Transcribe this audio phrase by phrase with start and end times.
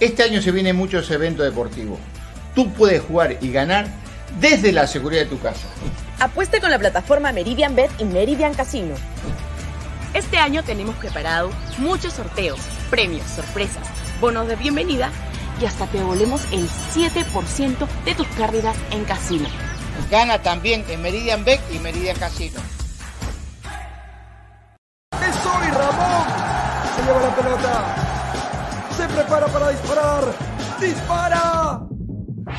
[0.00, 1.98] Este año se vienen muchos eventos deportivos.
[2.54, 3.88] Tú puedes jugar y ganar
[4.40, 5.66] desde la seguridad de tu casa.
[6.20, 8.94] Apueste con la plataforma Meridian Bet y Meridian Casino.
[10.14, 12.60] Este año tenemos preparado muchos sorteos,
[12.90, 13.88] premios, sorpresas,
[14.20, 15.10] bonos de bienvenida
[15.60, 19.48] y hasta te devolvemos el 7% de tus pérdidas en casino.
[20.12, 22.60] Gana también en Meridian Bet y Meridian Casino.
[25.10, 26.26] ¡Es hoy, Ramón!
[26.94, 28.17] Se lleva la pelota.
[29.14, 30.24] Prepara para disparar.
[30.80, 31.80] ¡Dispara!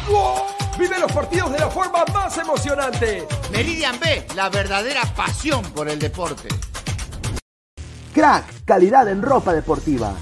[0.07, 0.41] ¡Gol!
[0.77, 3.27] Vive los partidos de la forma más emocionante.
[3.51, 6.47] Meridian B, la verdadera pasión por el deporte.
[8.13, 10.13] Crack, calidad en ropa deportiva.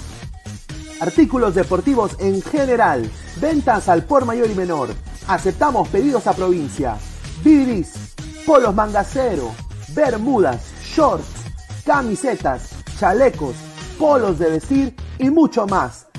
[1.00, 3.10] Artículos deportivos en general.
[3.36, 4.90] Ventas al por mayor y menor.
[5.28, 6.98] Aceptamos pedidos a provincia.
[7.44, 9.52] Bidris, polos mangacero,
[9.90, 11.28] bermudas, shorts,
[11.86, 13.56] camisetas, chalecos,
[14.00, 16.07] polos de vestir y mucho más.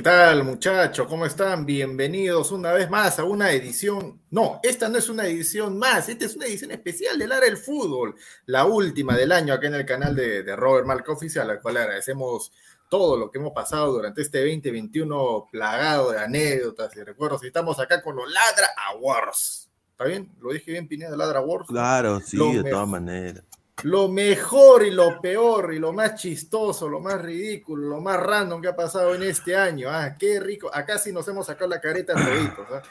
[0.00, 1.06] ¿Qué tal, muchachos?
[1.06, 1.66] ¿Cómo están?
[1.66, 4.22] Bienvenidos una vez más a una edición.
[4.30, 7.58] No, esta no es una edición más, esta es una edición especial del área del
[7.58, 8.14] fútbol,
[8.46, 11.76] la última del año acá en el canal de, de Robert Marca Oficial, al cual
[11.76, 12.50] agradecemos
[12.88, 17.44] todo lo que hemos pasado durante este 2021 plagado de anécdotas y recuerdos.
[17.44, 19.68] Y estamos acá con los Ladra Awards.
[19.90, 20.32] ¿Está bien?
[20.40, 21.66] ¿Lo dije bien, Pineda, Ladra Awards?
[21.68, 23.44] Claro, sí, de todas maneras.
[23.82, 28.60] Lo mejor y lo peor y lo más chistoso, lo más ridículo, lo más random
[28.60, 29.88] que ha pasado en este año.
[29.90, 30.70] Ah, qué rico.
[30.72, 32.66] Acá sí nos hemos sacado la careta toditos.
[32.70, 32.82] ¿ah?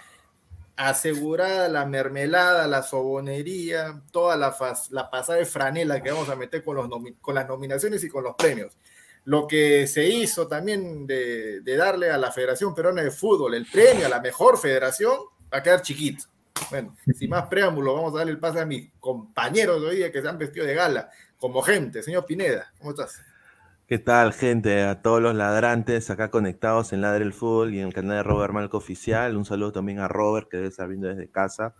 [0.75, 4.55] Asegurada la mermelada, la sobonería, toda la,
[4.91, 6.89] la pasada de franela que vamos a meter con, los
[7.21, 8.77] con las nominaciones y con los premios.
[9.25, 13.67] Lo que se hizo también de, de darle a la Federación Peruana de Fútbol el
[13.67, 15.19] premio a la mejor federación
[15.53, 16.23] va a quedar chiquito.
[16.70, 20.22] Bueno, sin más preámbulo, vamos a darle el pase a mis compañeros de hoy que
[20.22, 22.03] se han vestido de gala, como gente.
[22.03, 23.22] Señor Pineda, ¿cómo estás?
[23.88, 24.84] ¿Qué tal, gente?
[24.84, 28.24] A todos los ladrantes acá conectados en Ladre el Fútbol y en el canal de
[28.24, 29.36] Robert Malco Oficial.
[29.36, 31.74] Un saludo también a Robert, que debe estar viendo desde casa.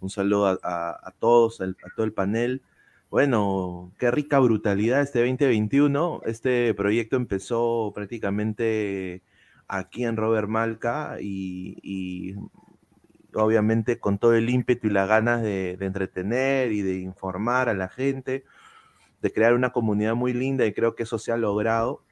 [0.00, 2.62] Un saludo a, todos, a todo el panel.
[3.10, 6.22] Bueno, qué rica brutalidad este 2021.
[6.24, 9.22] Este proyecto empezó prácticamente
[9.68, 12.34] aquí en Robert Malca y
[13.34, 17.88] obviamente con todo el ímpetu y las ganas de, entretener y de informar a la
[17.88, 18.44] gente,
[19.22, 22.02] de crear una comunidad muy linda y creo que eso se ha logrado.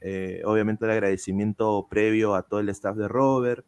[0.00, 3.64] Eh, obviamente el agradecimiento previo a todo el staff de Robert,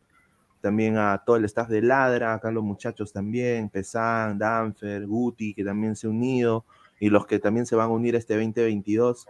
[0.61, 5.65] también a todo el staff de Ladra, acá los muchachos también, Pesan, Danfer, Guti, que
[5.65, 6.67] también se han unido,
[7.01, 9.27] y los que también se van a unir este 2022.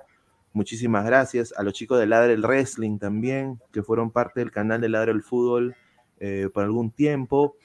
[0.52, 4.80] Muchísimas gracias a los chicos de Ladra el Wrestling también, que fueron parte del canal
[4.80, 5.76] de Ladra el Fútbol
[6.20, 7.56] eh, por algún tiempo.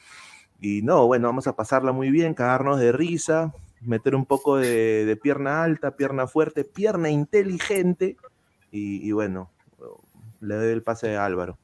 [0.60, 5.20] Y no, bueno, vamos a pasarla muy bien, cagarnos de risa, meter un poco de,
[5.22, 8.18] pierna alta, pierna fuerte, pierna inteligente.
[8.72, 9.52] Y, bueno,
[10.42, 11.58] le doy el pase a Álvaro.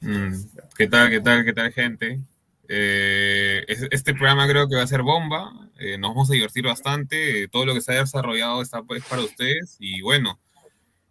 [0.00, 0.32] Mm,
[0.76, 2.20] ¿Qué tal, qué tal, qué tal, gente?
[2.68, 5.52] Eh, es- este programa creo que va a ser bomba.
[5.78, 7.48] eh, nos vamos a divertir bastante.
[7.48, 9.76] todo lo que se ha desarrollado está pues, para ustedes.
[9.80, 10.38] Y bueno,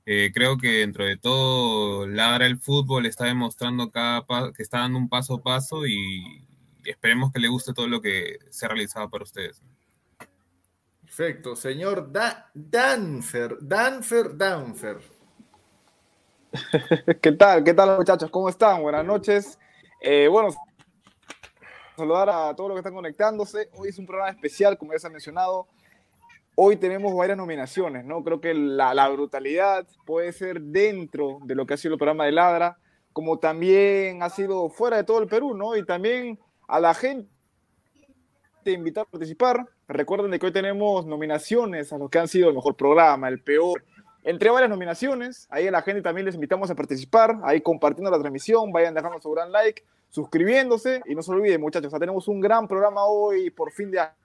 [0.06, 5.00] eh, creo que dentro de todo, Ladra el Fútbol está demostrando cada que está dando
[5.00, 6.46] un paso a paso y,
[6.84, 9.62] esperemos que le guste todo lo que se ha realizado para ustedes.
[11.02, 15.00] Perfecto, señor da Danfer, Danfer, Danfer.
[17.22, 17.64] ¿Qué tal?
[17.64, 18.30] ¿Qué tal muchachos?
[18.30, 18.82] ¿Cómo están?
[18.82, 19.58] Buenas noches.
[20.02, 20.50] Eh, bueno,
[21.96, 23.70] saludar a todos los que están conectándose.
[23.74, 25.68] Hoy es un programa especial, como ya se ha mencionado.
[26.56, 28.24] Hoy tenemos varias nominaciones, ¿no?
[28.24, 32.32] Creo que la, brutalidad puede ser dentro de lo que ha sido el programa de
[32.32, 32.78] Ladra,
[33.12, 35.76] como también ha sido fuera de todo el Perú, ¿no?
[35.76, 37.28] Y también a la gente
[38.66, 39.66] invitar a participar.
[39.88, 43.42] Recuerden de que hoy tenemos nominaciones a los que han sido el mejor programa, el
[43.42, 43.84] peor,
[44.24, 45.48] entre varias nominaciones.
[45.50, 49.20] Ahí a la gente también les invitamos a participar, ahí compartiendo la transmisión, vayan dejando
[49.20, 53.50] su gran like, suscribiéndose y no se olviden muchachos, ya tenemos un gran programa hoy
[53.50, 54.23] por fin de año.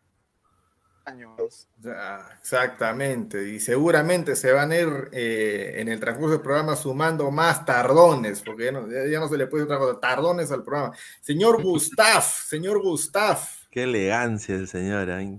[1.79, 7.31] Ya, exactamente, y seguramente se van a ir eh, en el transcurso del programa sumando
[7.31, 10.95] más tardones, porque ya no, ya no se le puede otra cosa, tardones al programa.
[11.21, 13.67] Señor Gustaf, señor Gustaf.
[13.71, 15.39] Qué elegancia el señor, ¿eh?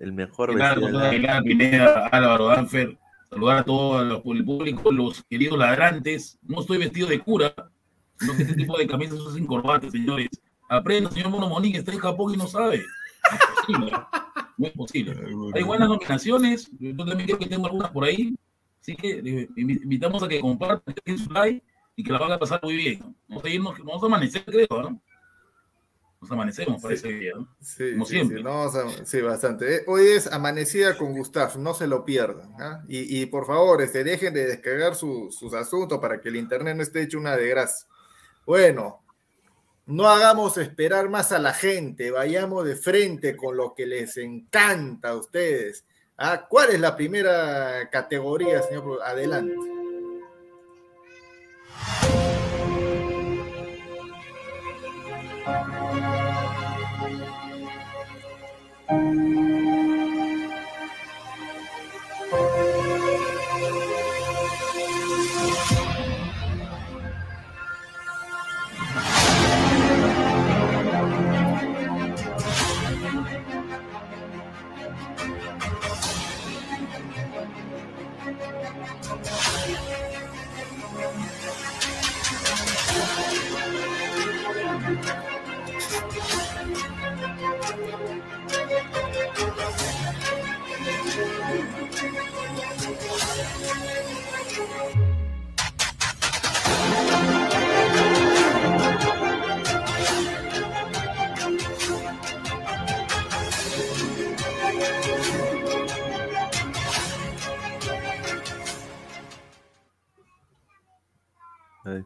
[0.00, 0.80] el mejor Claro,
[1.42, 6.38] Pineda, Álvaro, Danfer, saludar a todo los- el público, los queridos ladrantes.
[6.42, 7.54] No estoy vestido de cura,
[8.18, 10.28] que este tipo de camisas son sin corbata, señores.
[10.68, 12.82] Aprenda, señor Mono Monique, está en Japón y no sabe.
[14.58, 15.14] No es posible.
[15.54, 18.34] Hay buenas nominaciones, yo también creo que tengo algunas por ahí.
[18.80, 21.64] Así que invi- invitamos a que compartan, que su like
[21.96, 23.14] y que la van a pasar muy bien.
[23.28, 25.00] Vamos a irnos, vamos a amanecer, creo, ¿no?
[26.20, 27.48] Nos amanecemos para ese día, ¿no?
[27.60, 28.38] Sí, Como sí, siempre.
[28.38, 28.70] sí, no,
[29.04, 29.76] sí, bastante.
[29.76, 32.52] Eh, Hoy es amanecida con Gustaf, no se lo pierdan.
[32.60, 32.84] ¿ah?
[32.88, 36.76] Y, y por favor, este, dejen de descargar su- sus asuntos para que el internet
[36.76, 37.88] no esté hecho una desgracia.
[38.46, 39.01] Bueno,
[39.86, 45.10] no hagamos esperar más a la gente, vayamos de frente con lo que les encanta
[45.10, 45.84] a ustedes.
[46.16, 46.46] ¿ah?
[46.48, 49.00] ¿Cuál es la primera categoría, señor?
[49.04, 49.54] Adelante.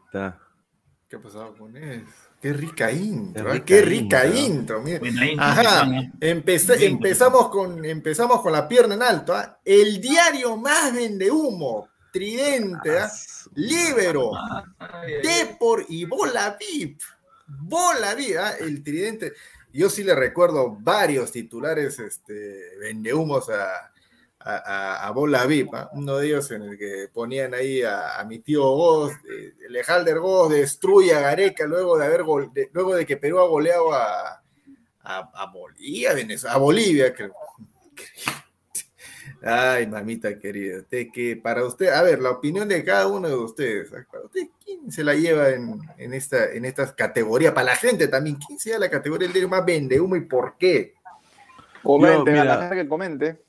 [0.05, 0.39] Está.
[1.09, 2.05] ¿Qué ha pasado con eso?
[2.41, 3.53] Qué rica intro, Qué ¿eh?
[3.53, 4.81] rica qué rica intro.
[4.81, 4.99] mira.
[5.39, 5.85] Ajá,
[6.19, 6.87] empecé- intro.
[7.07, 9.33] empezamos, con, empezamos con la pierna en alto.
[9.33, 9.59] ¿ah?
[9.63, 13.09] El diario más vende humo, Tridente, ¿ah?
[13.55, 14.31] Libero,
[15.23, 17.01] Depor y Bola VIP.
[17.47, 18.51] Bola VIP, ¿ah?
[18.59, 19.33] el Tridente.
[19.71, 23.91] Yo sí le recuerdo varios titulares este, vendehumos a,
[24.49, 25.73] a, a- a Bola VIP.
[25.73, 25.89] ¿ah?
[25.93, 30.19] Uno de ellos en el que ponían ahí a, a mi tío Goz, eh, Lejalder
[30.19, 33.93] Goz destruye a Gareca luego de haber gol- de- luego de que Perú ha goleado
[33.93, 34.41] a,
[35.03, 37.33] a, a Bolivia, Venezuela, a Bolivia, creo.
[39.43, 43.35] Ay, mamita querida, usted que para usted, a ver, la opinión de cada uno de
[43.35, 47.53] ustedes, para usted, ¿quién se la lleva en, en esta en estas categorías?
[47.53, 50.57] Para la gente también, ¿quién se lleva la categoría del más vende humo y por
[50.57, 50.95] qué?
[51.83, 53.41] Comenten, Yo, a la mira, gente que comente.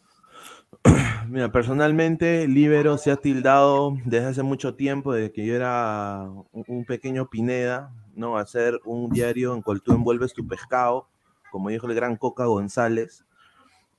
[1.30, 6.86] Mira, personalmente, Libero se ha tildado desde hace mucho tiempo, desde que yo era un,
[6.86, 8.38] pequeño Pineda, ¿no?
[8.38, 11.06] Hacer un diario en cual tú envuelves tu pescado,
[11.50, 13.26] como dijo el gran Coca González.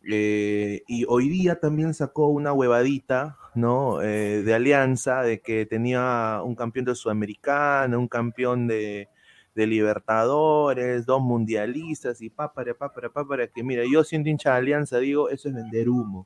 [0.10, 4.02] Eh, y hoy día también sacó una huevadita, ¿no?
[4.02, 9.08] Eh, de alianza, de que tenía un campeón de Sudamericana, un campeón de,
[9.54, 14.98] de Libertadores, dos mundialistas y pápara, pápara, pápara, que mira, yo siendo hincha de alianza
[14.98, 16.26] digo, eso es vender humo.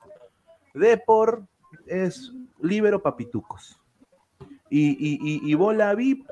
[0.74, 1.44] Depor
[1.88, 3.80] es libero papitucos.
[4.70, 6.27] Y, y, y, y Bola VIP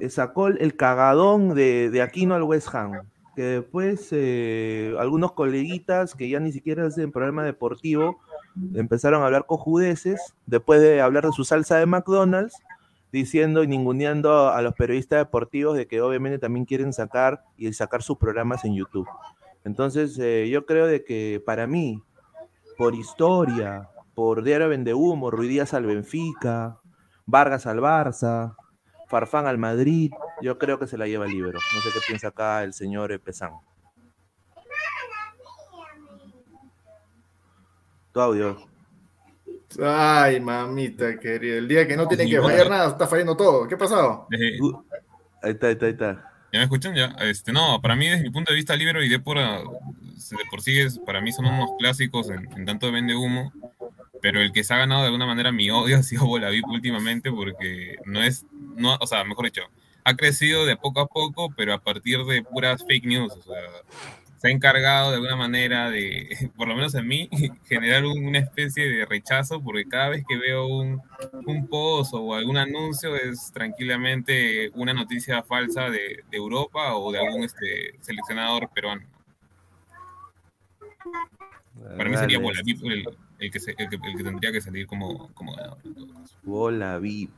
[0.00, 3.08] eh, sacó el cagadón de, de Aquino al West Ham.
[3.34, 8.20] Que después eh, algunos coleguitas que ya ni siquiera hacen programa deportivo
[8.74, 12.54] empezaron a hablar cojudeces después de hablar de su salsa de McDonald's,
[13.10, 18.02] diciendo y ninguneando a los periodistas deportivos de que obviamente también quieren sacar y sacar
[18.02, 19.08] sus programas en YouTube.
[19.64, 22.02] Entonces, eh, yo creo de que para mí,
[22.76, 26.78] por historia, por Diario Vendehumo, Ruidías al Benfica,
[27.26, 28.54] Vargas al Barça,
[29.08, 30.10] Farfán al Madrid,
[30.40, 31.58] Yo creo que se la lleva el libro.
[31.74, 33.52] No sé qué piensa acá el señor Pesán.
[38.12, 38.56] Tu audio.
[39.80, 41.56] Ay, mamita querida.
[41.56, 43.68] El día que no tiene que fallar nada, está fallando todo.
[43.68, 44.26] ¿Qué ha pasado?
[44.60, 44.82] Uh,
[45.42, 46.32] ahí está, ahí está, ahí está.
[46.52, 46.94] ¿Ya me escuchan?
[46.94, 47.14] Ya.
[47.20, 49.60] Este, no, para mí, desde mi punto de vista, Libero y Dépora,
[50.14, 53.52] de por sí, es, para mí son unos clásicos en, en tanto de vende humo.
[54.20, 57.30] Pero el que se ha ganado de alguna manera mi odio ha sido Bolavip últimamente
[57.30, 59.62] porque no es, no, o sea, mejor dicho,
[60.04, 63.32] ha crecido de poco a poco, pero a partir de puras fake news.
[63.32, 63.60] O sea,
[64.42, 67.28] se ha encargado de alguna manera de, por lo menos en mí,
[67.68, 71.00] generar una especie de rechazo, porque cada vez que veo un,
[71.46, 77.20] un post o algún anuncio es tranquilamente una noticia falsa de, de Europa o de
[77.20, 79.11] algún este, seleccionador peruano.
[81.96, 82.48] Para mí sería Dale.
[82.50, 83.04] Bolavip el,
[83.38, 85.78] el, que se- el, que, el que tendría que salir como, como ganador.
[86.42, 87.30] Bola VIP.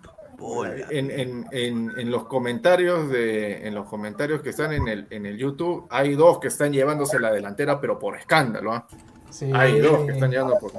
[0.90, 5.26] En, en- en- en los comentarios de, en los comentarios que están en el, en
[5.26, 8.73] el YouTube, hay dos que están llevándose la delantera, pero por escándalo.
[8.73, 8.87] ¿ah?
[9.30, 9.50] Sí.
[9.54, 10.73] Hay dos que están llevando por.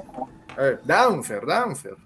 [0.56, 1.96] A ver, Downfer, Downfer.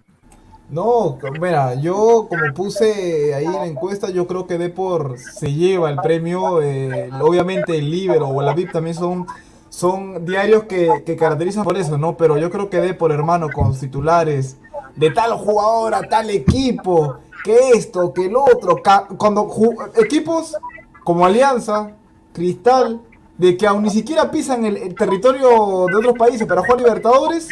[0.70, 5.90] No, mira, yo como puse ahí en la encuesta, yo creo que Depor se lleva
[5.90, 6.62] el premio.
[6.62, 9.26] eh, obviamente el Libero o la VIP también son,
[9.70, 12.16] son diarios que, que caracterizan por eso, ¿no?
[12.16, 14.58] Pero yo creo que Depor, hermano, con titulares
[14.96, 18.82] de tal jugador a tal equipo, que esto, que el otro,
[19.16, 19.48] cuando
[19.96, 20.56] equipos
[21.04, 21.92] como Alianza,
[22.32, 23.00] Cristal,
[23.38, 27.48] de que aún ni siquiera pisan el, territorio de otros países para jugar Libertadores,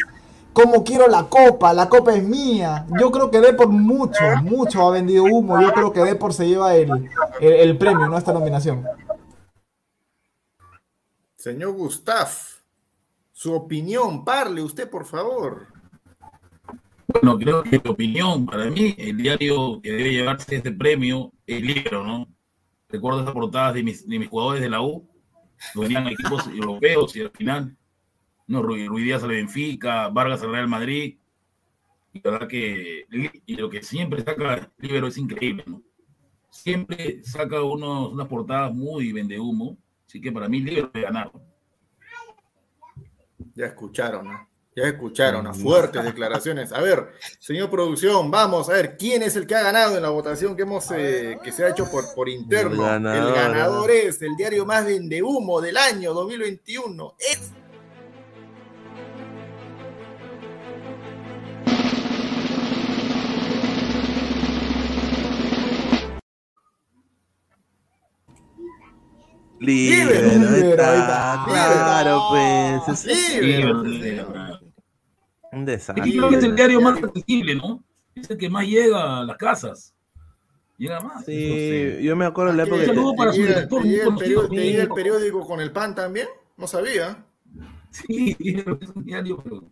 [0.53, 2.85] como quiero la copa, la copa es mía.
[2.99, 5.59] Yo creo que Depor mucho, mucho ha vendido humo.
[5.61, 7.09] Yo creo que Depor se lleva el,
[7.39, 8.83] el, el premio, no esta nominación.
[11.39, 12.27] Señor Gustav,
[13.31, 15.67] su opinión, parle usted, por favor.
[17.07, 21.61] Bueno, creo que mi opinión, para mí, el diario que debe llevarse este premio es
[21.61, 22.27] libro, ¿no?
[22.89, 25.07] Recuerdo esas portadas de mis, de mis jugadores de la U,
[25.75, 27.77] venían equipos europeos y al final,
[28.45, 31.19] no, Ruiz, Díaz al Benfica, Vargas al Real Madrid,
[32.11, 33.05] y la verdad que
[33.45, 35.81] y lo que siempre saca el libro es increíble, ¿no?
[36.49, 39.77] Siempre saca unos, unas portadas muy vende humo,
[40.09, 41.31] así que para mí libro debe ganar.
[43.53, 44.49] Ya escucharon, ¿no?
[44.75, 45.53] Ya escucharon, ¿no?
[45.53, 46.71] fuertes declaraciones.
[46.71, 50.09] A ver, señor producción, vamos a ver quién es el que ha ganado en la
[50.09, 52.71] votación que hemos eh, que se ha hecho por, por interno.
[52.71, 57.15] El ganador, el ganador es el diario más vende humo del año 2021.
[57.19, 57.51] Es
[69.61, 71.43] Está.
[71.45, 73.05] claro, pues.
[73.05, 73.81] es- Libero,
[75.51, 76.03] Un desastre.
[76.11, 77.83] creo que es el diario más accesible, ¿no?
[78.15, 79.93] Es el que más llega a las casas.
[80.77, 81.25] Llega más.
[81.25, 83.81] Sí, yo me acuerdo en la época Un saludo para ¿Te su director,
[84.49, 86.27] te llega el periódico, con el pan también?
[86.55, 87.25] No sabía.
[87.91, 89.63] Sí, es un diario, pero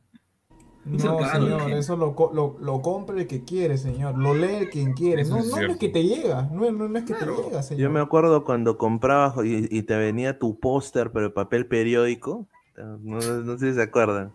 [0.91, 4.17] No, cercano, señor, eso lo, co- lo, lo compra el que quiere, señor.
[4.17, 5.23] Lo lee quien quiere.
[5.25, 6.49] No, es no, es que te llega.
[6.51, 7.81] No, no, no es que te llega, señor.
[7.81, 12.47] Yo me acuerdo cuando comprabas y, y te venía tu póster, pero de papel periódico.
[12.77, 14.31] No, no sé si se acuerdan.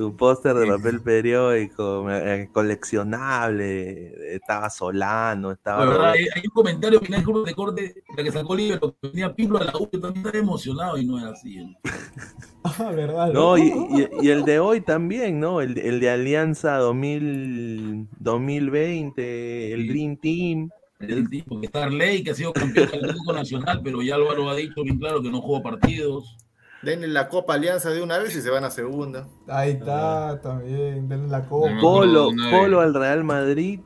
[0.00, 4.34] Tu póster de papel periódico, eh, coleccionable.
[4.34, 5.84] Estaba Solano, estaba.
[5.84, 8.96] La verdad, Roberto- hay, hay un comentario final curva de corte la que sacó Libero,
[9.02, 11.58] que tenía Pirlo a la U, yo también estaba emocionado y no era así.
[11.58, 11.76] ¿eh?
[12.64, 13.30] Ah, verdad.
[13.32, 15.60] No, y, y- y el de hoy también, ¿no?
[15.60, 20.70] El, el de Alianza 2000, 2020, el Dream Team.
[20.98, 24.48] El tipo que está Arley, que ha sido campeón del Atlético Nacional, pero ya Álvaro
[24.50, 26.36] ha dicho bien claro que no jugó partidos.
[26.82, 29.28] Denle la Copa Alianza de una vez y se van a segunda.
[29.48, 31.08] Ahí está, también.
[31.08, 31.70] Denle la copa.
[31.80, 33.80] Polo, Polo al Real Madrid.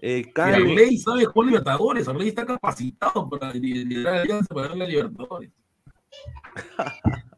[0.00, 0.30] Eh,
[1.02, 5.50] sabe jugar Libertadores, Arley está capacitado para liderar la Alianza para ganar la Libertadores.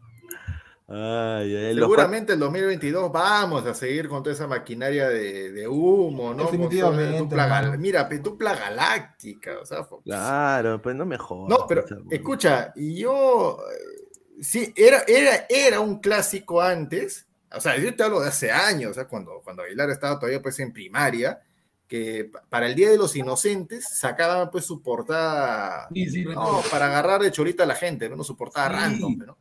[0.93, 6.35] Ay, los Seguramente el 2022 vamos a seguir con toda esa maquinaria de, de humo,
[6.35, 6.43] ¿no?
[6.45, 7.37] Definitivamente.
[7.79, 11.49] Mira, pe- dupla galáctica, o sea, Claro, pues no me jodas.
[11.49, 14.00] No, pero escucha, y yo eh,
[14.41, 18.93] sí, era, era, era un clásico antes, o sea, yo te hablo de hace años,
[18.93, 21.41] o sea, cuando, cuando Aguilar estaba todavía pues en primaria,
[21.89, 26.63] que pa- para el Día de los Inocentes sacaban pues su portada, Sí, sí, no,
[26.71, 28.23] para agarrar de chorita a la gente, ¿no?
[28.23, 28.75] Su portada Sí.
[28.77, 29.37] random, ¿no?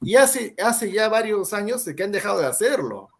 [0.00, 3.10] Y hace, hace ya varios años que han dejado de hacerlo.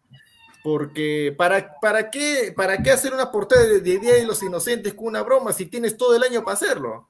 [0.63, 4.93] Porque ¿para, para, qué, ¿para qué hacer una portada de, de Día de los Inocentes
[4.93, 7.09] con una broma si tienes todo el año para hacerlo?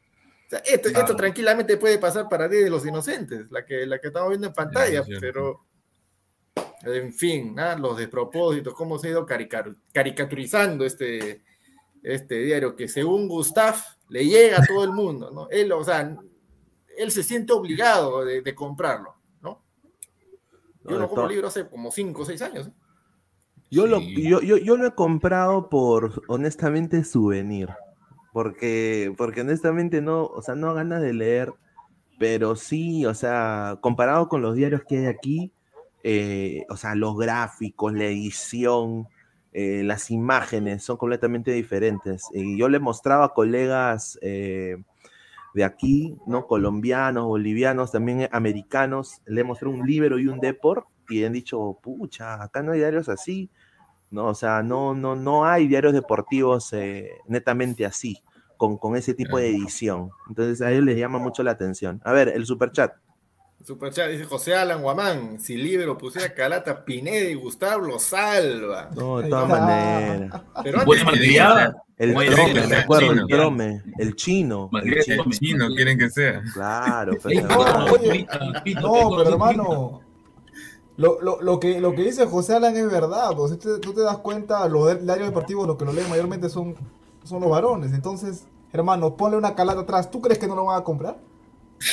[0.53, 1.05] Sea, esto, Claro.
[1.05, 4.47] esto tranquilamente puede pasar para Día de los Inocentes, la que, la que estamos viendo
[4.47, 5.65] en pantalla, Sí, pero
[6.83, 7.75] en fin, ¿ah?
[7.77, 11.41] los despropósitos, cómo se ha ido carica- caricaturizando este,
[12.03, 13.75] este diario, que según Gustav
[14.09, 15.47] le llega a todo el mundo, ¿no?
[15.49, 16.17] Él, o sea,
[16.97, 19.63] él se siente obligado de, de comprarlo, ¿no?
[20.83, 22.67] Yo No, compro to- libros hace como 5 o 6 años.
[22.67, 22.71] ¿eh?
[23.71, 27.69] Yo, lo, yo, yo, yo lo he comprado por, honestamente, souvenir.
[28.33, 31.53] Porque, porque honestamente no, o sea, no ganas de leer,
[32.19, 35.53] pero sí, o sea, comparado con los diarios que hay aquí,
[36.03, 39.07] eh, o sea, los gráficos, la edición,
[39.53, 42.23] eh, las imágenes son completamente diferentes.
[42.33, 44.77] Y yo le mostraba a colegas eh,
[45.53, 46.47] de aquí, ¿no?
[46.47, 52.41] Colombianos, bolivianos, también americanos, le mostré un libro y un deport y han dicho, pucha,
[52.41, 53.49] acá no hay diarios así.
[54.13, 54.27] ¿No?
[54.27, 58.21] O sea, no, no, no hay diarios deportivos eh, netamente así,
[58.57, 60.11] con, con ese tipo de edición.
[60.29, 61.99] Entonces a ellos les llama mucho la atención.
[62.05, 62.93] A ver, el superchat.
[63.63, 68.89] Superchat dice José Alan Guamán, si libro pusiera Calata, Pineda y Gustavo lo salva.
[68.95, 70.41] No, de todas maneras.
[70.63, 71.01] Pero antes.
[71.97, 73.27] El trome, me acuerdo, el chino.
[73.27, 74.69] trome, el chino.
[74.83, 75.67] El chino.
[75.75, 76.41] quieren que sea.
[76.53, 78.27] Claro, No, oye,
[78.81, 80.01] no, pero hermano,
[80.97, 83.35] lo, lo, lo, que, lo que dice José Alan es verdad.
[83.35, 86.09] Pues, si te- tú te das cuenta, los de- diarios deportivos, los que lo leen
[86.09, 86.75] mayormente son,
[87.23, 87.93] son los varones.
[87.93, 90.11] Entonces, hermano, ponle una calata atrás.
[90.11, 91.17] ¿Tú crees que no lo van a comprar?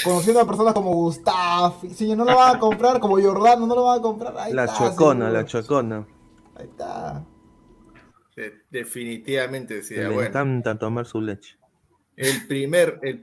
[0.05, 3.85] Conociendo a personas como Gustav, si no lo van a comprar, como Jordano, no lo
[3.85, 4.39] van a comprar.
[4.39, 5.15] Ahí La está, seguro.
[5.31, 6.07] la chuecona.
[6.55, 7.25] Ahí está.
[8.37, 11.57] De- definitivamente decía, le bueno, encanta tomar su leche.
[12.17, 13.21] el primer, el,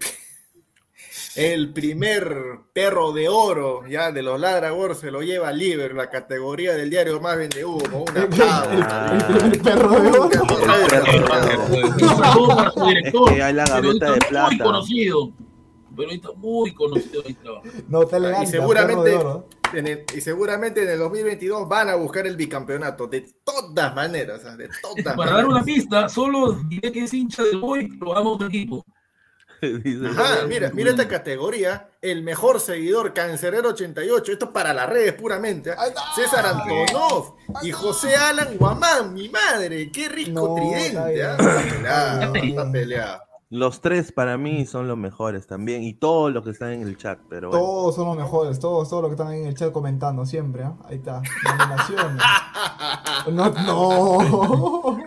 [1.37, 2.35] el primer
[2.73, 7.21] perro de oro ya de los Ladragor se lo lleva Liver, la categoría del diario
[7.21, 8.71] más vende humo, un aplauso.
[9.45, 10.29] El perro de oro.
[10.41, 13.29] Un saludo para su director.
[13.29, 14.19] Es que hay la gaveta de está Muy
[14.57, 14.63] plata.
[14.63, 15.31] conocido.
[15.95, 17.37] Pero está muy conocido ahí.
[17.87, 19.09] No te Y elegante, perro seguramente,
[19.73, 24.39] de el- y seguramente en el 2022 van a buscar el bicampeonato, de todas maneras,
[24.39, 27.89] o sea, de todas Para dar una pista, solo diré que es hincha del Boy,
[27.99, 28.85] pero ama otro equipo.
[29.83, 34.87] Dice- Ajá, mira, mira esta categoría, el mejor seguidor, Cancerero 88, esto es para las
[34.89, 35.71] redes puramente.
[35.71, 35.85] ¿ah?
[36.15, 41.25] César Antonov y José Alan Guamán, mi madre, qué rico No, tridente,
[42.71, 43.21] peleado.
[43.49, 45.81] Los tres para mí son los mejores también.
[45.81, 47.63] Y todos los que están en el chat, pero bueno.
[47.63, 50.63] Todos son los mejores, todos, todos los que están ahí en el chat comentando siempre,
[50.63, 50.75] ¿ah?
[50.83, 51.21] Ahí está.
[51.45, 52.23] Nominaciones.
[53.31, 54.97] No, no.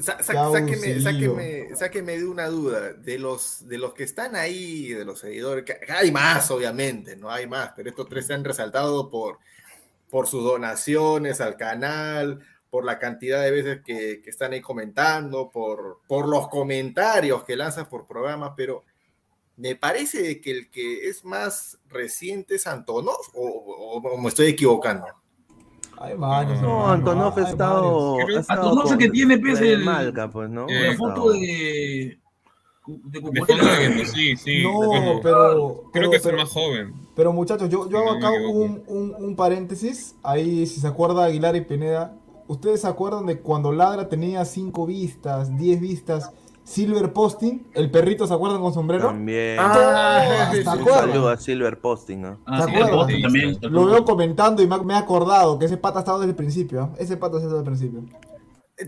[0.00, 1.00] Sa- sáqueme, abusivo.
[1.02, 5.64] sáqueme- sáqueme de una duda, de los, de los que están ahí, de los seguidores,
[5.64, 9.38] que hay más obviamente, no hay más, pero estos tres se han resaltado por,
[10.10, 15.50] por sus donaciones al canal, por la cantidad de veces que, que están ahí comentando,
[15.50, 18.84] por, por los comentarios que lanzan por programas, pero
[19.56, 24.46] me parece que el que es más reciente es Antonov, o, o- o me estoy
[24.48, 25.06] equivocando.
[25.98, 26.60] Hay varios.
[26.60, 28.16] No, Antonov ha estado.
[28.16, 28.36] varios.
[28.36, 30.66] ha estado Antonov es que tiene, pues, de el- Malca, pues, ¿no?
[30.68, 32.18] Eh, La foto de.
[32.88, 34.62] De De sí, sí.
[34.62, 35.84] No, pero.
[35.90, 36.92] creo pero- que es el más joven.
[37.16, 40.14] Pero muchachos, yo, yo hago acá un, un, un paréntesis.
[40.22, 42.14] Ahí, si se acuerda Aguilar y Pineda,
[42.46, 46.30] ¿ustedes se acuerdan de cuando Ladra tenía 5 vistas, 10 vistas?
[46.66, 49.06] Silver Posting, el perrito, ¿se acuerdan con sombrero?
[49.06, 49.56] También.
[49.60, 51.10] Ah, ¿Se sí, Un acuerdan?
[51.10, 52.40] saludo a Silver Posting, ¿no?
[52.44, 53.56] Ah, ¿Se el Bote también.
[53.62, 56.82] Lo veo comentando y me, he acordado que ese pata estaba desde el principio.
[56.82, 56.90] ¿ah?
[56.98, 58.04] Ese pata estaba desde el principio.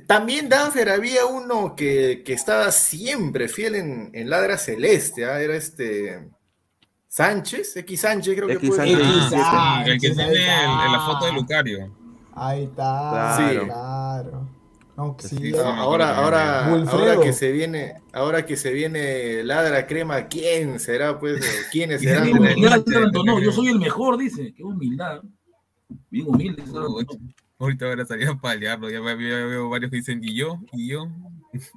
[0.09, 5.41] También Danfer había uno que, que estaba siempre fiel en, en Ladra Celeste, ¿ah?
[5.41, 6.29] era este
[7.07, 8.77] Sánchez, X Sánchez creo que X fue.
[8.77, 8.99] Sánchez.
[8.99, 11.91] X, ah, El que tiene el- en la foto de Lucario.
[12.35, 13.35] Ahí está.
[13.39, 13.65] Claro.
[13.67, 14.49] claro.
[14.99, 19.87] No, sí, Sí, Ah, ahora, ahora, ahora que se viene, ahora que se viene Ladra
[19.87, 21.69] Crema, ¿quién será pues?
[21.71, 22.29] ¿Quiénes serán?
[22.31, 24.53] los- humildad, Antonov, yo soy el mejor, dice.
[24.57, 25.23] Qué humildad.
[26.11, 26.65] Bien humilde.
[27.61, 28.91] Ahorita ahora salía a palearlo.
[28.91, 30.59] Ya, veo- ya veo varios que dicen, ¿y yo?
[30.73, 31.07] ¿Y yo?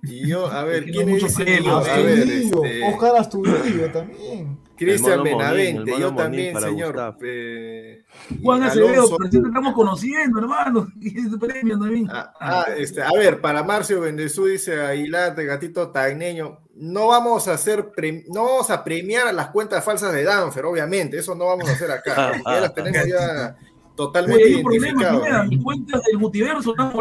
[0.02, 1.78] Y yo, a ver, Tiene ¿quiénes mucho dicen pelo, yo?
[1.92, 4.58] A ver, este, Oscar Astudillo también.
[4.86, 7.16] Cristian Benavente, yo también, señor.
[7.22, 8.04] Eh,
[8.42, 10.88] Juan Acevedo, pero sí te estamos conociendo, hermano.
[11.40, 12.08] Premio también.
[12.12, 17.48] Ah, ah, este, a ver, para Marcio Bendezú dice Aguilar de Gatito Tagneño, no vamos
[17.48, 21.36] a hacer pre- no vamos a premiar a las cuentas falsas de Danfer, obviamente, eso
[21.36, 23.56] no vamos a hacer acá, ya las tenemos ya
[23.96, 25.22] totalmente Oye, hay un problema, identificadas.
[25.22, 25.44] Pineda.
[25.44, 26.92] Mi cuenta del multiverso están-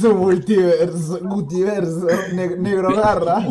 [0.00, 3.46] Su multiverso, multiverso, ne- negro garra.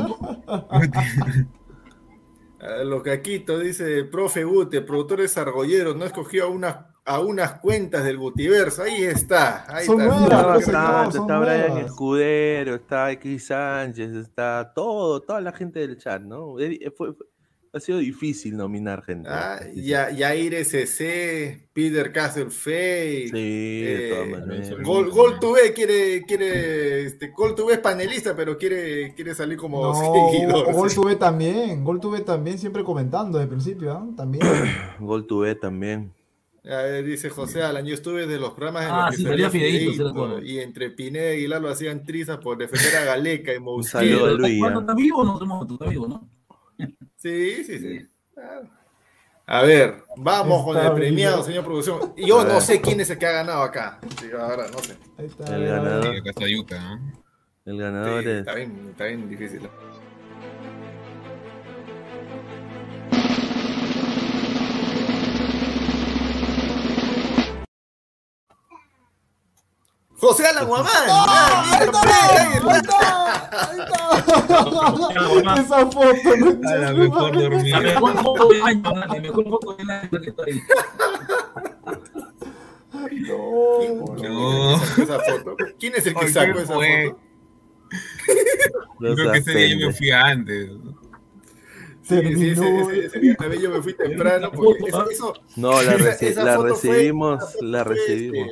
[2.66, 7.60] Ah, Lo caquito dice el profe Gute, productores argolleros, no escogió a unas a unas
[7.60, 10.16] cuentas del Gutiverso, ahí está, ahí Son está.
[10.20, 11.86] nuevas, Está señor, está Brian nuevas.
[11.88, 16.58] Escudero, está X Sánchez, está todo, toda la gente del chat, ¿no?
[16.62, 17.26] Eh, fue- fue-
[17.76, 19.28] Ha sido difícil nominar gente.
[19.32, 23.30] Ah, ya, Yair SC, Peter Castle Fay.
[23.30, 24.84] Sí, de todas maneras.
[24.84, 29.82] Gol, Gol TV quiere, quiere, este, Gol TV es panelista, pero quiere, quiere salir como
[29.82, 29.94] No,
[30.32, 30.72] seguidor.
[30.72, 34.08] Gol tuve también, Gol tuve también, siempre comentando desde el principio, ¿ah?
[34.16, 34.46] También.
[35.00, 36.14] Gol tuve también.
[36.66, 39.50] A ver, dice José Alan, yo estuve de los programas en Ah, los sí, salía
[39.50, 40.42] sí, recuerdo.
[40.44, 44.28] y entre Pineda y Aguilar lo hacían trizas por defender a Galeca y saludo Mosquera.
[44.28, 44.84] a Luis, ¿Cuándo ¿ah?
[44.84, 45.64] está vivo o no?
[45.74, 46.30] Está vivo, ¿no?
[47.24, 48.08] Sí, sí, sí.
[49.46, 52.14] A ver, vamos con el premiado, señor producción.
[52.18, 53.98] Yo no sé quién es el que ha ganado acá.
[54.20, 54.98] Sí, ahora no sé.
[55.18, 57.14] Ahí está, El ganador, Sí, acá está Yuka, ¿no?
[57.66, 58.40] el Sí, ganador es.
[58.40, 59.62] está, bien, está bien difícil.
[70.24, 70.92] José Alan Guamán.
[71.10, 72.02] Ah, Ahí está,
[72.42, 73.00] ahí está.
[75.62, 77.80] Esa foto, no A la mejor La dormida.
[77.82, 78.96] mejor foto año, ¿no?
[78.96, 80.62] la mejor foto del año que está ahí.
[82.94, 84.78] No, ¿Quién No.
[84.80, 85.56] sacó esa foto?
[85.80, 87.06] ¿Quién es el que sacó ¿qué esa fue?
[87.10, 87.20] foto?
[89.00, 90.70] Creo que ese día yo me fui antes.
[92.04, 92.90] Sí, sí, ese, terminó.
[92.90, 95.94] ese- ese día también yo me fui temprano porque eso, eso- No, la,
[96.64, 98.50] recibimos, la recibimos.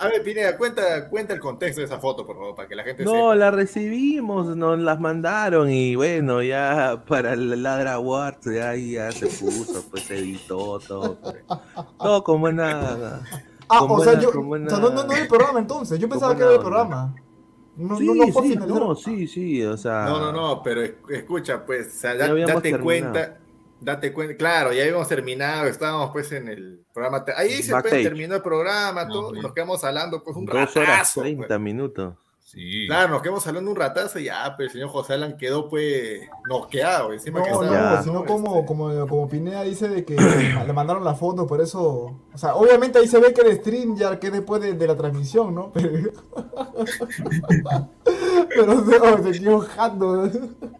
[0.00, 2.84] A ver, Pineda, cuenta, cuenta el contexto de esa foto, por favor, para que la
[2.84, 3.34] gente No, sepa.
[3.34, 9.10] la recibimos, nos las mandaron y bueno, ya para el Ladra Awards ya, ahí ya
[9.10, 11.16] se puso, pues se editó todo.
[11.20, 11.36] pues.
[11.98, 13.20] Todo con buena.
[13.68, 14.32] Ah, con o sea, buena- yo.
[14.32, 15.98] con buena- O sea, no, no, no era el programa entonces.
[15.98, 16.68] Yo pensaba que era el onda.
[16.68, 17.14] programa.
[17.76, 20.04] No, Sí, no, no fue sí, no, sí, sí, o sea.
[20.06, 22.82] No, no, no, pero es- escucha, pues, o sea, da- date terminado.
[22.84, 23.38] cuenta,
[23.80, 28.34] date cuenta, claro, ya habíamos terminado, estábamos pues en el programa, ahí se pues, terminó
[28.36, 31.60] el programa, todo, nos quedamos hablando pues un Dos horas ratazo, 30 pues.
[31.60, 32.14] minutos.
[32.48, 32.86] Sí.
[32.86, 36.22] Claro, nos quedamos hablando un ratazo y ya, pero el señor José Alan quedó pues
[36.48, 38.24] noqueado, encima que No, estaba, no, sino ¿no?
[38.24, 40.16] como, Este, como, como Pineda dice de que
[40.66, 42.18] le mandaron la foto, por eso.
[42.32, 44.86] O sea, obviamente ahí se ve que el stream ya que es después de, de
[44.86, 45.70] la transmisión, ¿no?
[45.74, 46.12] Pero.
[48.48, 50.30] Pero se, oh, se quedó jando.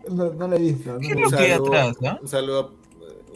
[0.08, 0.94] No, no le he visto.
[0.94, 1.00] ¿no?
[1.00, 2.18] ¿Qué es lo que hay atrás, ah?
[2.22, 2.76] Un saludo,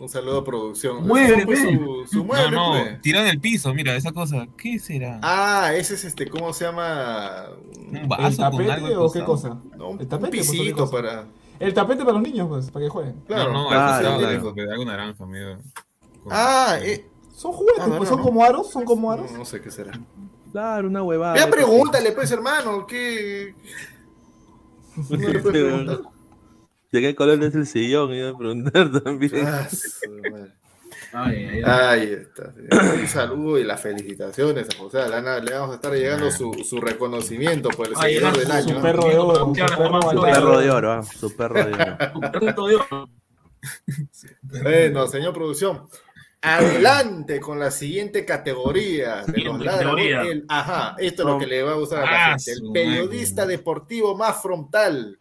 [0.03, 1.07] un saludo a producción.
[1.07, 3.01] Mueble, su, su mueble, No, no, pues.
[3.03, 4.49] tiró en el piso, mira, esa cosa.
[4.57, 5.21] ¿Qué será?
[5.23, 7.47] Ah, ese es este, ¿cómo se llama?
[7.89, 9.61] ¿Un ¿El vaso con algo tapete o qué cosa?
[9.77, 11.27] No, un, El tapete, un pues, ¿o qué pisito para.
[11.61, 13.21] El tapete para los niños, pues, para que jueguen.
[13.27, 13.93] Claro, no, no, claro, al
[14.41, 14.71] costado, claro.
[14.73, 15.59] algo naranja, medio.
[16.29, 18.25] Ah, eh, Son juguetes, Ah, no, pues, no, son no.
[18.25, 19.31] como aros, son como aros.
[19.31, 19.93] no, no sé qué será.
[20.51, 21.37] Claro, una huevada.
[21.37, 23.55] Ya pregúntale, pues, hermano, ¿qué?
[25.09, 26.01] No le puedes preguntar.
[26.93, 28.13] ¿De qué color es el sillón?
[28.13, 29.33] Iba a preguntar también.
[29.47, 29.67] Ah.
[31.15, 31.63] Ay, ay, ay.
[31.65, 32.55] Ahí está.
[32.95, 35.39] Un saludo y las felicitaciones a José Alana.
[35.41, 38.75] Le vamos a estar llegando su, su reconocimiento por el seguidor ay, del su año.
[38.77, 41.97] Su perro de oro, su perro de oro, ah, su perro de oro.
[42.15, 43.09] Un perrito de oro.
[44.63, 45.87] Bueno, señor producción.
[46.45, 49.65] Adelante con la siguiente categoría de los
[50.49, 52.53] ajá, esto es lo que le va a gustar a la Ah, gente.
[52.53, 55.17] El periodista deportivo más frontal.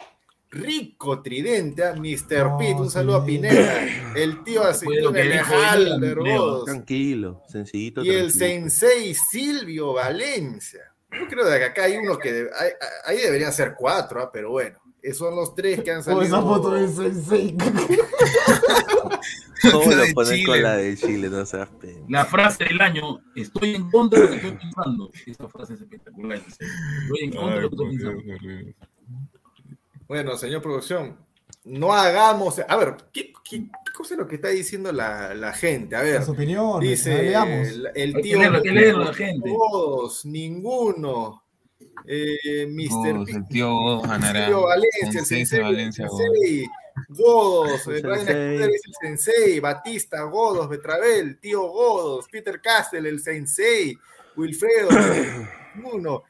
[0.51, 1.93] Rico Tridente, ¿ah?
[1.95, 2.43] Mr.
[2.45, 3.25] No, Pitt, un saludo a.
[3.25, 3.85] Pineda,
[4.15, 6.15] el tío Alejandro.
[6.25, 8.03] Rodos, Tranquilo, sencillito.
[8.03, 10.81] y el sensei Silvio Valencia.
[11.11, 12.49] Yo creo que acá hay uno que de-
[13.05, 14.29] ahí, deberían ser cuatro, ¿ah?
[14.31, 16.23] pero bueno, esos son los tres que han Oh, salido.
[16.23, 17.55] esa foto del sensei.
[19.71, 20.45] ¿Cómo La lo de Chile.
[20.47, 21.29] con la de Chile?
[21.29, 21.99] No seas pena.
[22.09, 25.11] La frase del año, estoy en contra de lo que estoy pensando.
[25.27, 26.37] Esa frase es espectacular.
[26.39, 28.90] Estoy en contra de lo que estoy Dios, pensando.
[30.11, 31.15] Bueno, señor producción,
[31.63, 32.59] no hagamos.
[32.67, 33.31] A ver, ¿qué,
[33.95, 35.95] cosa es lo que está diciendo la, la gente?
[35.95, 37.69] A ver, Las opiniones, dice leamos.
[37.95, 38.37] el, tío.
[38.39, 39.49] leerlo, hay que leerlo, la gente.
[39.49, 41.45] Todos, ninguno.
[42.05, 43.13] Eh, Mr.
[43.13, 44.47] Godos, el tío Godos ganará.
[44.47, 46.25] Silvio Valencia, el Sensei Valencia, Godos.
[46.25, 46.67] sensei,
[47.07, 48.61] Godos, sensei.
[48.63, 53.97] El sensei, Batista, Godos, Betravel, tío Godos, Peter Castle, el sensei,
[54.35, 54.89] Wilfredo,
[55.93, 56.23] uno,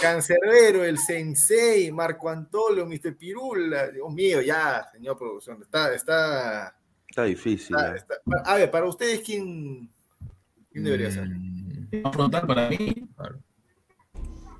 [0.00, 3.16] Cancerbero, el sensei, Marco Antonio, Mr.
[3.16, 6.76] Pirula, Dios mío, ya, señor producción, está, está,
[7.08, 7.74] Está difícil.
[7.76, 7.96] está- eh.
[7.96, 8.14] está-
[8.44, 9.90] a ver, para ustedes, ¿quién,
[10.70, 11.28] quién debería ser?
[11.28, 13.08] Mm, Más frontal para mí.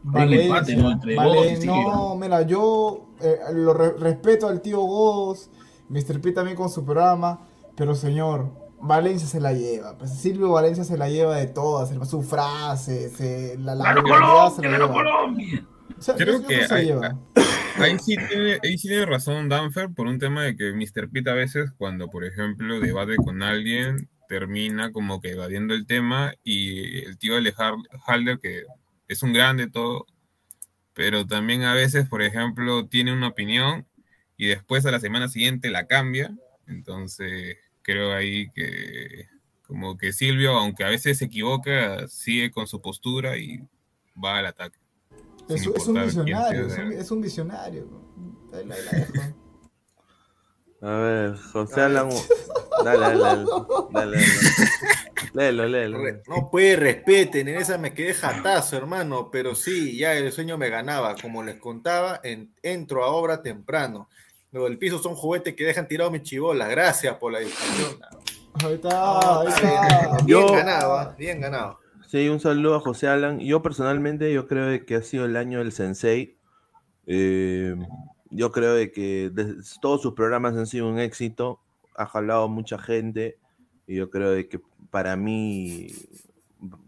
[0.05, 0.91] Valencia, empate, ¿no?
[0.91, 5.49] Entre Vale- no, mira, yo eh, lo re- respeto al tío Godos,
[5.89, 6.21] Mr.
[6.21, 8.51] P también con su programa, pero señor,
[8.83, 9.97] Valencia se la lleva.
[9.97, 14.53] Pues Silvio Valencia se la lleva de todas, su frase, se, la, la ¡Gana vulgaridad
[14.55, 14.93] se la ¡Gana lleva.
[14.93, 15.67] Colombia!
[15.99, 17.17] O sea, Creo que se hay- lleva.
[17.79, 21.09] Ahí sí, tiene, ahí sí tiene razón Danfer por un tema de que Mr.
[21.11, 26.35] Pitt a veces cuando, por ejemplo, debate con alguien, termina como que evadiendo el tema
[26.45, 28.65] y el tío Alejandro Halder, que
[29.09, 30.07] es un grande todo,
[30.93, 33.87] pero también a veces, por ejemplo, tiene una opinión
[34.37, 36.31] y después a la semana siguiente la cambia
[36.67, 39.29] Entonces, creo ahí que
[39.67, 43.61] como que Silvio, aunque a veces se equivoca, sigue con su postura y
[44.23, 44.79] va al ataque.
[45.49, 47.89] Es, un visionario, es un, es un visionario.
[48.53, 49.13] Ahí la- ahí la dejo.
[50.85, 52.09] A ver, José Alan.
[52.85, 53.45] Dale, dale, dale.
[53.93, 54.27] dale, dale.
[55.33, 55.99] Léelo, léelo.
[56.03, 60.59] Re- No puede, respeten, en esa me quedé jatazo, hermano, pero sí, ya el sueño
[60.59, 61.15] me ganaba.
[61.23, 64.09] Como les contaba, en- entro a obra temprano.
[64.53, 66.69] Luego el piso son juguetes que dejan tirado mis chibolas.
[66.69, 67.99] Gracias por la discusión.
[68.65, 70.17] Ahí está, ahí está.
[70.25, 71.15] Bien Yo- ganado, ¿ah?
[71.19, 71.79] bien ganado.
[72.07, 73.41] Sí, un saludo a José Alan.
[73.41, 76.37] Yo personalmente, yo creo de que ha sido el año del Sensei.
[77.07, 77.75] Eh,
[78.29, 79.31] yo creo de que
[79.81, 81.61] todos sus programas han sido un éxito.
[81.97, 83.39] Ha jalado mucha gente.
[83.87, 84.61] Y yo creo de que
[84.91, 85.87] para mí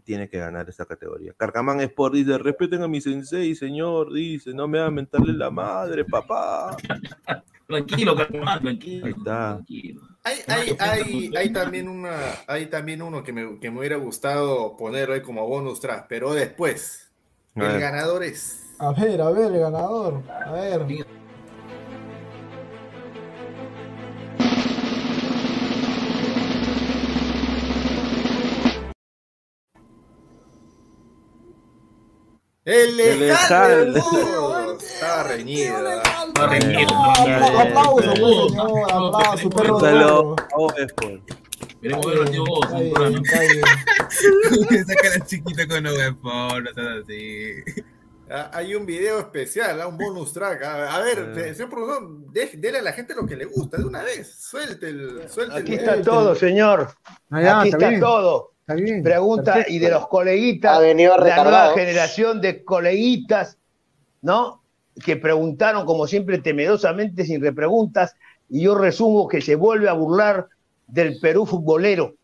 [0.03, 1.33] tiene que ganar esta categoría.
[1.35, 4.13] Carcamán Sport dice, respeten a mi sensei, señor.
[4.13, 6.77] Dice, no me va a mentarle la madre, papá.
[7.67, 9.05] Tranquilo, Carcamán, tranquilo.
[9.05, 9.59] Ahí está.
[10.23, 14.75] Hay, hay, hay, hay también una, hay también uno que me, que me hubiera gustado
[14.77, 17.11] poner hoy como bonus track, pero después.
[17.55, 17.79] A El ver.
[17.79, 18.61] ganador es.
[18.79, 20.23] A ver, a ver, el ganador.
[20.29, 20.85] A ver.
[32.65, 34.64] El El lejano.
[34.79, 35.75] Estaba reñido.
[36.27, 38.91] Está reñido, Apla- Aplauso, señor.
[38.91, 40.35] Aplauso, perro.
[41.81, 43.21] Queremos ver a Tío Vos, un programa.
[45.01, 46.13] cara chiquita con no seas
[47.03, 47.63] así.
[48.29, 50.63] Ah, Hay un video especial, ah, un bonus track.
[50.63, 51.53] A, ver, Eh.
[51.53, 52.09] señor productor,
[52.57, 54.33] dele a la gente lo que le gusta de una vez.
[54.39, 55.29] Suelte el.
[55.29, 56.89] Suelte Aquí el está todo, señor.
[57.29, 58.01] Ah, ya, Aquí está está bien.
[58.01, 58.53] todo.
[58.61, 59.03] Está bien.
[59.03, 59.73] Pregunta perfecto.
[59.73, 63.59] y de los coleguitas, Ha venido la nueva generación de coleguitas,
[64.23, 64.63] ¿no?
[65.03, 68.15] Que preguntaron, como siempre, temerosamente, sin repreguntas,
[68.49, 70.47] y yo resumo que se vuelve a burlar
[70.87, 72.15] del Perú futbolero.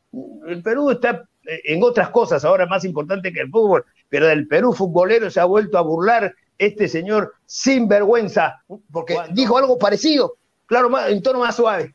[0.48, 4.48] El Perú está eh, en otras cosas ahora más importante que el fútbol, pero del
[4.48, 10.36] Perú futbolero se ha vuelto a burlar este señor sin vergüenza, porque dijo algo parecido,
[10.68, 11.94] claro, en tono más suave.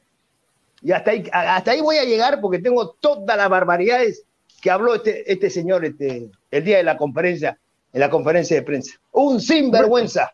[0.82, 4.24] Y hasta ahí, hasta ahí voy a llegar porque tengo todas las barbaridades
[4.60, 7.58] que habló este, este señor este, el día de la conferencia,
[7.92, 8.94] en la conferencia de prensa.
[9.12, 10.32] Un sinvergüenza,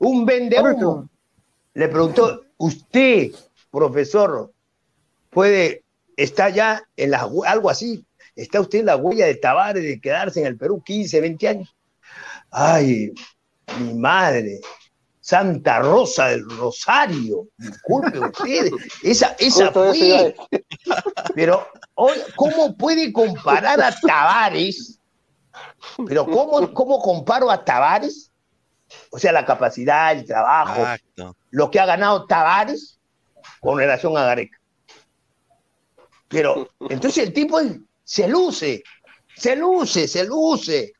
[0.00, 1.08] un vendehumo.
[1.74, 3.30] Le preguntó, usted,
[3.70, 4.52] profesor,
[5.30, 5.84] puede,
[6.16, 10.40] está ya en la, algo así, está usted en la huella de Tavares de quedarse
[10.40, 11.76] en el Perú 15, 20 años.
[12.50, 13.12] Ay,
[13.78, 14.60] mi madre,
[15.20, 18.70] Santa Rosa del Rosario, disculpe usted,
[19.02, 20.34] esa, esa fue.
[21.34, 21.68] Pero,
[22.34, 24.98] ¿cómo puede comparar a Tavares?
[26.08, 28.29] Pero, ¿cómo, ¿cómo comparo a Tavares?
[29.10, 31.36] O sea, la capacidad, el trabajo, Exacto.
[31.50, 32.98] lo que ha ganado Tavares
[33.60, 34.58] con relación a Gareca.
[36.28, 37.58] Pero, entonces el tipo
[38.04, 38.82] se luce,
[39.36, 40.92] se luce, se luce,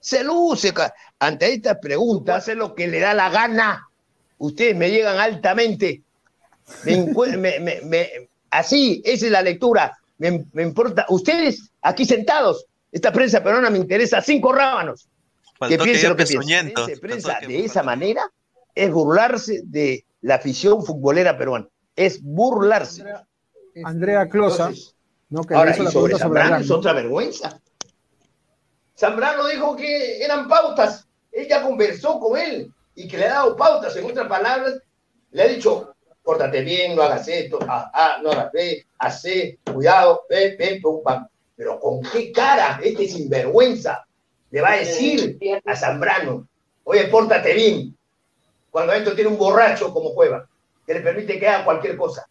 [0.00, 0.72] se luce.
[1.18, 3.86] Ante estas preguntas, hace lo que le da la gana.
[4.38, 6.02] Ustedes me llegan altamente.
[6.84, 6.96] Me
[7.36, 9.96] me- me- me- así, esa es la lectura.
[10.18, 11.04] Me, me importa.
[11.10, 15.08] Ustedes, aquí sentados, esta prensa peruana me interesa cinco rábanos.
[15.66, 16.98] Que piense lo que piense.
[17.00, 18.30] Prensa de esa manera
[18.74, 21.66] es burlarse de la afición futbolera peruana.
[21.96, 23.04] Es burlarse.
[23.84, 24.72] Andrea Closa,
[25.28, 25.42] ¿no?
[25.42, 27.60] que Ahora, y la sobre Zambrano es otra vergüenza.
[28.96, 31.06] Zambrano dijo que eran pautas.
[31.30, 33.94] Ella conversó con él y que le ha dado pautas.
[33.96, 34.74] En otras palabras,
[35.30, 40.22] le ha dicho, pórtate bien, no hagas esto, ah, ah, no hagas ve, hace, cuidado,
[40.28, 41.28] ve, ve, pum, pam.
[41.54, 44.07] Pero con qué cara este sinvergüenza
[44.50, 46.48] le va a decir a Zambrano,
[46.84, 47.96] oye, pórtate bien,
[48.70, 50.48] cuando esto tiene un borracho como Cueva,
[50.86, 52.26] que le permite que haga cualquier cosa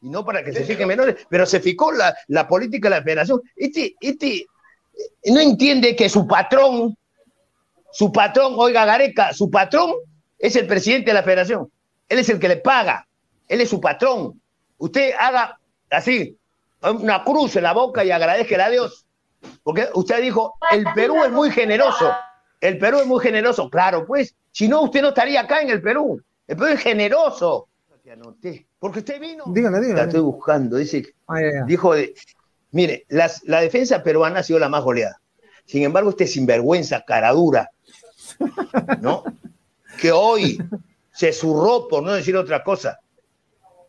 [0.00, 3.02] y no para que se fijen menores, pero se fijó la, la política de la
[3.02, 3.40] federación.
[3.56, 4.46] Este, este
[5.26, 6.96] no entiende que su patrón,
[7.92, 9.94] su patrón, oiga Gareca, su patrón
[10.38, 11.70] es el presidente de la federación.
[12.08, 13.06] Él es el que le paga,
[13.48, 14.40] él es su patrón.
[14.78, 15.58] Usted haga
[15.90, 16.36] así,
[16.82, 19.04] una cruz en la boca y agradezca a Dios.
[19.62, 22.10] Porque usted dijo, el Perú es muy generoso.
[22.60, 23.68] El Perú es muy generoso.
[23.70, 26.20] Claro, pues, si no, usted no estaría acá en el Perú.
[26.46, 27.68] El Perú es generoso.
[28.02, 28.66] Te anoté.
[28.78, 29.44] Porque usted vino.
[29.48, 30.02] Dígale, La dígale.
[30.08, 30.76] estoy buscando.
[30.76, 31.64] Dice, Ah, ya, ya.
[31.66, 32.14] dijo, de,
[32.70, 35.20] mire, las- la defensa peruana ha sido la más goleada.
[35.66, 37.70] Sin embargo, este sinvergüenza, cara dura,
[39.00, 39.24] ¿no?
[40.00, 40.58] Que hoy
[41.12, 42.98] se zurró, por no decir otra cosa,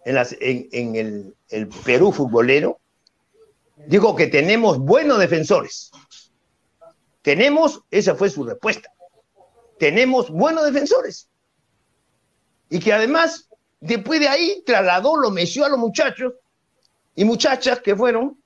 [0.05, 2.79] en, las- en- en el, el Perú futbolero,
[3.87, 5.91] dijo que tenemos buenos defensores.
[7.21, 8.91] Tenemos, esa fue su respuesta.
[9.77, 11.29] Tenemos buenos defensores.
[12.69, 13.49] Y que además
[13.81, 16.33] Después de ahí trasladó, lo meció a los muchachos
[17.15, 18.37] y muchachas que fueron,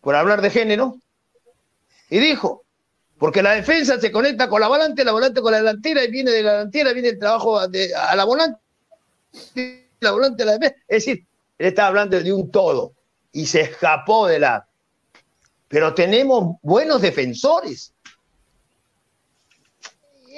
[0.00, 0.96] por hablar de género,
[2.08, 2.64] y dijo,
[3.18, 6.30] porque la defensa se conecta con la volante, la volante con la delantera, y viene
[6.30, 8.58] de la delantera, viene el trabajo de- a la volante,
[10.00, 10.76] la volante a la defensa.
[10.88, 11.26] Es decir,
[11.58, 12.94] él estaba hablando de un todo
[13.32, 14.66] y se escapó de la...
[15.68, 17.92] Pero tenemos buenos defensores.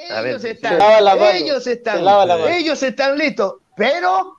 [0.09, 2.49] Ver, Ellos se están, lava la mano, ellos se están, lava la mano.
[2.49, 4.39] ellos están listos, pero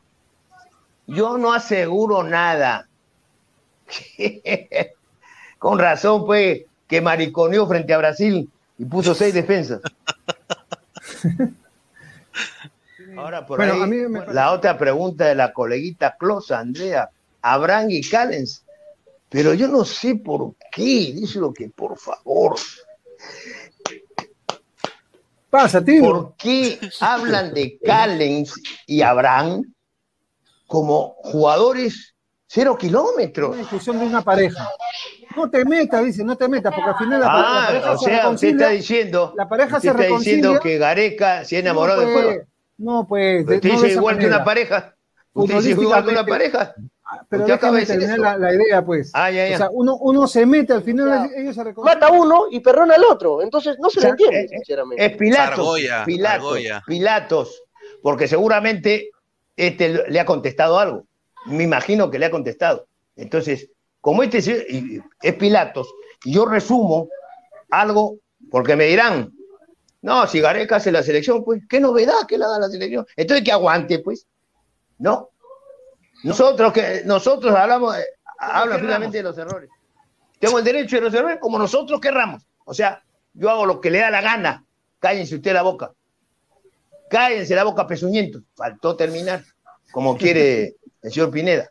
[1.08, 2.90] yo no aseguro nada.
[5.60, 9.80] Con razón, pues, que mariconeó frente a Brasil y puso seis defensas.
[13.18, 17.10] Ahora, por Bueno, ahí, a mí me- la otra pregunta de la coleguita Closa, Andrea,
[17.42, 18.66] Abraham y Callens.
[19.30, 22.56] Pero yo no sé por qué, díselo que por favor.
[25.50, 26.02] Pasa, tío.
[26.04, 28.54] ¿Por qué hablan de Callens
[28.88, 29.74] y Abraham
[30.66, 32.16] como jugadores
[32.48, 33.50] cero kilómetros?
[33.50, 34.70] Una discusión de una pareja.
[35.36, 37.98] No te metas, dice, no te metas, porque al final la, la Ah, pareja o
[37.98, 41.60] se sea, usted está diciendo, la pareja usted se está diciendo que Gareca se ha
[41.60, 42.44] enamorado no, pues, juego.
[42.78, 43.46] No, pues.
[43.46, 44.96] de- Usted no de dice igual que una pareja.
[45.34, 46.76] Usted dice igual que una pareja.
[47.32, 49.10] Pero Usted acaba de terminar la, la idea, pues.
[49.13, 49.56] Ah, ya, ya.
[49.56, 51.98] O sea, uno, uno se mete, al final ellos se reconcilian.
[51.98, 53.41] Mata a uno y perdona al otro.
[53.41, 55.06] Entonces no se O sea, le entiende, eh, sinceramente.
[55.06, 55.60] Es Pilatos.
[55.60, 56.84] Argolla, Pilatos, Argolla.
[56.86, 57.63] Pilatos.
[58.04, 59.12] Porque seguramente
[59.56, 61.06] este le ha contestado algo.
[61.46, 62.86] Me imagino que le ha contestado.
[63.15, 63.70] Entonces,
[64.02, 64.39] como este
[65.22, 65.88] es Pilatos,
[66.26, 67.08] yo resumo
[67.70, 68.17] algo,
[68.50, 69.32] porque me dirán,
[70.02, 73.06] no, si Gareca hace la selección, pues, qué novedad que le haga la selección.
[73.15, 74.28] Entonces, que aguante, pues.
[74.98, 75.30] No.
[76.24, 78.06] Nosotros que nosotros hablamos, de-
[78.38, 79.70] hablan finalmente de los errores.
[80.40, 82.44] Tengo el derecho de los errores como nosotros querramos.
[82.66, 83.04] O sea,
[83.34, 84.66] yo hago lo que le da la gana.
[85.00, 85.92] Cállense usted la boca.
[87.10, 88.42] Cállense la boca, pezuñento.
[88.56, 89.44] Faltó terminar,
[89.92, 91.70] como quiere el señor Pineda.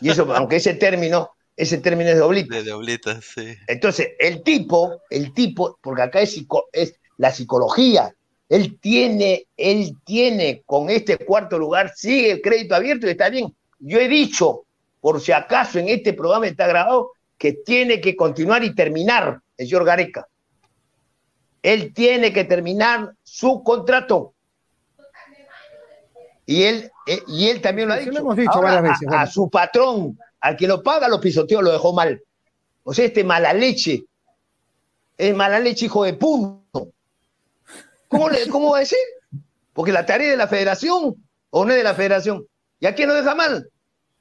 [0.00, 2.54] Y eso, aunque ese término, ese término es de oblito.
[2.54, 3.54] De doblitas, sí.
[3.68, 8.14] Entonces, el tipo, el tipo, porque acá es, psico- es la psicología,
[8.48, 13.54] él tiene, él tiene con este cuarto lugar, sigue el crédito abierto y está bien.
[13.84, 14.64] Yo he dicho,
[15.00, 19.66] por si acaso en este programa está grabado, que tiene que continuar y terminar el
[19.66, 20.28] señor Gareca.
[21.62, 24.34] Él tiene que terminar su contrato.
[26.46, 28.10] Y él, eh, y él también lo ha dicho.
[28.12, 31.62] lo hemos dicho Ahora, varias veces, a- su patrón, al que lo paga, lo pisoteó,
[31.62, 32.20] lo dejó mal.
[32.84, 34.04] O sea, este mala leche,
[35.16, 36.88] es mala leche hijo de punto.
[38.08, 38.98] ¿Cómo, le- ¿Cómo va a decir?
[39.72, 41.14] Porque la tarea es de la federación,
[41.50, 42.46] o no es de la federación.
[42.82, 43.70] ¿Y a quién lo deja mal?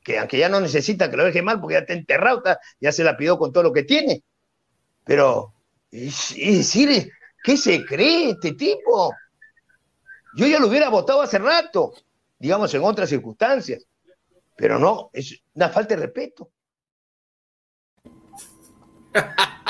[0.03, 2.91] Que aunque ya no necesita que lo deje mal, porque ya está enterrado, está- ya
[2.91, 4.23] se la pidió con todo lo que tiene.
[5.03, 5.55] Pero,
[5.89, 7.11] es, es decir,
[7.43, 9.15] ¿qué se cree este tipo?
[10.35, 11.93] Yo ya lo hubiera votado hace rato,
[12.37, 13.83] digamos en otras circunstancias.
[14.55, 16.51] Pero no, es una falta de respeto.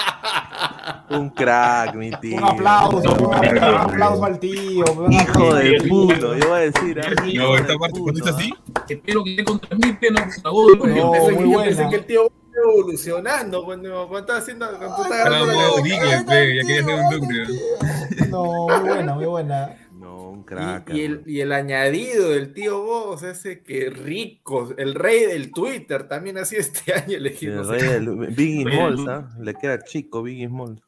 [1.10, 2.38] Un crack, mi tío.
[2.38, 4.86] Un aplauso, un aplauso al tío.
[5.10, 6.99] Hijo de puto, yo voy a decir.
[6.99, 7.34] ¿eh?
[7.36, 8.30] No, esta parte ¿ah?
[8.30, 8.54] así.
[8.88, 10.77] Espero que mí, pero no.
[10.80, 12.32] Pues yo pensé, que, el tío
[12.63, 14.67] evolucionando cuando, cuando estaba haciendo.
[14.77, 18.27] Cuando Era agarrando modo la- Digley, pe, ya quería un ducre.
[18.30, 19.75] No, muy buena, muy buena.
[20.12, 20.89] No, un crack.
[20.93, 25.52] Y, y el, y el añadido del tío Vos, ese que rico, el rey del
[25.52, 27.62] Twitter, también sido este año elegido.
[27.62, 29.30] El rey del Biggie Smalls, ¿ah?
[29.39, 30.82] Le queda chico Biggie Smalls.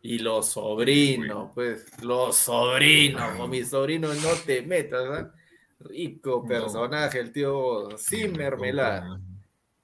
[0.00, 5.34] Y los sobrinos, pues, los sobrinos, con mis sobrinos no te metas, ¿ah?
[5.80, 9.20] Rico personaje, el tío Vos, sin mermelada,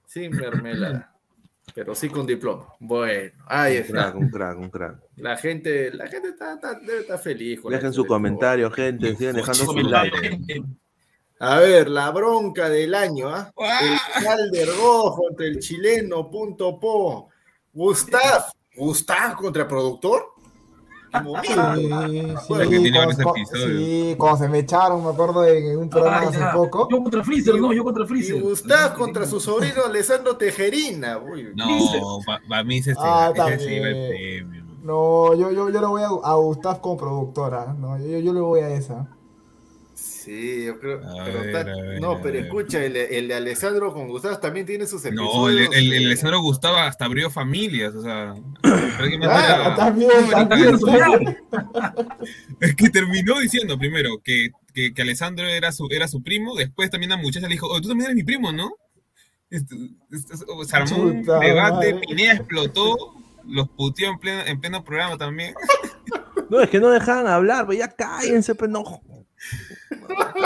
[0.05, 1.13] sin mermelada,
[1.73, 2.67] pero sí con diploma.
[2.79, 3.93] Bueno, ahí Un está.
[4.11, 5.04] crack, un crack, un crack.
[5.17, 7.61] La gente, la gente está, está- debe estar feliz.
[7.61, 9.15] con Dejen su comentario, gente.
[9.15, 10.63] Sigan dejando su like.
[11.39, 13.51] A ver, la bronca del año, ¿ah?
[13.81, 17.29] El Calder Rojo entre el chileno punto po.
[17.73, 18.45] Gustav,
[18.75, 20.31] Gustav contra el productor.
[21.13, 23.49] Sí, tiene episodios.
[23.53, 26.51] sí, cuando se me echaron, me acuerdo en un programa Ah, hace ya.
[26.51, 26.89] poco.
[26.91, 28.41] Yo contra Freezer, no, yo contra Y Freezer.
[28.41, 31.17] Gustav contra su sobrino Alessandro Tejerina.
[31.17, 34.64] Uy, No, para mí Ah, se lleva el premio.
[34.85, 37.73] No, yo, yo, yo le voy a, a Gustav como productora.
[37.73, 39.09] No, yo, yo le voy a esa.
[39.95, 40.97] Sí, yo creo.
[40.97, 44.39] A pero ver, está- a ver, no, pero escucha, el, el de Alessandro con Gustav
[44.41, 45.33] también tiene sus episodios.
[45.33, 48.35] No, el, el, el Alessandro Gustavo hasta abrió familias, o sea.
[49.27, 50.77] Ah, también, era- también.
[52.59, 56.89] Es que terminó diciendo primero que, que, que Alessandro era su, era su primo, después
[56.89, 58.71] también la muchacha le dijo, oh, tú también eres mi primo, ¿no?
[59.49, 59.75] Esto-
[60.11, 61.95] esto- se armó un Chuta debate.
[62.07, 63.14] Pineda explotó,
[63.47, 65.53] los puteó en pleno, en pleno programa también.
[66.47, 68.83] No, es que no dejaban hablar, pues ya cállense, pues no.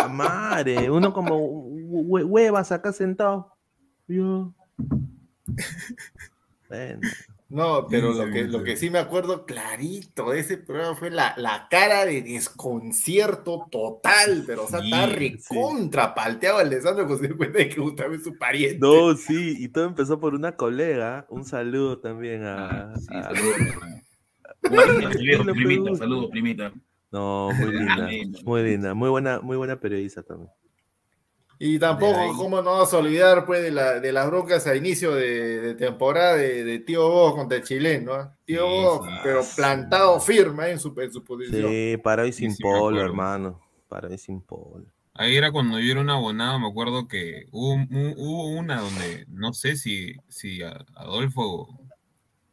[0.09, 3.53] Madre, uno como hue- huevas acá sentado.
[4.07, 4.53] Yo.
[7.49, 8.47] No, pero Sí, lo sí, que, sí.
[8.51, 13.67] lo que sí me acuerdo clarito de ese programa fue la, la cara de desconcierto
[13.71, 18.13] total, pero o sea, está Sí, recontra palteado Alessandro cuando se cuenta de que Gustavo
[18.13, 18.77] es su pariente.
[18.79, 21.25] No, sí, y todo empezó por una colega.
[21.29, 22.93] Un saludo también a.
[22.93, 23.55] a- Saludos,
[25.55, 26.71] primita, saludos, primita.
[27.11, 28.09] No, muy linda,
[28.43, 30.51] muy linda, muy buena, muy buena periodista también.
[31.61, 32.37] Y tampoco.
[32.37, 35.75] ¿cómo no vamos a olvidar pues, de, la, de las broncas a inicio de, de
[35.75, 38.13] temporada de, de Tío Vos contra el chileno?
[38.13, 38.33] ¿ah?
[38.45, 39.13] Tío Sí, Vos, sí.
[39.23, 41.69] pero plantado firme en su, en su posición.
[41.69, 43.59] Sí, para hoy sin sí polo, hermano.
[43.89, 44.85] Para hoy sin polo.
[45.13, 49.25] Ahí era cuando yo era un abonado, me acuerdo que hubo, un- hubo una donde
[49.27, 50.61] no sé si, si
[50.95, 51.67] Adolfo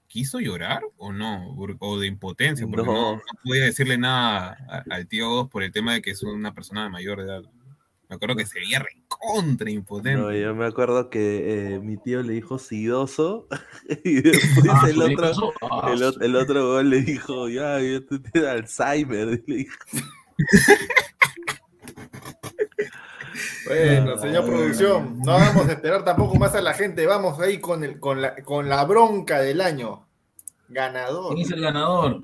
[0.09, 3.13] quiso llorar o no, o de impotencia, porque no, No.
[3.17, 6.55] no podía decirle nada a- al tío Dos por el tema de que es una
[6.55, 7.43] persona de mayor edad.
[8.09, 10.21] Me acuerdo que se veía recontra impotente.
[10.21, 13.49] No, yo me acuerdo que eh, mi tío le dijo sidoso
[14.05, 15.53] y después Ah, el otro.
[15.63, 19.43] Ah, el, o- el otro gol le dijo, ya, yo tú tienes Alzheimer.
[19.47, 19.77] y le dijo.
[23.67, 27.83] Bueno, señor producción, no vamos a esperar tampoco más a la gente, vamos ahí con,
[27.83, 30.07] el, con, la, con la bronca del año.
[30.69, 31.35] Ganador.
[31.35, 32.21] ¿Quién es el ganador?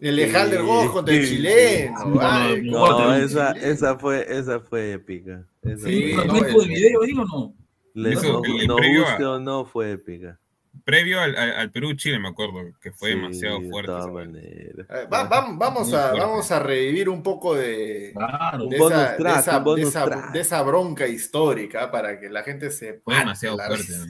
[0.00, 2.18] El de Halder Goss contra el Sí, chileno.
[2.20, 5.44] ay, No, esa, esa fue, esa fue épica.
[5.62, 6.62] Esa Sí, fue no, épica.
[6.62, 7.54] el- video ahí o no?
[7.94, 10.38] Le- Eso, nos previo a- guste o no, fue épica.
[10.84, 13.90] Previo al, al- al Perú-Chile, me acuerdo, que fue Sí, demasiado de fuerte.
[14.12, 14.86] maneras.
[14.88, 16.20] Eh, va- va- vamos, a, fuerte.
[16.20, 19.60] vamos a revivir un poco de, de, esa, de track, esa-
[20.32, 23.76] de de bronca histórica para que la gente se Fue demasiado fuerte.
[23.78, 24.06] risa.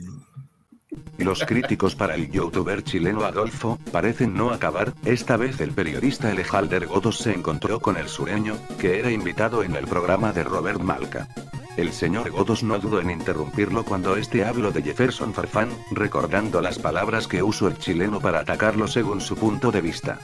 [1.19, 4.93] Los críticos para el youtuber chileno Adolfo parecen no acabar.
[5.03, 9.75] Esta vez el periodista Elejalder Godos se encontró con el sureño, que era invitado en
[9.75, 11.27] el programa de Robert Malca.
[11.75, 16.79] El señor Godos no dudó en interrumpirlo cuando este habló de Jefferson Farfán, recordando las
[16.79, 20.19] palabras que usó el chileno para atacarlo según su punto de vista.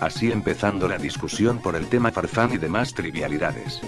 [0.00, 3.80] Así empezando la discusión por el tema Farfán y demás trivialidades.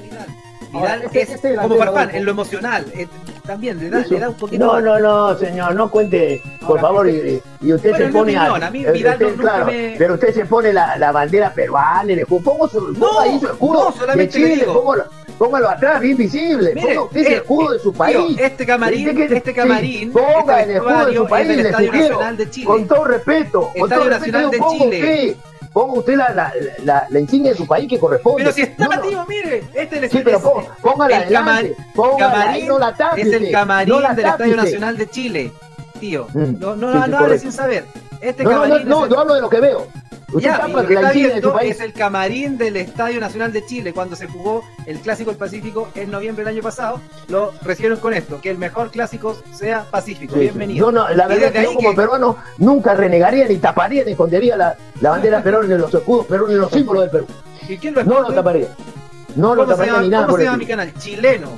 [1.04, 2.86] Este- es este como Farfán, en lo emocional.
[2.94, 3.06] eh,
[3.46, 4.64] también le da, le da un poquito.
[4.64, 8.42] No, no, no, señor, no cuente, por favor, y, y usted Bueno, se pone a,
[8.52, 11.10] opinión, a mí Vidal usted, no- nunca claro, me- pero usted se pone la, la
[11.12, 15.04] bandera peruana, el escudo, ponga su, ponga ahí su escudo no, de le Chile, póngalo,
[15.38, 18.38] póngalo atrás, bien visible, Mire, ponga usted el eh, escudo de su tío, país.
[18.38, 22.50] este camarín- este camarín, ponga este el escudo de su país, le Estadio Nacional de
[22.50, 22.66] Chile.
[22.66, 25.36] con todo respeto, con Estadio todo Nacional respeto, de Chile.
[25.72, 26.52] Ponga usted la, la,
[26.84, 28.42] la, la insignia de su país que corresponde.
[28.42, 31.76] Pero si está, No, no, tío, mire, este es Sí, pero pon- póngala el adelante,
[32.18, 34.56] camarín no la tape es el camarín no la del Estadio.
[34.56, 35.52] Nacional de Chile,
[36.00, 36.26] tío.
[36.34, 37.42] Mm, No, no, sí, no, sí, hable correcto.
[37.42, 37.84] sin saber.
[38.20, 39.86] Este No, no, no, no, es el- yo hablo de lo que veo.
[40.38, 44.26] Ya, lo que está viendo es el camarín del Estadio Nacional de Chile cuando se
[44.28, 47.00] jugó el Clásico del Pacífico en noviembre del año pasado.
[47.28, 50.34] Lo recibieron con esto, que el mejor clásico sea Pacífico.
[50.34, 50.40] Sí.
[50.40, 50.86] Bienvenido.
[50.86, 54.12] Yo no, la verdad es que yo como que- peruano nunca renegaría, ni taparía, ni
[54.12, 57.26] escondería la, la bandera peruana ni los escudos peruanos, los símbolos del Perú.
[57.68, 58.68] ¿Y quién lo No lo taparía.
[59.36, 60.94] No lo ¿Cómo se taparía llama, ni nada cómo por se llama mi canal?
[60.98, 61.48] Chileno.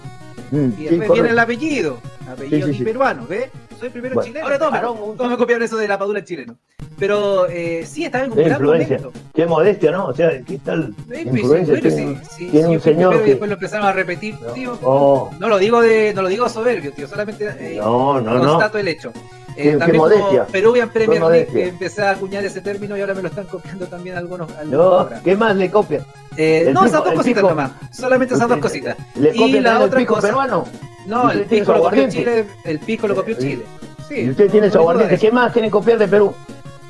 [0.51, 1.99] Mm, Y sí, después viene el apellido.
[2.31, 2.85] Apellido sí.
[2.85, 3.51] peruano, ¿ves?
[3.83, 4.27] Soy primero Bueno.
[4.29, 4.47] chileno.
[4.47, 6.57] Ahora todos, me- todos me copiaron eso de la padula chileno.
[7.01, 9.21] Pero eh, sí, está en un Qué gran influencia, momento.
[9.35, 10.07] qué modestia, ¿no?
[10.07, 13.31] O sea, ¿qué tal pues, influencia bueno, tiene, sí, sí, tiene sí, un señor y
[13.31, 14.79] después lo empezaron a repetir, tío.
[14.85, 15.29] Oh.
[15.41, 18.49] No lo digo de, no lo digo soberbio, tío, solamente eh, No, no, no.
[18.51, 19.13] constato el hecho.
[19.57, 20.39] Qué- qué también modestia.
[20.43, 23.87] como Peruvian Premier League, empecé a acuñar ese término y ahora me lo están copiando
[23.87, 24.49] también algunos.
[24.57, 25.23] algunos No.
[25.25, 26.07] ¿qué más le copian?
[26.37, 27.73] Eh, no, pico- esas dos cositas nomás.
[27.93, 28.97] Solamente esas dos cositas.
[29.17, 30.29] ¿Le y la otra pico cosa.
[30.29, 30.65] peruano?
[31.07, 32.09] No, ¿Usted el pisco lo copió?
[32.09, 33.65] Chile, el pisco lo copió Chile.
[34.09, 35.19] Sí, y usted tiene no su aguardiente.
[35.19, 36.35] ¿Qué más quieren copiar de Perú?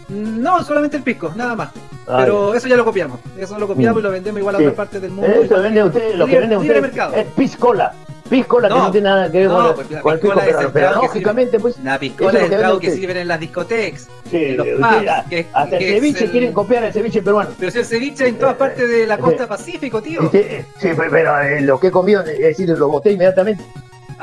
[0.09, 1.71] No, solamente el pisco, nada más.
[2.07, 3.21] Ah, Pero eso ya lo copiamos.
[3.39, 3.99] Eso lo copiamos Mm.
[4.01, 4.65] y lo vendemos igual a Sí.
[4.65, 5.31] otras partes del mundo.
[5.33, 7.15] Eso vende usted, lo que vende usted mercado.
[7.15, 7.93] es piscola.
[8.29, 10.41] Piscola que No, no tiene nada que ver no, con, pues la con el pisco
[10.45, 11.79] pero, pero que lógicamente, pues.
[11.85, 12.99] La piscola es el que trago que usted.
[13.01, 15.29] sirven en las discotecas, Sí, en los pubs.
[15.29, 17.51] que- hasta que el ceviche el- quieren copiar el ceviche peruano.
[17.59, 20.29] Pero si el ceviche en todas partes de la costa pacífico, tío.
[20.33, 20.45] Sí,
[20.79, 23.63] sí, pero eh, lo que he comido, es decir, lo boté inmediatamente.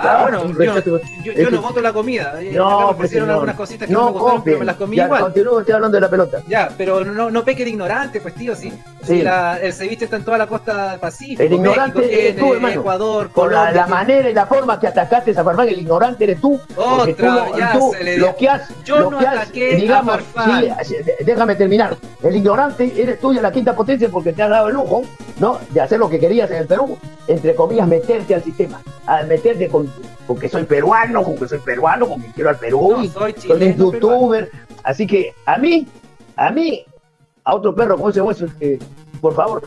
[0.02, 1.00] Ah, bueno, un yo, respeto.
[1.24, 2.42] yo, Es yo que- no voto la comida.
[2.42, 4.96] Eh, No, acá me pues, algunas cositas que no, me gustaron, pero me las comí
[4.98, 5.24] Ya, igual.
[5.24, 6.42] usted hablando de la pelota.
[6.48, 8.72] Ya, pero no, no peque de ignorante, pues tío, sí.
[9.08, 12.54] La- el ceviche está en toda la costa del Pacífico, El ignorante México eres tú,
[12.54, 12.80] hermano.
[12.80, 15.80] Ecuador, Por la, Colombia, la tiene- manera y la forma que atacaste a Farfán, el
[15.80, 16.60] ignorante eres tú.
[16.76, 19.74] tú, Otra, ya tú se le lo que has, Yo lo no que has, ataqué
[19.74, 20.20] a digamos,
[20.84, 21.96] sí, de- déjame terminar.
[22.24, 25.02] El ignorante eres tú y la quinta potencia porque te has dado el lujo,
[25.40, 25.60] ¿no?
[25.72, 26.98] De hacer lo que querías en el Perú,
[27.28, 29.89] entre comillas, meterte al sistema, a meterte con
[30.28, 34.52] porque soy peruano, porque soy peruano, porque quiero al Perú, No, soy chileno, youtuber.
[34.84, 35.88] Así que a mí,
[36.36, 36.86] a mí,
[37.44, 38.80] a otro perro con ese hueso, eh,
[39.22, 39.64] por favor.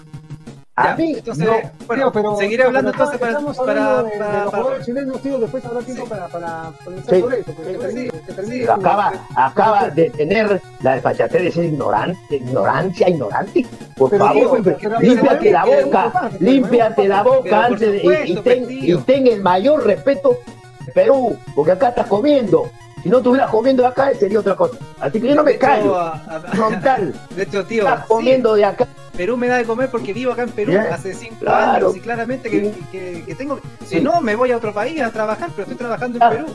[0.74, 1.52] A Ya, mí, entonces, no.
[1.86, 4.62] bueno, Tío, pero- seguiré hablando pero entonces para, estamos para, de- de para- los para-
[4.62, 6.72] jugadores chilenos, tío, después habrá tiempo para, para
[7.10, 7.20] Sí.
[7.20, 7.52] sobre eso.
[7.52, 8.64] Termine, termine.
[8.64, 13.66] acaba, acaba de tener la desfachatez de ser ignorante, ignorancia, ignorante.
[13.98, 18.34] Por Pero, favor, tío, pero- límpiate la boca, pero- límpiate la boca antes de, y-
[18.36, 20.38] ten, pues, y ten el mayor respeto
[20.86, 22.70] de Perú, porque acá estás comiendo.
[23.02, 24.76] Si no estuvieras comiendo de acá sería otra cosa.
[25.00, 26.12] Así que yo no me De callo.
[26.52, 27.12] Frontal.
[27.36, 28.86] De hecho, tío, Estás comiendo de acá.
[29.16, 31.86] Perú me da de comer porque vivo acá en Perú Ya, hace cinco claro.
[31.88, 33.60] años y claramente que, que- que tengo.
[33.84, 34.00] Si Sí.
[34.00, 36.46] no, me voy a otro país a trabajar, pero estoy trabajando en Ah, Perú.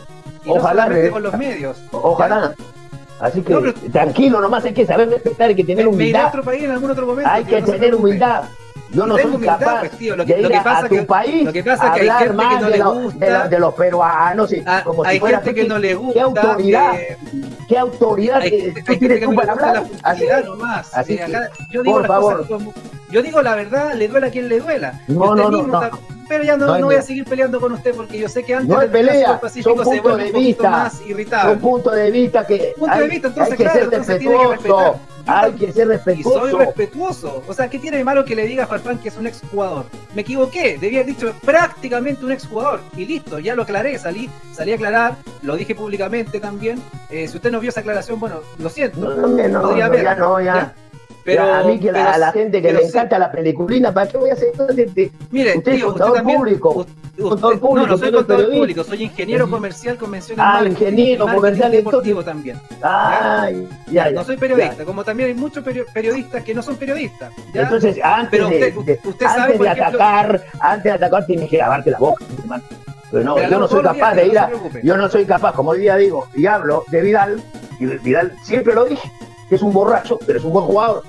[0.46, 1.78] Y ojalá, no con los medios.
[1.92, 2.54] Ojalá.
[3.20, 6.04] Así que No, pero- tranquilo, nomás hay que saber respetar, hay que tener Me, me
[6.08, 6.28] iré a humildad.
[6.30, 7.30] otro país en algún otro momento.
[7.32, 8.44] Hay que no tener humildad.
[8.92, 10.90] Yo no soy capaz pues, tío, lo que- de lo ir que a- pasa a
[10.90, 13.26] tu que- país lo que pasa a es que hay gente que no le gusta.
[13.26, 15.78] de lo- de los peruanos, y Ah, como si hay fuera gente tú que no
[15.80, 16.22] le ¿Qué gusta.
[16.42, 16.92] autoridad?
[16.94, 17.18] que-
[17.68, 19.84] ¿Qué autoridad hay que- tú tienes tú para hablar?
[20.04, 20.94] Así nomás.
[20.94, 22.48] así Eh, que, acá- yo digo por favor.
[22.48, 22.68] cosas
[23.12, 25.02] yo digo la verdad, le duela a quien le duela.
[25.08, 25.82] No, no, no.
[26.30, 28.68] Pero ya no, No voy a seguir peleando con usted porque yo sé que antes
[28.70, 30.70] No del pelea, Pacífico son se vuelve de un poquito vista.
[30.70, 31.56] más irritable.
[31.58, 34.48] puntos de vista que Punto de vista, entonces, hay que claro, ser entonces tiene que
[34.48, 34.84] respetuoso.
[34.94, 35.18] respetar.
[35.30, 36.40] Hay que ser Y respetuoso.
[36.40, 37.44] soy respetuoso.
[37.48, 39.86] O sea, ¿qué tiene de malo que le diga a Farfán que es un exjugador?
[40.16, 42.80] Me equivoqué, debía haber dicho prácticamente un exjugador.
[42.96, 46.82] Y listo, ya lo aclaré, salí, salí a aclarar, lo dije públicamente también.
[47.10, 49.00] Eh, si usted no vio esa aclaración, bueno, lo siento.
[49.00, 50.04] No, no, no, podría no, haber.
[50.04, 50.74] ya no, ya.
[51.28, 52.86] Pero, a mí que la, a la gente que le sí.
[52.88, 54.48] encanta la peliculina, ¿para qué voy a hacer
[55.30, 56.70] Mire, usted es tío, usted contador también- público.
[56.70, 60.40] Usted- contador público, no, no soy usted es contador público, soy ingeniero comercial con mención
[60.40, 62.58] Ah, marketing ingeniero marketing comercial, deportivo también.
[62.82, 64.12] Ay, ya, ya.
[64.12, 67.34] no soy periodista, como también hay muchos perio- periodistas que no son periodistas.
[67.54, 67.64] ¿ya?
[67.64, 71.50] Entonces, antes, Pero de, usted, de- usted antes de ejemplo- atacar, antes de atacar tienes
[71.50, 72.64] que lavarte la boca, hermano.
[73.12, 74.50] Pero no, Pero yo no soy capaz de ir a,
[74.82, 77.42] yo no soy capaz, como hoy día digo, y hablo de Vidal,
[77.82, 79.12] y Vidal siempre lo dije,
[79.50, 81.04] que es un borracho, pero es un buen jugador.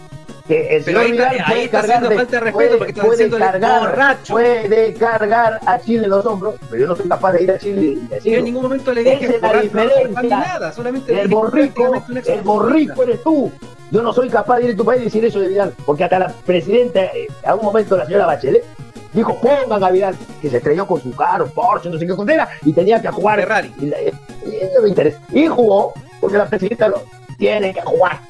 [0.48, 2.76] Que el Pero señor ahí Vidal ahí puede está cargar, de- falta de respeto puede,
[2.78, 4.32] porque está puede cargar, borracho.
[4.32, 7.58] puede cargar a Chile en los hombros, pero yo no soy capaz de ir a
[7.58, 8.38] Chile y Yo decirlo.
[8.38, 10.22] en ningún momento le Esa dije es la borracho, diferencia.
[10.38, 11.92] nada, solamente El borrico,
[12.26, 13.52] el borrico eres tú.
[13.90, 16.04] Yo no soy capaz de ir a tu país y decir eso de Vidal, porque
[16.04, 18.64] hasta la presidenta, eh, a un momento la señora Bachelet,
[19.12, 22.48] dijo pongan a Vidal, que se estrelló con su carro, Porsche, no sé qué condena,
[22.64, 23.38] y tenía que jugar.
[23.40, 23.72] Ferrari.
[23.78, 25.20] Y- y no me interesa.
[25.32, 27.02] Y jugó, porque la presidenta lo
[27.36, 28.20] tiene que jugar.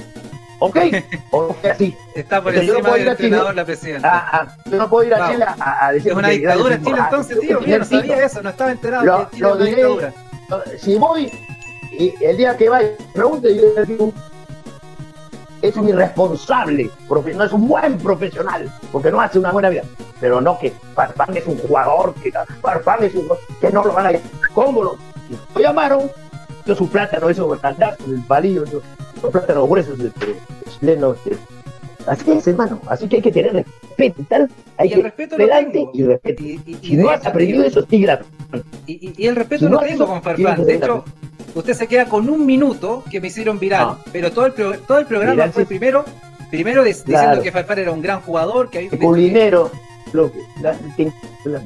[0.61, 0.77] ¿Ok?
[1.31, 1.97] ¿O que así?
[2.15, 3.27] Está por Entonces, yo no encima del Chile.
[3.29, 4.11] entrenador la presidenta.
[4.13, 5.33] Ah, ah, yo no puedo ir a Vamos.
[5.35, 7.61] Chile a, a decir Es una dictadura Chile entonces, tío.
[7.61, 10.13] Yo no sabía eso, no estaba enterado Lo, que Chile lo es una diré, dictadura.
[10.79, 11.33] si voy
[11.93, 14.13] y el día que vaya, pregunte, yo le digo,
[15.63, 19.83] es un irresponsable, no es un buen profesional, porque no hace una buena vida.
[20.21, 22.33] Pero no que Farfán es un jugador, que
[22.63, 23.29] Farfán es un
[23.61, 24.19] que no lo van a
[24.55, 24.99] ¿Cómo lo,
[25.55, 26.11] lo llamaron?
[26.67, 28.83] Yo su plátano, eso, el candazo, el palillo, eso,
[29.23, 29.99] los plátanos gruesos,
[30.81, 31.17] chilenos.
[31.27, 31.37] este.
[32.07, 32.81] Así es, hermano.
[32.89, 34.51] Así que hay que tener respeto y tal.
[34.79, 35.91] Hay Y el que respeto lo pedante tengo.
[35.93, 36.43] y respeto.
[36.43, 38.21] Y, Si de no has hecho, aprendido tío, eso, sigue la
[38.87, 40.65] Y, el respeto Si lo no, tengo con Farfán.
[40.65, 41.05] De hecho,
[41.55, 43.89] usted se queda con un minuto que me hicieron viral.
[43.91, 43.99] Ah.
[44.11, 45.69] Pero todo el, pro- todo el programa Viral, fue sí.
[45.69, 46.05] primero,
[46.51, 46.95] primero Claro.
[47.05, 48.71] diciendo que Farfán era un gran jugador.
[48.71, 49.71] Que, El culinero,
[50.15, 50.75] lo que, la,
[51.45, 51.63] la-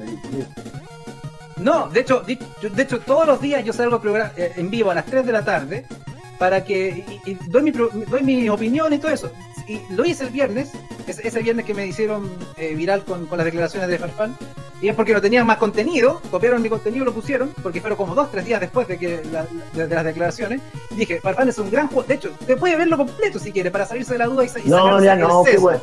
[1.60, 2.24] No, de hecho,
[2.60, 4.00] yo- de hecho, todos los días yo salgo
[4.36, 5.84] eh, en vivo a las 3 de la tarde
[6.42, 9.30] para que y- y doy, mi, doy mi opinión y todo eso.
[9.68, 10.72] Y lo hice el viernes,
[11.06, 14.36] ese, ese viernes que me hicieron eh, viral con, con las declaraciones de Farfán.
[14.80, 17.96] Y es porque no tenían más contenido, copiaron mi contenido y lo pusieron, porque fueron
[17.96, 20.60] como dos, tres días después de que la- de, de las declaraciones.
[20.90, 22.08] Dije, Farfán es un gran jugador.
[22.08, 24.68] De hecho, te puede verlo completo si quiere, para salirse de la duda y, y
[24.68, 25.80] No, ya no, qué bueno.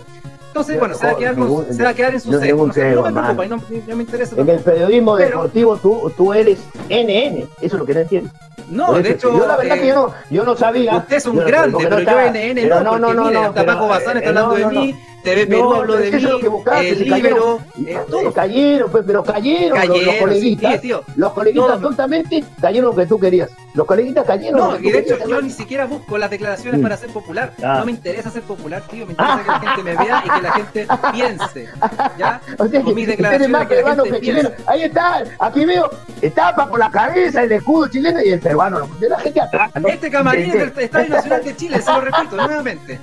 [0.49, 2.43] Entonces, bueno, se va, a quedar, con- se va a quedar en su no No,
[2.43, 3.55] sé, no me preocupa, y no,
[3.87, 4.35] no me interesa.
[4.35, 8.31] En el periodismo Pero- deportivo tú, tú eres NN, eso es lo que no entiendo.
[8.69, 10.97] No, de hecho, Yo la verdad eh, que yo no, yo no sabía.
[10.97, 13.73] Usted es un no- grande, porque pero yo NN pero no, porque mire, hasta pero,
[13.73, 14.99] Paco Bazán está eh, hablando no, de no, mí, no.
[15.23, 18.33] TV Perú No, habló de lo mí, que buscaste, el se Libero, cayeron, eh, todo.
[18.33, 21.03] cayeron, pues, pero cayeron, los- los, Cayeron, sí, coleguitas, sí, tío.
[21.15, 23.49] los coleguitas tontamente cayeron lo que tú querías.
[23.73, 24.59] Los coleguitas cayeron.
[24.59, 26.83] No, lo y de hecho yo ni siquiera busco las declaraciones Mm.
[26.83, 27.53] para ser popular.
[27.63, 27.77] Ah.
[27.79, 29.05] No me interesa ser popular, tío.
[29.05, 31.69] Me interesa que la gente me vea y que la gente piense.
[32.17, 32.41] ¿Ya?
[32.57, 34.49] O sea, Con mis declaraciones más que la peruano gente que chileno.
[34.65, 35.89] Ahí está, aquí veo,
[36.33, 38.79] tapa por la cabeza el escudo chileno y el peruano.
[38.79, 38.87] ¿no?
[38.99, 39.71] De la gente atrás.
[39.79, 39.87] ¿no?
[39.87, 42.99] Este camarín es del Estadio Nacional de Chile, se lo repito nuevamente.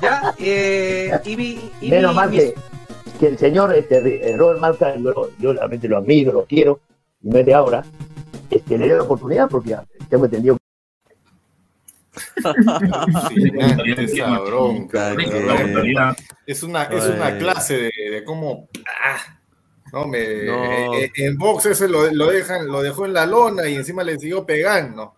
[0.00, 0.34] ¿Ya?
[0.38, 2.54] Eh, y mi, y Menos mi- mal mis- que,
[3.18, 6.80] que el señor este, eh, Robert Malca, yo, yo realmente lo admiro, lo quiero,
[7.22, 7.84] y no es de ahora,
[8.50, 9.76] este, le dio la oportunidad porque
[10.08, 10.56] tengo entendido
[13.98, 15.56] esa bronca, Puta bro.
[15.56, 16.14] que-
[16.46, 18.68] Es una, es una clase de, de cómo.
[19.04, 19.18] ah,
[19.92, 20.94] No, me, No.
[20.94, 24.18] eh, En box ese lo, lo dejan, lo dejó en la lona y encima le
[24.18, 25.14] siguió pegando.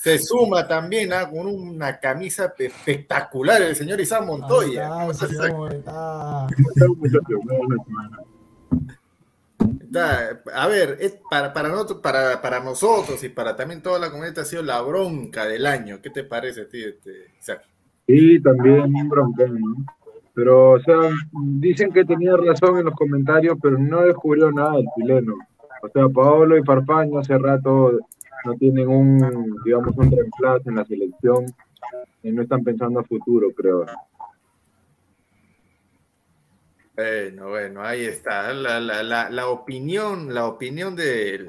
[0.00, 4.88] Se suma también ah, con una camisa pe- espectacular el señor Isam Montoya.
[5.86, 6.46] Ah.
[9.82, 14.10] Está- a ver, es para, para, nosotros, para, para nosotros y para también toda la
[14.10, 16.00] comunidad ha sido la bronca del año.
[16.02, 16.88] ¿Qué te parece, tío?
[16.88, 17.62] Este, Isaac?
[18.06, 19.76] Sí, también un broncón, ¿no?
[20.34, 20.96] Pero, o sea,
[21.32, 25.34] dicen que tenía razón en los comentarios, pero no descubrió nada del chileno.
[25.80, 27.92] O sea, Paolo y Farfaño hace rato
[28.44, 31.46] no tienen un, digamos, un reemplazo en la selección
[32.22, 33.86] y no están pensando a futuro, creo.
[36.96, 38.52] Bueno, bueno, ahí está.
[38.52, 41.44] La, la, la, la opinión, la opinión de,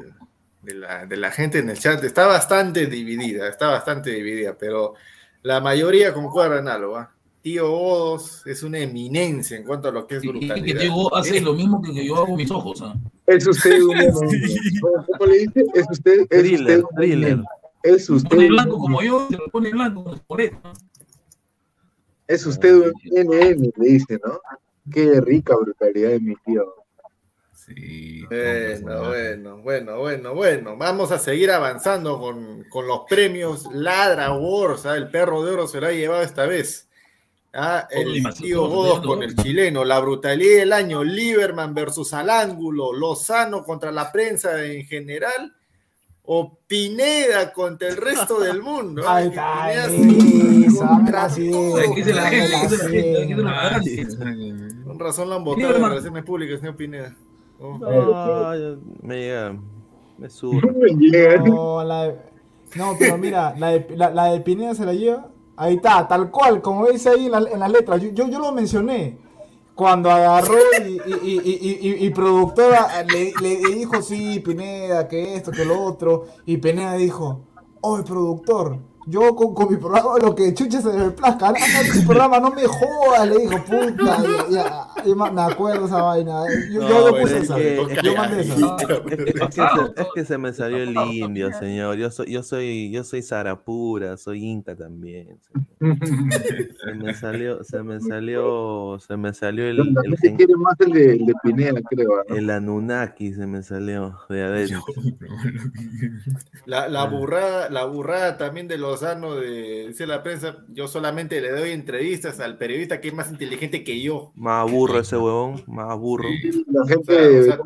[0.64, 4.96] la, de la gente en el chat está bastante dividida, está bastante dividida, pero
[5.43, 6.98] la mayoría concuerda en algo.
[6.98, 7.14] ¿ah?
[7.46, 10.66] Tío Odos es una eminencia en cuanto a lo que es Y brutalidad.
[10.66, 12.82] que Diego hace Es- lo mismo que yo hago mis ojos.
[12.82, 12.96] ¿ah?
[13.28, 13.96] Es usted un
[14.82, 15.64] ¿Cómo, cómo le dice?
[15.76, 17.39] Es usted, es Thriller, usted un thriller.
[17.84, 20.16] Es Se usted, pone blanco como yo, se lo pone blanco
[22.28, 24.39] es usted un NN, le dice, ¿no?
[24.91, 26.66] Qué rica brutalidad de mi tío.
[28.28, 30.78] Bueno, bueno, bueno, bueno, bueno.
[30.78, 34.88] Vamos a seguir avanzando con, con los premios Ladra Wars.
[34.88, 34.98] ¿ah?
[34.98, 36.89] El perro de oro se lo ha llevado esta vez.
[37.58, 42.91] Ah, el tío Godos con el chileno, la brutalidad del año, Lieberman versus al ángulo,
[42.91, 45.56] Lozano contra la prensa en general,
[46.24, 49.03] o Pineda contra el resto del mundo.
[49.08, 49.16] ¿ah?
[49.16, 51.76] Ahí Que está, Pineda eso, contra así, todo.
[51.78, 53.82] ¿Qué dice la la la?
[54.84, 57.16] Con razón lo han votado en relaciones públicas, señor Pineda.
[57.60, 57.78] Oh.
[57.78, 59.58] No, me llega.
[60.18, 60.74] Me surre.
[61.45, 62.16] No, la de-
[62.76, 65.30] no, pero mira, la de, la, la de Pineda se la lleva.
[65.58, 68.01] Ahí está, tal cual, como dice ahí en, la- en las letras.
[68.01, 69.18] Yo, yo, yo lo mencioné.
[69.76, 70.56] Cuando agarró
[70.88, 76.28] y, y, y, y, productora le, le dijo, sí, Pineda, que esto, que lo otro.
[76.45, 77.41] Y Pineda dijo,
[77.82, 81.51] oye, productor, yo con, con mi programa lo que chucha se me plazca.
[81.51, 84.18] No, no, tu programa no me jodas, le dijo, puta.
[84.49, 86.41] Ya, ya, ya me acuerdo esa vaina.
[86.72, 87.56] Yo, yo, yo No, puse es esa.
[87.56, 88.53] que- es que- mandé esa.
[88.56, 88.93] Es que,
[89.24, 91.97] es que se, es que se me salió el indio, señor.
[91.97, 95.39] Yo soy, yo soy, yo soy Sarapura, soy Inca también.
[95.80, 95.97] señor.
[96.84, 100.91] Se me salió, se me salió, se me salió el, el, gen- quiere más el
[100.91, 102.10] de, el de Pineda, creo.
[102.28, 102.36] ¿no?
[102.36, 104.84] el Anunnaki, se me salió de adentro.
[106.66, 111.52] La, la burrada, la burrada también de Lozano de dice la prensa, yo solamente le
[111.52, 114.32] doy entrevistas al periodista que es más inteligente que yo.
[114.36, 116.30] Más burro ese huevón, más burro.
[116.68, 117.58] La gente,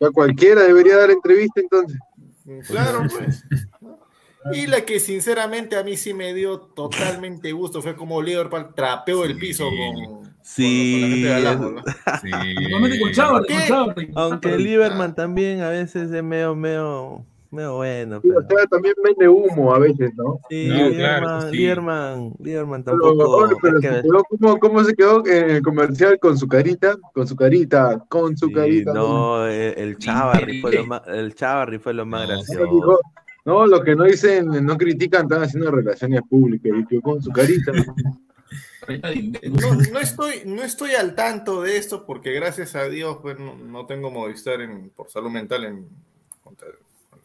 [0.00, 1.98] ya cualquiera debería dar entrevista entonces.
[2.66, 3.44] Claro, pues.
[4.52, 9.24] Y la que sinceramente a mí sí me dio totalmente gusto fue como Liverpool trapeó
[9.24, 13.70] el piso con, Sí, con la gente de con Chávez.
[14.16, 18.20] aunque Lieberman también a veces es medio, medio, medio bueno.
[18.22, 20.40] Sí, o sea, también vende humo a veces, ¿no?
[20.50, 21.56] Sí, No, Lieberman, claro, sí.
[21.56, 23.48] Lieberman, Pero, tampoco.
[23.62, 26.96] pero se quedó como- ¿cómo se quedó en el comercial con su carita?
[27.14, 28.92] Con su carita, con su Sí, carita.
[28.92, 32.74] no, el, el Chavarri fue lo más, el Chavarri fue lo más No, gracioso.
[32.74, 32.98] dijo,
[33.44, 36.72] no, los que no dicen, no critican, están haciendo relaciones públicas.
[36.74, 37.72] Y yo con su carita.
[38.88, 43.54] No, no estoy, no estoy al tanto de esto porque gracias a Dios pues, no,
[43.56, 45.86] no tengo Movistar en, por salud mental en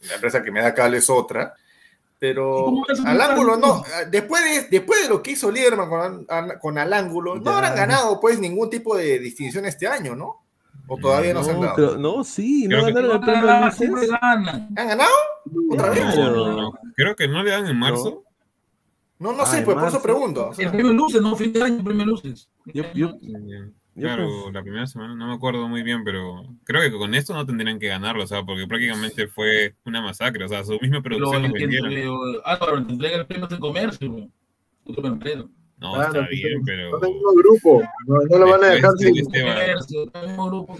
[0.06, 1.54] la empresa que me da cable es otra.
[2.20, 2.72] Pero
[3.06, 6.26] al ángulo no, después de, después de lo que hizo Lieberman con,
[6.60, 10.42] con al ángulo, no habrán ganado pues ningún tipo de distinción este año, ¿no?
[10.88, 11.74] O todavía no, se han No, dado.
[11.76, 13.48] creo- no, sí, no Creo que- ganaron el premio
[14.20, 14.68] Ah, ganan.
[14.76, 15.10] ¿Han ganado?
[15.70, 16.16] ¿Otra vez?
[16.16, 18.24] No, no, creo que no le dan en marzo.
[19.20, 20.02] No, no Ah, sé, pues por eso marzo.
[20.02, 20.48] pregunto.
[20.48, 20.64] o sea.
[20.66, 22.48] El premio Luces, no, fin de año, premio Luces.
[22.66, 23.12] Yo, Yo
[24.00, 27.34] Claro, pens- la primera semana no me acuerdo muy bien, pero creo que con esto
[27.34, 31.02] no tendrían que ganarlo, o sea, porque prácticamente fue una masacre, o sea, su misma
[31.02, 31.92] Pero producción que vendieron.
[31.92, 34.28] eh, Álvaro, te entrega el premio de comercio, bro.
[34.84, 35.50] Otro empleo.
[35.78, 37.82] No, Claro, está sí, bien, No pero tengo grupo.
[38.06, 39.14] No, no lo van a dejar sin.
[39.14, 40.06] de Esteban, Comercio,
[40.48, 40.78] grupo.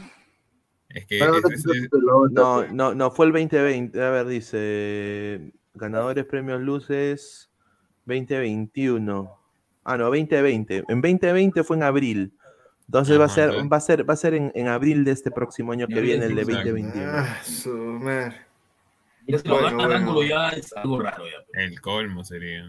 [0.89, 2.73] es que Van a es- dejar es- sin es- pelota, no, pues.
[2.73, 4.03] no, no, fue el 2020.
[4.03, 7.49] A ver, dice ganadores premios Luces
[8.07, 9.31] 2021.
[9.85, 10.85] Ah, no, 2020.
[10.89, 12.33] En 2020 fue en abril.
[12.89, 15.31] Entonces va a ser, va a ser, va a ser en, en abril de este
[15.31, 16.71] próximo año que Ya, viene, el de exacto.
[16.71, 17.13] 2021.
[17.15, 18.35] Ah, su madre.
[19.27, 19.95] Ya si lo Bueno, gana bueno.
[20.11, 21.61] ángulo ya es algo raro ya.
[21.63, 22.65] el colmo sería.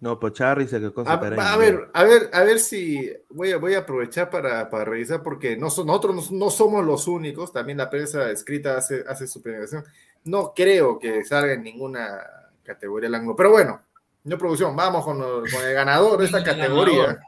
[0.00, 3.12] No, Pocharri se quedó A, con su cara a ver, a ver, a ver si
[3.30, 6.84] voy a, voy a aprovechar para, para revisar porque no son- nosotros no, no somos
[6.84, 9.84] los únicos, también la prensa escrita hace, hace su penetración.
[10.24, 12.20] No creo que salga en ninguna
[12.64, 13.82] categoría el ángulo, pero bueno,
[14.24, 17.18] no producción, vamos con, con el ganador de esta categoría.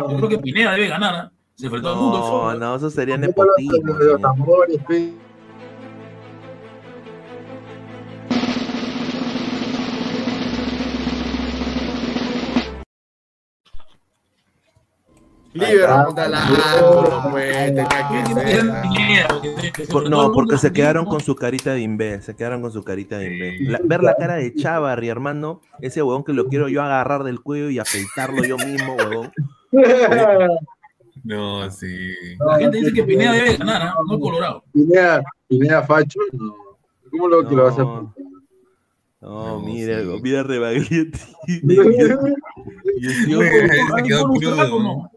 [0.00, 1.14] Yo creo que Pineda debe ganar.
[1.14, 1.32] ¿ah?
[1.54, 2.18] Se enfrentó al mundo.
[2.18, 3.92] No, no, eso sería No nepotismo.
[3.94, 4.78] con los tambores,
[15.58, 15.66] pe.
[15.72, 19.88] Liverpool contra la Ángulo, pues, tenía que ser.
[19.88, 23.18] Por- no, porque se quedaron con su carita de imbé, se quedaron con su carita
[23.18, 23.58] de imbé.
[23.70, 27.40] La- ver la cara de Chavarri, hermano, ese huevón que lo quiero yo agarrar del
[27.40, 29.32] cuello y afeitarlo yo mismo, huevón.
[31.22, 31.96] No, sí.
[32.46, 33.94] La gente dice que Pineda debe ganar, ¿ah?
[34.06, 34.64] no Colorado.
[34.72, 36.54] Pineda, Pineda Facho, no.
[37.10, 38.14] ¿Cómo lo que lo vas a No.
[39.20, 41.18] No, mira, mira Rebagliati.
[41.46, 41.52] y
[43.06, 45.10] el tío- ¿Hay bonus track o no?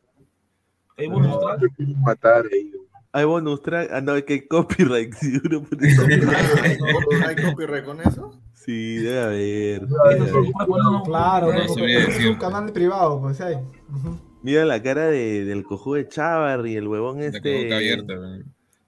[0.97, 1.61] ¿Hay bonus track?
[2.03, 2.71] matar ahí?
[3.11, 3.89] Hay bonus track.
[3.91, 5.13] Ah, no, es que copyright.
[5.19, 8.39] Si uno pone ¿No hay copyright con eso?
[8.53, 9.87] Sí, debe haber.
[11.05, 13.57] Claro, es un canal privado, pues hay.
[14.43, 17.73] Mira la cara de, del cojudo de Chavarri, el huevón La este.
[17.73, 18.13] abierta.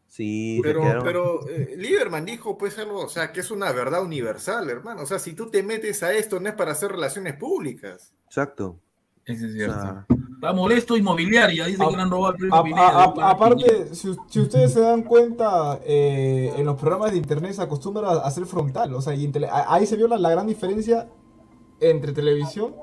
[0.08, 4.04] Sí, Pero, quedaron- pero eh, Lieberman dijo pues algo, o sea, que es una verdad
[4.04, 5.04] universal, hermano.
[5.04, 8.12] O sea, si tú te metes a esto no es para hacer relaciones públicas.
[8.26, 8.80] Exacto.
[9.26, 10.06] Ese es cierto.
[10.40, 14.40] Está molesto inmobiliaria, dice que le han robado el A- a- a- aparte, si, si
[14.40, 18.94] ustedes se dan cuenta, eh, en los programas de internet se acostumbra a hacer frontal.
[18.94, 21.10] O sea, y en tele- a- ahí se vio la, la gran diferencia
[21.82, 22.74] entre televisión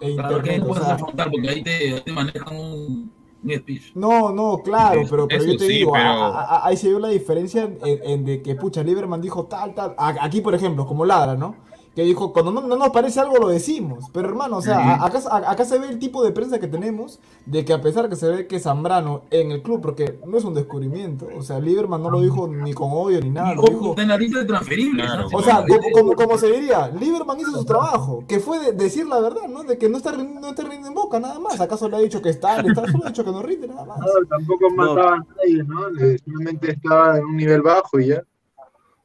[0.00, 0.58] e Claro, internet.
[0.60, 3.90] no o puedes sea, afrontar porque ahí te, manejan un, un speech.
[3.96, 6.76] No, no, claro, pero, pero Eso yo te sí, digo, a- pero- a- a- ahí
[6.76, 9.96] se vio la diferencia en, en de que, pucha, Lieberman dijo tal, tal.
[9.98, 11.56] A- Aquí, por ejemplo, como Ladra, ¿no?
[12.00, 14.06] Que dijo, cuando no, no nos parece algo lo decimos.
[14.10, 17.20] Pero hermano, o sea, acá, a- acá se ve el tipo de prensa que tenemos,
[17.44, 20.44] de que a pesar que se ve que Zambrano en el club, porque no es
[20.44, 23.70] un descubrimiento, o sea, Lieberman no lo dijo ni con odio ni nada, lo Ojo,
[23.70, 23.90] dijo...
[23.90, 25.06] está en la lista de transferibles.
[25.10, 25.26] ¿ah?
[25.30, 29.06] O sea, como, como, como se diría, Lieberman hizo su trabajo, que fue de- decir
[29.06, 29.62] la verdad, ¿no?
[29.62, 31.60] De que no está, no está rindiendo en boca, nada más.
[31.60, 33.98] ¿Acaso le ha dicho que está, está solo ha dicho que no rinde, nada más?
[33.98, 35.90] No, tampoco mataba a nadie, ¿no?
[35.90, 38.22] Le- Simplemente estaba en un nivel bajo y ya.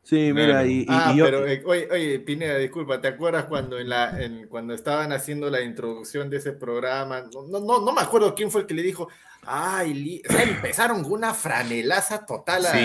[0.07, 1.25] Sí, mira, y, y- ah, y yo.
[1.25, 5.49] pero eh, oye, oye, Pineda, disculpa, ¿te acuerdas cuando en la en, cuando estaban haciendo
[5.49, 7.23] la introducción de ese programa?
[7.33, 9.07] No, no, no, no me acuerdo quién fue el que le dijo,
[9.47, 12.77] ay, Li-", o sea, empezaron con una franelaza total a, Sí.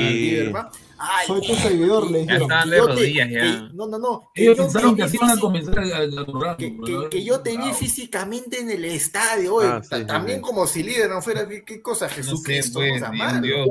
[0.00, 0.68] a- a Lieberman.
[0.98, 2.42] Ay, Soy tu seguidor, le dijeron.
[2.42, 3.40] estaban de te- rodillas ya.
[3.42, 4.30] que- no, no, no.
[4.34, 6.56] que Ellos yo pensaron te que vi así iban a comenzar al programa.
[6.56, 10.42] que, que- que yo te vi físicamente en el estadio, oye, Ah, sí, también sí.
[10.42, 12.80] como si líder no fuera, ¿qué, qué cosa, Jesucristo?
[12.80, 13.40] pues, o sea, Dios, mano.
[13.42, 13.68] Dios.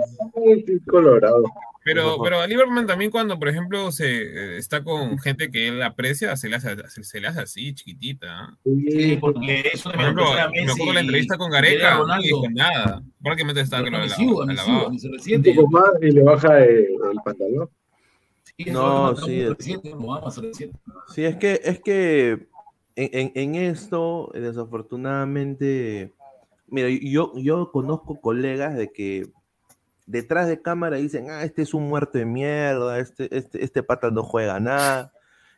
[0.89, 1.43] Colorado.
[1.85, 5.83] Pero, pero a Lieberman también cuando, por ejemplo, se eh, está con gente que él
[5.83, 8.57] aprecia, se le hace, se, se le hace así, chiquitita.
[8.63, 13.03] Sí, porque eso Por de ejemplo, me acuerdo la entrevista con Gareca, no dijo nada.
[13.21, 14.87] Prácticamente estaba que lo alababa.
[14.87, 17.69] Un poco más y le baja el, el pantalón.
[18.57, 19.25] Sí, No, sí,
[19.59, 20.69] se es-.
[21.13, 22.47] Sí, es que, es que
[22.95, 26.13] en, en- en esto, desafortunadamente,
[26.67, 29.27] mira, yo, yo conozco colegas de que
[30.05, 34.11] detrás de cámara dicen, ah, este es un muerto de mierda, este, este, este pata
[34.11, 35.11] no juega nada,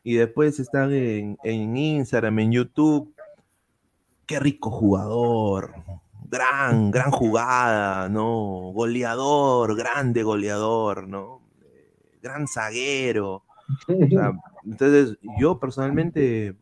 [0.03, 3.13] y después están en, en Instagram, en YouTube,
[4.25, 5.73] qué rico jugador,
[6.29, 8.71] gran, gran jugada, ¿no?
[8.73, 11.41] Goleador, grande goleador, ¿no?
[12.21, 13.43] Gran zaguero.
[14.65, 16.55] Entonces, yo personalmente,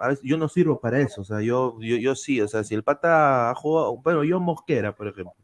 [0.00, 1.22] a veces, yo no sirvo para eso.
[1.22, 4.40] O sea, yo, yo, yo sí, o sea, si el pata ha jugado, bueno, yo
[4.40, 5.34] Mosquera, por ejemplo.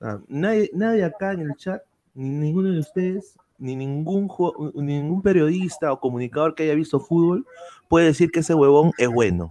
[0.00, 1.82] Sea, nadie, nadie acá en el chat,
[2.14, 4.28] ni ninguno de ustedes, ni ningún,
[4.74, 7.46] ni ningún periodista o comunicador que haya visto fútbol
[7.88, 9.50] puede decir que ese huevón es bueno.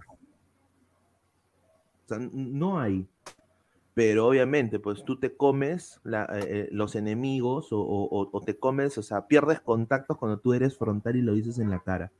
[2.32, 3.06] No hay.
[3.94, 9.02] Pero obviamente, pues tú te comes eh, eh, los enemigos o- o te comes, o
[9.02, 12.10] sea, pierdes contactos cuando tú eres frontal y lo dices en la cara.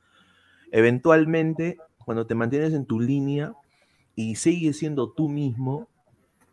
[0.70, 3.54] Eventualmente, cuando te mantienes en tu línea
[4.14, 5.88] y sigues siendo tú mismo,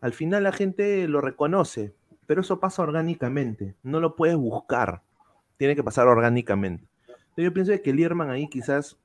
[0.02, 1.94] al final la gente lo reconoce,
[2.26, 5.02] pero eso pasa orgánicamente, no lo puedes buscar,
[5.58, 6.88] tiene que pasar orgánicamente.
[7.36, 8.98] Yo pienso que Lierman ahí quizás,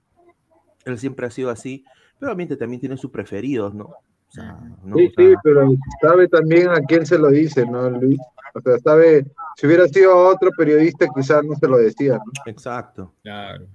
[0.85, 1.85] él siempre ha sido así,
[2.19, 3.85] pero obviamente también tiene sus preferidos, ¿no?
[3.85, 4.97] O sea, ¿no?
[4.97, 8.19] Sí, O sea, sí, pero sabe también a quién se lo dice, ¿no, Luis?
[8.55, 9.27] O sea, sabe,
[9.57, 12.33] si hubiera sido otro periodista, quizás no se lo decía, ¿no?
[12.47, 13.13] Exacto.
[13.23, 13.67] Claro.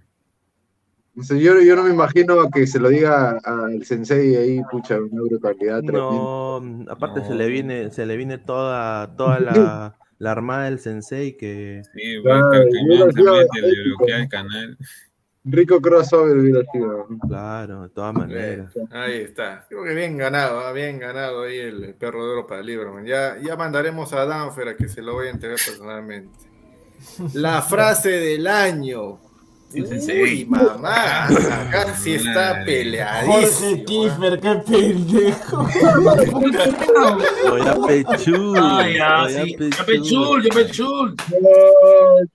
[1.17, 4.99] O sea, yo, yo no me imagino que se lo diga al sensei ahí, pucha,
[4.99, 5.81] una brutalidad.
[5.81, 11.35] No, aparte se le viene, se le viene toda, toda la, la armada del sensei
[11.35, 11.81] que.
[11.93, 14.23] Sí, Claro, bueno, y hubiera Carcamán sido también te le bloquea ¿no?
[14.23, 14.77] el canal.
[15.43, 17.07] Rico crossover hubiera sido.
[17.27, 18.73] Claro, de todas maneras.
[18.91, 19.65] Ahí está.
[19.69, 23.05] Creo que bien ganado, ah, bien ganado ahí el, el perro de oro para Lieberman.
[23.05, 26.37] Ya, ya mandaremos a Danfer a que se lo vaya a entregar personalmente.
[27.33, 29.19] La frase del año.
[29.73, 33.83] Uy, mamá, acá sí está Jorge peleadísimo.
[33.85, 35.67] Kiefer, qué pendejo.
[37.51, 38.57] Oye, Pechul.
[38.57, 39.69] Ah, ya, oye, sí.
[39.77, 41.15] Ya Pechul, ya Pechul.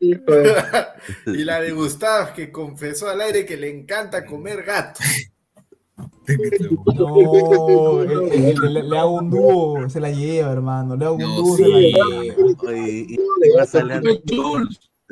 [1.26, 5.01] y la de Gustav que confesó al aire que le encanta comer gato.
[6.95, 10.97] No, el- el- el- le, le hago un dúo, se la lleva, hermano.
[10.97, 11.62] Le hago un No, dúo, sí.
[11.64, 12.07] se la lleva.
[12.68, 13.16] Oye, y
[13.59, 13.62] a-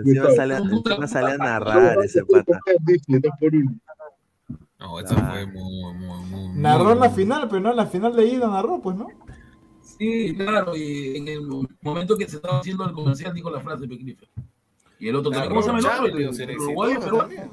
[0.04, 2.60] encima sale encima sale a narrar ese pata.
[4.78, 6.48] No, eso fue muy, muy, muy.
[6.58, 9.08] Narró en la muy- final, pero no en la final de ida narró, pues, ¿no?
[9.82, 11.42] Sí, claro, y en el
[11.82, 14.26] momento que se estaba haciendo el comercial dijo la frase Peclife.
[14.98, 15.50] Y el otro también.
[15.50, 16.64] ¿Cómo se llama el otro?
[16.64, 17.52] Uruguayo, exitoso peruano.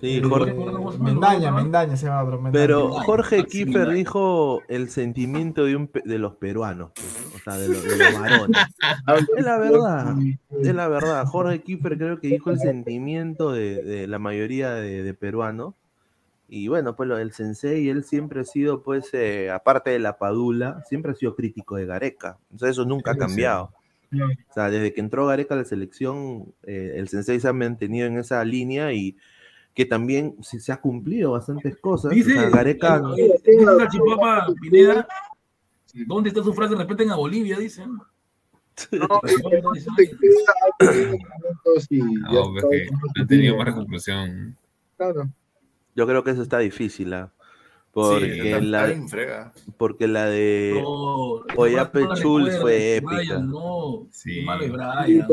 [0.00, 0.52] Sí, Jorge.
[1.00, 2.36] Mendaña, Mendaña se llama otro.
[2.40, 2.52] Mendaña.
[2.66, 7.36] Pero Jorge Kiefer dijo el sentimiento de, un, de los peruanos, pues, ¿no?
[7.36, 8.56] o sea, de, los- de los varones.
[9.36, 10.16] Es la verdad,
[10.60, 11.24] es la verdad.
[11.26, 15.74] Jorge Kiefer creo que dijo el sentimiento de, de la mayoría de, de peruanos.
[16.48, 20.18] Y bueno, pues lo del sensei, él siempre ha sido, pues, eh, aparte de la
[20.18, 22.36] padula, siempre ha sido crítico de Gareca.
[22.54, 23.70] O sea, eso nunca ha cambiado.
[24.12, 28.06] O sea, desde que entró Gareca a la selección, eh, el sensei se ha mantenido
[28.06, 29.16] en esa línea y
[29.74, 32.12] que también se, se ha cumplido bastantes cosas.
[32.12, 33.02] O Dice, sea, Gareca...
[33.16, 35.06] eh, dice Salchipapa Pineda,
[36.06, 36.74] ¿dónde está su frase?
[36.76, 37.98] Respeten a Bolivia, dicen.
[38.92, 39.36] No, pues
[42.70, 44.56] que no tenía más conclusión.
[45.96, 47.32] Yo creo que eso está difícil, ¿ah?
[47.92, 51.42] Porque, la, porque la de No,
[52.60, 53.38] fue Brian, épica.
[53.38, 54.42] No, Sí.
[54.44, 55.28] malo es Brian.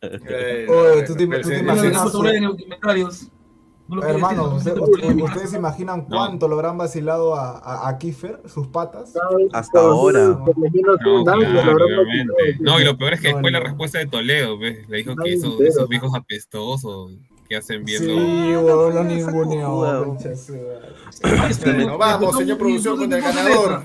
[0.00, 2.14] Oye, tú te, tú te imaginas.
[2.14, 3.28] Los.
[3.90, 5.24] No Hermano, decir, usted- no lo usted- puedes decir.
[5.24, 9.14] ¿ustedes se imaginan cuánto lo habrán vacilado a, a, a Kiefer, sus patas?
[9.50, 10.28] Hasta ahora.
[10.28, 10.44] No,
[11.24, 11.78] claro.
[12.60, 14.86] No, y lo peor es que después la respuesta de Toledo, ¿ves?
[14.90, 17.12] Le dijo que esos, esos viejos apestosos
[17.48, 18.12] que hacen viendo.
[18.14, 19.78] Sí, huevón, lo ninguneó.
[19.80, 20.04] Huevón.
[20.16, 21.56] concha su madre.
[21.64, 23.82] Bueno, vamos, señor producción, con el ganador.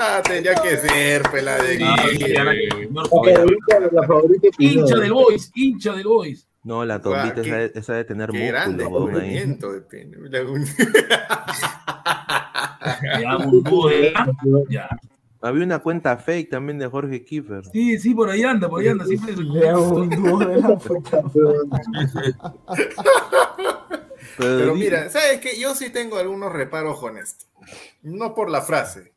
[0.00, 1.78] Ah, tenía que ser, pela de
[4.58, 6.46] Hincha del Boys, hincha del Boys.
[6.64, 9.38] No, la tombita esa, de- esa de tener Qué músculo, ahí.
[9.38, 10.16] de pene.
[10.30, 10.40] Ya,
[14.70, 14.88] Ya.
[15.40, 17.64] Había una cuenta fake también de Jorge Kiefer.
[17.72, 19.04] Sí, sí, por ahí anda, por ahí anda.
[19.04, 21.22] Siempre Le hago un dúo de la puta.
[24.38, 25.58] Pero di- mira, ¿sabes qué?
[25.58, 27.44] Yo sí tengo algunos reparos con esto.
[28.02, 29.12] No por la frase,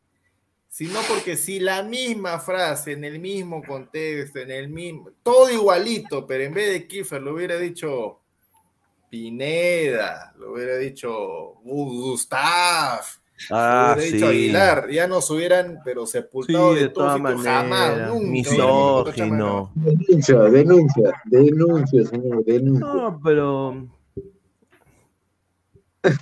[0.68, 6.26] sino porque si la misma frase, en el mismo contexto, en el mismo, todo igualito,
[6.26, 8.20] pero en vez de Kiefer lo hubiera dicho
[9.10, 13.02] Pineda, lo hubiera dicho Gustav,
[13.50, 14.38] Ah, lo hubiera dicho sí.
[14.38, 18.10] Aguilar, ya nos hubieran, pero sepultado Sí, de, de todas sitio, jamás, maneras.
[18.14, 18.28] nunca.
[18.30, 19.72] Misógino.
[19.76, 22.88] Denuncia, denuncia, denuncia, señor, denuncia.
[22.88, 23.88] No, pero.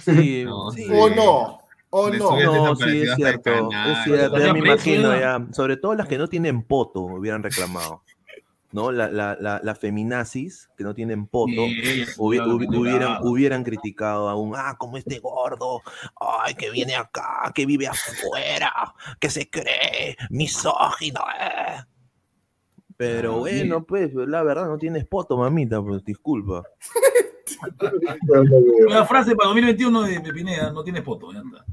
[0.04, 0.88] Sí, No, sí.
[0.92, 1.60] O no,
[1.90, 2.38] o no.
[2.40, 3.42] No, sí, es cierto.
[3.70, 3.92] canal.
[3.92, 5.40] Es cierto, ya me imagino ya.
[5.40, 5.54] ya.
[5.54, 8.04] Sobre todo las que no tienen poto hubieran reclamado.
[8.72, 8.92] ¿No?
[8.92, 14.30] La, la, la, la feminazis que no tienen poto Sí, hubi- hubi- hubieran, hubieran criticado
[14.30, 15.82] aún, ah, como este gordo,
[16.20, 21.84] ay, que viene acá, que vive afuera, que se cree misógino, eh.
[22.96, 26.62] Pero Ah, bueno, pues, la verdad, no tienes poto, mamita, pues, disculpa.
[28.88, 31.66] Una frase para 2021 de de Pineda, no tiene foto, ya anda.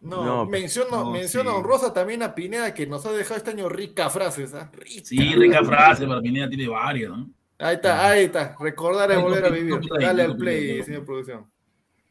[0.00, 1.56] No, No, menciono, no, menciono sí.
[1.56, 4.52] honrosa también a Pineda que nos ha dejado este año rica frases.
[4.54, 4.68] ¿ah?
[4.72, 5.02] Rica.
[5.04, 7.30] Sí, rica frase, para Pineda tiene varias, ¿no?
[7.58, 8.56] Ahí está, ahí está.
[8.58, 9.78] Recordar es volver a vivir.
[10.00, 11.46] Dale al play, señor producción.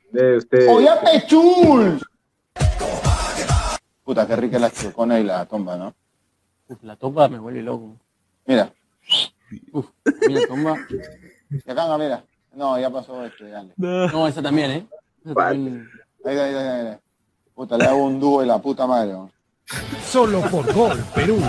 [0.10, 0.68] De usted.
[0.70, 0.90] ¡Oye,
[1.28, 2.00] Chul!
[4.04, 5.94] Puta, qué rica la chocona y la tomba, ¿no?
[6.84, 7.98] La tomba me vuelve loco.
[8.46, 8.74] Mira.
[9.72, 9.88] Uf,
[10.28, 10.78] mira, tomba.
[11.50, 12.24] Y acá, mira.
[12.54, 13.74] No, ya pasó este, dale.
[13.78, 14.88] No, esa también, ¿eh?
[15.24, 15.90] Esa también.
[16.26, 16.98] Ahí, ahí, ahí, ahí.
[17.56, 19.14] Puta, le hago un dúo de la puta madre.
[19.14, 19.32] ¿no?
[20.06, 21.42] Solo por Gol Perú.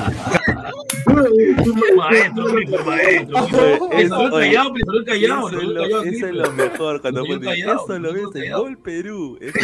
[1.96, 3.92] Maestro, maestro.
[3.92, 4.72] Eso callado,
[5.06, 8.52] callado, Eso es lo eso es lo mejor cuando ponen callado, eso lo ves en.
[8.52, 9.38] Gol Perú.
[9.40, 9.54] Es.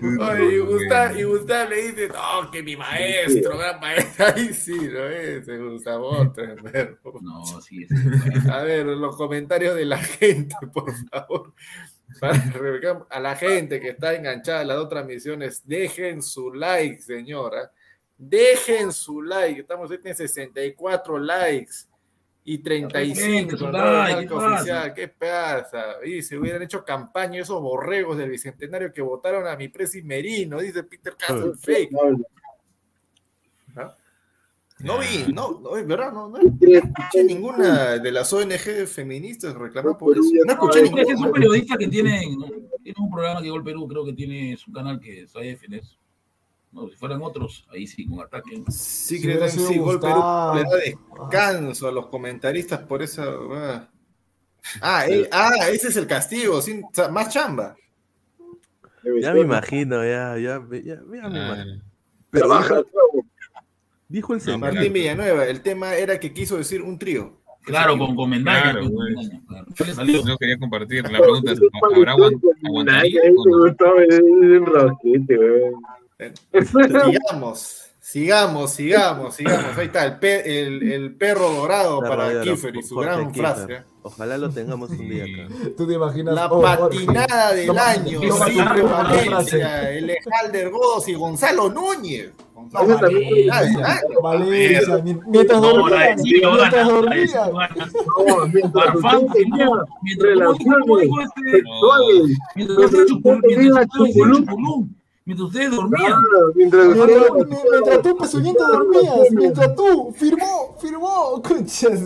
[0.00, 4.26] Oye, y Gustav, y Gustav le dice, no, que mi maestro, gran maestro.
[4.36, 5.46] Ahí sí, ¿no es?
[5.46, 6.32] Gustavo.
[7.20, 7.86] No, sí,
[8.50, 11.52] A ver, los comentarios de la gente, por favor.
[12.20, 17.70] Para a la gente que está enganchada a las dos transmisiones, dejen su like, señora.
[18.16, 19.60] Dejen su like.
[19.60, 21.72] Estamos en 64 likes.
[22.44, 23.20] y 35.
[23.20, 23.70] Gente, ¿no?
[23.70, 24.54] ¿qué pasa?
[24.54, 25.84] oficial, ¿qué pasa?
[26.04, 30.58] Y se hubieran hecho campaña esos borregos del bicentenario que votaron a mi presi Merino,
[30.58, 31.90] dice Peter Castle fake.
[34.80, 34.84] ¿Ah?
[34.84, 39.98] No vi, no, no, es verdad, no, no escuché ninguna de las ONG feministas reclamar
[39.98, 40.22] por eso.
[40.46, 41.32] No escuché Es que son ninguna.
[41.32, 42.38] periodistas que tienen,
[42.84, 45.98] tienen un programa que Gol Perú, creo que tiene su canal que es AFNS.
[46.70, 48.62] No, si fueran otros, ahí sí, con ataque.
[48.68, 50.20] Sí, creo que sí, Gol Perú
[50.54, 50.76] le da
[51.16, 53.24] descanso a los comentaristas por esa.
[53.26, 53.88] ah.
[54.82, 57.74] Ah, él- ah, ese es el castigo, sin, más chamba.
[59.22, 61.82] Ya me imagino, ya, ya, ya, ya me imagino.
[62.30, 62.82] Pero Trabaja,
[64.08, 64.58] dijo, el señor.
[64.60, 67.36] Martín Villanueva, el tema era que quiso decir un trío.
[67.64, 68.88] Claro, con, con Mendaña, Claro.
[70.24, 71.02] No quería compartir.
[71.10, 73.66] La pregunta es, ¿habrá aguantaría no?
[74.08, 74.22] el.
[76.64, 79.78] Sigamos, sigamos, sigamos, sigamos.
[79.78, 83.54] Ahí está, el, pe- el, el perro dorado para Kiefer y su gran Kiefer.
[83.54, 83.72] frase.
[83.74, 83.82] ¿eh?
[84.02, 85.54] Ojalá lo tengamos un día acá.
[85.76, 86.34] Tú te imaginas.
[86.34, 89.28] La oh, patinada del año, primera frase.
[89.28, 92.32] Valencia, Elejalder Godos y Gonzalo Núñez.
[92.72, 93.78] Valencia,
[94.22, 94.98] Valencia,
[97.50, 98.94] No, mientras.
[98.94, 99.68] No,
[100.02, 100.38] mientras
[106.54, 108.16] mientras tú,
[108.72, 112.00] dormías, mientras tú, firmó, firmó, conchas,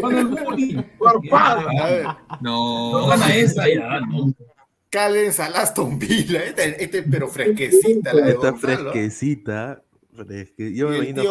[0.00, 0.82] Con el bullying.
[1.04, 2.06] A ver,
[2.40, 2.92] No.
[3.00, 4.32] No gana esa ya, ¿no?
[4.94, 8.92] Calen Aston Villa, este, este pero fresquecita la de Está Gonzalo.
[8.92, 9.82] fresquecita.
[10.14, 11.28] fresque- Yo Y me el imagino que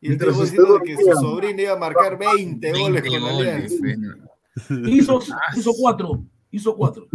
[0.00, 3.08] y el tío Vos diciendo de que su sobrino iba a marcar 20 goles 20
[3.08, 3.80] con goles.
[4.86, 5.20] Hizo,
[5.56, 6.24] hizo cuatro.
[6.50, 7.06] Hizo cuatro.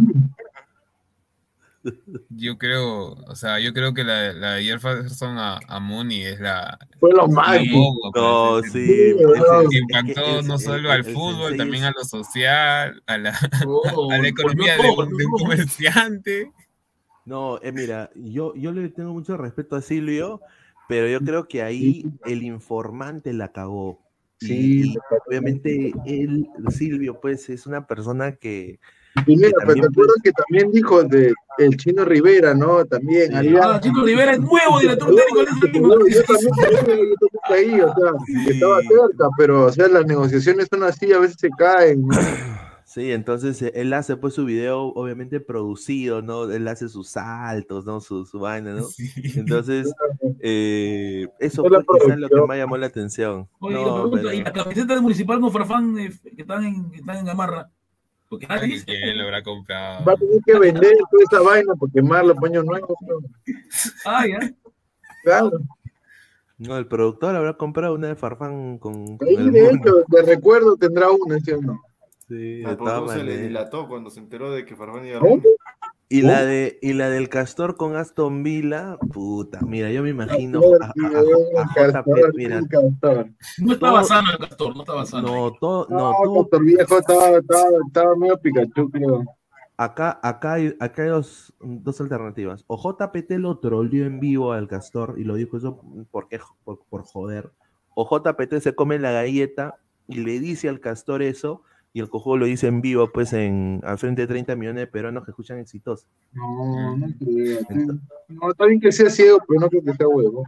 [2.28, 6.40] Yo creo, o sea, yo creo que la, la de Jefferson a, a Mooney es
[6.40, 6.78] la.
[6.98, 7.26] Fue lo
[8.14, 8.62] No.
[8.62, 9.14] Sí,
[9.70, 13.30] es impactó no solo al fútbol, también a lo social, a la,
[14.10, 16.52] a la economía todo, de un comerciante.
[17.24, 20.40] No, eh, mira, yo, yo le tengo mucho respeto a Silvio,
[20.88, 24.00] pero yo creo que ahí el informante la cagó.
[24.40, 24.94] Y- Sí, y
[25.26, 28.80] obviamente él, Silvio, pues es una persona que,
[29.26, 32.84] Y mira, pero te acuerdas pues, que también dijo de el chino Rivera, ¿no?
[32.86, 33.28] También.
[33.30, 33.36] Sí.
[33.36, 38.12] había- Ah, Chico Rivera es nuevo director técnico Yo también, yo ahí, o sea,
[38.46, 38.88] que estaba Sí.
[38.88, 42.08] cerca, pero, o sea, las negociaciones son así, a veces se caen, ¿no?
[42.90, 46.50] Sí, entonces eh, él hace pues su video obviamente producido, ¿no?
[46.50, 48.00] Él hace sus saltos, ¿no?
[48.00, 48.84] Su, su vaina, ¿no?
[49.36, 49.92] Entonces,
[50.40, 53.46] eh, eso fue quizás lo que más llamó la atención.
[53.60, 56.98] Oye, No, pero- ¿y la camiseta de municipal con Farfán eh, que están en, que
[56.98, 57.70] están en Gamarra?
[58.30, 58.84] Porque nadie Ay, dice.
[58.86, 60.04] ¿Quién lo habrá comprado?
[60.04, 62.96] Va a tener que vender toda esa vaina para quemar los paños nuevos.
[63.00, 63.18] ¿no?
[64.06, 64.38] Ah, ya.
[65.24, 65.50] Claro.
[66.56, 70.76] No, el productor habrá comprado una de Farfán con, con el de hecho, de recuerdo
[70.76, 71.82] tendrá una, ¿sí o no?
[72.28, 72.78] Sí, de
[73.08, 75.42] se le dilató cuando se enteró de que Farfán iba a ¿Cómo?
[76.12, 80.60] Y la de y la del Castor con Aston Villa, puta, mira, yo me imagino
[80.80, 83.28] a, a- a- a Castor, mira, Castor.
[83.58, 85.28] No estaba sano el castor, no estaba sano.
[85.28, 89.24] no, todo, no, No, todo, Castor viejo estaba, estaba, estaba medio Pikachu, creo.
[89.76, 92.64] acá, acá hay, acá hay dos, dos alternativas.
[92.66, 95.80] O JPT lo troleó en vivo al Castor y lo dijo eso
[96.10, 97.52] porque, por, por joder.
[97.94, 99.76] O JPT se come la galleta
[100.08, 101.62] y le dice al Castor eso,
[101.92, 104.86] y el cojudo lo dice en vivo, pues, en, al frente de 30 millones de
[104.86, 106.06] peruanos que escuchan exitosos.
[106.32, 107.58] No, no creo.
[107.68, 107.86] sí.
[108.28, 110.44] No, está bien que sea ciego, pero no creo que sea huevo.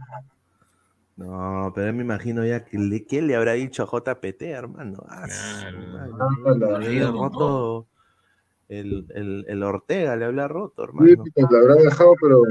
[1.15, 5.03] No, pero me imagino ya que le, ¿qué le habrá dicho a JPT, hermano?
[5.09, 5.25] Ah,
[8.69, 11.23] el, el, el Ortega, le habrá roto, Sí, hermano.
[11.33, 12.41] pues la habrá dejado, pero.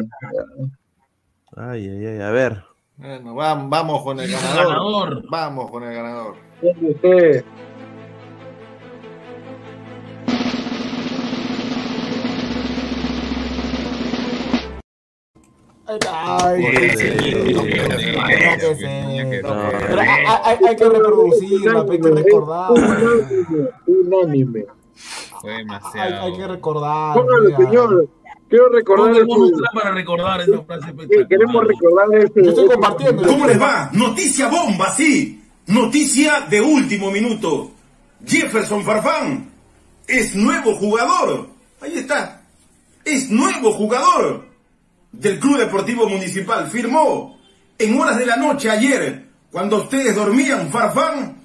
[1.56, 2.62] Ay, ay, ay, a ver.
[2.96, 4.68] Bueno, vam- vamos con el El ganador.
[4.68, 5.24] ganador.
[5.30, 6.36] Vamos con el ganador.
[19.42, 22.70] Pero hay, que reproducirla, hay que recordar.
[23.86, 24.64] Unánime.
[25.40, 26.20] Fue Hay, demasiado.
[26.22, 27.14] hay que recordar.
[27.14, 27.56] Póngalo, mira.
[27.58, 28.08] señor.
[28.48, 29.54] Quiero recordar ¿Dónde vamos a eso.
[29.54, 31.28] entrar para recordar esa frase Sí, espectacular?
[31.28, 32.32] queremos recordar ese.
[32.44, 33.22] Yo estoy ese- compartiendo.
[33.22, 33.90] ¿Cómo les va?
[33.92, 35.42] Noticia bomba, sí.
[35.66, 37.70] Noticia de último minuto.
[38.26, 39.50] Jefferson Farfán
[40.06, 41.46] es nuevo jugador.
[41.80, 42.42] Ahí está.
[43.04, 44.44] Es nuevo jugador
[45.12, 46.68] del Club Deportivo Municipal.
[46.68, 47.38] Firmó
[47.78, 51.36] en horas de la noche ayer, cuando ustedes dormían, Farfán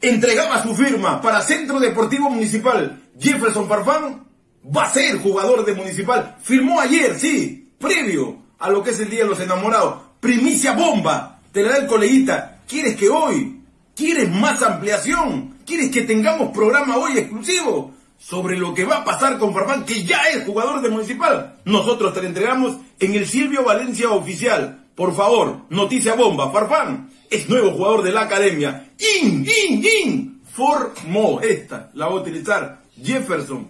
[0.00, 3.00] entregaba su firma para Centro Deportivo Municipal.
[3.18, 4.24] Jefferson Farfán
[4.64, 6.36] va a ser jugador de Municipal.
[6.42, 10.02] Firmó ayer, sí, previo a lo que es el Día de los Enamorados.
[10.20, 12.60] Primicia bomba, te la da el coleguita.
[12.66, 13.60] ¿Quieres que hoy
[14.00, 15.58] ¿Quieres más ampliación?
[15.66, 20.04] ¿Quieres que tengamos programa hoy exclusivo sobre lo que va a pasar con Farfán, que
[20.04, 21.56] ya es jugador de Municipal?
[21.64, 24.86] Nosotros te lo entregamos en el Silvio Valencia Oficial.
[24.94, 26.52] Por favor, noticia bomba.
[26.52, 28.90] Farfán es nuevo jugador de la academia.
[29.22, 30.42] ¡In, in, in!
[30.52, 31.90] Formó esta.
[31.94, 33.68] La va a utilizar Jefferson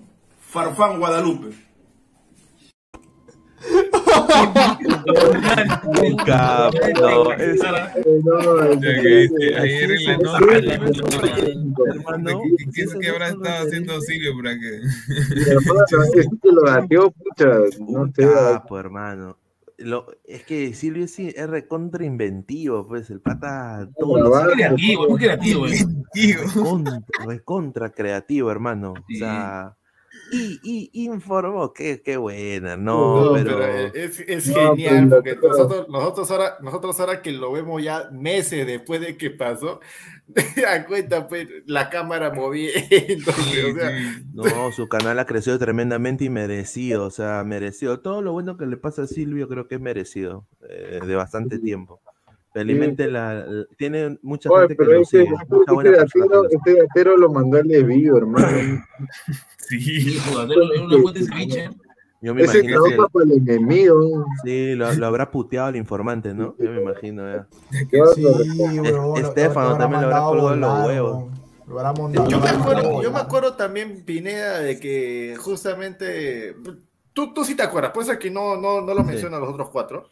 [0.51, 1.70] Farfán Guadalupe.
[6.27, 7.61] Capo, es-
[9.61, 11.53] Ayer en la noche,
[11.87, 14.81] hermano, ¿qué- ¿qué, qué habrá estado haciendo Silvio para que?
[16.21, 17.51] Es que lo gateó, pucha,
[17.89, 18.23] no sé.
[18.23, 19.37] Capo, hermano.
[19.79, 25.09] Lo, es que Silvio sí es recontra inventivo, pues el pata todo Muy lo creativo,
[25.09, 25.65] muy creativo.
[25.65, 28.93] Recontra, recontra creativo, hermano.
[28.93, 29.75] O sea,
[30.33, 33.65] y, y informó, qué, qué buena, no, No, pero, pero
[33.95, 38.09] es, es No, genial pero- porque nosotros, nosotros, ahora, nosotros ahora que lo vemos ya
[38.13, 39.81] meses después de que pasó,
[40.87, 43.91] cuenta, pues, la cámara moviéndose, o sea,
[44.35, 48.01] No, su canal ha crecido tremendamente y merecido, o sea, merecido.
[48.01, 51.59] Todo lo bueno que le pasa a Silvio creo que es merecido, eh, de bastante
[51.59, 52.01] tiempo.
[52.53, 56.27] Felizmente la, la- tiene mucha Oye, gente que lo ese, sigue, mucha ese buena persona
[56.65, 57.71] que gatero, lo gatero mandó al
[58.17, 58.85] hermano.
[59.59, 61.71] Sí, jugadero, es una fuente de ceviche.
[62.23, 64.27] Yo me Ese imagino que para el enemigo.
[64.45, 66.55] sí, lo, lo habrá puteado el informante, ¿no?
[66.59, 67.47] Yo me imagino, ya.
[68.15, 71.25] Sí, lo- Estefano lo- también lo habrá colgado en los huevos.
[71.95, 76.57] mandado- Yo me, acuerdo, yo me acuerdo también, Pineda, de que justamente.
[77.13, 79.07] Tú, tú sí te acuerdas, por eso es que no, no, no lo Sí.
[79.07, 80.09] mencionan los otros cuatro.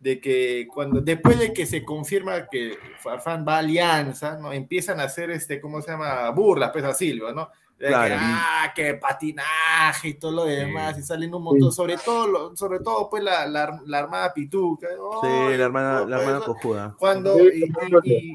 [0.00, 4.50] De que cuando después de que se confirma que Farfán va a Alianza, ¿no?
[4.52, 6.28] Empiezan a hacer este, ¿cómo se llama?
[6.30, 7.50] Burlas, pues a Silvio, ¿no?
[7.78, 12.26] De que, ah, que patinaje y todo lo demás, y salen un montón, sobre todo,
[12.26, 14.86] lo- sobre todo pues la, la, la Armada Pituca.
[14.88, 16.96] Sí, Ay, la hermana, la pues, hermana cojuda.
[16.98, 17.64] cuando y,
[18.04, 18.34] y- y-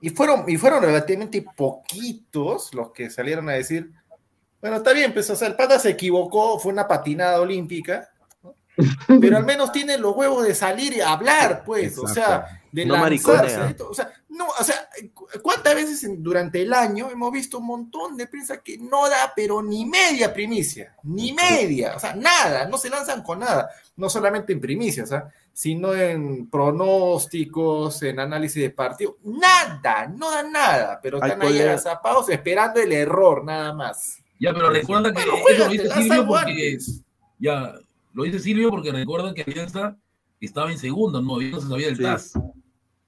[0.00, 3.90] y fueron y fueron relativamente poquitos los que salieron a decir
[4.60, 8.08] bueno está bien pues o sea el pata se equivocó fue una patinada olímpica.
[9.20, 12.94] Pero al menos tiene los huevos de salir y hablar pues o sea de No
[12.94, 17.58] lanzarse o sea no o sea cu- cuántas veces en- durante el año hemos visto
[17.58, 22.14] un montón de prensa que no da pero ni media primicia ni media o sea
[22.14, 25.30] nada no se lanzan con nada no solamente en primicias ¿ah?
[25.54, 32.28] sino en pronósticos, en análisis de partido, nada, no dan nada, pero están ahí agazapados
[32.28, 34.18] esperando el error, nada más.
[34.38, 37.00] Ya, pero recuerda que Bueno, eso lo dice Silvio porque antes.
[37.38, 37.72] ya
[38.16, 39.96] lo dice Silvio porque recuerda que Alianza
[40.40, 42.32] estaba en segundo, no, no se sabía del TAS.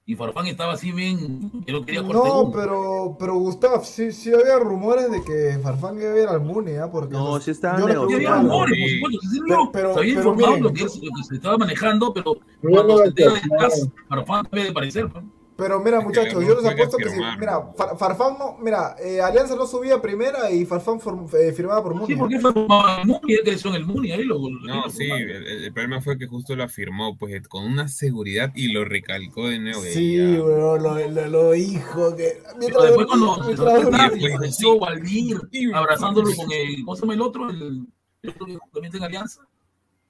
[0.05, 2.51] Y Farfán estaba así bien, que no quería jugar No, segundo.
[2.57, 6.77] pero, pero Gustav, sí, sí había rumores de que Farfán iba a ir al Muni,
[6.77, 6.89] ¿ah?
[6.91, 8.49] Porque No, sí estaban yo le negociando.
[8.49, 11.11] rumores, por supuesto, sí, Silvio Pero- se había pero informado miren, lo, que, es- lo
[11.15, 15.13] que se estaba manejando, pero cuando se entera del TAS, Farfán debe de parecer.
[15.13, 15.38] ¿no?
[15.59, 17.09] Pero mira, muchachos, no yo les fue que apuesto que sí.
[17.11, 17.39] firmaron.
[17.39, 18.57] Mira, Far- Farfán no.
[18.59, 20.99] Mira, eh, Alianza no subía primera y Farfán
[21.33, 22.07] eh, firmaba por Muni.
[22.07, 24.39] Sí, porque firmaba el Muni, él creció en el Muni, ahí lo.
[24.39, 28.85] No, sí, el, problema fue que justo lo afirmó, pues con una seguridad y lo
[28.85, 29.81] recalcó de nuevo.
[29.81, 30.23] Sí, ya.
[30.43, 32.41] weón, lo, lo, lo dijo que.
[32.57, 35.37] Mientras Después cuando apareció Valdir
[35.73, 36.83] abrazándolo con el.
[36.85, 37.49] ¿Cómo se llama el otro?
[37.49, 37.87] El,
[38.23, 39.41] el otro que también está en Alianza.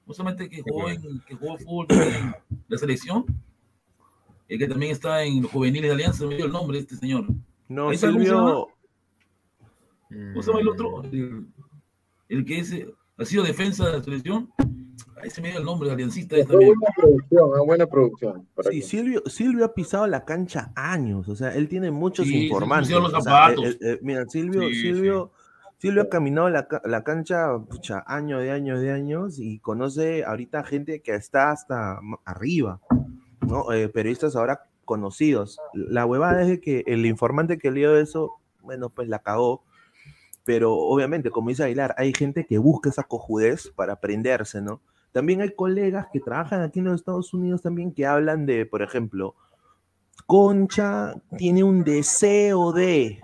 [0.05, 2.35] Justamente que jugó, en, que jugó fútbol en
[2.67, 3.25] la selección.
[4.49, 6.95] El que también está en los juveniles de Alianza, me dio el nombre de este
[6.97, 7.25] señor.
[7.69, 7.93] No.
[7.93, 8.67] Silvio.
[10.09, 11.03] ¿Cómo se llama el otro?
[11.03, 11.47] El,
[12.29, 14.49] el que es, eh, ha sido defensa de la selección.
[15.21, 16.73] Ahí se me dio el nombre, aliancista es también.
[16.79, 18.47] buena producción, una buena producción.
[18.55, 22.45] para Sí, Silvio, Silvio ha pisado la cancha años, o sea, él tiene muchos Sí,
[22.45, 22.89] informantes.
[22.91, 23.65] los o sea, zapatos.
[23.65, 25.31] eh, eh, mira, Silvio, Sí, Silvio,
[25.77, 30.63] Silvio ha caminado la, la cancha pucha, años de años de años y conoce ahorita
[30.63, 32.79] gente que está hasta arriba,
[33.49, 33.71] ¿no?
[33.71, 35.59] Eh, periodistas ahora conocidos.
[35.73, 39.63] La huevada es que el informante que leyó eso, bueno, pues la cagó.
[40.45, 44.81] Pero obviamente, como dice Aguilar, hay gente que busca esa cojudez para aprenderse, ¿no?
[45.11, 48.81] También hay colegas que trabajan aquí en los Estados Unidos también que hablan de, por
[48.81, 49.35] ejemplo,
[50.25, 53.21] Concha tiene un deseo de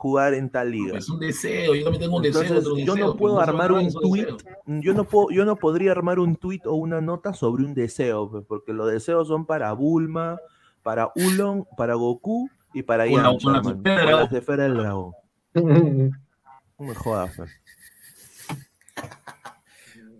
[0.00, 0.96] jugar en tal liga.
[0.98, 2.58] Es un deseo, yo también tengo un deseo.
[2.58, 4.26] Otro yo deseo, no puedo pero se armar un tweet,
[4.66, 8.30] yo no puedo, yo no podría armar un tweet o una nota sobre un deseo,
[8.30, 10.38] pues, porque los deseos son para Bulma,
[10.82, 14.28] para Ulon, para Goku y para Con la- Yamcha, con la del con dragón.
[14.36, 15.12] esfera del dragón.
[16.78, 17.50] No me jodas, pues.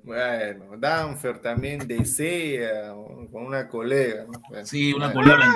[0.03, 2.93] Bueno, Danfer también desea
[3.31, 4.25] con una colega.
[4.25, 4.41] ¿no?
[4.49, 5.21] Bueno, Sí, una bueno.
[5.33, 5.47] colega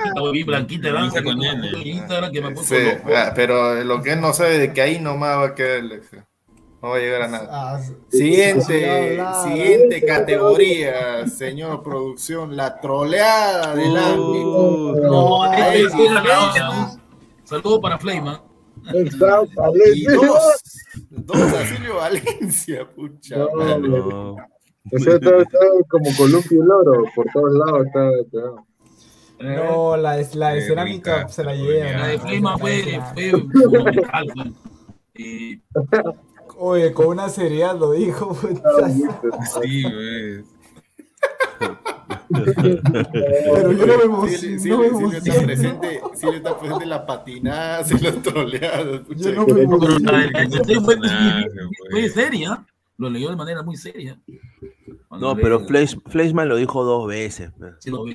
[0.44, 3.08] blanquita, blanquita, danza, con Instagram que me ha puesto Sí, loco.
[3.16, 6.02] ah, pero lo que él no sabe de que ahí nomás va a quedar el.
[6.82, 7.48] No va a llegar a nada.
[7.50, 7.80] Ah,
[8.10, 14.94] Siguiente, hablar, siguiente categoría, señor producción, la troleada del ámbito.
[15.02, 15.88] No, este
[17.44, 18.38] Saludos para Fleiman.
[18.92, 19.48] Y dos,
[21.10, 23.36] dos a Silvio Valencia, pucha.
[23.38, 23.88] No, madre.
[23.88, 24.36] no.
[24.92, 25.58] O sea, está, está
[25.88, 28.10] como columpio y loro, por todos lados está.
[28.20, 28.64] está.
[29.40, 31.92] No, la de, la de cerámica rica, se la lleva.
[31.92, 33.32] La de Fleiman fue, fue.
[35.14, 35.62] Y
[36.56, 38.34] Oye, con una seriedad lo dijo.
[38.34, 38.88] puta.
[38.88, 40.44] Sí, güey.
[42.34, 44.58] Pero yo no me emociono.
[44.58, 45.46] Silvio, no me Silvio está emociono.
[45.46, 49.00] presente, Silvio está presente en la patinada, se los troleados.
[49.00, 49.30] pucha.
[49.30, 50.10] Yo no me emociono.
[51.90, 52.64] fue, seria.
[52.96, 54.18] Lo leyó de manera muy seria.
[55.10, 57.50] No, pero Fleisch- Fleischmann lo dijo dos veces.
[57.80, 58.04] Sí, lo.
[58.06, 58.14] Sí,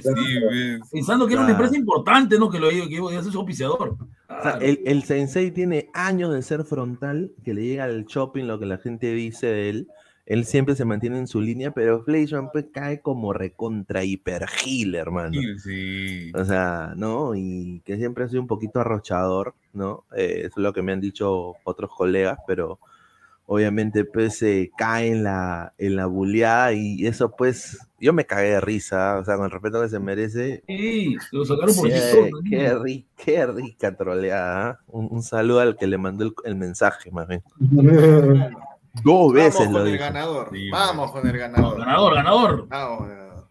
[0.49, 0.79] ves.
[0.91, 2.49] Pensando que era una empresa importante, ¿no?
[2.49, 3.95] Que lo que iba a ser su auspiciador.
[4.29, 8.45] O sea, el, el sensei tiene años de ser frontal, que le llega al shopping
[8.45, 9.87] lo que la gente dice de él.
[10.29, 14.93] Él siempre se mantiene en su línea, pero Fleischmann pues cae como recontra hiper gil,
[14.93, 15.41] hermano.
[15.41, 16.31] Sí, sí.
[16.35, 17.33] O sea, ¿no?
[17.35, 20.05] Y que siempre ha sido un poquito arrochador, ¿no?
[20.15, 22.77] Eh, eso es lo que me han dicho otros colegas, pero
[23.47, 28.49] obviamente pues se cae en la, en la buleada y eso pues, yo me cagué
[28.51, 30.63] de risa, o sea, con el respeto que se merece.
[30.67, 34.79] Sí, lo sacaron por Sí, qué, ri- qué rica troleada.
[34.85, 37.41] Un, un saludo al que le mandó el, el mensaje, más bien.
[39.03, 40.03] Dos veces Vamos lo con el dijo.
[40.03, 40.49] ganador.
[40.51, 41.79] Sí, Vamos con el ganador.
[41.79, 42.67] Ganador, ganador.
[42.67, 43.47] Vamos, ganador.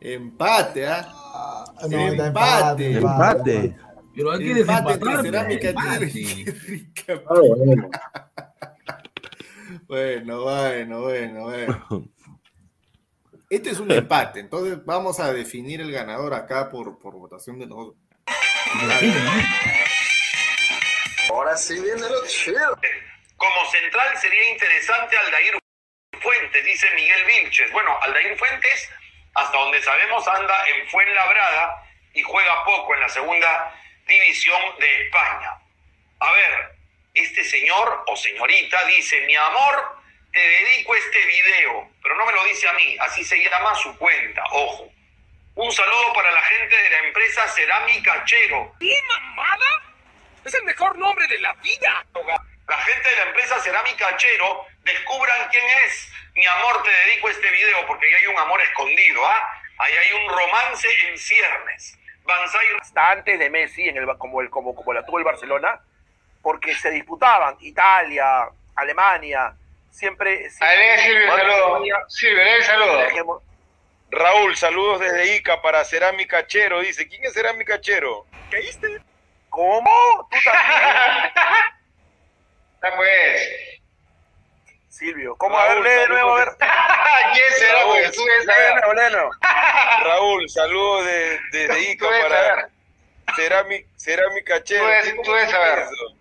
[0.00, 1.64] Empate, ¿ah?
[1.90, 2.96] No, está empate.
[2.98, 3.76] Empate.
[4.14, 5.22] Pero hay que Empate desempatar.
[5.22, 6.06] cerámica empate.
[6.66, 6.94] Rica.
[7.30, 7.88] Ah, bueno.
[9.88, 11.86] Bueno, bueno, bueno, bueno.
[13.50, 17.66] Este es un empate, entonces vamos a definir el ganador acá por, por votación de
[17.66, 17.96] nosotros.
[21.30, 22.78] Ahora sí viene lo chido.
[23.36, 25.58] Como central sería interesante Aldair
[26.20, 27.72] Fuentes, dice Miguel Vilches.
[27.72, 28.90] Bueno, Aldair Fuentes,
[29.34, 33.74] hasta donde sabemos, anda en Fuenlabrada y juega poco en la segunda
[34.06, 35.58] división de España.
[36.20, 36.76] A ver,
[37.14, 39.97] este señor o señorita dice, mi amor,
[40.32, 43.96] te dedico este video, pero no me lo dice a mí, así se llama su
[43.98, 44.90] cuenta, ojo.
[45.54, 48.72] Un saludo para la gente de la empresa Cerámica Chero.
[48.78, 49.82] ¿Qué mamada?
[50.44, 52.06] Es el mejor nombre de la vida.
[52.68, 56.12] La gente de la empresa Cerámica Chero descubran quién es.
[56.34, 59.62] Mi amor, te dedico este video porque ahí hay un amor escondido, ¿ah?
[59.78, 61.98] Ahí hay un romance en ciernes.
[62.22, 65.80] Banzai hasta antes de Messi, en el, como, el, como, como la tuvo el Barcelona,
[66.40, 69.56] porque se disputaban Italia, Alemania,
[69.90, 70.50] siempre...
[70.50, 71.82] siempre Silvio, saludo.
[72.08, 73.42] Silvio, ahí, saludo.
[74.10, 76.80] Raúl, saludos desde Ica para Cerámica Chero.
[76.80, 78.26] Dice, ¿quién es Cerámica Chero?
[78.50, 78.88] ¿Qué hiciste?
[79.50, 80.28] ¿Cómo?
[80.30, 81.32] ¿Tú también?
[82.82, 83.48] Ya pues.
[84.88, 85.56] Silvio, ¿cómo?
[85.58, 86.48] A ver, Raúl, lee de nuevo, a ver.
[86.58, 87.72] ¿Quién será?
[87.80, 89.30] Raúl, Porque tú de de nuevo.
[90.04, 92.68] Raúl, saludos de- desde Ica Tú debes para.
[93.36, 94.84] Cerámica, Cerámica Chero.
[94.84, 95.78] Tú debes- ¿Cómo tú debes es saber.
[95.80, 96.16] eso?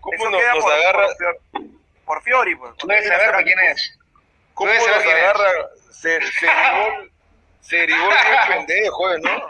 [0.00, 1.06] ¿Cómo Eso nos, nos agarra?
[1.52, 1.62] Por,
[2.08, 2.74] por Fiori, pues.
[2.76, 3.96] Tú debes saber quién es.
[4.54, 4.88] ¿Cómo es.
[4.88, 5.50] agarra?
[5.92, 6.18] Se,
[7.62, 9.46] Ceribol bien pendejo, ¿eh, ¿no?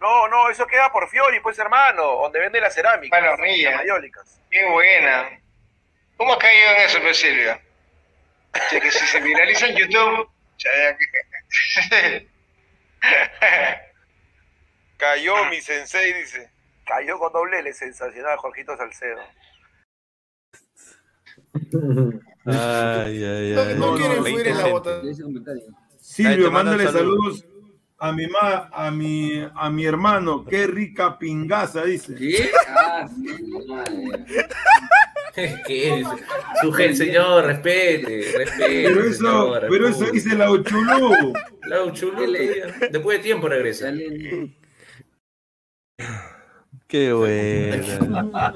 [0.00, 3.18] No, no, eso queda por Fiori, pues, hermano, donde vende la cerámica.
[3.18, 3.76] Bueno, las mía.
[3.76, 4.40] mayólicas.
[4.50, 5.38] Qué buena.
[6.16, 7.60] ¿Cómo has caído en eso, pues, Silvio?
[8.70, 10.30] Che, que si se viraliza en YouTube.
[14.96, 16.50] Cayó mi sensei, dice.
[16.86, 19.22] Cayó con doble L, sensacional, Jorgito Salcedo.
[22.44, 23.74] Ay, ay, No, ay.
[23.78, 25.44] no quieren no, fluir en la 20 votación.
[25.46, 25.62] Ahí
[25.98, 27.40] Silvio, mándale saludos.
[27.40, 27.44] saludos
[28.02, 32.14] a mi ma, a mi a mi hermano, qué rica pingaza, dice.
[32.14, 32.50] ¿Qué?
[32.66, 34.24] Ah, sí, madre.
[35.66, 36.08] ¿Qué es?
[36.62, 38.82] Su gen, señor, respete, respete.
[38.88, 41.32] Pero eso, señor, pero eso dice la Uchulú.
[41.66, 42.32] La Uchulú,
[42.90, 43.92] después de tiempo regresa.
[46.88, 48.28] Qué buena.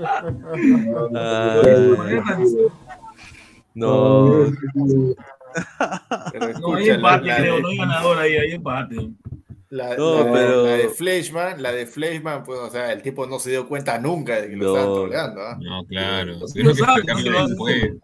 [1.14, 1.96] Ay.
[3.74, 4.51] No.
[6.60, 8.96] No, hay empate, la creo, de- no hay ganador ahí, hay empate.
[9.70, 13.26] La, No, la- pero- la de Fleischmann, la de Fleischmann, pues, o sea, el tipo
[13.26, 14.74] no se dio cuenta nunca de que lo No.
[14.76, 15.59] estaban troleando, ¿ah?
[15.60, 16.38] No, claro.
[16.55, 17.94] Que.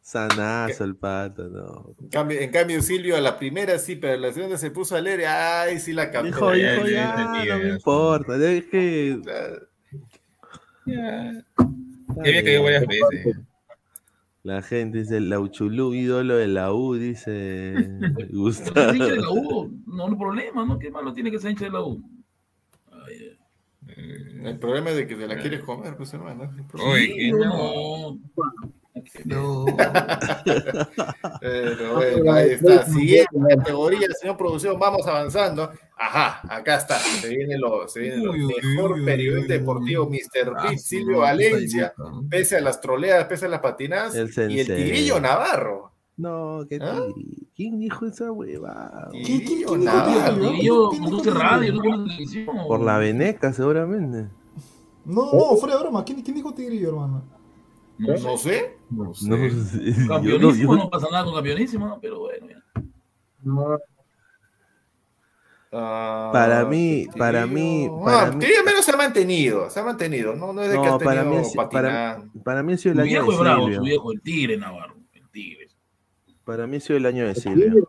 [0.00, 1.90] Sanazo el pato, no.
[2.00, 4.94] En cambio, en cambio, Silvio a la primera sí, pero a la segunda se puso
[4.96, 6.26] a leer, ay, sí la captó.
[6.26, 6.90] Dijo, Ya, dijo, ya,
[7.36, 8.36] ya, ya, no me importa.
[8.36, 9.20] Es que.
[10.86, 11.44] Ya
[12.20, 13.36] había caído varias veces.
[14.46, 17.74] La gente dice, la Uchulú, ídolo de la U, dice
[18.30, 18.92] Gustavo.
[18.92, 20.78] hincha de la U, no hay problema, ¿no?
[20.78, 22.00] ¿Qué malo tiene que ser hincha de la U?
[22.92, 23.36] Ay,
[23.88, 24.42] eh.
[24.44, 26.48] El problema es de que te la quieres comer, pues hermano.
[26.74, 28.20] Oye, que no.
[31.40, 32.84] Pero bueno, ahí está.
[32.86, 35.70] Siguiente categoría, señor producción, vamos avanzando.
[35.98, 36.98] Ajá, acá está.
[36.98, 40.54] Se viene lo, se viene lo mejor periodista deportivo, Mr.
[40.62, 41.94] Beat, Silvio Valencia,
[42.30, 44.64] pese a las troleadas, pese a las patinadas, El y el sensei.
[44.64, 45.92] Tigrillo Navarro.
[46.16, 47.02] No, qué ¿Ah?
[47.54, 49.08] ¿Quién dijo esa hueva?
[49.12, 50.36] Tigrillo Navarro.
[50.36, 50.62] Navarro.
[50.62, 52.46] Yo conduce radio, no televisión.
[52.66, 54.28] Por la veneca, seguramente.
[55.04, 56.04] No, no, fuera de broma.
[56.04, 57.35] ¿Quién, quién dijo Tigrillo, hermano?
[57.98, 58.76] No sé.
[58.90, 59.26] No sé.
[59.26, 59.36] Yo
[60.04, 62.46] no- Campeonísimo, yo- no pasa nada con campeonísimo, pero bueno.
[62.48, 62.62] ya.
[66.32, 70.34] Para mí, para mí, para Ah, mí, menos se ha mantenido, se ha mantenido.
[70.34, 72.78] No, no es de que no, ha para tenido mí, es- para, para mí ha
[72.78, 73.78] sido el Su año viejo de es bravo, Silvio.
[73.78, 74.96] su viejo, el tigre Navarro.
[75.12, 75.66] El tigre.
[76.44, 77.88] Para mí ha sido el año de Silvio.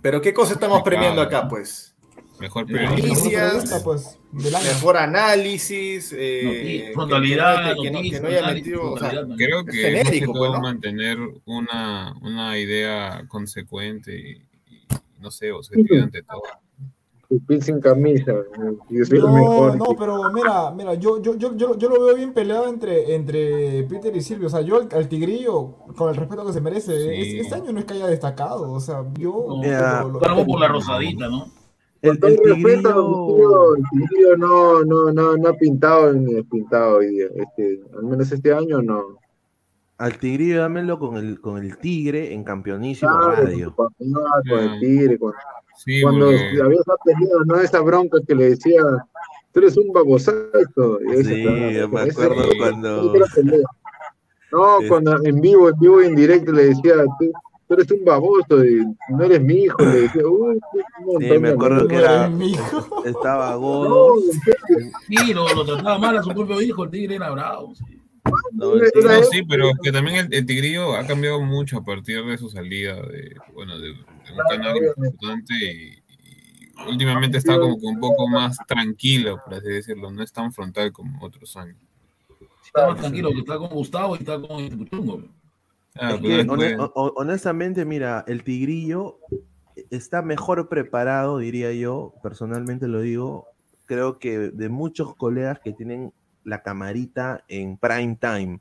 [0.00, 1.94] Pero ¿qué cosa estamos premiando acá, pues?
[2.40, 8.98] Mejor Noticias, pues, mejor análisis, eh, que, no, que no noticias, haya análisis, metido, o
[8.98, 9.72] sea, frontalidad, Creo es que
[10.04, 10.60] genérico, pues, ¿no?
[10.60, 14.30] mantener una, una idea consecuente y,
[14.72, 14.86] y,
[15.20, 16.42] no sé, objetividad ante todo.
[17.60, 18.32] Sin camisa.
[18.32, 19.76] No, mejor.
[19.76, 23.82] no, pero mira, mira, yo, yo, yo, yo, yo lo veo bien peleado entre, entre
[23.82, 24.46] Peter y Silvio.
[24.46, 27.36] O sea, yo al, al Tigrillo, con el respeto que se merece, Sí.
[27.38, 28.72] es- este año no es que haya destacado.
[28.72, 29.58] O sea, yo.
[29.60, 31.50] Mira, lo- lo- Salvo por la rosadita, ¿no?
[32.00, 37.26] El, el respeto, tigrillo, no, no, no, no ha pintado ni despintado hoy día.
[37.34, 39.18] Este, al menos este año no.
[39.98, 43.74] al tigrillo dámelo con el, con el tigre en campeonísimo Claro, radio.
[43.74, 45.32] con, no, con el tigre, con-
[45.76, 47.56] Sí, cuando porque- había tenido ¿no?
[47.60, 48.82] esa bronca que le decía,
[49.52, 51.00] tú eres un babosazo.
[51.02, 53.12] Y ese, Sí, me acuerdo ese cuando-.
[54.50, 57.30] No, cuando en vivo, en vivo y en directo le decía, tú,
[57.68, 58.80] tú eres un baboso y
[59.10, 59.76] no eres mi hijo.
[59.82, 60.58] Le decía, uy,
[61.00, 62.32] un montón Sí, me acuerdo que era,
[63.04, 64.14] estaba Godo.
[65.06, 67.74] Sí, lo, lo trataba mal a su propio hijo, el tigre era bravo.
[67.74, 67.84] sí.
[68.52, 68.72] No,
[69.30, 72.96] sí, pero que también el, el Tigrillo ha cambiado mucho a partir de su salida
[72.96, 78.28] de, bueno, de, de un canal importante y, y últimamente está como que un poco
[78.28, 81.78] más tranquilo, por así decirlo, no es tan frontal como otros años.
[82.66, 85.22] Está más tranquilo, que está con Gustavo y está con el Puchungo.
[85.98, 89.18] Ah, Es pues que, honestamente, mira, el tigrillo
[89.90, 93.46] está mejor preparado, diría yo, personalmente lo digo,
[93.86, 96.12] creo que de muchos colegas que tienen
[96.44, 98.60] la camarita en prime time,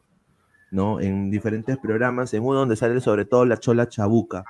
[0.72, 1.00] ¿no?
[1.00, 4.44] En diferentes programas, en uno donde sale sobre todo la chola chabuca.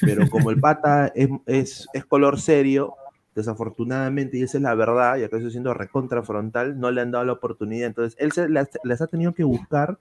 [0.00, 2.94] Pero como el pata es, es, es color serio,
[3.34, 7.10] desafortunadamente, y esa es la verdad, y acá estoy siendo recontra frontal, no le han
[7.10, 7.86] dado la oportunidad.
[7.86, 9.98] Entonces, él se las, las ha tenido que buscar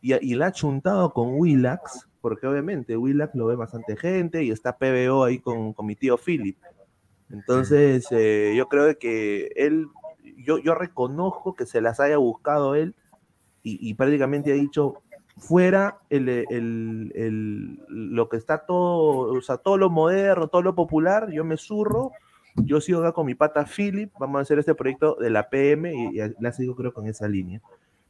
[0.00, 4.50] y, y la ha chuntado con Willax, porque obviamente Willax lo ve bastante gente y
[4.50, 6.56] está PBO ahí con, con mi tío Philip.
[7.30, 9.88] Entonces, eh, yo creo que él,
[10.38, 12.94] yo, yo reconozco que se las haya buscado él
[13.62, 14.94] y, y prácticamente ha dicho,
[15.36, 20.74] fuera el, el- el- lo que está todo, o sea, todo lo moderno, todo lo
[20.74, 22.12] popular, yo me zurro,
[22.56, 25.92] yo sigo acá con mi pata Philip, vamos a hacer este proyecto de la PM
[25.94, 27.60] y, y la sigo creo con esa línea.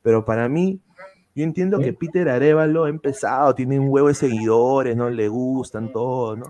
[0.02, 0.80] Pero para mí,
[1.38, 5.08] yo entiendo que Peter Arevalo ha empezado, tiene un huevo de seguidores, ¿no?
[5.08, 6.46] Le gustan todo, ¿no?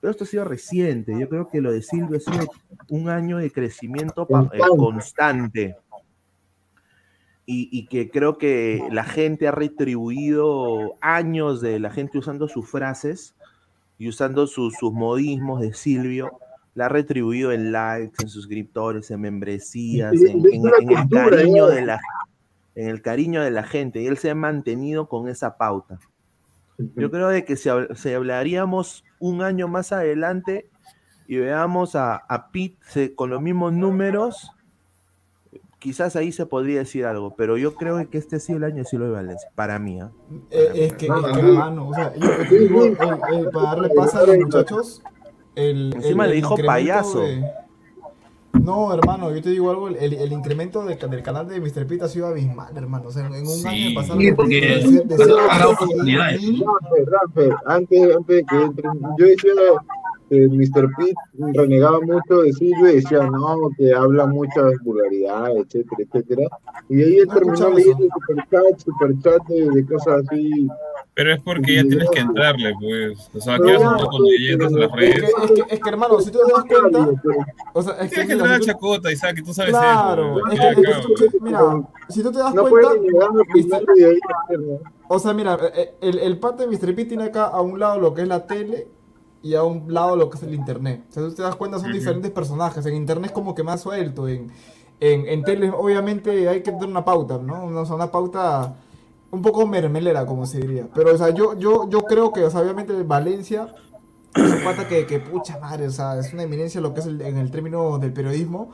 [0.00, 1.18] Pero esto ha sido reciente.
[1.18, 2.46] Yo creo que lo de Silvio ha sido
[2.90, 5.76] un año de crecimiento eh, constante.
[7.44, 12.70] Y, y que creo que la gente ha retribuido años de la gente usando sus
[12.70, 13.34] frases
[13.98, 16.38] y usando sus, sus modismos de Silvio.
[16.74, 22.00] La ha retribuido en likes, en suscriptores, en membresías, Y- en, el cariño de la
[22.74, 25.98] en el cariño de la gente y él se ha mantenido con esa pauta.
[26.96, 30.70] Yo creo de que si, si hablaríamos un año más adelante
[31.26, 34.50] y veamos a, a Pete con los mismos números,
[35.78, 38.76] quizás ahí se podría decir algo, pero yo creo que este ha sido el año
[38.76, 40.00] de Silvio de Valencia, para mí.
[40.00, 40.10] ¿ah?
[40.50, 42.96] Eh, es que, es que, hermano, o sea, yo, yo digo, el-
[43.34, 45.02] el- para darle paso a los muchachos,
[45.54, 47.20] el, Encima el- le dijo payaso.
[47.22, 47.44] de-
[48.52, 51.86] No, hermano, yo te digo algo, el, el incremento de- del canal de Mr.
[51.86, 53.08] Pete ha sido abismal, hermano.
[53.08, 56.40] O sea, en, un año de pasar Sí, porque de ser- ha dado oportunidades.
[57.66, 58.70] Antes, antes de que
[59.18, 59.52] yo decía
[60.28, 60.88] que Mr.
[60.96, 61.16] Pitt
[61.54, 66.48] renegaba mucho de Silvio y decía, no, que habla muchas vulgaridades, etcétera, etcétera.
[66.88, 70.68] Y ahí él No terminó leyendo superchat, superchat de, de cosas así.
[71.20, 73.28] Pero es porque ya tienes que entrarle, pues.
[73.36, 75.14] O sea, un poco pues, leyendas en las Es redes.
[75.20, 77.22] que, es, que, es que, hermano, si tú te das cuenta,
[77.74, 80.38] o sea, es que, Tienes que mira, entrar a Chacota, Isaac, y tú sabes Claro,
[80.38, 80.46] eso.
[80.50, 81.60] es Ya, que, es que- mira,
[82.08, 82.92] si tú te das No cuenta, a
[84.46, 84.80] hacerlo.
[85.08, 86.94] o sea, mira, eh, el, el pata de Mr.
[86.94, 88.88] P tiene acá a un lado lo que es la tele
[89.42, 91.02] y a un lado lo que es el internet.
[91.10, 92.86] O sea, tú te das cuenta, son diferentes personajes.
[92.86, 94.26] En internet es como que más suelto.
[94.26, 94.50] En,
[95.00, 97.64] en, en tele, obviamente, hay que tener una pauta, ¿no?
[97.66, 98.74] Una, o sea, una pauta
[99.30, 100.86] un poco mermelera, como se diría.
[100.94, 103.68] Pero, o sea, yo, yo, yo creo que, o sea, obviamente, Valencia
[104.34, 107.06] es un pata que, que, pucha madre, o sea, es una eminencia lo que es
[107.06, 108.70] el- en el término del periodismo.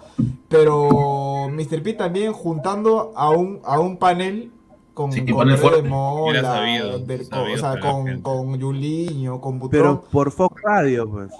[0.48, 1.82] Pero Mr.
[1.82, 4.50] P también juntando a un, a un panel
[4.94, 5.88] con, Sí, con panel Fede fuerte.
[5.88, 9.82] Mola, Era sabido, del- con- sabido o sea, con, con Yuliño, con Butrón.
[10.00, 11.30] Pero por Fox Radio, pues.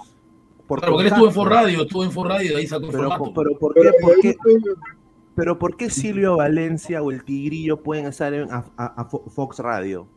[0.67, 1.33] Por Claro, porque él estuvo en.
[1.33, 3.33] For Radio, estuvo en For Radio, ahí sacó el Pero, formato.
[3.33, 4.35] pero ¿por qué, por qué-
[5.37, 9.23] pero ¿por qué Silvio Valencia o el Tigrillo pueden estar en a, a- a Fo-
[9.29, 10.07] Fox Radio?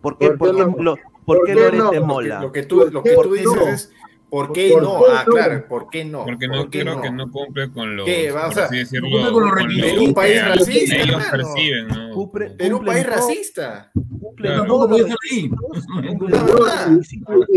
[0.00, 0.76] ¿Por qué, ¿Por por qué no?
[0.82, 1.70] lo- por ¿Por qué no?
[1.84, 2.40] Lo que- Mola?
[2.40, 3.66] Lo que tú, lo que ¿Por tú dices no?
[3.68, 3.92] es,
[4.30, 4.98] ¿por qué ¿Por no?
[5.00, 5.32] qué Ah, no?
[5.32, 6.24] claro, ¿por qué no?
[6.24, 7.02] Porque no ¿Por qué creo no?
[7.02, 8.30] que no cumple con los, ¿Qué?
[8.30, 9.90] Va, o por sea, así decirlo, no cumple con los requisitos.
[9.92, 11.30] Perú, país que racista, ellos hermano.
[11.30, 12.10] perciben, ¿no?
[12.14, 13.90] Cumple- Perú, país racista.
[13.92, 14.88] cumplen Claro.
[14.88, 15.50] Podía estar ahí.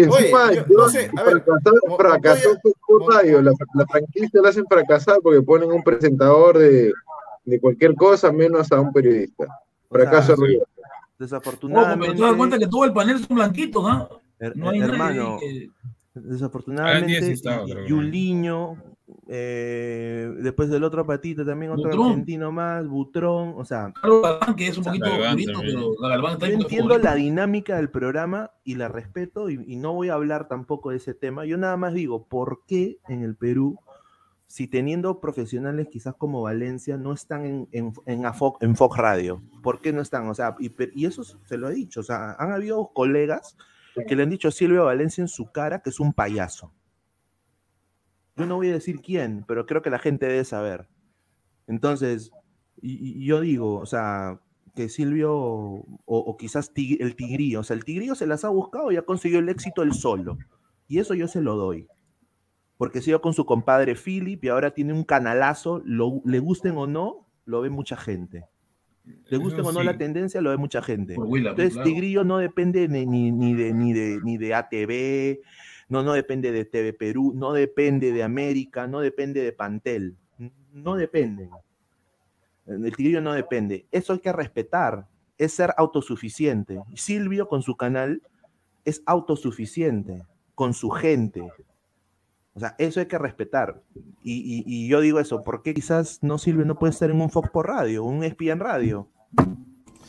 [0.10, 1.44] Oye, yo- no sé, a ver,
[1.98, 6.92] fracasó, Fox Radio, la, la franquicia la hacen fracasar porque ponen un presentador de,
[7.46, 9.46] de cualquier cosa menos a un periodista.
[9.90, 10.62] Fracaso O sea, ruido.
[10.62, 10.70] Ojo,
[11.20, 14.10] pero Desafortunadamente, te das cuenta que todo el panel son blanquitos, ¿ah?
[14.40, 17.36] her- No hay nadie hermano, que- Ah, desafortunadamente.
[17.88, 18.78] Yuliño,
[19.28, 22.08] eh, después del otro patito también otro Butrón.
[22.08, 26.54] argentino más, Butrón, o sea, Galván, que es un poquito Galván pero Galván está Yo
[26.54, 30.92] entiendo la dinámica del programa y la respeto y, y no voy a hablar tampoco
[30.92, 31.46] de ese tema.
[31.46, 33.80] Yo nada más digo, ¿por qué en el Perú,
[34.48, 38.98] si teniendo profesionales quizás como Valencia, no están en, en, en, a Fox, en Fox
[38.98, 39.42] Radio?
[39.62, 40.28] ¿Por qué no están?
[40.28, 43.58] O sea, y, y eso se lo he dicho, o sea, han habido colegas
[44.08, 46.74] que le han dicho a Silvio Valencia en su cara que es un payaso.
[48.36, 50.88] Yo no voy a decir quién, pero creo que la gente debe saber.
[51.68, 52.32] Entonces,
[52.82, 54.42] yo digo, o sea,
[54.76, 58.98] que Silvio, o, quizás el Tigrillo, o sea, el Tigrillo se las ha buscado y
[58.98, 60.38] ha conseguido el éxito él solo.
[60.88, 61.88] Y eso yo se lo doy.
[62.78, 66.88] Porque sigo con su compadre Philip y ahora tiene un canalazo, lo- le gusten o
[66.88, 68.46] no, lo ve mucha gente.
[69.06, 69.86] Le gusten Eso o no sí.
[69.86, 71.16] la tendencia, lo ve mucha gente.
[71.18, 71.90] Willa, Entonces, claro.
[71.90, 75.40] Tigrillo no depende ni, ni, ni de, ni, de, ni de ATV,
[75.90, 80.16] no, no depende de TV Perú, no depende de América, no depende de Pantel.
[80.72, 81.50] No dependen.
[82.66, 83.86] El Tigrillo no depende.
[83.92, 85.08] Eso hay que respetar.
[85.38, 86.82] Es ser autosuficiente.
[86.96, 88.22] Silvio con su canal
[88.86, 90.24] es autosuficiente
[90.56, 91.44] con su gente.
[92.56, 93.82] O sea, eso hay que respetar.
[94.22, 97.20] Y, y- y yo digo eso, ¿por qué quizás no Silvio no puede estar en
[97.20, 99.08] un Fox por radio, un ESPN radio?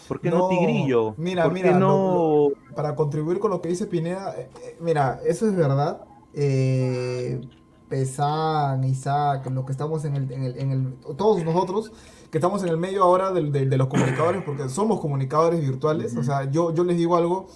[0.08, 1.14] ¿Por qué no, No, Tigrillo?
[1.16, 2.50] mira, ¿Por qué mira, no?
[2.68, 6.02] lo- para contribuir con lo que dice Pineda, eh, eh, mira, eso es verdad.
[6.34, 7.40] Eh,
[7.88, 11.92] Pesan, Isaac, lo que estamos en el, en el, en el- todos nosotros
[12.30, 16.16] que estamos en el medio ahora del- del- de, los comunicadores, porque somos comunicadores virtuales,
[16.16, 17.46] o sea, yo, yo les digo algo,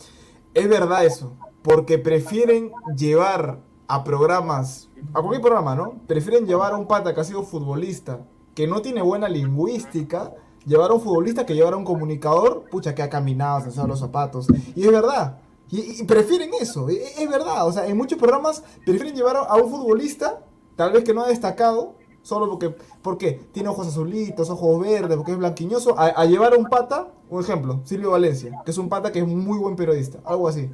[0.55, 3.59] es verdad eso, porque prefieren llevar
[3.89, 5.95] a programas, a cualquier programa, ¿no?
[6.07, 8.21] Prefieren llevar a un pata que ha sido futbolista,
[8.55, 10.35] que no tiene buena lingüística,
[10.67, 13.89] llevar a un futbolista que llevar a un comunicador, pucha, que ha caminado, se sabe
[13.89, 14.47] los zapatos.
[14.77, 15.39] Y es verdad.
[15.71, 17.67] Y, y prefieren eso, e- e- es, verdad.
[17.67, 20.41] O sea, en muchos programas prefieren llevar a, a un futbolista,
[20.77, 23.41] tal vez que no ha destacado, solo porque, ¿por qué?
[23.53, 27.41] Tiene ojos azulitos, ojos verdes, porque es blanquiñoso, a, a llevar a un pata, un
[27.41, 30.71] ejemplo, Silvio Valencia, que es un pata que es muy buen periodista, algo así.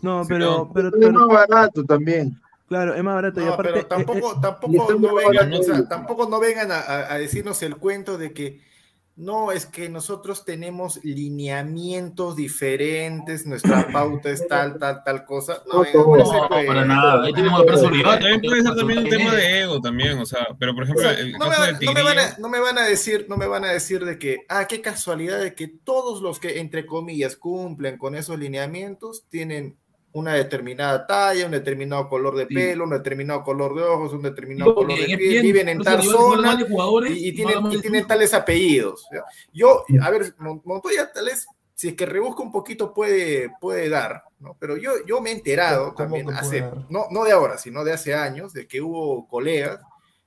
[0.00, 2.38] No, pero, pero, Es más barato también.
[2.74, 3.40] Claro, es más barato.
[3.40, 5.88] y No, aparte, pero eh, tampoco, eh, tampoco, y no vengan, estamos o sea, hablando-
[5.88, 8.60] tampoco no vengan a, decirnos el cuento de que
[9.16, 15.62] no, es que nosotros tenemos lineamientos diferentes, nuestra pauta es tal, tal, tal cosa.
[15.72, 17.24] No, No, vengan no, No, para nada.
[17.24, 18.18] Ahí tenemos Ah, olvidada.
[18.18, 21.02] también puede ser también un tema de ego también, o sea, pero por O ejemplo,
[21.08, 22.78] sea, el no, me, caso van- del no me Tigrillo, van a, no me van
[22.78, 26.20] a decir, no me van a decir de que, ah, qué casualidad de que todos
[26.20, 29.76] los que entre comillas cumplen con esos lineamientos tienen
[30.14, 32.54] una determinada talla, un determinado color de Sí.
[32.54, 36.56] pelo, un determinado color de ojos, un determinado color de piel, viven en tal zona
[37.08, 39.06] y, y tienen, y tienen tales apellidos.
[39.52, 43.88] Yo, a ver, Mon- Montoya tal vez, si es que rebusca un poquito puede, puede
[43.88, 44.56] dar, ¿no?
[44.60, 47.92] Pero yo, yo me he enterado ¿Cómo también hace, no, no de ahora, sino de
[47.92, 49.80] hace años, de que hubo colegas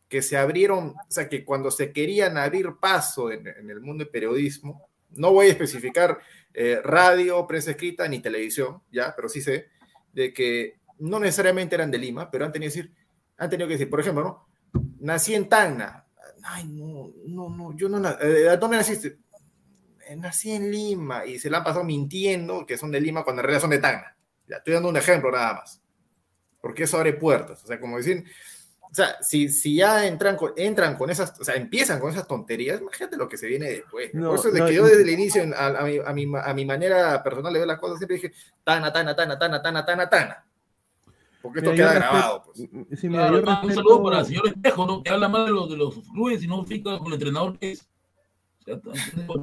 [0.10, 4.04] que se abrieron, o sea, que cuando se querían abrir paso en, en el mundo
[4.04, 6.20] del periodismo, no voy a especificar
[6.54, 9.70] eh, radio, prensa escrita ni televisión, ya, pero sí sé,
[10.18, 12.94] de que no necesariamente eran de Lima, pero han tenido que decir,
[13.38, 14.82] han tenido que decir, por ejemplo, ¿no?
[15.00, 16.08] Nací en Tacna.
[16.44, 19.20] Ay, no, no, no, yo no, eh, ¿dónde naciste?
[20.08, 23.42] "Eh, Nací en Lima y se la han pasado mintiendo que son de Lima cuando
[23.42, 24.18] en realidad son de Tacna.
[24.48, 25.82] Ya, estoy dando un ejemplo nada más.
[26.62, 27.64] Porque eso abre puertas.
[27.64, 28.24] O sea, como decir,
[28.90, 32.28] o sea, si, si ya entran con, entran con esas, o sea, empiezan con esas
[32.28, 34.14] tonterías, imagínate lo que se viene después.
[34.14, 36.26] No, Por eso de no, que yo desde el inicio, a, a mi, a, mi,
[36.44, 38.32] a mi manera personal de ver las cosas, siempre dije,
[38.64, 40.44] Tana, Tana, Tana, Tana, Tana, Tana, Tana.
[41.42, 42.44] Porque esto Mira, queda respeto- grabado.
[42.46, 42.58] Pues.
[43.00, 45.04] Sí, mira, Claro, yo un respeto- saludo para el señor Espejo, ¿no?
[45.04, 47.72] Que habla mal de los, de los clubes y no fica con el entrenador que
[47.74, 47.88] es.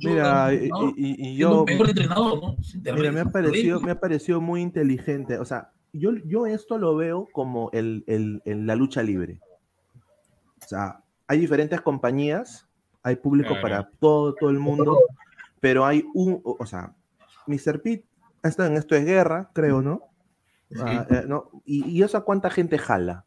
[0.03, 0.67] Mira, y,
[0.97, 1.61] y- y- yo.
[1.61, 2.63] un mejor entrenador, ¿no?
[2.63, 5.39] Sin Mira, me ha parecido, me ha parecido muy inteligente.
[5.39, 9.41] O sea, yo, yo esto lo veo como el, el- el- la lucha libre.
[10.63, 12.67] O sea, hay diferentes compañías,
[13.03, 13.63] hay público Claro.
[13.63, 14.99] para todo, todo el mundo,
[15.61, 16.93] pero hay un, o o sea,
[17.47, 17.81] Mr.
[17.83, 18.05] Pete
[18.43, 20.03] está en esto es guerra, creo, ¿no?
[20.81, 21.51] Ah, eh, ¿no?
[21.65, 23.25] Y, y eso a cuánta gente jala.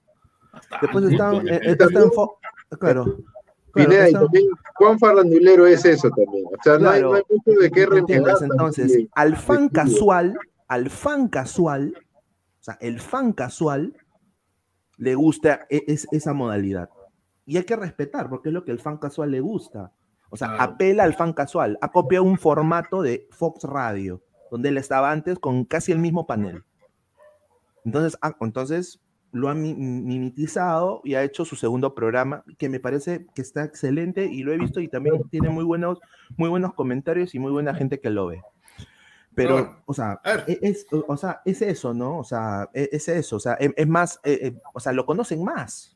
[0.81, 1.55] Después está, También.
[1.55, 2.35] eh, está en fo-
[2.79, 3.03] claro.
[3.03, 3.17] claro,
[3.73, 4.45] Pineda, y está- también
[4.75, 4.99] Juan
[5.67, 6.45] es eso también.
[6.47, 8.49] O sea, no, hay, no hay mucho de qué reemplazar.
[8.51, 9.73] Entonces, al fan Sí.
[9.73, 10.37] casual,
[10.67, 11.93] al fan casual,
[12.71, 13.95] sea, el fan casual
[14.97, 16.89] le gusta e- es, esa modalidad.
[17.45, 19.91] Y hay que respetar, porque es lo que el fan casual le gusta.
[20.29, 21.77] O sea, apela al fan casual.
[21.81, 24.21] Ha copiado un formato de Fox Radio,
[24.51, 26.63] donde él estaba antes con casi el mismo panel.
[27.85, 28.99] Entonces, ah, entonces
[29.31, 33.63] lo ha mi- mimetizado y ha hecho su segundo programa, que me parece que está
[33.63, 35.99] excelente y lo he visto y también tiene muy buenos,
[36.37, 38.41] muy buenos comentarios y muy buena gente que lo ve.
[39.37, 42.17] Pero, Bueno, o sea, e- es, o sea, es eso, ¿no?
[42.17, 45.05] O sea, e- es eso, o sea, es, es más, eh, eh, o sea, lo
[45.05, 45.95] conocen más.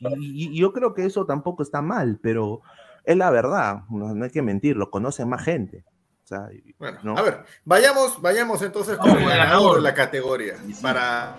[0.00, 2.62] Y, y yo creo que eso tampoco está mal, pero
[3.04, 5.84] es la verdad, no, no hay que mentir, lo conocen más gente.
[6.24, 6.48] O sea,
[6.78, 7.16] Bueno, ¿no?
[7.16, 10.54] a ver, vayamos, vayamos entonces con el ganador de la categoría.
[10.82, 11.36] Para.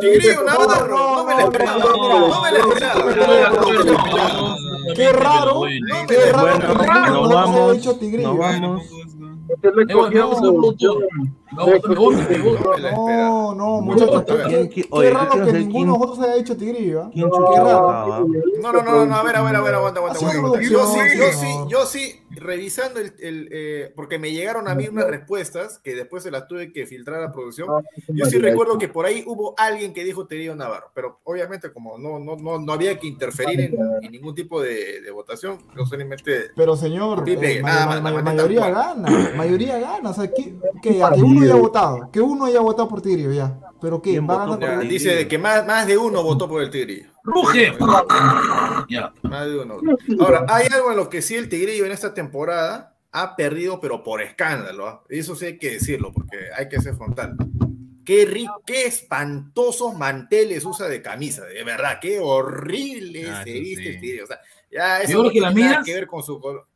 [0.00, 4.56] Tigrillo Navarro, no me la esperaba, no me la esperaba.
[4.94, 5.62] Qué raro,
[6.08, 8.28] qué raro nosotros vamos, dicho Tigrillo.
[8.28, 8.82] nos vamos.
[11.52, 11.66] No,
[13.54, 14.24] no, muchachos.
[14.24, 17.02] Qué, ¿Quién- qué- qué raro que ninguno de nosotros haya dicho Tigrillo.
[17.02, 17.10] ¿ah?
[17.12, 18.26] ¿Quién Qué chucha raro.
[18.62, 20.60] No, no, no, no, a ver, a ver, a ver, aguanta, aguanta, aguanta.
[20.62, 24.86] Yo sí, yo sí, yo sí, revisando el, el, eh, porque me llegaron a mí
[24.88, 27.68] unas respuestas que después se las tuve que filtrar a producción.
[28.08, 31.98] Yo sí recuerdo que por ahí hubo alguien que dijo Tigrillo Navarro, pero obviamente como
[31.98, 35.84] no, no, no, no había que interferir en, en ningún tipo de, de votación, yo
[35.86, 36.50] solamente...
[36.54, 40.10] Pero señor, Pipe, eh, nada ma- ma- más, mayoría gana, mayoría gana.
[40.10, 43.32] O sea, que, que, a que uno haya votado, que uno haya votado por Tigrillo
[43.32, 43.58] ya.
[43.80, 46.62] Pero que va a ganar Ya, por dice que más, más de uno votó por
[46.62, 47.08] el Tigrillo.
[47.24, 47.72] ¡Ruge!
[48.88, 49.12] Ya.
[49.22, 49.78] Más de uno.
[50.20, 54.02] Ahora, hay algo en lo que sí el Tigrillo en esta temporada ha perdido, pero
[54.02, 54.86] por escándalo.
[54.86, 55.02] ¿ah?
[55.08, 57.36] Eso sí hay que decirlo, porque hay que ser frontal.
[58.04, 63.82] Qué rico, qué espantosos manteles usa de camisa, de verdad, qué horrible Ah, se viste
[63.82, 63.88] sí.
[63.88, 64.24] el Tigrillo.
[64.24, 64.40] O sea,
[64.70, 66.66] ya eso ¿Peor no que tiene nada que ver con su color.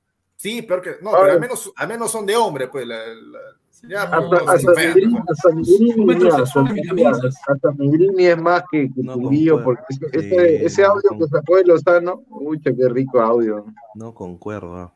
[0.44, 0.90] Sí, peor que.
[1.00, 2.86] No, pero al menos, al menos son de hombre, pues.
[2.86, 3.38] La, la-
[3.88, 5.38] ya, Hasta, pues, Negrini, pues.
[8.18, 12.60] es más que, que Tigrillo, porque ese, ese- ese audio que sacó de Lozano, uy,
[12.60, 13.64] qué rico audio.
[13.94, 14.92] No concuerdo.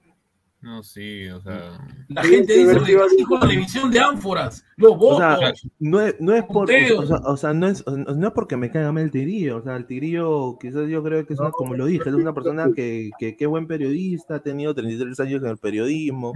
[0.61, 1.79] No, sí, o sea.
[2.09, 5.19] La Sí, gente sí, dice, divertido, "Ay, con la división de ánforas, los votos.
[5.19, 8.33] O sea, no es, no es por, o sea, o sea, no es, no es
[8.33, 11.41] porque me caiga mal el tigrillo, o sea, el tigrillo quizás yo creo que es
[11.41, 14.75] una, como lo dije, es una persona que, que, que es buen periodista, ha tenido
[14.75, 16.33] 33 años en el periodismo,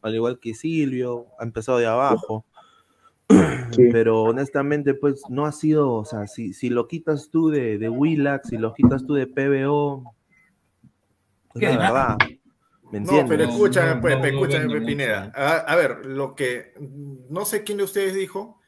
[0.00, 2.46] al igual que Silvio, ha empezado de abajo.
[3.92, 7.88] Pero honestamente, pues no ha sido, o sea, si, si lo quitas tú de, de
[7.90, 10.14] Willax, si lo quitas tú de PBO,
[11.54, 12.18] es la verdad.
[12.90, 13.28] ¿Me No, entiendes?
[13.28, 14.86] pero escúchame, no, pues, no, no escúchame, mucho.
[14.86, 15.32] Pineda.
[15.34, 16.74] A, a ver, lo que
[17.28, 18.60] no sé quién de ustedes dijo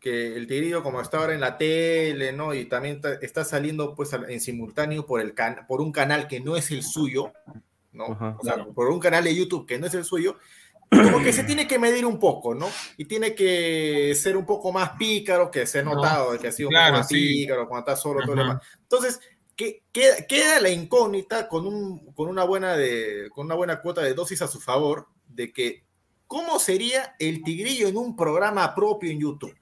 [0.00, 2.54] que el Tigrillo, como está ahora en la tele, ¿no?
[2.54, 6.40] Y también ta- está saliendo pues en simultáneo por el can- por un canal que
[6.40, 7.32] no es el suyo,
[7.92, 8.12] ¿no?
[8.12, 8.36] Ajá.
[8.40, 10.36] O sea, por un canal de YouTube que no es el suyo,
[10.90, 12.68] como que se tiene que medir un poco, ¿no?
[12.96, 16.52] Y tiene que ser un poco más pícaro, que se ha No, notado que ha
[16.52, 17.14] sido un claro, poco más sí.
[17.16, 18.62] pícaro cuando está solo, todo lo demás.
[18.82, 19.20] Entonces,
[19.56, 24.02] que, queda, queda la incógnita con, un, con, una buena de, con una buena cuota
[24.02, 25.82] de dosis a su favor de que
[26.26, 29.56] cómo sería el tigrillo en un programa propio en YouTube.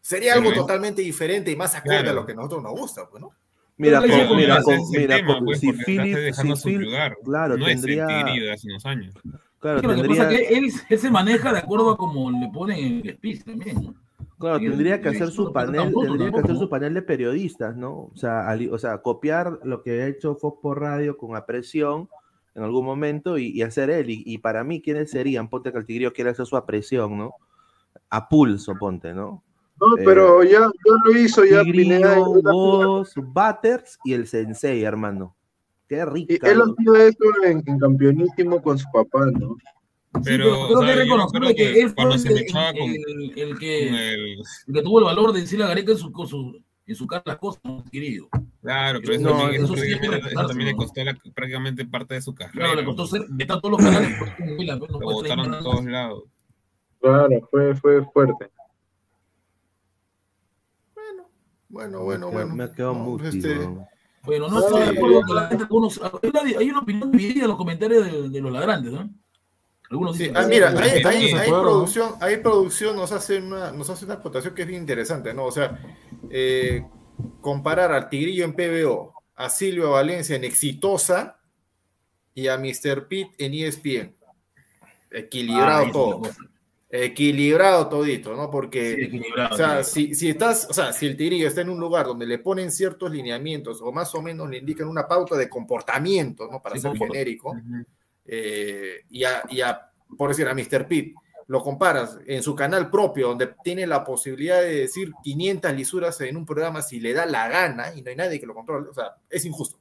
[0.00, 2.20] Sería algo Sí, totalmente diferente y más acorde a Claro.
[2.20, 3.30] lo que a nosotros nos gusta, pues, ¿no?
[3.76, 7.16] Mira, con- ese mira, con- mira, tema, con- pues, si Philip, si su Phil- lugar.
[7.24, 9.14] claro, no tendría, es el Tigrillo de hace unos años.
[9.58, 11.90] claro, Es que lo que tendría, pasa es que él, él se maneja de acuerdo
[11.90, 13.76] a como le ponen en el speech también.
[13.84, 13.94] ¿no?
[14.40, 18.10] Claro, tendría que hacer su panel, tendría que hacer su panel de periodistas, ¿no?
[18.12, 22.08] O sea, o sea, copiar lo que ha hecho Fox por radio con apresión
[22.54, 24.10] en algún momento y, y hacer él.
[24.10, 25.48] Y, y para mí, ¿quiénes serían?
[25.48, 27.34] Ponte que el Tigrillo quiere hacer su apresión, ¿no?
[28.08, 29.44] A pulso, ponte, ¿no?
[29.80, 32.14] No, Eh, pero ya, ya lo hizo, ya Pineda.
[32.16, 35.36] Tigrillo, Godos, Butters y el Sensei, hermano.
[35.88, 36.46] Qué rico.
[36.46, 39.56] él hacía eso en, en campeonísimo con su papá, ¿no?
[40.24, 43.32] Pero, creo que reconocerle que, que él fue cuando el, se el- mechaba con, el-
[43.38, 46.10] el que, con el- el que tuvo el valor de decirle a Gareca en su,
[46.12, 48.28] con su- en su cara las cosas, ¿no, querido?
[48.60, 52.14] Claro, pero eso, No, también, eso eso, sí eso también le costó la- prácticamente parte
[52.14, 52.66] de su carrera.
[52.66, 54.10] Claro, le costó ser vetar todos los canales.
[54.18, 56.24] Lo traer de todos lados.
[57.00, 58.50] Claro, fue, fue fuerte.
[61.68, 62.54] Bueno, bueno, bueno.
[62.56, 63.68] Me ha quedado No, muti, este-.
[64.24, 67.42] Bueno, no estoy de acuerdo que la gente, algunos, hay una- hay una opinión dividida
[67.44, 69.08] en los comentarios de, de los ladrantes, ¿no?
[69.90, 70.78] Algunos Sí, dicen ah, mira, ¿no?
[72.42, 75.46] producción, nos hace una, nos hace una acotación que es bien interesante, ¿no?
[75.46, 75.78] O sea,
[76.30, 76.86] eh,
[77.40, 81.40] comparar al Tigrillo en PBO, a Silvio Valencia en Exitosa
[82.34, 83.08] y a Mr.
[83.08, 84.14] Pitt en ESPN.
[85.10, 86.22] Equilibrado Ah, todo.
[86.88, 88.48] Equilibrado todito, ¿no?
[88.50, 91.70] Porque, Sí, equilibrado, o sea, si, si estás, o sea, si el Tigrillo está en
[91.70, 95.36] un lugar donde le ponen ciertos lineamientos o más o menos le indican una pauta
[95.36, 96.60] de comportamiento, ¿no?
[96.62, 97.56] Para Sí, ser comporta- genérico,
[98.32, 100.86] eh, y, a, y a, por decir, a Mr.
[100.86, 101.16] Pitt,
[101.48, 106.36] lo comparas en su canal propio, donde tiene la posibilidad de decir 500 lisuras en
[106.36, 108.94] un programa si le da la gana y no hay nadie que lo controle, o
[108.94, 109.76] sea, es injusto.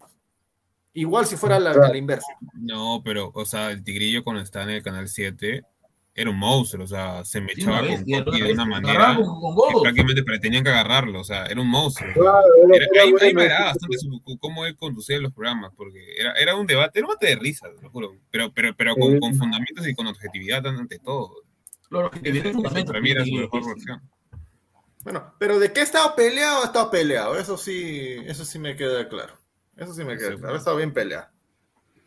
[0.94, 2.26] Igual si fuera la, la inversa.
[2.54, 5.64] No, pero, o sea, el tigrillo cuando estaba en el canal 7
[6.22, 9.80] era un monstruo, o sea, se me echaba con Coqui era de una manera que
[9.82, 12.12] prácticamente pero tenían que agarrarlo, o sea, era un monstruo.
[12.14, 15.72] Claro, era- Era- era ahí, ahí me sí, bastante su- cómo él conducía los programas,
[15.78, 18.76] porque era, era un debate, era un debate de risa, te lo juro, pero, pero,
[18.76, 19.20] pero con, Sí.
[19.20, 21.36] con fundamentos y con objetividad ante todo.
[21.90, 24.02] Claro, que tiene fundamentos, para mí era su mejor versión.
[25.04, 27.40] Bueno, pero de qué ha estado peleado, ha estado peleado.
[27.40, 29.34] Eso sí, eso sí me queda claro.
[29.78, 30.56] Eso sí me queda claro.
[30.56, 31.28] Ha estado bien peleado.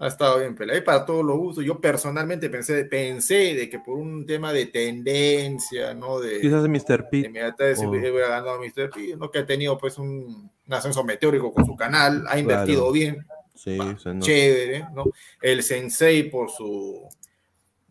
[0.02, 0.80] Ha estado bien peleado.
[0.80, 4.66] Y para todos los gustos, yo personalmente pensé, pensé de que por un tema de
[4.66, 6.18] tendencia, ¿no?
[6.18, 7.02] De, Quizás Mr.
[7.04, 7.26] de Pitt.
[7.26, 8.90] inmediatez o- hubiera ganado Mr.
[8.90, 9.30] P, ¿no?
[9.30, 12.92] Que ha tenido pues un, un ascenso meteórico con su canal, ha invertido Claro.
[12.92, 13.78] bien, Sí,
[14.18, 15.04] chévere, ¿no?
[15.40, 17.08] El Sensei por su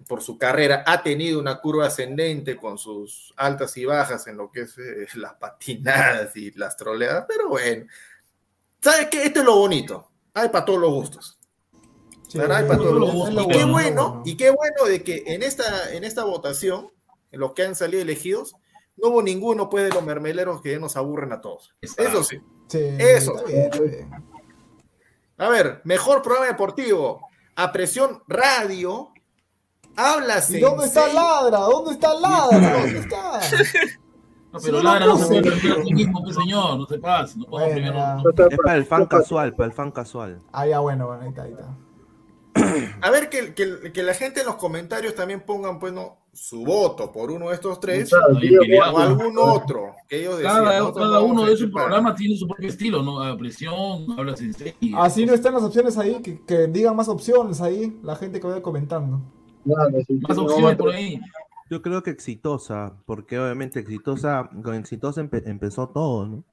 [0.07, 4.51] por su carrera ha tenido una curva ascendente con sus altas y bajas en lo
[4.51, 7.85] que es eh, las patinadas y las troleadas, pero bueno,
[8.81, 9.23] ¿sabes qué?
[9.23, 11.37] Esto es lo bonito, hay para todos los gustos.
[12.33, 12.57] ¿Verdad?
[12.57, 13.45] Hay para todos los gustos.
[13.45, 16.89] Y qué bueno, y qué bueno de que en esta, en esta votación,
[17.31, 18.55] en los que han salido elegidos,
[18.97, 21.73] no hubo ninguno pues de los mermeleros que nos aburren a todos.
[21.81, 22.41] Eso sí.
[22.69, 23.37] Eso.
[23.37, 24.11] está bien, está bien.
[25.37, 27.21] A ver, mejor programa deportivo.
[27.55, 29.11] A presión radio.
[29.95, 31.59] Habla ¿Y dónde está Ladra?
[31.59, 32.79] ¿Dónde está Ladra?
[32.79, 33.41] ¿Dónde está?
[34.53, 36.97] No, pero no Ladra no se puede premiar a sí mismo, pues, señor, no se
[36.97, 38.17] no Bueno, ya.
[38.49, 40.41] Es para el fan casual, para el fan casual.
[40.53, 41.75] Ah, ya, bueno, bueno, ahí está, ahí está.
[43.01, 46.63] A ver, que, que- que la gente en los comentarios también pongan, pues, no, su
[46.63, 48.35] voto por uno de estos tres Claro,
[48.93, 50.63] o algún otro que ellos decían.
[50.93, 51.83] Cada, uno de esos chupar.
[51.83, 53.21] programas tiene su propio estilo, ¿no?
[53.21, 54.53] A presión, habla sin.
[54.95, 58.47] Así no están las opciones ahí, que, que digan más opciones ahí, la gente que
[58.47, 59.21] vaya comentando.
[59.65, 61.19] Más opciones por ahí.
[61.69, 66.43] Yo creo que exitosa, porque obviamente exitosa, con exitosa empe- empezó todo, ¿no?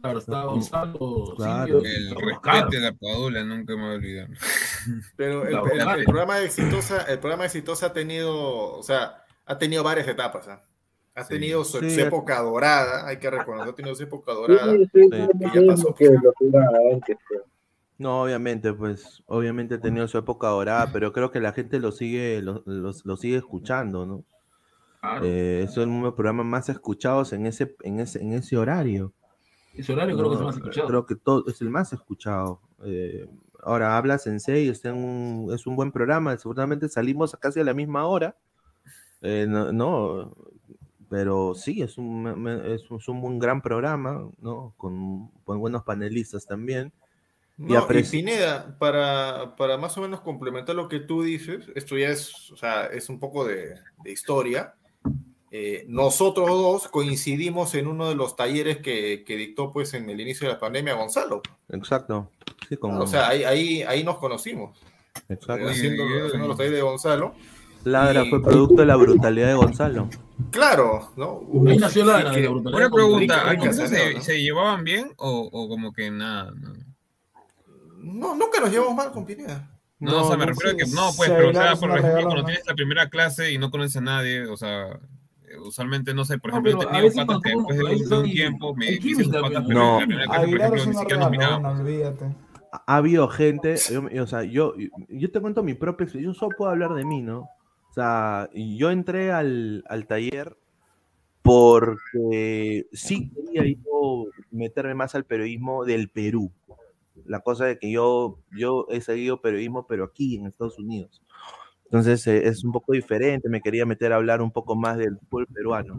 [0.00, 1.80] Claro, está Gonzalo, Claro.
[1.84, 4.28] El rescate de la Padula, nunca me voy a olvidar.
[5.16, 9.82] Pero el, programa de Exitosa, el programa de Exitosa ha tenido, o sea, ha tenido
[9.82, 10.46] varias etapas.
[10.48, 10.62] ¿ah?
[11.16, 11.90] Ha tenido su, Sí.
[11.90, 14.72] su época dorada, hay que reconocer, ha tenido su época dorada.
[14.94, 15.94] Ya pasó.
[17.98, 21.90] No, obviamente, pues, obviamente ha tenido su época dorada, pero creo que la gente lo
[21.90, 24.24] sigue, lo, lo- lo sigue escuchando, ¿no?
[25.00, 25.24] Claro.
[25.24, 29.12] Eh, es uno de los programas más escuchados en ese, en ese, en ese horario.
[29.78, 30.86] Ese horario creo que es el No, más escuchado.
[30.88, 32.60] Creo que todo es el más escuchado.
[32.84, 33.26] Eh,
[33.62, 36.36] ahora habla Sensei, está en un- es un buen programa.
[36.36, 38.36] Seguramente salimos casi a la misma hora.
[39.22, 40.36] Eh, no, no,
[41.08, 42.26] pero sí, es un,
[42.66, 44.74] es un, es un buen gran programa, ¿no?
[44.76, 46.92] Con, con buenos panelistas también.
[47.56, 52.10] No, y Pineda, para, para más o menos complementar lo que tú dices, esto ya
[52.10, 53.74] es, o sea, es un poco de,
[54.04, 54.74] de historia.
[55.50, 60.20] Eh, nosotros dos coincidimos en uno de los talleres que, que dictó pues en el
[60.20, 61.40] inicio de la pandemia Gonzalo.
[61.70, 62.30] Exacto.
[62.68, 64.78] Sí, con- O sea, ahí, ahí, ahí nos conocimos.
[65.28, 65.68] exacto.
[65.68, 67.34] Haciendo, haciendo los talleres de Gonzalo.
[67.84, 70.08] Ladra y- fue producto de la brutalidad de Gonzalo.
[70.50, 71.40] Claro, ¿no?
[71.68, 72.48] Ahí nació la- Sí, la- que-.
[72.48, 74.20] Una pregunta, Rica- ¿al rica comienzo saneo, se, ¿no?
[74.22, 76.52] se llevaban bien o, o como que nada?
[76.56, 76.74] No,
[77.96, 79.70] No, nunca nos llevamos mal con Pineda.
[80.00, 82.22] No, o sea, me no, refiero a que no, pues, pero o sea, por ejemplo,
[82.22, 82.44] cuando ¿no?
[82.44, 85.00] tienes la primera clase y no conoces a nadie, o sea,
[85.60, 87.98] usualmente, no sé, por No, ejemplo, pero he a tenido veces patas que cuando después
[87.98, 89.86] de un, de un hay- tiempo me hice sus química, patas, pero No.
[89.94, 91.24] en la primera clase, por Aguilar ejemplo, es ni siquiera
[92.86, 94.74] ha habido gente, yo- o sea, yo,
[95.08, 97.40] yo te cuento mi propia experiencia, yo solo puedo hablar de mí, ¿no?
[97.90, 100.54] O sea, yo entré al, al taller
[101.42, 106.52] porque sí quería yo meterme más al periodismo del Perú.
[107.24, 111.22] La cosa es que yo, yo he seguido periodismo, pero aquí en Estados Unidos.
[111.88, 115.16] Entonces eh, es un poco diferente, me quería meter a hablar un poco más del
[115.18, 115.98] fútbol peruano.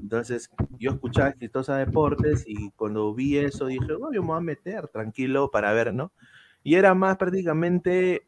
[0.00, 0.48] Entonces,
[0.78, 4.86] yo escuchaba Exitosa Deportes y cuando vi eso dije, oh, yo me voy a meter
[4.86, 6.12] tranquilo para ver, ¿no?
[6.62, 8.22] Y era más prácticamente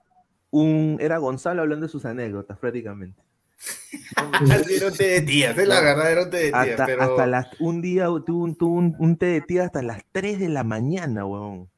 [0.51, 3.23] un, era Gonzalo hablando de sus anécdotas, prácticamente.
[4.41, 7.03] Un té de tías, es la verdad, era un té de tías, Hasta, pero...
[7.03, 10.49] hasta las, un día tuvo un, un, un té de tía hasta las 3 de
[10.49, 11.69] la mañana, huevón.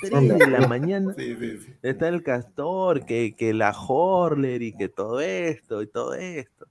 [0.00, 1.14] 3 de la mañana.
[1.16, 1.72] Sí, sí, sí.
[1.82, 6.66] Está el castor, que, que la Horler y que todo esto y todo esto.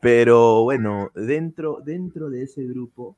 [0.00, 3.16] Pero bueno, dentro, dentro de ese grupo,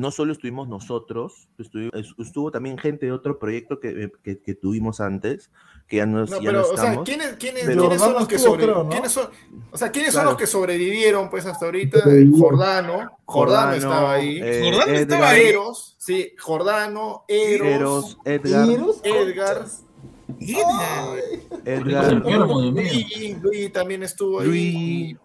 [0.00, 5.00] no solo estuvimos nosotros, estuvo, estuvo también gente de otro proyecto que, que- que tuvimos
[5.00, 5.50] antes,
[5.86, 7.04] que ya no, No, ya no pero, o sea, estamos.
[7.04, 8.74] ¿quiénes, quiénes, pero- quiénes son los que sobrevivieron?
[8.74, 8.90] creo, ¿no?
[8.90, 9.28] ¿Quiénes son,
[9.70, 10.28] o sea, ¿quiénes Claro.
[10.28, 12.00] son los que sobrevivieron pues hasta ahorita?
[12.00, 14.40] Jordano, Jordano Jordano, estaba ahí.
[14.42, 15.42] eh, Jordano Edgar, estaba ahí.
[15.46, 19.66] Eros, sí, Jordano, Eros, Eros, Edgar, Eros, Edgar,
[21.64, 22.12] Edgar.
[22.24, 24.46] Luigi, Luigi también estuvo ahí.
[24.48, 25.16] Luis,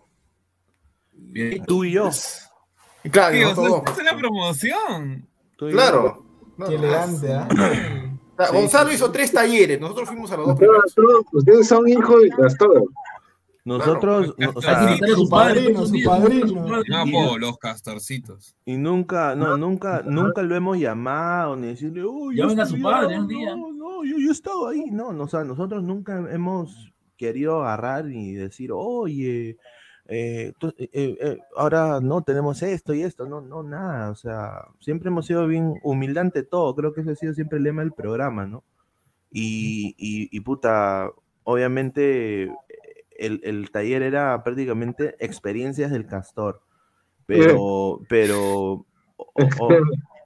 [1.13, 1.65] Bien.
[1.65, 2.09] tú y yo.
[3.11, 5.27] Claro, Tío, esta es la promoción.
[5.57, 6.25] Claro.
[6.57, 7.47] No, Qué no, elegante, ¿ah?
[7.51, 11.25] o sea, Gonzalo hizo tres talleres, nosotros fuimos a los dos Ustedes, primeros.
[11.33, 12.83] ustedes son hijos de Castor.
[13.65, 16.65] Nosotros, Claro, no, o sea, su padrino, su padrino.
[16.87, 18.55] No, po, los castorcitos.
[18.63, 22.79] y nunca, no, nunca, nunca lo hemos llamado ni decirle, oh, yo Llamen a su
[22.79, 23.55] padre un día.
[23.55, 24.85] No, no, yo, yo he estado ahí.
[24.91, 29.57] No, no, o sea, nosotros nunca hemos querido agarrar y decir, oye,
[30.07, 34.11] eh, tú- eh, eh, ahora no tenemos esto y esto, no, no, nada.
[34.11, 36.75] O sea, siempre hemos sido bien humildante todo.
[36.75, 38.63] Creo que ese ha sido siempre el lema del programa, ¿no?
[39.31, 41.11] Y, y, y puta,
[41.43, 42.43] obviamente
[43.17, 46.61] el, el taller era prácticamente experiencias del castor.
[47.25, 48.85] Pero, pero
[49.17, 49.79] o- o-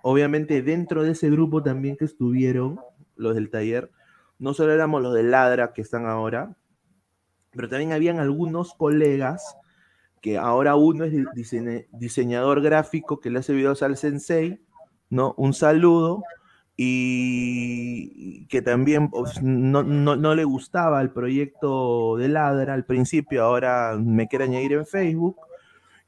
[0.03, 2.80] obviamente dentro de ese grupo también que estuvieron,
[3.15, 3.91] los del taller,
[4.39, 6.56] no solo éramos los de Ladra que están ahora,
[7.51, 9.56] pero también habían algunos colegas
[10.22, 11.14] que ahora uno es
[11.91, 14.60] diseñador gráfico que le hace videos al sensei,
[15.10, 15.34] ¿no?
[15.38, 16.24] Un saludo.
[16.82, 23.44] Y que también pues, no, no- no le gustaba el proyecto de Ladra al principio,
[23.44, 25.38] ahora me quiere añadir en Facebook.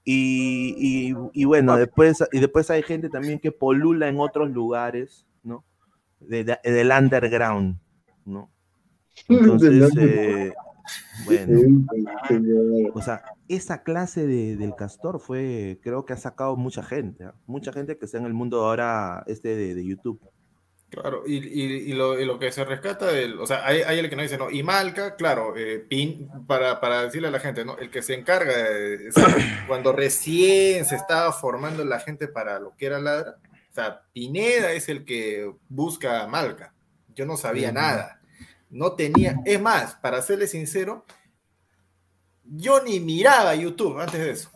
[0.04, 5.28] Y, y- y bueno, después, y después hay gente también que polula en otros lugares,
[5.44, 5.64] ¿no?
[6.20, 7.78] De- de- del underground,
[8.26, 8.50] ¿no?
[9.28, 10.54] Entonces, eh,
[11.26, 11.86] bueno,
[12.94, 13.22] o sea,
[13.56, 17.34] esa clase de- del castor fue, creo que ha sacado mucha gente, ¿ah?
[17.48, 20.20] mucha gente que está en el mundo ahora este de, de YouTube.
[20.90, 24.00] Claro, y, y- y lo, y lo que se rescata del, o sea, hay, hay
[24.00, 24.50] el que nos dice, ¿no?
[24.52, 27.78] Y Malca, claro, eh, Pin, para, para decirle a la gente, ¿no?
[27.78, 29.26] El que se encarga de, o sea,
[29.68, 33.38] cuando recién se estaba formando la gente para lo que era Ladra,
[33.70, 36.74] o sea, Pineda es el que busca a Malca.
[37.16, 38.20] Yo no sabía nada.
[38.70, 41.06] No tenía, es más, para serle sincero,
[42.54, 44.52] yo ni miraba YouTube antes de eso.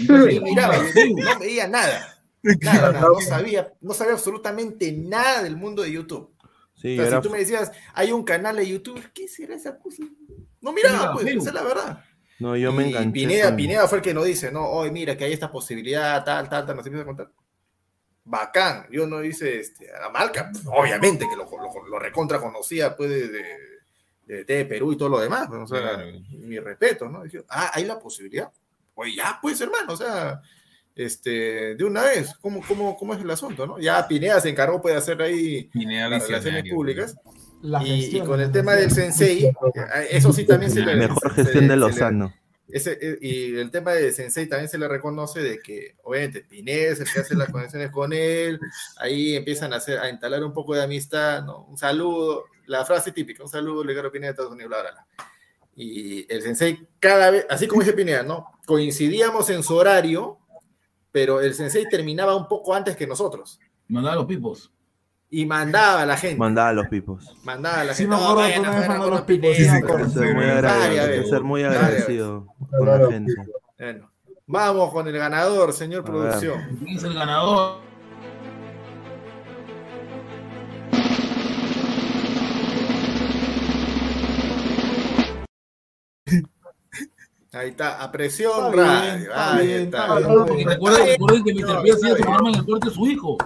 [0.00, 2.14] Ni miraba YouTube, no veía nada.
[2.62, 6.32] Nada, nada, no sabía, no sabía absolutamente nada del mundo de YouTube.
[6.74, 9.56] Sí, O sea, era- si tú me decías, hay un canal de YouTube, ¿qué será
[9.56, 10.04] esa cosa?
[10.60, 12.04] No miraba, Mira, pues, esa es la verdad.
[12.38, 13.10] no, yo me Y enganché.
[13.10, 16.24] Pineda, con- Pineda fue el que nos dice, no, hoy mira que hay esta posibilidad,
[16.24, 17.32] tal, tal, tal, nos empieza a contar.
[18.24, 22.38] Bacán, yo no hice este, a la marca, pues, obviamente que lo, lo, lo recontra
[22.40, 23.44] conocía, pues, de, de,
[24.28, 26.06] de, de Perú y todo lo demás, pues, o sea, Claro.
[26.30, 27.24] mi respeto, ¿no?
[27.24, 28.50] Dije, ah, hay la posibilidad.
[28.94, 30.40] Oye, ya, pues, hermano, o sea,
[30.94, 33.78] este, de una vez, ¿cómo, cómo, cómo es el asunto, no?
[33.78, 37.16] Ya Pineda se encargó, puede hacer ahí Pineda las relaciones públicas.
[37.62, 39.52] La Y, con el tema del sensei, eh,
[40.10, 40.94] eso sí también se le...
[40.94, 42.34] Mejor se- gestión se- de se le- Lozano.
[42.68, 46.92] Ese, eh, y el tema de Sensei también se le reconoce de que, obviamente, Pineda
[46.92, 48.60] es el que hace las conexiones con él,
[48.98, 51.64] ahí empiezan a, hacer, a instalar un poco de amistad, ¿no?
[51.64, 54.90] Un saludo, la frase típica, un saludo, le quiero Pineda de Estados Unidos, bla, bla,
[54.92, 55.06] bla.
[55.74, 58.58] Y el Sensei cada vez, así como dice Pineda, ¿no?
[58.66, 60.38] Coincidíamos en su horario,
[61.10, 63.58] pero el Sensei terminaba un poco antes que nosotros.
[63.86, 64.72] Mandaba los pipos.
[65.30, 66.36] Y mandaba a la gente.
[66.38, 67.34] Mandaba a los pipos.
[67.44, 68.16] Mandaba a la Sí, gente.
[68.16, 69.56] me "No, acuerdo vayan que a Gordo los pipos, Pineda".
[69.56, 73.34] sí, Hay que ser muy agradecido, ser muy Varias agradecido con la gente.
[73.78, 74.10] Bueno,
[74.46, 76.78] vamos con el ganador, señor A producción.
[76.82, 77.80] ¿Quién es el ganador?
[87.52, 89.22] Ahí está, a presión Está bien, radio.
[89.22, 89.98] está Ahí bien, está.
[90.02, 90.68] está bien, está bien.
[90.68, 91.82] Recuerden, recuerden que Mr.
[91.82, 93.38] P hacía está su programa en el cuarto de su hijo.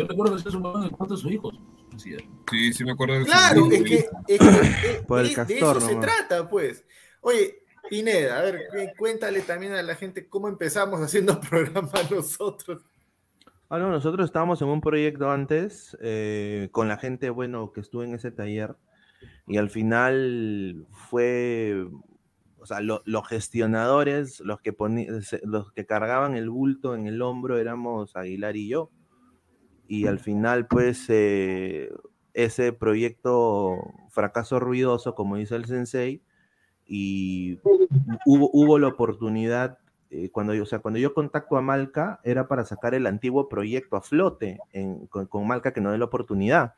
[0.00, 1.52] Yo recuerdo que hacía su programa en el cuarto de su hijo.
[1.94, 2.22] Así es.
[2.50, 3.94] Sí, sí me acuerdo de Claro, es que,
[4.28, 6.84] es que, Por el de, de castor eso se trata, pues.
[7.20, 12.82] Oye, Pineda, a ver, cu- cuéntale también a la gente cómo empezamos haciendo programa nosotros.
[13.68, 18.02] Ah, no, nosotros estábamos en un proyecto antes eh, con la gente, bueno, que estuvo
[18.02, 18.76] en ese taller
[19.46, 21.86] y al final fue,
[22.58, 27.06] o sea, lo- los gestionadores, los que, poni- se- los que cargaban el bulto en
[27.06, 28.90] el hombro éramos Aguilar y yo.
[29.92, 31.90] Y al final, pues, eh,
[32.32, 33.74] ese proyecto
[34.10, 36.22] fracaso ruidoso, como dice el sensei,
[36.86, 37.58] y
[38.24, 39.78] hubo, hubo la oportunidad,
[40.10, 43.48] eh, cuando, yo, o sea, cuando yo contacto a Malca, era para sacar el antiguo
[43.48, 46.74] proyecto a flote en- con, con Malca que no dé la oportunidad.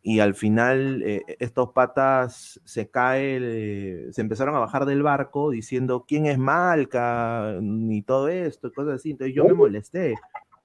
[0.00, 6.04] Y al final eh, estos patas se caen, se empezaron a bajar del barco diciendo
[6.06, 9.10] quién es Malca y todo esto, cosas así.
[9.10, 10.14] Entonces yo me molesté,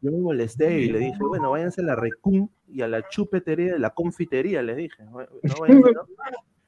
[0.04, 3.72] yo me molesté y le dije, bueno, váyanse a la Recum y a la chupetería
[3.74, 5.02] de la confitería, les dije.
[5.06, 5.14] "No,
[5.60, 6.02] váyanse, ¿no?".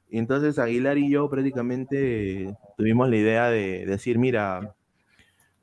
[0.09, 4.73] Y entonces Aguilar y yo prácticamente tuvimos la idea de decir, mira,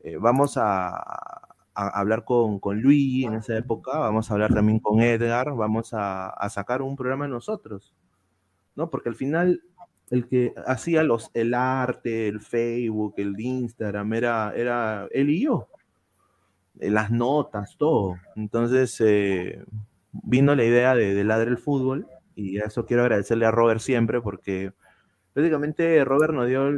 [0.05, 1.40] eh, vamos a,
[1.74, 6.28] hablar con, con Luigi en esa época, vamos a hablar también con Edgar, vamos a,
[6.28, 7.94] a sacar un programa nosotros,
[8.77, 8.90] ¿no?
[8.90, 9.62] Porque al final
[10.11, 15.69] el que hacía los, el arte, el Facebook, el Instagram, era, era él y yo,
[16.90, 18.16] las notas, todo.
[18.36, 19.64] Entonces eh,
[20.12, 23.80] vino la idea de, de Ladre el Fútbol y a eso quiero agradecerle a Robert
[23.80, 24.72] siempre porque
[25.32, 26.70] prácticamente Robert nos dio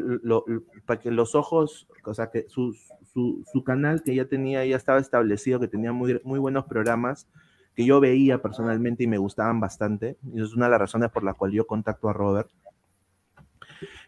[0.86, 2.74] para que los ojos, o sea, que su,
[3.12, 7.28] su, canal que ya tenía, ya estaba establecido, que tenía muy, muy buenos programas,
[7.74, 11.24] que yo veía personalmente y me gustaban bastante, y es una de las razones por
[11.24, 12.50] las cuales yo contacto a Robert,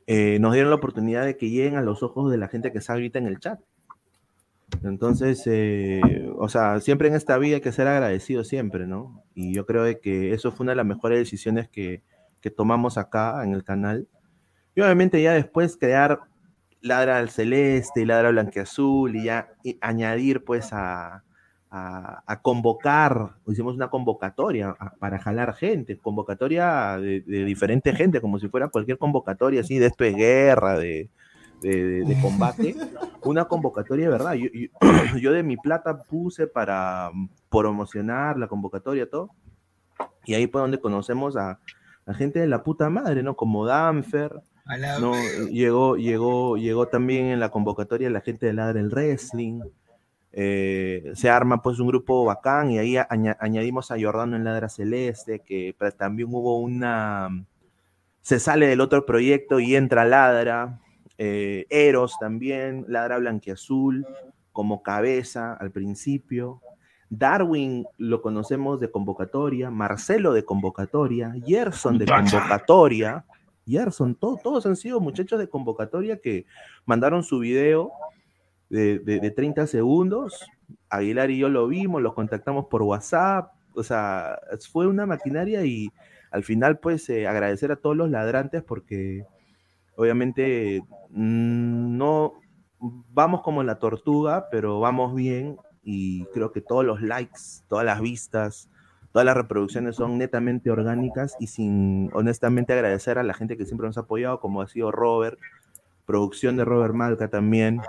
[0.07, 2.79] eh, nos dieron la oportunidad de que lleguen a los ojos de la gente que
[2.79, 3.61] está ahorita en el chat.
[4.83, 6.01] Entonces, eh,
[6.39, 9.23] o sea, siempre en esta vida hay que ser agradecido siempre, ¿no?
[9.35, 12.03] Y yo creo de que eso fue una de las mejores decisiones que,
[12.41, 14.09] que tomamos acá en el canal.
[14.75, 16.21] Y obviamente ya después crear
[16.81, 21.25] Ladra al Celeste y Ladra Blanqueazul y ya y añadir pues a,
[21.71, 28.39] a, a convocar, hicimos una convocatoria para jalar gente, convocatoria de, de diferente gente, como
[28.39, 31.09] si fuera cualquier convocatoria así de esto de guerra, de,
[31.61, 32.75] de, de- combate,
[33.25, 34.35] una convocatoria de verdad.
[34.35, 34.69] Yo, yo-
[35.21, 37.11] yo de mi plata puse para
[37.51, 39.31] promocionar la convocatoria, todo.
[40.25, 41.59] Y ahí fue donde conocemos a,
[42.05, 43.37] a gente de la puta madre, ¿no?
[43.37, 44.33] Como Danfer,
[45.01, 45.13] ¿no?
[45.51, 49.61] Llegó, llegó, llegó también en la convocatoria la gente de Ladra el Wrestling.
[50.39, 54.69] Eh, se arma pues un grupo bacán y ahí aña- añadimos a Jordano en Ladra
[54.69, 57.47] Celeste, que pra- también hubo una...
[58.21, 60.81] Se sale del otro proyecto y entra Ladra.
[61.19, 64.07] Eh, Eros también, Ladra Blanquiazul,
[64.53, 66.61] como cabeza al principio.
[67.11, 72.07] Darwin lo conocemos de convocatoria, Marcelo de convocatoria, Gerson de
[72.41, 73.25] convocatoria.
[73.67, 76.47] Gerson, to- todos han sido muchachos de convocatoria que
[76.85, 77.93] mandaron su video
[78.69, 80.45] de, de- de 30 segundos.
[80.89, 83.53] Aguilar y yo lo vimos, los contactamos por WhatsApp.
[83.75, 84.39] O sea,
[84.73, 85.89] fue una maquinaria y
[86.31, 89.25] al final, pues, eh, agradecer a todos los ladrantes porque
[89.97, 92.35] obviamente mm, no
[92.81, 98.01] vamos como la tortuga, pero vamos bien y creo que todos los likes, todas las
[98.01, 98.69] vistas,
[99.13, 103.87] todas las reproducciones son netamente orgánicas y sin honestamente agradecer a la gente que siempre
[103.87, 105.39] nos ha apoyado, como ha sido Robert,
[106.05, 107.81] producción de Robert Malca también,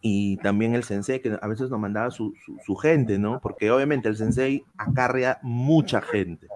[0.00, 3.38] y también el sensei que a veces nos mandaba su, su- su gente, ¿no?
[3.40, 6.48] Porque obviamente el sensei acarrea mucha gente,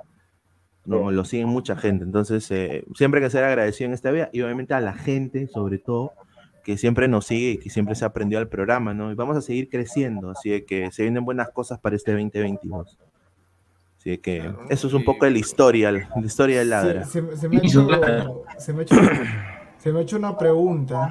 [0.86, 1.10] ¿no?
[1.10, 4.40] Lo siguen mucha gente, entonces eh, siempre hay que ser agradecido en esta vida y
[4.42, 6.12] obviamente a la gente, sobre todo,
[6.64, 9.12] que siempre nos sigue y que siempre se aprendió al programa, ¿no?
[9.12, 12.96] Y vamos a seguir creciendo, así de que se vienen buenas cosas para este 2022.
[13.98, 17.04] Así de que eso es un poco de la historia, la historia del ladra.
[17.04, 17.88] Se, se- se me ha hecho,
[18.58, 18.96] se, me ha hecho,
[19.78, 21.10] se me ha hecho una pregunta.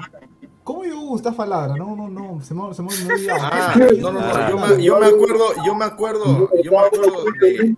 [0.65, 1.75] ¿Cómo llegó Gustavo Ladra?
[1.77, 3.39] No, no, no, se me, se olvidado.
[3.43, 7.23] Ah, no, no, no, yo me, yo me acuerdo, yo me acuerdo, yo me acuerdo
[7.39, 7.75] de...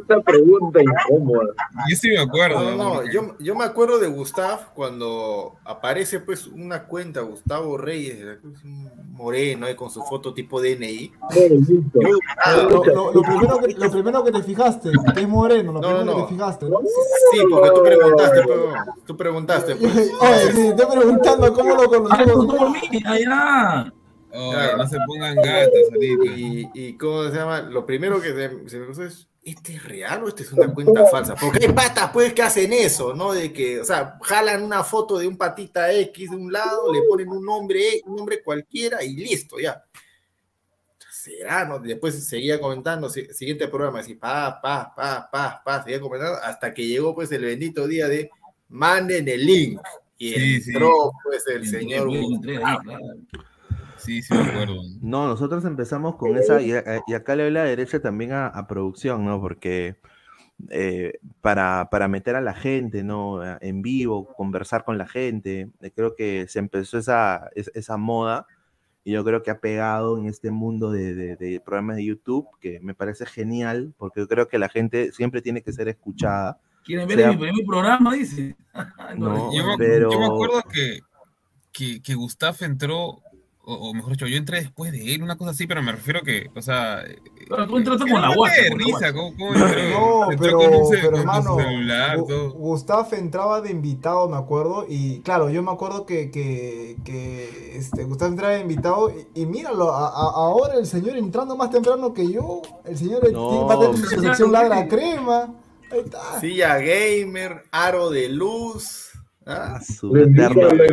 [0.00, 1.48] Esta pregunta incómoda.
[1.90, 2.62] Yo sí me acuerdo.
[2.62, 7.76] No, no, no, yo, yo me acuerdo de Gustav cuando aparece pues una cuenta, Gustavo
[7.76, 8.38] Reyes,
[9.10, 11.12] moreno ahí con su foto tipo DNI.
[11.34, 12.00] Yo-
[12.70, 15.88] Lo, lo- lo primero que, lo primero que te fijaste, que es moreno, lo No,
[15.88, 16.70] primero no, que te fijaste.
[16.70, 16.78] ¿no?
[17.32, 18.72] Sí, porque tú preguntaste, pero,
[19.04, 19.76] tú preguntaste.
[19.76, 19.94] Pues.
[20.20, 22.46] Oye, sí, estoy preguntando cómo lo conocemos.
[24.30, 26.24] Oye, no se pongan gatas ahorita.
[26.36, 27.60] Y, y ¿cómo se llama?
[27.62, 30.72] Lo primero que se, se me cruzó es, ¿este es real o esta es una
[30.74, 31.34] cuenta falsa?
[31.34, 33.32] Porque hay patas pues que hacen eso, ¿no?
[33.32, 37.00] De que, o sea, jalan una foto de un patita X de un lado, le
[37.08, 39.82] ponen un nombre, un nombre cualquiera y listo, ya.
[41.10, 41.78] Será, ¿no?
[41.78, 46.72] Después seguía comentando, si- siguiente programa, así, pa, pa, pa, pa, pa, seguía comentando, hasta
[46.72, 48.30] que llegó pues el bendito día de
[48.68, 49.80] manden el link.
[50.18, 50.70] Y Sí, sí.
[50.72, 52.98] entró pues el señor Gustavo.
[53.96, 54.74] Sí, sí me acuerdo.
[55.00, 58.46] No, nosotros empezamos con esa, y, a- y acá le doy la derecha también a,
[58.48, 59.40] a producción, ¿no?
[59.40, 59.96] Porque
[60.70, 63.40] eh, para, para meter a la gente, ¿no?
[63.60, 65.70] En vivo, conversar con la gente.
[65.80, 68.46] Eh, Creo que se empezó esa, es- esa moda
[69.04, 72.46] y yo creo que ha pegado en este mundo de, de- de programas de YouTube,
[72.60, 76.60] que me parece genial, porque yo creo que la gente siempre tiene que ser escuchada.
[76.88, 78.56] Quieren ver sea- mi primer programa, dice.
[79.16, 81.00] No, yo, me, pero- yo me acuerdo que,
[81.72, 83.20] que, que Gustav entró, o,
[83.74, 86.48] o mejor dicho, yo entré después de él, una cosa así, pero me refiero que,
[86.54, 87.02] o sea.
[87.48, 89.12] Pero tú entraste era con la la risa.
[89.12, 89.68] ¿cómo, cómo entró?
[89.90, 92.50] No, Entró pero, con un ce- pero hermano, celular, Gu- todo.
[92.52, 98.04] Gustav entraba de invitado, me acuerdo, y claro, yo me acuerdo que, que, que este,
[98.04, 102.14] Gustav entraba de invitado, y, y míralo, a- a- ahora el señor entrando más temprano
[102.14, 105.52] que yo, el señor No, va a tener su sección ladra crema,
[105.90, 106.40] ahí está.
[106.40, 109.04] Silla gamer, aro de luz.
[109.46, 109.76] ¿ah?
[109.76, 110.90] A Fidel,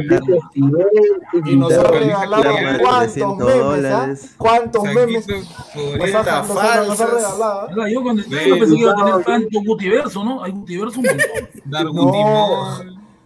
[1.46, 2.44] Y nos ha regalado
[2.80, 4.14] cuántos memes, ¿ah?
[4.38, 5.28] ¿Cuántos memes?
[5.28, 7.88] Nos ha, nos ha- nos ha regalado.
[7.90, 10.44] Yo cuando no pensé que iba a tener tanto Gutiverso, ¿no?
[10.44, 11.96] Hay Gutiverso un montón.
[11.96, 12.76] No,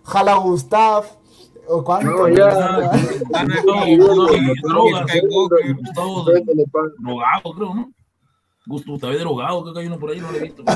[0.04, 1.06] jala Gustav.
[1.72, 2.10] ¿O cuánto?
[2.10, 2.50] No, ya.
[4.64, 5.12] Drogas,
[5.78, 6.26] Gustavo
[6.98, 7.92] drogado, creo, ¿no?
[8.70, 10.64] Gustavo drogado, creo que hay uno por ahí, no lo he visto.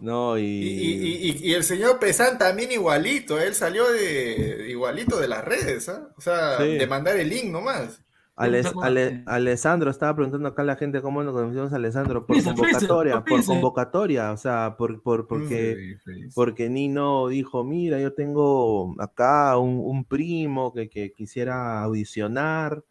[0.00, 5.28] No, Y, y- y- y el señor Pesan también igualito, él salió de igualito de
[5.28, 6.08] las redes, ¿ah?
[6.16, 6.78] O sea, Sí.
[6.78, 8.02] de mandar el link nomás.
[8.34, 12.42] Ale- Ale- Alessandro estaba preguntando acá a la gente cómo nos conocimos a Alessandro por
[12.42, 15.96] convocatoria, por convocatoria, o sea, por, por, porque,
[16.34, 22.82] porque Nino dijo, mira, yo tengo acá un, un primo que, que quisiera audicionar,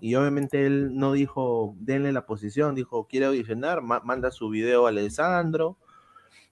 [0.00, 4.86] y obviamente él no dijo, denle la posición, dijo, quiere audicionar, ma- manda su video
[4.86, 5.76] a Alessandro,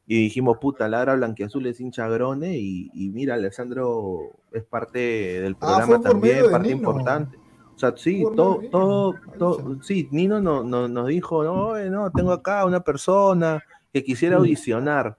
[0.06, 5.54] y dijimos, puta, Ladra Blanquiazul es hincha grone, y, y mira, Alessandro es parte del
[5.54, 6.76] Ah, programa también, de parte Nino.
[6.78, 7.38] importante.
[7.74, 12.32] O sea, sí, todo, todo, todo- sí, Nino no, no- nos dijo, no, no, tengo
[12.32, 13.62] acá una persona
[13.92, 15.16] que quisiera audicionar,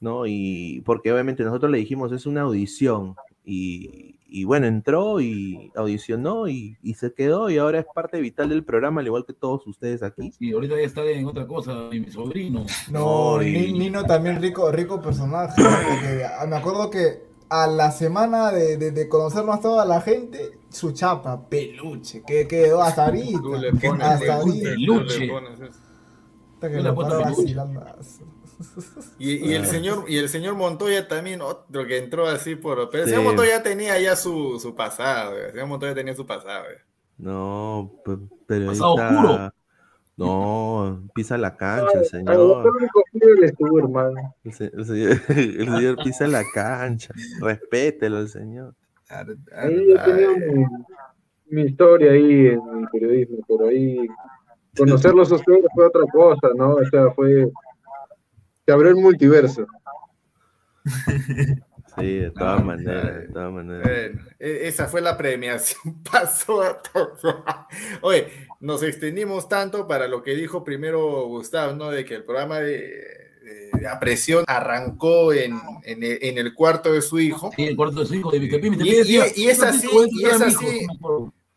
[0.00, 0.26] ¿no?
[0.26, 6.48] Y porque obviamente nosotros le dijimos, es una audición, y, y bueno, entró y audicionó
[6.48, 9.66] y, y se quedó, y ahora es parte vital del programa, al igual que todos
[9.66, 10.32] ustedes aquí.
[10.38, 12.64] Y ahorita ya está en otra cosa, y mi sobrino.
[12.90, 15.60] No, y- Ni- Nino también rico, rico personaje.
[15.62, 20.52] porque, ah, me acuerdo que a la semana de, de, de conocernos toda la gente,
[20.68, 23.40] su chapa, peluche, que quedó hasta ahorita.
[23.40, 24.70] pones hasta peluche, ahorita.
[24.86, 25.60] tú le pones.
[25.60, 26.94] Hasta que Yo le lo
[29.18, 29.66] Y, y el Ah.
[29.66, 32.90] señor y el señor Montoya también, otro que entró así por...
[32.90, 33.14] Pero el Sí.
[33.14, 36.64] señor Montoya tenía ya su, su pasado, el señor Montoya tenía su pasado.
[37.18, 38.84] No, pe- periodista.
[38.86, 39.52] Pasado oscuro.
[40.16, 42.64] No, pisa la cancha, el Ay, señor.
[44.44, 47.14] El, se- el señor, el señor pisa la cancha.
[47.40, 48.74] Respételo, el señor.
[49.56, 50.64] Ahí yo tenía mi,
[51.48, 54.06] mi historia ahí en el periodismo, pero ahí
[54.76, 56.74] conocerlos a ustedes fue otra cosa, ¿no?
[56.74, 57.50] O sea, fue...
[58.70, 59.66] Se abrió el multiverso.
[61.98, 63.82] Sí, de todas maneras, de todas maneras.
[63.82, 67.44] Bueno, e- esa fue la premiación, pasó a todo.
[68.02, 68.28] Oye,
[68.60, 71.90] nos extendimos tanto para lo que dijo primero Gustavo, ¿no?
[71.90, 72.92] De que el programa de,
[73.74, 77.50] de a presión arrancó en, en el, en el cuarto de su hijo.
[77.56, 78.40] Sí, el cuarto de su hijo, de Y,
[79.16, 80.86] y- y es así, y es así.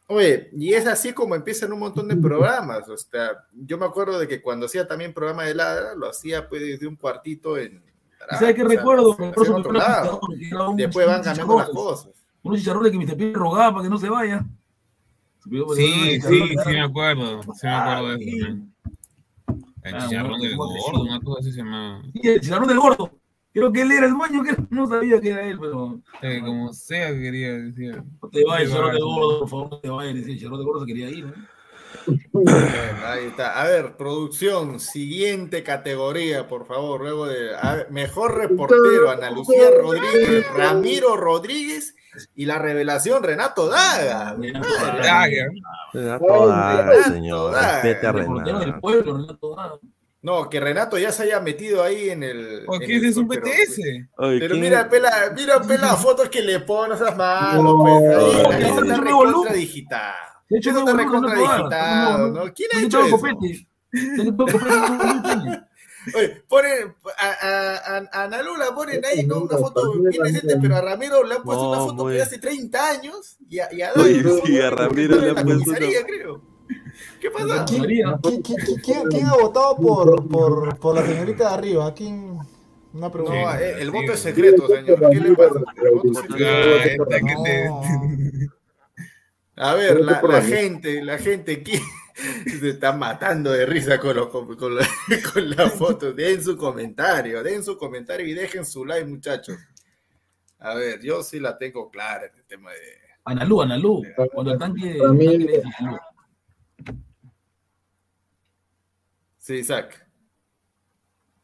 [0.08, 2.88] Oye, y es así como empiezan un montón de programas.
[2.90, 6.48] O sea, yo me acuerdo de que cuando hacía también programa de ladra, lo hacía
[6.48, 7.82] pues desde un cuartito en.
[8.30, 9.18] ¿Sabes qué o sea, recuerdo?
[9.18, 12.12] Recuerdo que un- Después van cambiando las cosas.
[12.44, 13.18] Unos chicharrones que Mr.
[13.18, 14.46] P rogaba para que no se vaya.
[15.76, 17.42] Sí, sí, sí me acuerdo.
[17.54, 18.48] Sí me acuerdo de eso.
[18.48, 18.74] man.
[19.84, 22.02] El Ah, chicharrón del bueno, gordo, una cosa así se llama.
[22.14, 23.12] Y el chicharrón del gordo.
[23.54, 26.02] Creo que él era el dueño, que no sabía que era él, pero.
[26.24, 28.04] Eh, como sea que quería decir.
[28.22, 30.16] No te vayas, del gordo, por favor, no te vayas.
[30.16, 31.34] Decía, del gordo se quería ir.
[32.32, 32.52] Bueno,
[33.06, 33.62] ahí está.
[33.62, 37.02] A ver, producción, siguiente categoría, por favor.
[37.02, 41.96] Luego de a ver, mejor reportero, Ana Lucía Rodríguez, Ramiro Rodríguez
[42.36, 44.34] y la revelación Renato Daga.
[44.34, 44.68] Renato
[45.02, 45.52] Daga,
[45.94, 47.52] Renato señor.
[47.54, 47.82] Daga.
[47.82, 48.82] Respete a Renato.
[48.82, 49.80] pueblo, Renato Daga.
[50.24, 52.64] No, que Renato ya se haya metido ahí en el.
[52.66, 53.80] ¿O en qué es un pero- PTS?
[54.18, 58.34] Oye, Pero ¿quién- mira, pela, mira, pela fotos que le pones esas manos, pues ahí,
[58.38, 60.16] No, cosa está recontra digital.
[60.50, 61.34] De hecho, está recontra.
[62.56, 63.20] ¿Quién ha hecho eso?
[66.16, 69.40] Oye, ponen a, a, a, a Ana Lula ponen ahí ¿no?
[69.40, 72.22] una foto bien decente, pero a Ramiro le han puesto una No, foto muy- de
[72.22, 74.70] hace 30 años y a, y a Oye, sí, a.
[74.70, 76.53] Ramiro le han puesto una- creo.
[77.20, 77.66] ¿Qué pasa?
[77.66, 77.84] ¿Quién,
[78.22, 81.94] quién- quién- quién- quién ha votado por, por, por la señorita de arriba?
[81.94, 82.38] ¿Quién?
[82.94, 83.36] Una pregunta.
[83.42, 85.00] No, eh, el voto es secreto, señor.
[85.10, 85.60] ¿Qué le pasa?
[85.82, 86.36] El voto
[87.46, 88.50] es.
[89.56, 91.82] A ver, la, la gente, la gente, ¿quién,
[92.60, 94.88] Se está matando de risa con, los- con, con la,
[95.34, 96.14] con la foto.
[96.14, 99.58] Den su comentario, den su comentario y dejen su like, muchachos.
[100.60, 102.78] A ver, yo sí la tengo clara en el tema de.
[103.26, 104.04] Analú, Analú.
[104.34, 104.96] Cuando el tanque.
[105.00, 105.98] Para mí- el tanque Analú.
[109.38, 110.08] Sí, Isaac.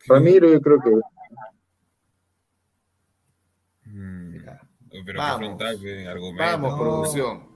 [0.08, 0.90] Ramiro, yo creo que.
[5.06, 5.62] Pero Vamos.
[6.08, 6.38] argumento.
[6.38, 7.50] Vamos, producción.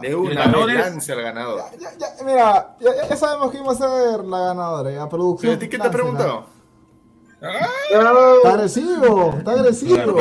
[0.00, 1.62] De ¿Y una lance al ganador.
[1.78, 1.90] Ya,
[2.24, 5.52] mira, ya, ya- ya sabemos quién va a ser la ganadora, ya producción.
[5.52, 6.46] ¿Pero a ti qué te ha preguntado?
[7.40, 10.20] Está agresivo, está agresivo.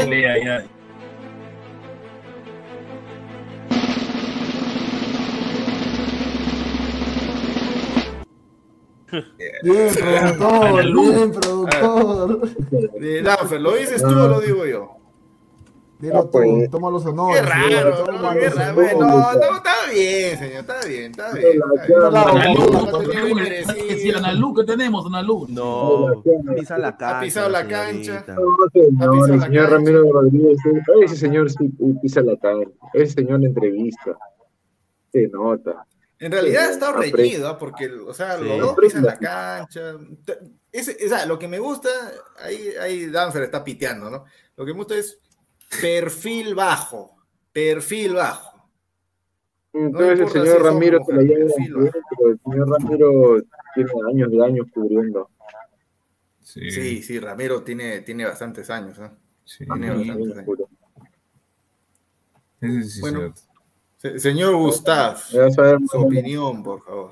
[9.64, 12.50] Bien, productor, bien, productor.
[13.00, 15.00] De Danfer, ¿lo dices tú o lo digo yo?
[16.00, 16.40] Dilo tú,
[16.72, 17.42] toma los honores.
[17.42, 18.32] Qué raro, ¿no?
[18.32, 18.82] Qué raro.
[19.00, 21.60] no, está bien, señor, está bien, está bien.
[23.90, 25.46] decir, Analú, ¿qué tenemos, Analú?
[25.50, 26.24] No,
[26.56, 27.18] pisa la cancha.
[27.18, 28.26] Ha pisado la cancha.
[28.94, 29.72] No, el señor.
[29.72, 30.58] Ramiro Rodríguez,
[31.04, 31.70] ese señor sí
[32.02, 32.72] pisa la cancha.
[32.94, 34.18] Ese señor entrevista.
[35.12, 35.86] Se nota.
[36.20, 37.16] En realidad está Aprende.
[37.16, 37.58] reñido, ¿ah?
[37.58, 38.44] porque, o sea, Sí.
[38.44, 39.94] los dos pisan la cancha.
[40.74, 41.90] Sea, lo que me gusta,
[42.44, 44.26] ahí, ahí Danfer está piteando, ¿no?
[44.58, 45.18] Lo que me gusta es
[45.82, 47.16] perfil bajo,
[47.54, 48.70] perfil bajo.
[49.72, 53.42] Entonces el si señor es Ramiro o la lleva perfil bien, pero el señor Ramiro
[53.76, 55.30] tiene años de años cubriendo.
[56.42, 59.14] Sí, sí, Ramiro tiene, tiene bastantes años, ¿ah?
[59.46, 59.66] Sí.
[59.66, 60.60] Tiene bastantes años.
[62.62, 63.42] Ese sí es Bueno, cierto.
[64.00, 67.12] Se- señor Gustav, su opinión, por favor.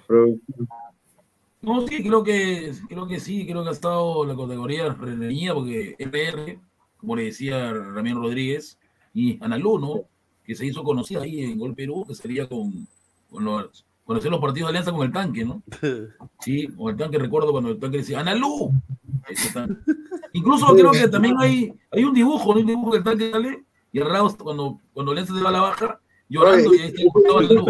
[1.62, 5.96] No, sí, creo que, creo que sí, creo que ha estado la categoría reñida porque
[6.00, 6.60] RR,
[6.98, 8.78] como le decía Ramiro Rodríguez,
[9.14, 10.02] y Analú, ¿no?
[10.46, 12.88] Que se hizo conocida ahí en Gol Perú, que sería con,
[13.30, 15.62] con los, hacían los partidos de alianza con el tanque, ¿no?
[16.40, 18.72] Sí, con el tanque, recuerdo cuando el tanque decía, ¡Analú!
[20.34, 22.62] Incluso creo que también hay, hay un dibujo, ¿no?
[22.62, 25.62] Un dibujo del tanque sale, y al lado, cuando, cuando Alianza se va a la
[25.62, 27.66] baja, llorando, y ahí está estaba Analú.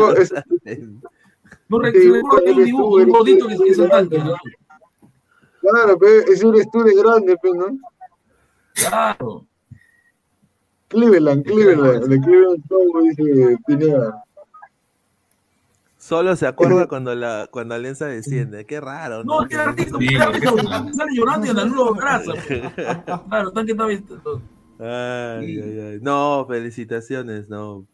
[1.70, 4.36] No, re- Sí, recuerdo que un dibujo, un gordito que es- es el tanque, ¿no?
[5.62, 7.78] Claro, pero eres tú de grande, pues, ¿no?
[8.74, 9.46] Claro.
[10.88, 14.24] Cleveland, Cleveland, de Cleveland todo dice Pineda.
[15.98, 18.66] Solo se acuerda cuando la cuando Alianza desciende.
[18.66, 19.42] Qué raro, ¿no?
[19.42, 22.32] No, qué artista, qué artista, el tanque sale llorando y Analú lo abraza.
[23.28, 23.90] Claro, el tanque estaba...
[23.92, 26.00] Ay, ay, ay.
[26.02, 27.86] No, felicitaciones, no.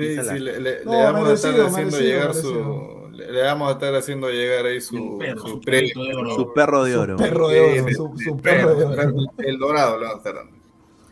[0.00, 2.52] Sí, sí, le, le- No, le vamos a estar merecido, haciendo merecido, llegar merecido.
[2.52, 3.10] su.
[3.10, 6.34] Le, vamos a estar haciendo llegar ahí su, perro, su su de oro.
[6.34, 7.16] Su perro de oro.
[7.16, 9.02] Perro de oro, su, su perro de oro.
[9.38, 10.56] El dorado le vamos a estar dando.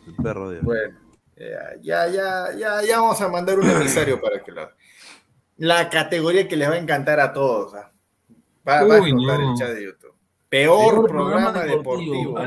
[0.05, 0.65] Su perro de oro.
[0.65, 0.97] Bueno,
[1.81, 4.71] ya, ya, ya, ya, vamos a mandar un emisario para que la,
[5.57, 7.73] la categoría que les va a encantar a todos.
[7.75, 7.91] ¿ah?
[8.67, 9.51] Va, va a Uy, no.
[9.51, 9.98] el chat de YouTube.
[10.49, 12.39] Peor, programa, programa deportivo.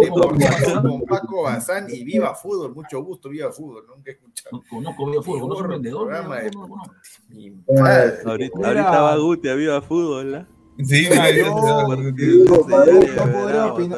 [0.00, 0.82] deportivo.
[0.82, 2.74] Con Paco Bazán y Viva Fútbol.
[2.74, 3.84] Mucho gusto, Viva Fútbol.
[3.86, 4.62] Nunca he escuchado.
[4.70, 6.14] Conozco bien fútbol, conozco vendedor.
[8.24, 10.46] Ahorita, ahorita va Guti a Viva Fútbol, ¿ah?
[10.84, 11.08] Sí,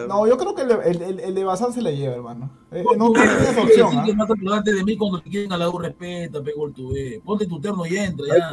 [0.09, 2.51] No, yo creo que el, el, el, el de Bazán se la lleva, hermano.
[2.71, 3.91] Eh, No, tienes opción.
[3.91, 4.05] sí, ¿ah?
[4.07, 7.21] que más adelante de mí cuando te quieren a la U respeta, pegó el tuve.
[7.25, 8.51] Ponte tu terno y entra ya.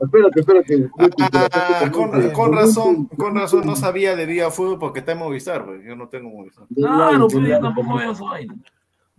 [0.00, 0.90] Espérate, espérate.
[1.32, 5.64] Ah, con, con razón, con razón no sabía de Viva Fútbol porque está en Movistar,
[5.64, 5.84] pues.
[5.84, 6.66] Yo no tengo Movistar.
[6.74, 8.54] Claro, pero yo tampoco veo esa vaina.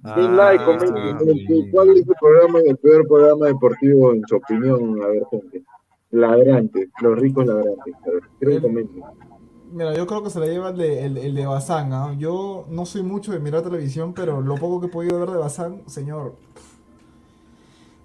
[0.02, 1.72] Den like, Ah, comenten.
[1.72, 5.02] ¿Cuál es el programa, el peor programa deportivo en su opinión?
[5.04, 5.64] A ver, gente.
[6.12, 7.94] Ladrantes, los ricos ladrantes.
[8.40, 8.88] Creo que.
[9.72, 11.94] Mira, yo creo que se la lleva el de, el, el de Bazán.
[11.94, 12.16] ¿ah?
[12.18, 15.38] Yo no soy mucho de mirar televisión, pero lo poco que he podido ver de
[15.38, 16.36] Bazán, señor,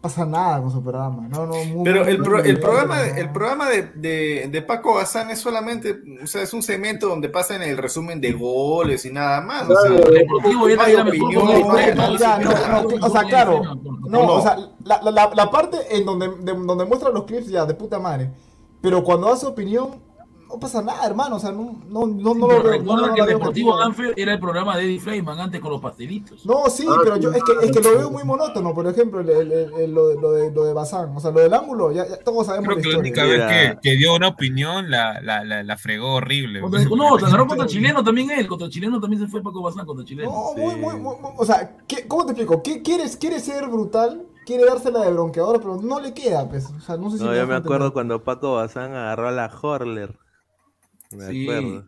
[0.04, 1.26] pasa nada con su programa.
[1.30, 3.02] No, no, muy- Pero el, pro- el programa, ¿no?
[3.04, 7.08] de- el programa de, de, de Paco Bazán es solamente, o sea, es un segmento
[7.08, 9.62] donde pasan el resumen de goles y nada más.
[9.62, 10.76] O sea, Claro, El deportivo ya
[14.10, 17.64] no o sea, la, la- la, parte en donde, de- donde muestra los clips ya
[17.64, 18.30] de puta madre.
[18.82, 20.02] Pero cuando da su opinión,
[20.54, 21.36] no pasa nada, hermano.
[21.36, 22.62] O sea, no, no, no, lo veo.
[22.62, 23.78] recuerda no, no que el Deportivo.
[23.80, 26.44] Anfer era el programa de Eddie Fleiman antes con los pastelitos.
[26.46, 29.28] No, sí, pero yo es que, es que lo veo muy monótono, por ejemplo, el,
[29.30, 31.16] el- el- el- lo, de, lo, de, lo de Bazán.
[31.16, 33.42] O sea, lo del ángulo, ya, ya todos sabemos Creo la que la única vez
[33.46, 36.60] que, que dio una opinión la, la, la, la fregó horrible.
[36.60, 38.46] Contra- no, se agarró contra el chileno también él.
[38.46, 40.30] Contra el chileno también se fue Paco Bazán contra el chileno.
[40.30, 42.62] No, muy, muy, muy, muy- o sea, ¿qué- ¿cómo te explico?
[42.62, 46.66] ¿Qué, quieres, quiere ser brutal, quiere dársela de bronqueador, pero no le queda, pues.
[46.66, 49.32] O sea, no sé si No, me yo me acuerdo cuando Paco Bazán agarró a
[49.32, 50.18] la Horler.
[51.12, 51.42] Me Sí.
[51.44, 51.86] acuerdo.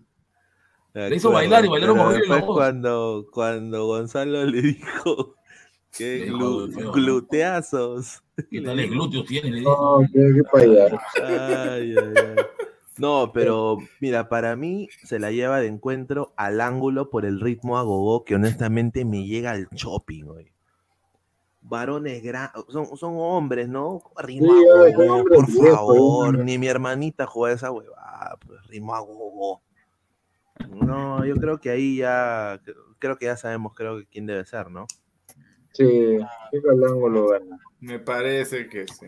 [0.94, 5.34] Me Le hizo bailar y bailaron horrible cuando, cuando Gonzalo le dijo
[5.96, 6.92] Qué Qué glu- ¿no?
[6.92, 8.22] gluteazos.
[8.50, 9.50] ¿Qué tales glúteos tiene?
[9.50, 10.56] Le No, dijo.
[10.56, 10.76] Ay,
[11.22, 12.36] ay, ay.
[12.98, 17.78] No, pero mira, para mí se la lleva de encuentro al ángulo por el ritmo
[17.78, 20.52] agogó que honestamente me llega al shopping, hoy.
[21.68, 24.00] Varones gran, son, son hombres, ¿no?
[24.18, 26.38] Ritmo Sí, ay, agogó, hombres por favor.
[26.38, 29.62] Ni mi hermanita juega esa huevada, pues ritmo agogó.
[30.68, 32.60] No, yo creo que ahí ya,
[32.98, 34.86] creo que ya sabemos, creo que quién debe ser, ¿no?
[35.72, 35.84] Sí,
[36.52, 37.58] el ángulo gana.
[37.80, 39.06] Me parece que sí.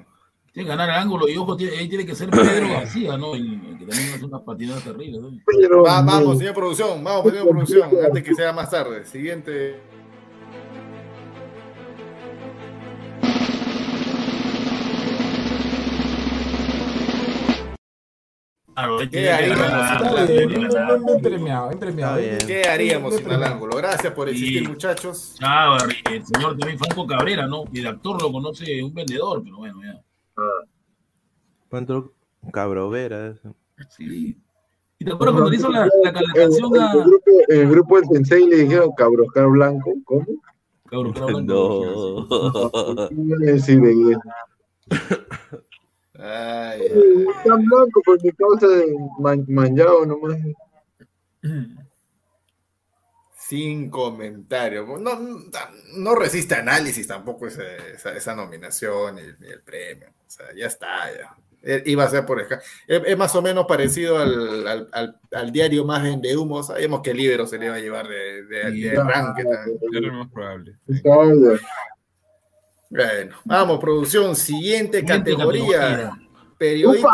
[0.53, 3.35] Tiene que ganar el ángulo y ojo, tiene, ahí tiene que ser Pedro García, ¿no?
[3.35, 5.21] El, el que también hace unas patinadas terribles.
[5.23, 5.31] ¿no?
[5.83, 9.05] Va- vamos, señor producción, vamos, señor producción, antes que sea más tarde.
[9.07, 9.81] Siguiente.
[19.11, 22.19] ¿Qué haríamos el bien, premiado, bien premiado.
[22.47, 23.77] ¿Qué haríamos sin el ángulo?
[23.77, 24.69] Gracias por existir, Sí.
[24.69, 25.35] muchachos.
[25.39, 27.65] Chávez, el señor también Franco Cabrera, ¿no?
[27.73, 30.01] Y el actor lo conoce un vendedor, pero bueno, ya.
[31.69, 32.13] ¿Cuánto
[32.53, 33.29] cabrovera?
[33.29, 33.55] eso.
[33.91, 34.37] Sí.
[35.01, 37.97] ¿Y te acuerdas cuando le hizo la, la El, calefacción el a grupo, el grupo
[38.01, 39.93] del Sensei le dijeron cabroscar blanco.
[40.05, 40.27] ¿Cómo?
[40.87, 41.41] Cabrón, blanco?
[41.43, 43.09] No.
[43.09, 43.81] ¿Qué iban a decir
[46.19, 46.25] de?
[46.25, 46.81] Ay,
[47.45, 48.87] Tan blanco por mi causa de
[49.19, 50.37] man- manchado nomás.
[53.37, 54.85] Sin comentario.
[54.99, 55.39] No, no,
[55.97, 60.09] no resiste análisis tampoco ese- esa, esa nominación ni, ni el premio.
[60.09, 61.35] O sea, ya está, ya.
[61.63, 65.21] Eh, Iba a ser por esca- Es, es más o menos parecido al, al, al-
[65.33, 66.63] al diario más vende humo.
[66.63, 69.47] Sabíamos que el Libero se le iba a llevar de, de, de también.
[69.93, 70.77] Era lo más probable.
[71.03, 71.59] Claro.
[72.91, 74.35] Bueno, vamos, producción.
[74.35, 75.79] Siguiente Siguiente categoría.
[75.81, 76.13] categoría.
[76.59, 77.09] Periodista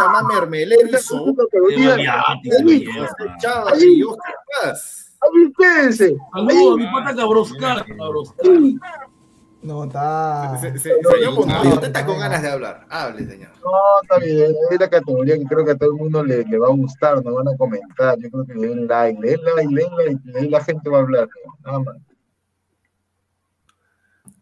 [1.97, 2.65] variático, Ahí.
[2.65, 3.17] belleza.
[3.39, 5.01] Chava y Oscar Paz.
[6.33, 7.87] Saludos mi pata Cabroscar.
[9.63, 10.59] No, está.
[10.61, 12.87] Se- se- señor usted está con ganas de hablar.
[12.91, 13.49] Hable, señor.
[13.65, 13.71] No,
[14.03, 14.53] está bien.
[14.71, 17.25] Es la categoría que creo que a todo el mundo le, le va a gustar.
[17.25, 18.19] Nos van a comentar.
[18.19, 19.19] Yo creo que le den like.
[19.23, 20.21] Le den like, le den like.
[20.27, 21.29] Y ahí la gente va a hablar.
[21.47, 21.57] ¿no?
[21.65, 21.97] Nada más.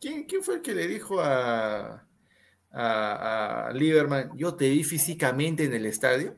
[0.02, 2.04] ¿Quién, quién fue el que le dijo a,
[2.72, 6.36] a, a Lieberman, yo te vi físicamente en el estadio?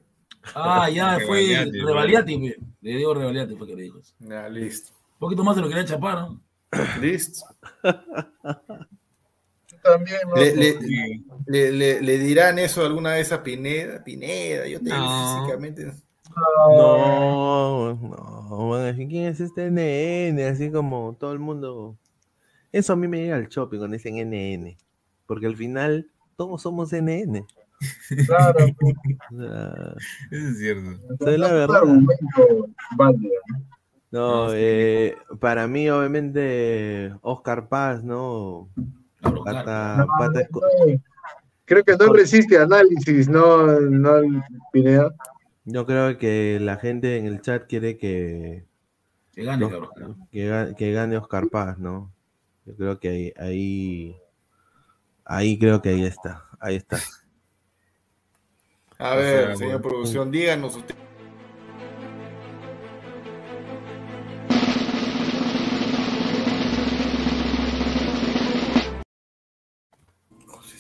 [0.54, 4.14] Ah, ya fue Revaliati, le digo Revaliati fue que le dijo eso.
[4.18, 4.92] Ya, listo.
[5.14, 6.42] Un poquito más de lo que quería chapar, ¿no?
[7.00, 7.40] Listo.
[9.82, 10.36] También, ¿no?
[10.36, 11.24] Le, le- Sí.
[11.46, 14.02] le- le- le dirán eso alguna vez a Pineda?
[14.04, 15.92] Pineda, yo te vi físicamente.
[16.76, 20.40] No, no, van a decir, ¿quién es este NN?
[20.48, 21.96] Así como todo el mundo.
[22.74, 24.76] Eso a mí me llega al shopping cuando dicen NN.
[25.26, 27.46] Porque al final todos somos NN.
[28.26, 28.58] Claro.
[29.30, 29.94] Sea,
[30.32, 30.90] Eso es cierto.
[31.30, 31.82] es la verdad.
[34.10, 38.68] No, eh, para mí, obviamente, Oscar Paz, ¿no?
[39.44, 41.00] Pata, pata esco- No,
[41.66, 44.42] Creo que no resiste análisis, no, no
[44.72, 45.14] Pineda.
[45.64, 48.64] Yo creo que la gente en el chat quiere que,
[49.32, 52.13] Que gane, que gane Oscar Paz, ¿no?
[52.66, 54.16] Yo creo que ahí, ahí,
[55.24, 56.98] ahí creo que ahí está, ahí está.
[58.98, 61.03] A ver, señor producción, díganos usted.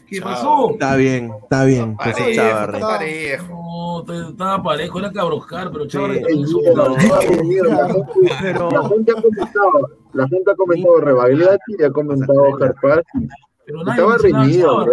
[0.08, 0.28] ¿Qué Chao.
[0.28, 0.70] pasó?
[0.72, 1.96] Está bien, está bien.
[1.96, 2.74] pues, Parejo, Chavarri.
[2.76, 4.04] está parejo.
[4.06, 5.96] No, estaba parejo, era Cabroscar, pero Sí.
[5.98, 6.24] La gente-
[8.42, 14.16] Pero- La gente ha comentado, la gente ha comentado Rebagliati y ha comentado nadie Estaba
[14.18, 14.86] reñido.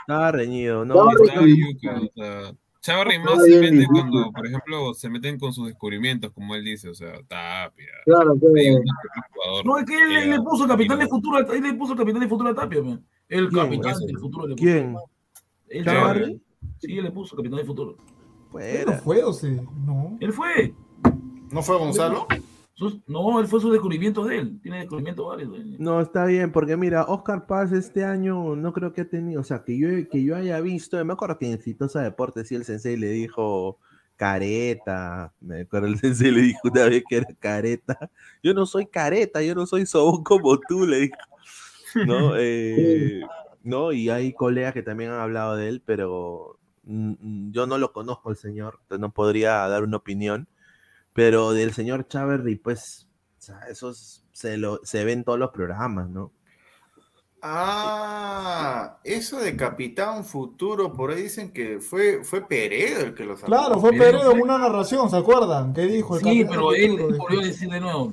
[0.00, 1.10] Estaba reñido, ¿no?
[1.10, 2.56] Estaba reñido.
[2.80, 4.00] Chavarri más se bien ridículo.
[4.00, 7.84] cuando, por ejemplo, se meten con sus descubrimientos, como él dice, o sea, Tapia.
[8.04, 8.76] Claro, Sí, claro.
[8.76, 8.84] un
[9.34, 12.20] jugador No, es que él, él le puso capitán de futuro, él le puso capitán
[12.20, 13.04] de futuro a Tapia, man.
[13.28, 13.64] El ¿Quién?
[13.64, 14.64] capitán del futuro le puso.
[14.64, 14.96] ¿Quién?
[15.68, 16.40] Él, ¿Chavarri?
[16.78, 17.96] Sí, él le puso capitán de futuro.
[18.60, 18.98] Él no Fuera.
[18.98, 19.56] fue, o sí.
[19.84, 20.16] No.
[20.20, 20.72] Él fue.
[21.50, 22.26] ¿No fue Gonzalo?
[22.74, 24.60] Sus- no, él fue su descubrimiento de él.
[24.62, 25.52] Tiene descubrimientos varios.
[25.52, 25.76] de.
[25.78, 29.44] No, está bien, porque mira, Oscar Paz este año no creo que ha tenido, o
[29.44, 32.64] sea, que yo, que yo haya visto, me acuerdo que en Exitosa Deportes sí el
[32.64, 33.78] sensei le dijo
[34.16, 38.10] careta, me acuerdo el sensei le dijo una vez que era careta,
[38.42, 41.16] yo no soy careta, yo no soy sobón como tú, le dijo,
[42.02, 42.32] ¿no?
[42.36, 43.20] Eh,
[43.62, 47.78] no, y hay colegas que también han hablado de él, pero mm, mm, yo no
[47.78, 50.48] lo conozco el señor, no podría dar una opinión,
[51.14, 53.08] pero del señor Chaverry, pues,
[53.38, 56.32] o sea, eso es- se, lo, se ve en todos los programas, ¿no?
[57.42, 63.36] Ah, eso de Capitán Futuro, por ahí dicen que fue, fue Peredo el que lo
[63.36, 63.46] sacó.
[63.52, 65.72] Claro, fue Peredo en una narración, ¿se acuerdan?
[65.72, 68.12] ¿Qué dijo el Sí, capitán pero él volvió a decir de nuevo.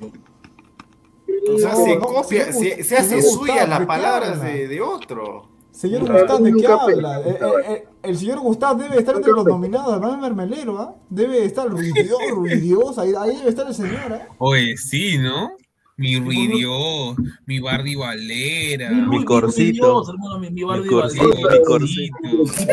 [1.54, 4.82] O sea, No, se no, copia, se, hace suya las ¿de qué palabras de, de
[4.82, 5.50] otro.
[5.72, 7.20] Señor Nunca- Gustavo, ¿de qué habla?
[7.22, 10.96] Eh, eh, eh, el señor Gustavo debe estar entre los nominados, no es mermelero, ¿ah?
[11.10, 14.28] Debe estar ruidios, ruidios, ahí, ahí debe estar el señor, ¿ah?
[14.38, 15.52] Oye, sí, ¿no?
[15.96, 17.16] Mi Ruidió,
[17.46, 18.90] mi Bardi Valera.
[18.90, 20.04] Mi corcito.
[20.10, 21.52] hermano, mi, mi Mi Bardi corcito, Valera.
[21.60, 22.18] mi corcito.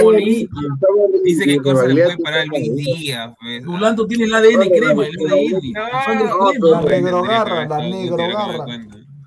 [0.02, 0.56] Bonito.
[1.24, 3.34] Dice que cosa le puede parar Luis Díaz.
[3.40, 3.62] pues.
[3.64, 5.72] Rulanto tiene el ADN crema, el ADN.
[5.72, 6.82] La sangre La crema.
[7.00, 8.66] negro garra, la negro garra.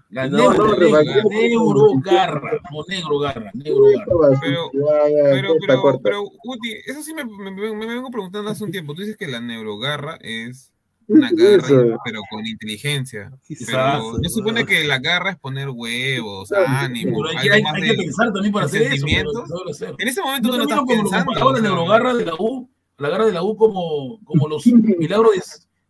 [0.09, 4.39] La No, negro, no, negro, no, negro garra, o negro garra, negro garra.
[4.41, 8.71] Pero, pero, pero, pero, Uti, eso sí me, me, me- me vengo preguntando hace un
[8.71, 8.93] tiempo.
[8.93, 10.72] Tú dices que la neurogarra es
[11.07, 11.97] una garra, Eso.
[12.05, 13.31] pero con inteligencia.
[13.65, 17.87] Pero no supone que la garra es poner huevos, ánimo, Pero hay, hay- hay de-
[17.89, 18.91] que pensar también para hacer eso.
[18.91, 19.33] sentimientos.
[19.47, 19.95] pero no.
[19.99, 21.25] En ese momento Yo tú no estás como pensando.
[21.25, 24.63] comparaba la neurogarra de la U, la garra de la U como, como los
[24.99, 25.31] milagros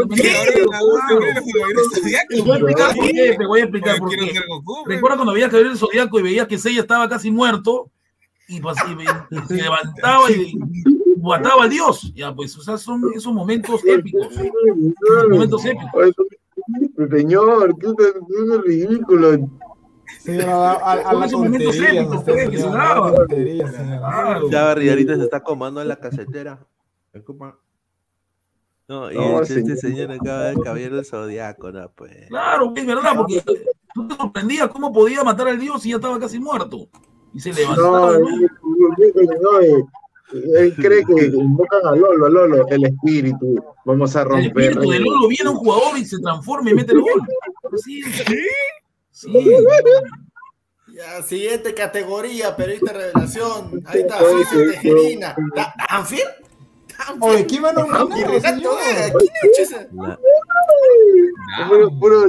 [2.42, 4.32] voy a explicar por qué, te voy a explicar por Quiero qué.
[4.32, 7.90] ser Goku, Recuerda cuando veías caer el zodiaco y veías que Seiya estaba casi muerto
[8.48, 8.60] y, y
[9.48, 10.54] se levantaba y
[11.20, 12.12] mataba al dios.
[12.14, 14.28] Ya, pues, o sea, son esos momentos épicos.
[15.30, 16.10] Momentos épicos.
[17.10, 17.94] Señor, ¿qué es
[18.52, 19.48] es ridículo?
[20.20, 22.58] Señor, a, a, a la tontería, usted, pues, que.
[24.50, 26.64] Ya Barrigarita se está comando en la casetera.
[28.88, 29.78] No, y No, este señor.
[29.78, 32.28] señor acaba de caballero del zodiaco, no, pues.
[32.28, 33.42] Claro, es verdad, porque
[33.94, 36.88] tú te sorprendías cómo podía matar al dios y ya estaba casi muerto.
[37.32, 38.12] Y se levantaba.
[38.12, 38.48] No, de nuevo.
[39.40, 39.84] no, eh,
[40.32, 43.54] él cree que invocan a Lolo, a Lolo, el espíritu.
[43.84, 44.46] Vamos a El romper.
[44.70, 47.22] espíritu de Lolo viene un jugador y se transforma y mete el gol.
[47.76, 48.36] Sí, sí.
[50.94, 53.82] Ya, siguiente categoría, periodista de revelación.
[53.86, 55.34] Ahí está, Suiza Tejerina.
[55.54, 56.28] Da- ¿Danfield?
[57.20, 59.76] Oye, ¿quién va a nominar, ¿Quién es
[61.68, 62.26] Puro, puro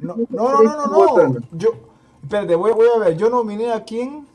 [0.00, 1.40] no, no, no, no.
[1.52, 1.72] Yo,
[2.24, 3.16] espérate, voy, voy a ver.
[3.16, 4.26] Yo nominé a quién.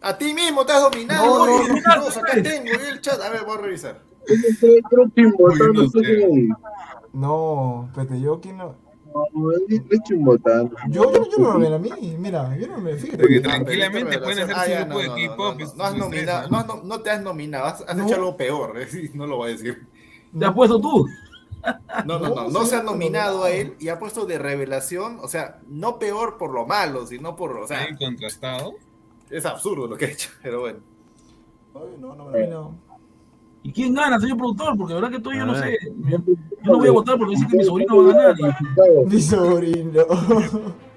[0.00, 1.38] A ti mismo te has dominado.
[1.38, 1.74] No, no, no.
[1.74, 3.20] mentiroso, acá tengo el chat.
[3.20, 4.02] A ver, voy a revisar.
[4.26, 6.48] No sé.
[7.12, 8.74] No, espérate, yo quién no.
[9.32, 10.70] No, es es chimbotán.
[10.90, 12.16] Yo, yo, yo no nominé a mí.
[12.18, 13.18] Mira, yo no me fíjate.
[13.22, 15.60] Porque Ah, tranquilamente pueden hacer Ah, su ya, grupo de no, no, K-pop.
[15.60, 18.04] no, no, no has nominado, no, no te has nominado, has, has No.
[18.04, 18.76] hecho algo peor.
[18.80, 19.86] eh, No lo voy a decir.
[20.36, 21.06] ¿Te has puesto tú?
[22.04, 23.44] No, no, no, No, se ha no, nominado no.
[23.44, 27.36] a él y ha puesto de revelación, o sea, no peor por lo malo, sino
[27.36, 28.74] por, o sea, contrastado.
[29.30, 30.78] es absurdo lo que ha hecho, pero bueno.
[32.00, 32.74] No, no me nominó.
[33.62, 34.76] ¿Y quién gana, señor productor?
[34.76, 35.62] Porque la verdad que estoy, yo no ver.
[35.62, 35.78] sé.
[36.62, 38.36] Yo no voy a votar porque dice que mi sobrino va a ganar.
[38.38, 40.02] y- Mi sobrino.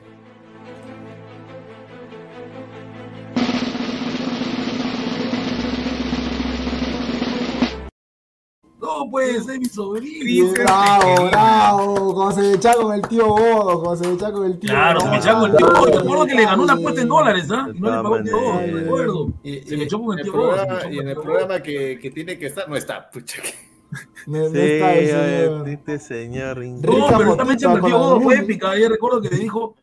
[9.07, 10.51] No puede ser mi sobrino.
[10.53, 11.95] Bravo, bravo.
[12.13, 15.07] Como se echa con el tío Bodo, como se echa con el tío Claro, se
[15.09, 15.99] me echó con el tío Bodo.
[16.01, 17.69] Recuerdo que le ganó una apuesta en dólares, ¿ah?
[17.73, 18.81] Y no le pagó el tío Bodo, maneras.
[18.83, 19.27] recuerdo.
[19.43, 21.99] Y, Se me echó con el en tío el Bodo, y en el programa que,
[22.01, 23.41] que tiene que estar, no está, pucha.
[23.41, 23.53] que-
[24.27, 25.69] No, no Sí, está el oye, señor.
[25.69, 26.57] este señor.
[26.65, 28.77] No, pero esta mecha el tío Bodo fue épica.
[28.77, 29.75] Yo recuerdo que le dijo,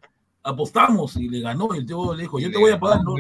[0.45, 1.75] apostamos y le ganó.
[1.75, 3.01] Y el tío Bodo le dijo, yo te voy a pagar.
[3.03, 3.15] No.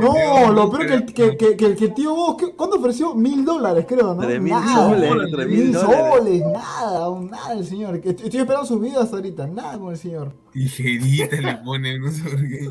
[0.00, 3.14] No, lo peor que el que, que, que, que el tío Bodo, ¿qué- ¿cuánto ofreció?
[3.14, 4.22] Mil dólares, creo, ¿no?
[4.22, 4.88] Tres mil Nada.
[4.88, 8.00] soles, tres mil soles, nada, nada el señor.
[8.00, 10.32] Que Estoy estoy esperando sus hasta ahorita, nada con el señor.
[10.52, 12.70] Tijerita le ponen, no sé por qué.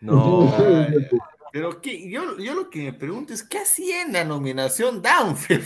[0.00, 0.52] No.
[1.52, 2.10] Pero ¿qué?
[2.10, 5.64] Yo, yo lo que me pregunto es, ¿qué hacía en la nominación Downfield?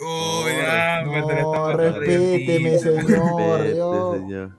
[0.00, 4.56] Oh, ya, me te la No, respéteme, señor.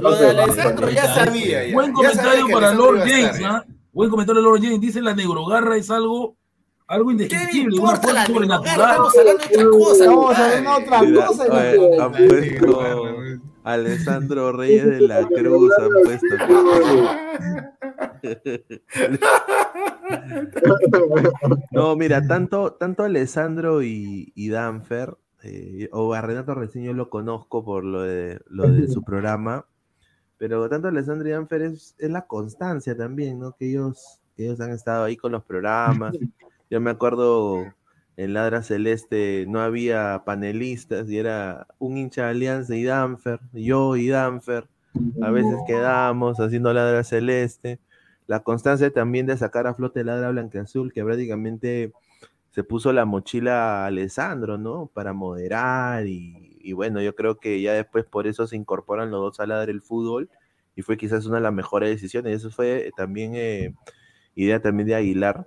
[0.00, 1.66] Lo de Alessandro ya sabía.
[1.66, 1.74] Ya.
[1.74, 3.64] Buen comentario para Lord James, ¿ah?
[3.92, 4.80] Buen comentario de Lord James.
[4.80, 6.36] Dice la neurogarra es algo,
[6.86, 8.90] algo ¿Qué indescriptible, le una fuerza sobrenatural.
[8.90, 10.06] Estamos hablando de otra cosa.
[10.06, 10.82] Vamos a ver compadre.
[10.82, 11.44] otra Mira, cosa.
[11.44, 16.26] oye, puesto Alessandro Reyes de la Cruz, han puesto.
[21.72, 27.64] No, mira, tanto, tanto Alessandro y, y Danfer, eh, o a Renato yo lo conozco
[27.64, 29.66] por lo de, lo de su programa,
[30.38, 33.52] pero tanto Alessandro y Danfer es, es la constancia también, ¿no?
[33.52, 36.16] Que ellos, que ellos han estado ahí con los programas.
[36.70, 37.64] Yo me acuerdo
[38.16, 43.96] en Ladra Celeste no había panelistas y era un hincha de Alianza y Danfer, yo
[43.96, 44.68] y Danfer.
[45.22, 47.80] A veces quedamos haciendo Ladra Celeste.
[48.26, 51.92] La constancia también de sacar a flote Ladra Blanqueazul, que prácticamente
[52.52, 54.86] se puso la mochila a Alessandro, ¿no?
[54.94, 59.20] Para moderar y, y bueno, yo creo que ya después por eso se incorporan los
[59.20, 60.30] dos a Ladra el fútbol
[60.76, 62.36] y fue quizás una de las mejores decisiones.
[62.36, 63.74] Eso fue también eh,
[64.34, 65.44] idea también de Aguilar,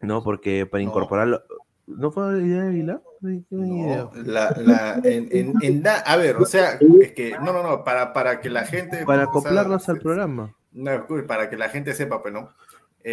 [0.00, 0.22] ¿no?
[0.22, 1.42] Porque para incorporarlo.
[1.86, 3.02] ¿No fue la idea de Aguilar?
[3.50, 7.62] No, la, la, en, en- en da- a ver, o sea, es que, no, no,
[7.62, 9.04] no, para, para que la gente...
[9.06, 10.54] Para acoplarnos al programa.
[10.72, 12.50] No, para que la gente sepa, pues, ¿no?
[13.06, 13.12] Eh,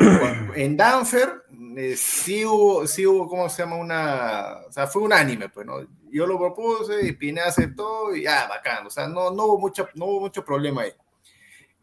[0.56, 1.44] en Danfer
[1.76, 3.76] eh, sí hubo, sí hubo, ¿cómo se llama?
[3.76, 5.86] Una, o sea, fue unánime, pues, ¿no?
[6.10, 9.88] Yo lo propuse y Pineda aceptó y ya, bacán, o sea, no, no, hubo mucho,
[9.96, 10.92] no hubo mucho problema ahí.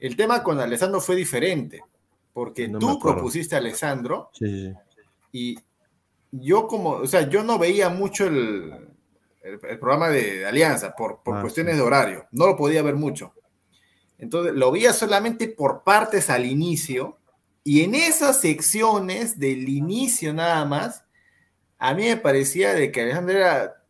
[0.01, 1.83] El tema con Alessandro fue diferente,
[2.33, 4.73] porque No tú propusiste a Alessandro sí.
[5.33, 5.59] y
[6.31, 8.89] yo como, o sea, yo no veía mucho el,
[9.43, 11.81] el, el programa de, de Alianza por, por Ah, cuestiones sí.
[11.81, 13.35] de horario, no lo podía ver mucho.
[14.19, 17.18] Entonces, lo veía solamente por partes al inicio
[17.69, 21.05] y en esas secciones del inicio nada más,
[21.79, 23.85] a mí me parecía de que Alejandro era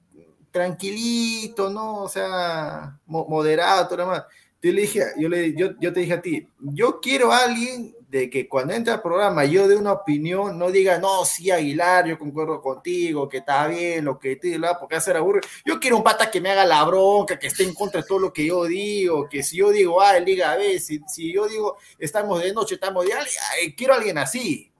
[0.50, 2.02] tranquilito, ¿no?
[2.04, 4.24] O sea, mo- moderado, todo lo demás.
[4.62, 7.94] Yo le dije, yo, le, yo, yo te dije a ti, yo quiero a alguien
[8.08, 12.06] de que cuando entra al programa yo dé una opinión, no diga, no, sí, Aguilar,
[12.06, 15.42] yo concuerdo contigo, que está bien, lo que te la porque hacer aburre.
[15.62, 18.18] Yo quiero un pata que me haga la bronca, que esté en contra de todo
[18.18, 21.46] lo que yo digo, que si yo digo A, él diga B, si, si yo
[21.48, 24.72] digo estamos de noche, estamos de eh, quiero a alguien así.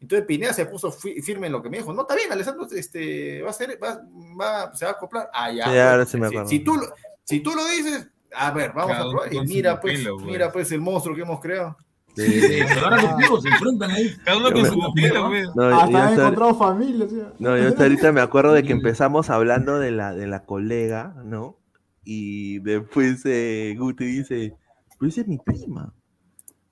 [0.00, 1.92] Entonces Pineda se puso fi- firme en lo que me dijo.
[1.92, 4.00] No, está bien, Alessandro, este, va a ser, va,
[4.40, 5.30] va- se va a acoplar.
[5.34, 5.64] Ah, ya.
[5.64, 6.48] Sí, bueno, ahora sí me si- acuerdo.
[6.50, 6.94] si, tú, lo-
[7.24, 9.34] si tú lo dices, a ver, vamos Cada a probar.
[9.34, 10.26] Y mira, pues, pelo, pues.
[10.26, 11.76] mira, pues, el monstruo que hemos creado.
[12.16, 14.10] Sí, Sí, pero ahora contigo se enfrentan ahí.
[14.24, 15.48] Cada uno Yo con me- su pelo, pues.
[15.54, 17.06] No, yo Hasta hasta- encontrado familia.
[17.38, 21.14] No, yo hasta ahorita me acuerdo de que empezamos hablando de la, de la colega,
[21.24, 21.58] ¿no?
[22.04, 24.54] Y después eh, Guti dice,
[24.98, 25.92] pero esa es mi prima.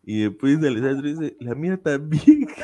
[0.07, 2.47] Y después Alessandro dice, la mía también.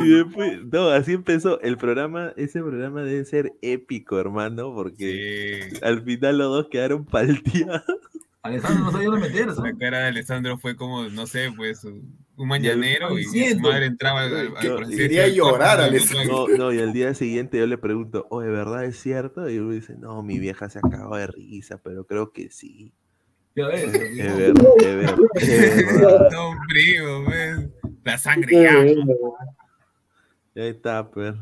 [0.00, 1.60] Y después, no, así empezó.
[1.60, 5.78] El programa, ese programa debe ser épico, hermano, porque Sí.
[5.82, 7.84] al final los dos quedaron palteados.
[8.44, 9.60] Alessandro no sabía dónde meterse.
[9.62, 13.70] La cara de Alessandro fue como, no sé, pues, un mañanero y su Siento.
[13.70, 16.46] madre entraba al, al, Que- al- al- quería llorar, al- Alessandro.
[16.50, 19.48] No, no, y al día siguiente yo le pregunto, oye, ¿verdad es cierto?
[19.48, 22.92] Y él me dice, no, mi vieja se acaba de risa, pero creo que sí.
[23.56, 23.84] Ya ves.
[23.94, 26.28] Es verdad, es verdad.
[26.32, 27.68] No, primo, pues.
[28.04, 28.74] La sangre ya.
[30.56, 31.34] Ahí está, pues.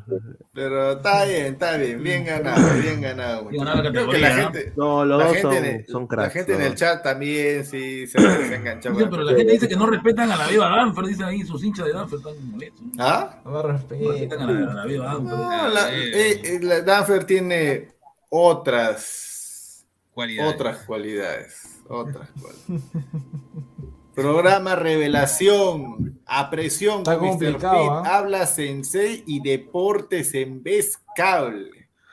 [0.55, 3.45] Pero está bien, está bien, bien ganado, bien ganado.
[3.45, 4.43] Bien ganada la Creo que la ¿no?
[4.45, 6.33] gente, No, los la dos gente son, el- son la cracks.
[6.33, 8.59] gente en el chat también sí se, se.
[8.59, 11.43] Dice, con pero la gente dice que no respetan a la viva Danfer, dicen ahí
[11.43, 12.81] sus hinchas de Danfer están molestos.
[12.99, 13.39] ¿Ah?
[13.45, 15.37] No respetan a la, a la viva Danfer.
[15.37, 17.89] No, la, eh, eh, la Danfer tiene
[18.31, 19.85] otras
[20.15, 20.55] Cualidades.
[20.55, 22.83] otras cualidades, otras cualidades.
[24.15, 27.39] Programa Revelación, a presión Está con Mr.
[27.39, 28.19] Pete, ¿ah?
[28.19, 31.71] habla Sensei y deportes en vez cable.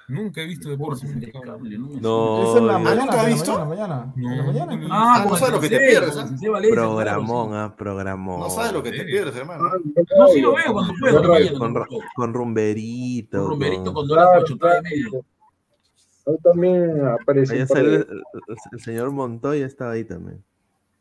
[0.08, 1.02] Nunca he visto deportes.
[1.04, 3.36] Deportes de cable, no me No, Eso en la yo- mañana, ¿nunca has en la
[3.36, 3.66] visto?
[3.66, 4.74] mañana, en la No, mañana.
[4.74, 6.62] he Ah, Ah, no con sabes lo que te pierdes, con ¿ah?
[6.72, 8.40] Programón, ah, programón.
[8.40, 9.70] No sabes lo que te pierdes, hermano.
[10.18, 11.60] No, sí lo veo cuando puedo, en.
[11.60, 11.88] Con, puedo.
[12.16, 13.44] con rumberito.
[13.44, 15.26] Un rumberito con- con dólares chutada y medio.
[16.44, 17.56] También apareció.
[17.56, 18.24] Ahí de- el-
[18.72, 20.44] el señor Montoya, estaba ahí también.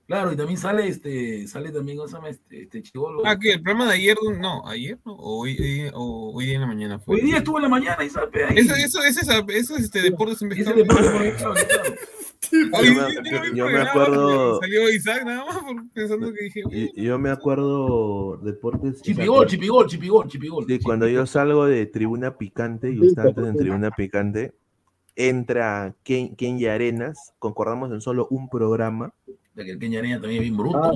[0.08, 2.30] Claro, y también sale este, sale también, ¿cómo se llama?
[2.30, 3.20] Este, este chivolo.
[3.26, 3.52] Ah, ¿qué?
[3.52, 4.16] ¿El programa de ayer?
[4.40, 5.12] No, ayer, ¿no?
[5.12, 7.16] O hoy, hoy- o hoy día en la mañana fue.
[7.16, 8.56] Hoy día estuvo en la mañana y ahí.
[8.56, 11.34] Eso, eso, eso, es, eso es este deportes en Ese deporte
[13.54, 15.58] Yo me- acuerdo- Salió Isaac nada más
[15.92, 16.62] pensando que dije.
[16.70, 19.02] Y- Yo me acuerdo deportes.
[19.02, 20.64] Chipigol, chipigol, chipigol, chipigol.
[20.66, 24.54] Sí, cuando yo salgo de Tribuna Picante, yo estaba antes en Tribuna Picante,
[25.16, 29.12] entra Ken, Ken y Arenas, concordamos en solo un programa,
[29.58, 30.80] De que el también es bien bruto.
[30.84, 30.92] Ah,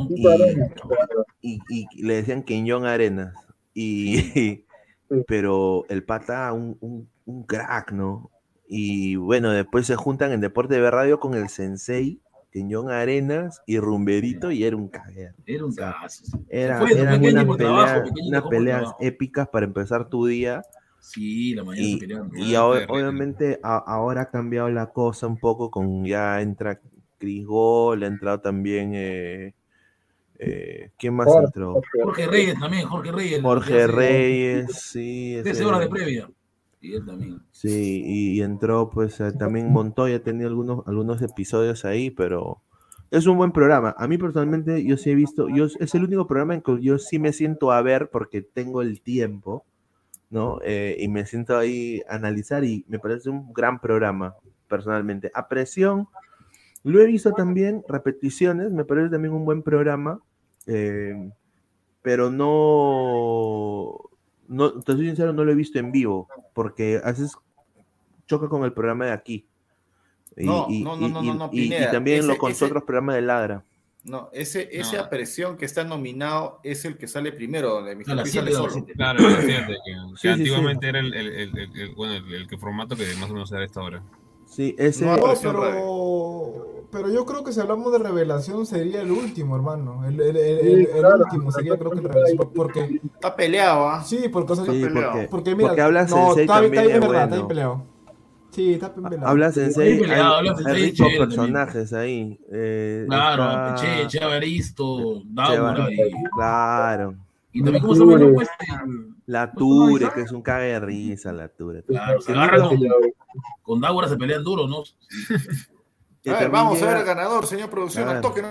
[1.40, 3.34] y, y- y le decían Kenyon Arenas,
[3.74, 4.64] y,
[5.26, 8.30] pero el pata, un, un, un crack, ¿no?
[8.68, 12.20] Y bueno, después se juntan en Deporte de Radio con el Sensei,
[12.52, 15.34] Kenyon Arenas y Rumberito, y era un caguero.
[15.44, 16.24] Era un caso.
[16.48, 20.62] Era, Fue, eran pequeño unas trabajo, peleas, pequeño unas peleas épicas para empezar tu día.
[21.00, 22.06] Sí, la mañana Y, se
[22.36, 26.80] y ahora- obviamente a- ahora ha cambiado la cosa un poco con ya entra
[27.22, 29.54] Chris Gol, ha entrado también eh,
[30.38, 31.80] eh, ¿quién más Jorge, entró?
[32.02, 33.42] Jorge Reyes también, Jorge Reyes.
[33.42, 36.28] Jorge Reyes, sí, 13 ese- horas de previa.
[36.80, 37.38] Y él también.
[37.52, 42.60] sí, y, y entró pues eh, también Montoya, ha tenido algunos, algunos episodios ahí, pero
[43.12, 43.94] es un buen programa.
[43.96, 46.98] A mí personalmente yo sí he visto, yo es el único programa en que yo
[46.98, 49.64] sí me siento a ver porque tengo el tiempo,
[50.28, 50.58] ¿no?
[50.64, 54.34] Eh, y me siento ahí a analizar y me parece un gran programa,
[54.66, 55.30] personalmente.
[55.34, 56.08] A presión,
[56.84, 60.20] lo he visto también, repeticiones, me parece también un buen programa,
[60.66, 61.30] eh,
[62.02, 64.00] pero no,
[64.48, 67.36] no, te soy sincero, no lo he visto en vivo, porque haces
[68.26, 69.46] choca con el programa de aquí.
[70.36, 72.38] Y, No, y- no, no, y- no, no, no, y- y Pineda, también ese- lo
[72.38, 73.64] con ese- otros programas de Ladra.
[74.04, 74.80] No, ese, No.
[74.80, 78.10] esa presión que está nominado es el que sale primero, donde Mr.
[78.10, 78.72] A las P sale siete, solo.
[78.72, 78.92] siete.
[78.94, 82.14] Claro, es cierto que, que Sí, sí, antiguamente era el, el, el, el- el- bueno,
[82.14, 84.02] el, el que formato que más o menos era esta hora.
[84.46, 85.04] Sí, ese.
[85.06, 90.04] No, No, pero, pero yo creo que si hablamos de revelación sería el último, hermano.
[90.06, 92.50] El, el, el- Sí, el- el claro, último sería creo que el revelación.
[92.54, 94.04] Porque, Está peleado, ¿ah?
[94.04, 95.12] sí, porque, o sea, Sí, peleado.
[95.12, 97.48] porque, porque mira, porque habla no, Sensei está, bien- es verdad, está bien bueno.
[97.48, 97.82] peleado.
[98.50, 99.26] Sí, está bien peleado.
[99.28, 101.18] Habla Sensei, hay, hay ricos también.
[101.18, 102.38] personajes ahí.
[102.52, 105.96] eh, Claro, está Che, Che Evaristo, Daura y,
[106.36, 107.14] Claro.
[107.52, 108.48] y también cómo se llama el pues,
[109.26, 111.82] La Ture, que es un cague de risa, la Ture.
[111.84, 113.10] Claro, se El agarra único- con,
[113.62, 114.82] con Daura se pelean duro, ¿no?
[116.24, 118.42] A ver, vamos a ver el ganador, señor producción, al toque.
[118.42, 118.48] ¿no?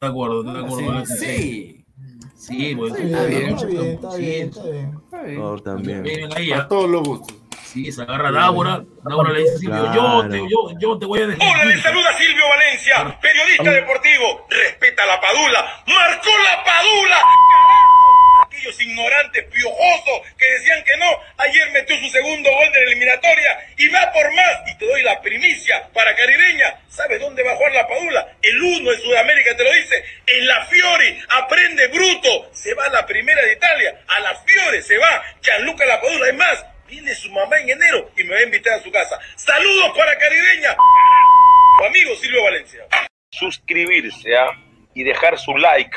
[0.00, 1.06] De acuerdo, de acuerdo.
[1.06, 1.84] Sí, sí.
[2.36, 2.94] Sí, pues.
[2.94, 4.98] Está bien, está bien, está bien, está bien.
[5.04, 5.40] Está bien.
[5.40, 6.04] Oh, también.
[6.36, 7.36] Ahí, A todos los gustos.
[7.64, 8.84] Sí, se agarra a Débora.
[9.04, 10.28] Débora le dice a Silvio, yo, Claro.
[10.28, 11.48] te, yo, yo te voy a dejar.
[11.48, 14.46] Hola, le saluda Silvio Valencia, periodista deportivo.
[14.50, 15.64] Respeta la padula.
[15.86, 17.16] ¡Marcó la padula!
[18.52, 23.66] Aquellos ignorantes piojosos que decían que no, ayer metió su segundo gol de la eliminatoria
[23.78, 24.60] y va por más.
[24.66, 26.78] Y te doy la primicia para Caribeña.
[26.86, 28.36] ¿Sabes dónde va a jugar la padula?
[28.42, 30.04] El uno de Sudamérica te lo dice.
[30.26, 31.18] En la Fiori.
[31.30, 32.50] Aprende bruto.
[32.52, 34.04] Se va a la primera de Italia.
[34.06, 35.24] A la Fiore se va.
[35.40, 36.28] Gianluca la padula.
[36.28, 39.18] Es más, viene su mamá en enero y me va a invitar a su casa.
[39.34, 40.76] Saludos para Caribeña.
[41.78, 42.86] Tu amigo Silvio Valencia.
[43.30, 44.50] Suscribirse ¿ah?
[44.94, 45.96] y dejar su like.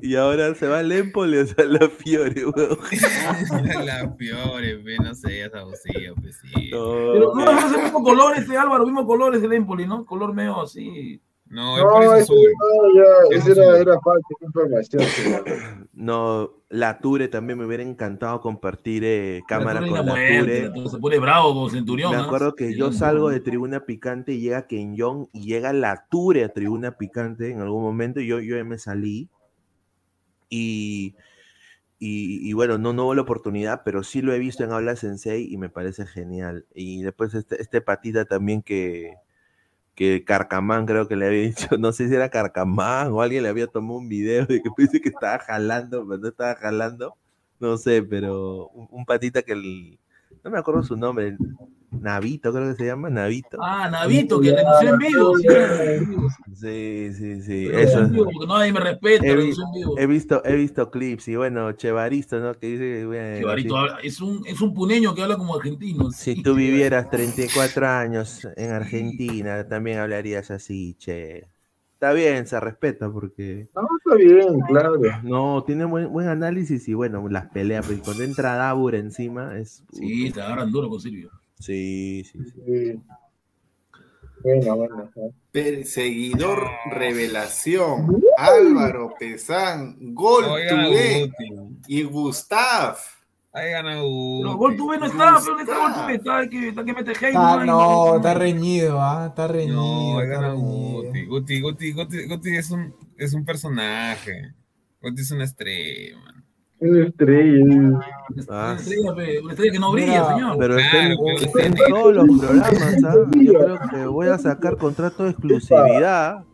[0.00, 2.78] Y ahora se va al Empoli o sea, la Fiore, weón.
[3.86, 6.68] La Fiore, pe, no sé, esa bocilla, pues sí.
[6.70, 10.04] Pero No, no, es el mismo color este Álvaro, mismo color es el Empoli, ¿no?
[10.04, 11.20] Color medio así.
[11.46, 12.52] No, No, es ese, azul.
[12.58, 15.02] no, ya, Es ese era, era falsa información.
[15.02, 15.44] señor.
[15.92, 20.90] no, la Ture también me hubiera encantado compartir eh, cámara La con la muerte, Ture.
[20.90, 22.10] se pone bravo con Centurión.
[22.10, 22.24] Me ¿ah?
[22.24, 26.42] acuerdo que yo salgo de Tribuna Picante y llega Ken Jong y llega la Ture
[26.42, 29.28] a Tribuna Picante en algún momento y yo, yo me salí.
[30.50, 31.14] Y,
[32.00, 34.96] y, y bueno, no, no hubo la oportunidad, pero sí lo he visto en Habla
[34.96, 36.66] Sensei y me parece genial.
[36.74, 39.14] Y después este, este patita también que,
[39.94, 43.48] que Carcamán creo que le había dicho, no sé si era Carcamán o alguien le
[43.50, 47.16] había tomado un video de que pensé que estaba jalando, pero no estaba jalando.
[47.60, 49.98] No sé, pero un, un patita que el-
[50.44, 51.36] no me acuerdo su nombre,
[52.00, 53.58] Navito creo que se llama, Navito.
[53.60, 55.38] Ah, Navito, que renunció en vivo.
[55.38, 56.28] Sí, en vivo.
[56.54, 57.98] Sí, sí, eso.
[58.00, 59.94] en vivo, porque nadie me respeta, He, vi- renunció en vivo.
[59.98, 62.54] he visto, he visto clips y bueno, Chevaristo, ¿no?
[62.54, 66.10] Que dice, bueno, habla- es, un, es un puneño que habla como argentino.
[66.10, 71.48] Si tú vivieras 34 años en Argentina, también hablarías así, che.
[71.94, 73.68] Está bien, se respeta porque.
[73.74, 74.96] No, está bien, claro.
[75.22, 79.82] No, tiene buen, buen análisis y bueno, las peleas, porque cuando entra Dabur encima es.
[79.90, 81.30] Sí, te agarran duro con Silvio.
[81.64, 82.62] Sí, sí, sí.
[82.66, 83.02] Sí.
[84.42, 85.10] Bueno, bueno.
[85.50, 88.22] perseguidor revelación.
[88.36, 91.32] Álvaro Pesán, Gol Guti.
[91.88, 92.98] y Gustav.
[93.50, 94.58] Ahí gana Guti.
[94.58, 97.34] Gol Tuve no está, pero no está Gol Tuve, está que, está que mete hate.
[97.34, 99.28] Hay, no, está reñido, ¿ah?
[99.28, 100.52] Está reñido, No, ahí gana.
[100.52, 101.24] Guti.
[101.24, 104.52] Guti, Guti, Guti, Guti es un, es un personaje.
[105.00, 106.33] Guti es una estrella.
[106.80, 108.00] Una estrella.
[108.50, 110.56] Ah, Una estrella, pe, una estrella que no brilla, Mira, señor.
[110.58, 113.14] pero está en, Claro, está en todos los programas, ¿ah?
[113.40, 116.44] Yo creo que voy a sacar contrato de exclusividad.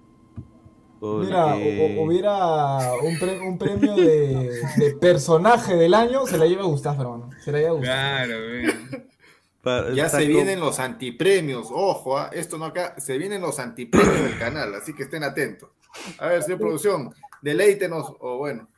[1.02, 6.64] Mira, porque- hubiera un, pre- un premio de, de personaje del año, se la lleva
[6.64, 7.30] Gustavo, hermano.
[7.42, 7.98] Se la lleva Gustavo.
[7.98, 9.06] Claro, ve.
[9.62, 11.68] pa- Ya se con- vienen los antipremios.
[11.72, 12.94] Ojo, ah, esto no acá.
[12.98, 15.70] Se vienen los antipremios del canal, así que estén atentos.
[16.18, 18.68] A ver, señor producción, deleítenos o bueno,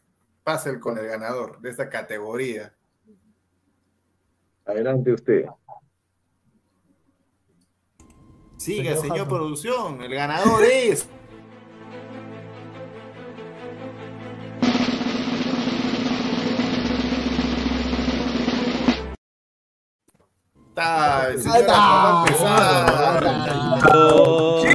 [0.42, 2.74] pasen con el ganador de esta categoría.
[4.64, 5.46] Adelante usted.
[8.56, 10.02] Siga, Señor señor producción.
[10.02, 11.08] El ganador es.
[20.74, 21.28] Está,
[22.26, 23.20] Pesada.
[23.92, 24.62] No.
[24.62, 24.70] Me-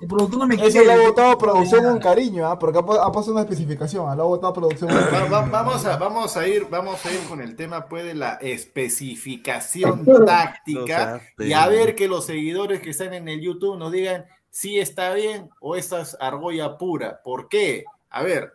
[0.00, 0.84] El productor no me Eso quiere.
[0.86, 2.58] lo ha votado producción con cariño, ¿ah?
[2.58, 4.14] Porque ha, ha puesto una especificación, ¿ah?
[4.14, 5.30] lo ha votado producción con Va- cariño.
[5.32, 8.34] va- vamos, a, vamos, a ir, vamos a ir con el tema pues, de la
[8.42, 14.26] especificación táctica y a ver que los seguidores que están en el YouTube nos digan
[14.50, 17.22] si está bien o esta es argolla pura.
[17.22, 17.84] ¿Por qué?
[18.10, 18.52] A ver,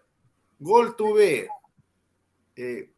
[0.59, 1.47] Gol tuve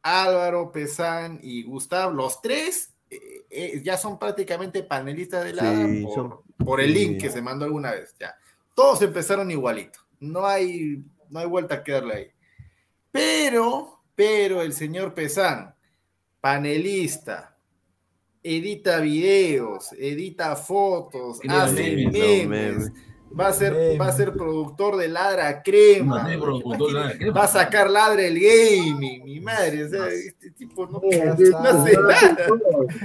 [0.01, 3.19] Álvaro, Pesán y Gustavo, los tres eh,
[3.49, 6.99] eh, ya son prácticamente panelistas de la Sí, por, son- por el sí.
[6.99, 8.15] link que se mandó alguna vez.
[8.19, 8.33] Ya.
[8.73, 9.99] Todos empezaron igualito.
[10.19, 12.27] No hay, no hay vuelta que darle ahí.
[13.11, 15.75] Pero, pero el señor Pesán,
[16.39, 17.57] panelista,
[18.43, 22.91] edita videos, edita fotos, hace memes.
[23.39, 27.17] Va a ser, va a ser productor de Ladra Crema, No, no, productor de Ladra
[27.17, 27.33] Crema.
[27.39, 31.59] va a sacar Ladra el Gaming, mi madre, o sea, este tipo no, no está.
[31.69, 32.47] hace nada.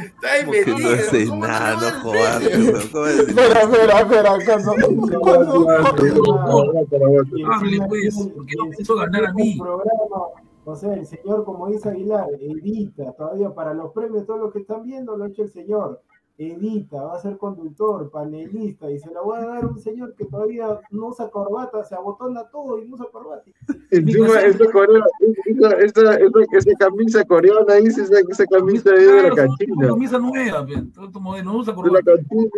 [0.05, 1.75] Está ahí ¿Cómo que no metido, hace ¿cómo nada?
[1.75, 2.43] no No jodas.
[2.43, 4.33] Espera, espera, espera.
[7.55, 9.59] Hable pues, porque no me hizo ganar a mí.
[10.65, 14.61] o sea, el señor, como dice Aguilar, edita todavía para los premios, todo lo que
[14.61, 16.03] están viendo lo ha hecho el señor.
[16.39, 20.15] Edita, va a ser conductor, panelista, y se la voy a dar a un señor
[20.15, 23.51] que todavía no usa corbata, se abotona todo y no usa corbata.
[23.91, 25.07] Encima, esa, coreana,
[25.47, 29.87] esa, esa, esa, esa camisa coreana, dice esa, esa camisa ahí de la Claro, cantina.
[29.89, 32.05] camisa nueva, pe, todo tu modelo, no usa la corbata.
[32.05, 32.49] cantina.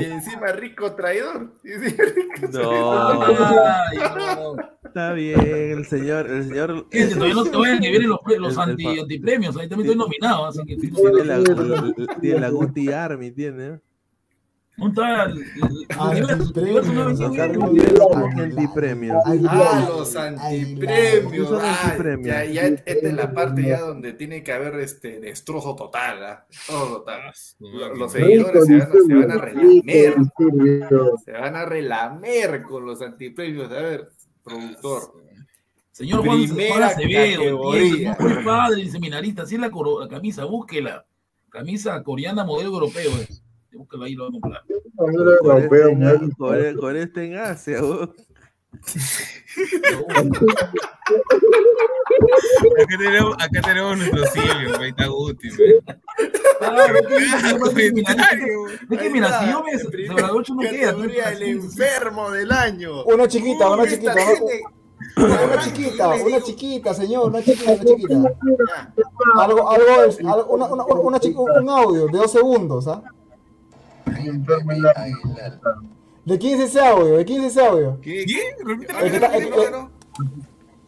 [0.00, 1.52] Y encima rico traidor.
[1.62, 4.56] Y encima rico No, Ay, no.
[4.84, 6.86] está bien, el señor, el señor.
[6.90, 7.08] ¿Qué?
[7.08, 10.64] Que todavía no te vayan que vienen los, anti, antipremios, ahí también estoy nominado, así
[10.64, 11.92] que estoy Tiene la, nominado.
[12.20, 12.88] tiene la Guti
[13.20, 13.80] Army, tiene.
[14.78, 15.26] Un Ah,
[16.16, 16.86] el- Antipremios.
[19.46, 21.52] Ah, los antipremios.
[21.60, 22.26] Ah, antipremios.
[22.26, 26.46] ya, ya esta es la parte ya donde tiene que haber este destrozo total, ¿ah?
[26.48, 27.20] Destrozo total.
[27.58, 30.14] Los, los seguidores se van, a- se van a relamer.
[31.26, 33.70] Se van a relamer con los antipremios.
[33.72, 34.08] A ver,
[34.42, 35.12] productor.
[35.92, 37.74] Señor Juan, Primera Acevedo,
[38.04, 39.70] no fue padre seminarista, así es la
[40.08, 41.04] camisa, búsquela.
[41.50, 43.42] Camisa coreana modelo europeo es.
[43.72, 44.62] Búsquela ahí, lo va a comprar.
[45.90, 47.80] En- Corea- Corea está en Asia.
[51.70, 55.48] Acá tenemos, acá tenemos nuestro Silvio, ahí está Guti.
[55.50, 55.74] Claro.
[56.60, 56.90] Ah.
[58.90, 61.30] Es que mira, si yo me no queda.
[61.32, 63.04] El enfermo del año.
[63.04, 64.14] Una chiquita, una chiquita,
[65.16, 68.36] Una chiquita, una chiquita, señor, una chiquita, una chiquita.
[69.38, 73.02] Algo, algo, es- algo- una, una, una chica- un audio de dos segundos, ¿ah?
[76.24, 77.16] ¿De quién es ese audio?
[77.16, 77.98] ¿De quién es ese audio?
[78.02, 78.24] ¿Qué?
[78.64, 78.94] Repite,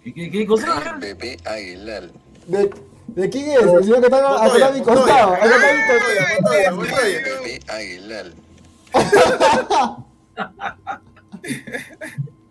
[0.04, 0.96] ¿Qué, qué, qué cosa?
[1.00, 2.10] Pepe Aguilar.
[2.46, 2.70] ¿De,
[3.06, 3.62] de quién es?
[3.62, 5.32] El señor que está acá a mi costado.
[5.34, 5.70] acá está
[6.68, 7.02] a mi costado.
[7.40, 8.26] Pepe Aguilar.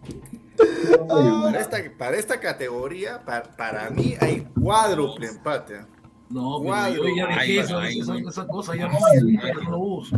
[1.08, 5.78] Para esta, para esta categoría, para, para mí hay cuádruple empate.
[5.78, 5.88] ¿ah?
[6.30, 7.10] No, pero Cuádruple.
[7.10, 8.98] yo ya dejé Ay, eso, ay, esa, esa cosa, ya no,
[9.44, 10.18] ya no lo uso.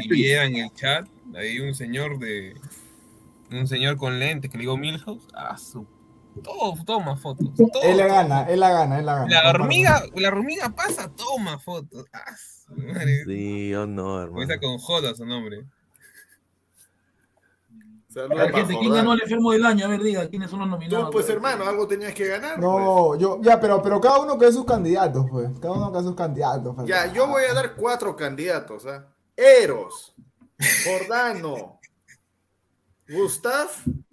[0.00, 2.54] Si vieran el chat, hay un señor de.
[3.50, 5.26] Un señor con lentes que le digo Milhouse.
[5.34, 5.84] Ah, su.
[6.44, 7.48] Todo, toma fotos.
[7.56, 7.82] todo.
[7.82, 9.28] Él la gana, él la gana, él la gana.
[9.42, 12.06] La hormiga, la hormiga pasa, toma fotos.
[12.12, 13.24] Ah, su madre.
[13.24, 14.32] Sí, yo no, hermano.
[14.32, 15.64] Comienza con J su nombre.
[18.10, 19.84] Saludos ¿quién ganó el enfermo del año?
[19.84, 21.06] A ver, diga, ¿quiénes son los nominados?
[21.06, 22.56] Tú, pues hermano, algo tenías que ganar.
[22.56, 22.60] pues.
[22.60, 25.48] No, yo, ya, pero, pero cada uno que es sus candidatos, pues.
[25.60, 26.74] Cada uno que es sus candidatos.
[26.74, 26.88] pues.
[26.88, 28.84] Ya, yo voy a dar cuatro candidatos.
[28.86, 29.06] ¿ah?
[29.36, 30.12] Eros,
[30.84, 31.78] Jordano,
[33.08, 33.68] Gustav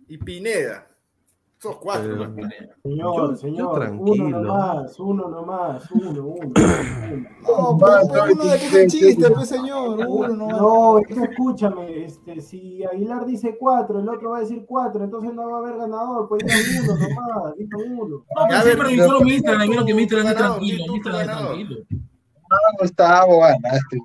[0.08, 0.87] y Pineda.
[1.60, 2.04] Esos cuatro.
[2.12, 2.36] Pero- ¿no?
[2.84, 4.26] Señor, Yo- señor, tranquilo.
[4.28, 6.54] uno nomás, uno nomás, uno, uno.
[7.42, 10.06] No, pero, uno de que es el chiste, pues señor.
[10.08, 14.42] Uno no No, es que escúchame, este, si Aguilar dice cuatro, el otro va a
[14.42, 18.24] decir cuatro, entonces no va a haber ganador, pues diga uno nomás, diga uno.
[18.36, 21.28] No, pero siempre revisaron mi Instagram, vieron que mi Instagram es tranquilo, mi Instagram es
[21.38, 21.76] tranquilo.
[21.90, 23.98] No, Gustavo, ganaste.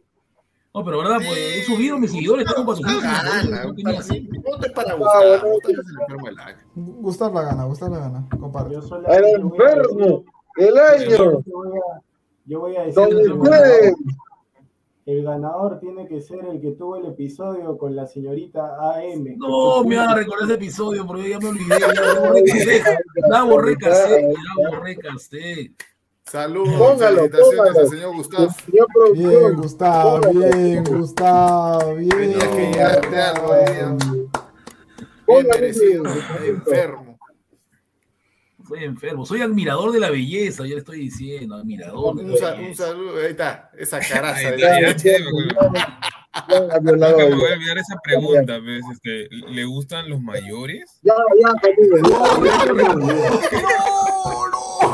[0.74, 4.26] No, pero verdad, pues he subido mis seguidores, tengo para sus Gana, no tenía así.
[4.42, 5.50] Vote para Gustavo.
[6.74, 8.28] Gustavo el la gana, Gustav la gana.
[8.40, 8.72] Comparte.
[8.74, 10.24] Yo solamente El enfermo
[10.56, 11.42] del año.
[12.46, 13.92] yo voy a- decir ¿Dónde que el ganador,
[15.04, 15.24] el
[15.80, 19.36] tiene que ser el que tuvo el episodio con la señorita AM.
[19.36, 21.88] No, me van a recordar ese episodio, porque ya me olvidé, ya
[23.44, 25.72] borré cassette, la borré cassette.
[26.24, 27.80] Saludos, Póngalo, felicitaciones póngalo.
[27.80, 28.48] al señor Gustavo.
[28.64, 32.08] Señor Bien, productor, Gustav, bien, Gustav, bien.
[32.10, 33.64] Tenías que llegarte algo ahí.
[35.26, 36.04] Bien merecido,
[36.46, 37.18] enfermo.
[38.68, 42.54] Soy enfermo, soy admirador de la belleza, ya le estoy diciendo, admirador Un, la sa-
[42.54, 44.38] un saludo, ahí está, esa caraza.
[44.48, 44.86] Ahí está, ya,
[46.80, 50.98] me Nunca voy a olvidar esa pregunta, pues, este, ¿le gustan los mayores?
[51.02, 52.08] Ya, ya, conmigo.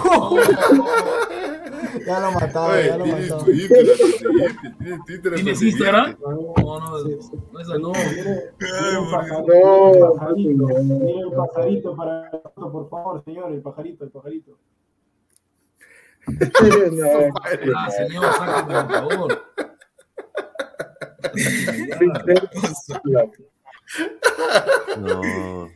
[2.07, 3.45] Ya lo mataba, Oye, ya lo tiene mataba.
[3.45, 5.62] Twitter, la siguiente, tiene Twitter, ¿Tienes.
[5.62, 6.17] Instagram?
[6.20, 7.93] No, no, no, esa no.
[7.93, 8.99] Mire, mire
[11.27, 14.59] un pajarito para por favor, señor, el pajarito, el pajarito.
[17.77, 19.31] Ah, señor, sáquenme, por favor.
[24.99, 25.69] No.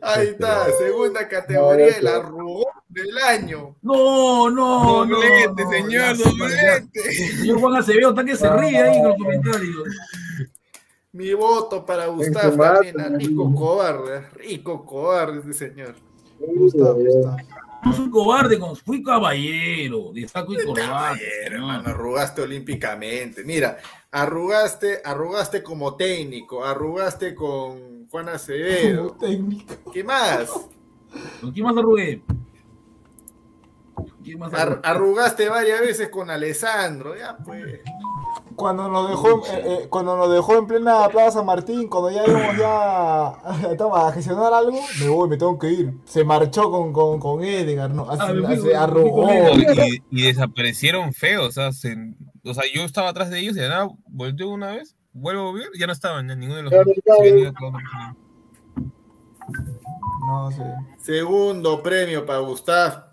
[0.00, 3.76] Ahí está, segunda categoría, el arrugón del año.
[3.82, 5.16] No, no, no.
[5.16, 7.12] Doblete, no, señor, doblete.
[7.36, 9.88] Señor Juan Acevedo está que se ríe ahí con los comentarios.
[11.12, 15.94] Mi voto para En Gustavo también, a rico cobarde, rico cobarde este señor.
[16.38, 17.36] Gustavo, Gustavo.
[17.84, 20.88] No soy cobarde, como fui caballero, de saco y corbata.
[20.88, 23.42] Caballero, hermano, arrugaste olímpicamente.
[23.44, 23.78] Mira,
[24.10, 29.16] arrugaste, arrugaste como técnico, arrugaste con Juan Acevedo.
[29.18, 29.90] técnico.
[29.92, 30.48] ¿Qué más?
[31.40, 32.22] ¿Con quién más arrugué?
[34.22, 34.80] ¿Quién más Ar- arrugué?
[34.84, 37.80] arrugaste varias veces con Alessandro, ya pues.
[38.54, 42.22] Cuando nos dejó, eh, eh, cuando nos dejó en plena Plaza San Martín, cuando ya
[42.26, 45.94] íbamos ya toma, a gestionar algo, me voy, me tengo que ir.
[46.04, 48.10] Se marchó con, con, con Edgar, ¿no?
[48.10, 49.26] Así, Ah, me fui arrugó.
[49.32, 51.96] Y, y desaparecieron feos, o sea, se-
[52.44, 55.52] o sea, yo estaba atrás de ellos y de nada volteó una vez, vuelvo a
[55.52, 56.72] ver, ya no estaban, ya ninguno de los.
[60.26, 60.62] No, sí.
[60.98, 63.06] Segundo premio para Gustav.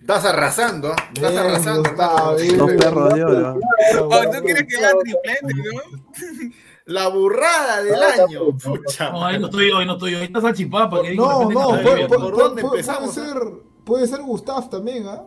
[0.00, 0.96] Estás arrasando, ¿ah?
[1.14, 1.82] Estás Bien, arrasando.
[1.90, 2.36] Gustavo, hermano.
[2.36, 2.56] bien.
[2.58, 3.58] Dos perros de oro.
[4.02, 6.50] Oh, ¿tú quieres que haga triplete, no?
[6.86, 8.40] La burrada del año.
[8.58, 10.18] Pucha, No, ahí no estoy ahí no estoy yo.
[10.18, 11.02] Ahí está Salchipapa.
[11.02, 13.38] Que dijo No, no, ¿Por puede- dónde puede- empezamos, puede ser,
[13.84, 15.22] puede ser Gustav también, ¿ah?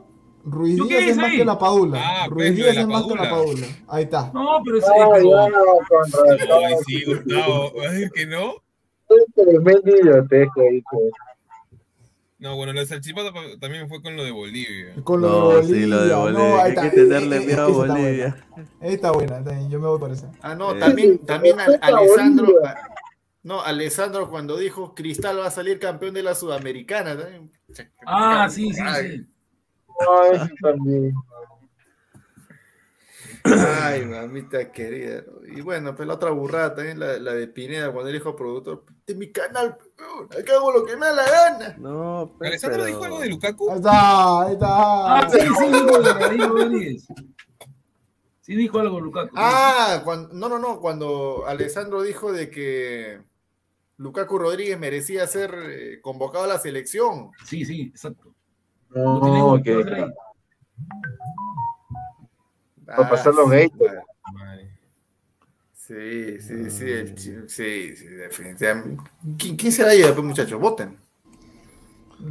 [0.45, 1.37] Ruiz ¿Yo qué Díaz es hice más ahí?
[1.37, 2.01] que la Padula.
[2.03, 3.31] Ah, Ruiz Díaz de la es más que la Padula.
[3.31, 3.67] Padula.
[3.87, 4.31] Ahí está.
[4.33, 4.77] No, pero.
[4.85, 5.49] Ah.
[6.67, 8.53] Ay, sí, Gustavo, ¿vas a decir que no?
[12.39, 13.31] No, bueno, lo de Salchipapa
[13.61, 14.95] también fue con lo de Bolivia.
[15.05, 15.79] Con lo No, de Bolivia.
[15.83, 16.43] sí, lo de no, Bolivia.
[16.55, 16.81] ahí Hay está.
[16.81, 18.45] que tenerle miedo a Bolivia.
[18.81, 19.11] buena.
[19.13, 20.29] Buena, está bien, yo me voy por esa.
[20.41, 20.79] Ah, no, Eh.
[20.79, 22.47] también, también a Alessandro.
[23.43, 27.17] No, Alessandro cuando dijo Cristal va a salir campeón de la Sudamericana.
[27.17, 27.49] también.
[28.05, 29.25] Ah, sí, sí, sí.
[30.61, 31.13] También.
[33.45, 35.23] Ay, mamita querida.
[35.53, 38.85] Y bueno, pues la otra burrada también, la, la de Pineda, cuando él dijo productor,
[39.05, 41.75] de mi canal, peón, acá hago lo que me da la gana.
[41.77, 43.69] No, ¿Alessandro pero- dijo algo de Lukaku?
[43.71, 45.17] Ahí está, ahí está.
[45.17, 47.07] Ah, sí, sí, dijo Benítez.
[48.41, 49.35] Sí dijo algo Lukaku.
[49.37, 53.21] Ah, cuando, no, no, no, cuando Alessandro dijo de que
[53.97, 57.31] Lukaku Rodríguez merecía ser eh, convocado a la selección.
[57.45, 58.32] Sí, sí, exacto.
[58.95, 59.83] No, que
[62.85, 63.71] Para pasar los sí, gays.
[64.33, 64.77] madre.
[65.73, 69.03] Sí, sí, sí, el sí, sí, definitivamente.
[69.37, 70.59] ¿Quién, quién se la lleva, pues, muchachos?
[70.59, 70.97] Voten.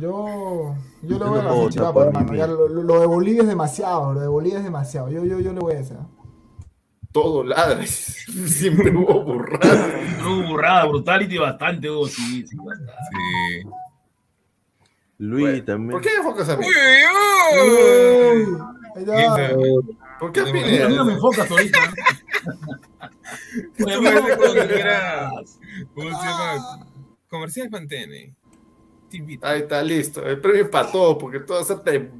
[0.01, 2.35] Yo, yo le voy a no tapar hermano.
[2.35, 5.11] Ya lo, lo- lo de Bolivia es demasiado, lo de Bolivia es demasiado.
[5.11, 6.07] Yo, yo, yo le voy a esa.
[7.13, 7.85] Todo ladra.
[7.87, 9.89] Siempre hubo burrada.
[10.23, 12.93] No hubo burrada, brutality bastante hubo, sí, sí, bastante.
[13.11, 13.69] Sí.
[15.23, 15.93] Luis también.
[15.93, 16.67] ¿Por qué me enfocas a mí?
[16.67, 16.75] ¡Uy,
[17.63, 18.57] uy, uy!
[18.93, 20.89] ¿Por qué a No, ¿Por qué Pineda?
[20.89, 21.79] no me enfocas ahorita?
[25.95, 26.87] ¿Cómo se llama?
[27.29, 28.35] Comercial Pantene.
[29.43, 30.27] Ahí está, listo.
[30.27, 32.11] El premio es para todos, porque son de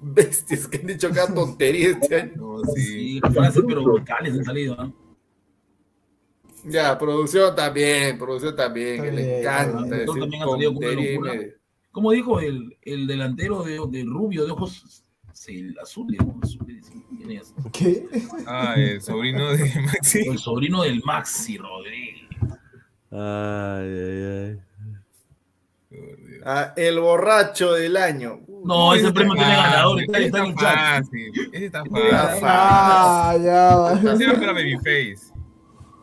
[0.00, 2.32] bestias que han dicho cada tontería este año.
[2.36, 3.20] No, sí.
[3.30, 4.94] Frases pero brutales han salido, ¿no?
[6.64, 11.57] Ya, producción también, producción también, que le encanta decir También ha salido con
[11.98, 15.02] Como dijo el, el delantero de, de rubio de ojos
[15.32, 16.38] sí, azules, ¿no?
[16.40, 17.52] Azules, ¿quién es?
[17.72, 18.06] ¿Qué?
[18.46, 20.20] Ah, el sobrino de Maxi.
[20.20, 22.28] El sobrino del Maxi Rodríguez.
[23.10, 24.58] Ay, ay,
[25.90, 25.98] ay.
[26.44, 28.42] Ah, el borracho del año.
[28.64, 31.02] No, ese premio tiene ganador, está, Ese está en el está chat.
[31.02, 31.32] fácil.
[31.52, 32.44] Ese está fácil.
[32.44, 34.12] Ah, ya.
[34.12, 35.32] Ese era para Babyface.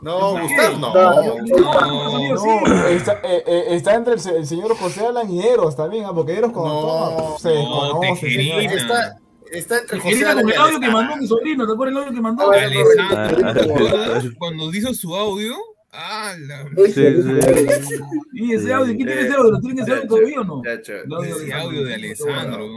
[0.05, 0.93] No, No, Gustavo, no.
[0.93, 6.05] No, No, está, eh, eh, está entre el, el señor José Alan y Eros también,
[6.05, 6.13] ¿ah?
[6.13, 8.61] porque Eros cuando se señor.
[8.61, 9.17] Está,
[9.51, 12.13] está entre José Alan con el audio que mandó mi sobrino, ¿te acuerdas el audio
[12.13, 12.51] que mandó?
[12.51, 15.55] Ah, Alessandro, cuando hizo su audio,
[15.91, 17.95] ah, la Sí, sí.
[18.33, 19.51] Y ese audio, ¿quién tiene Eh, ese audio?
[19.53, 20.61] ¿Lo tiene ese audio todavía o no?
[20.63, 22.67] Ese audio de Alessandro.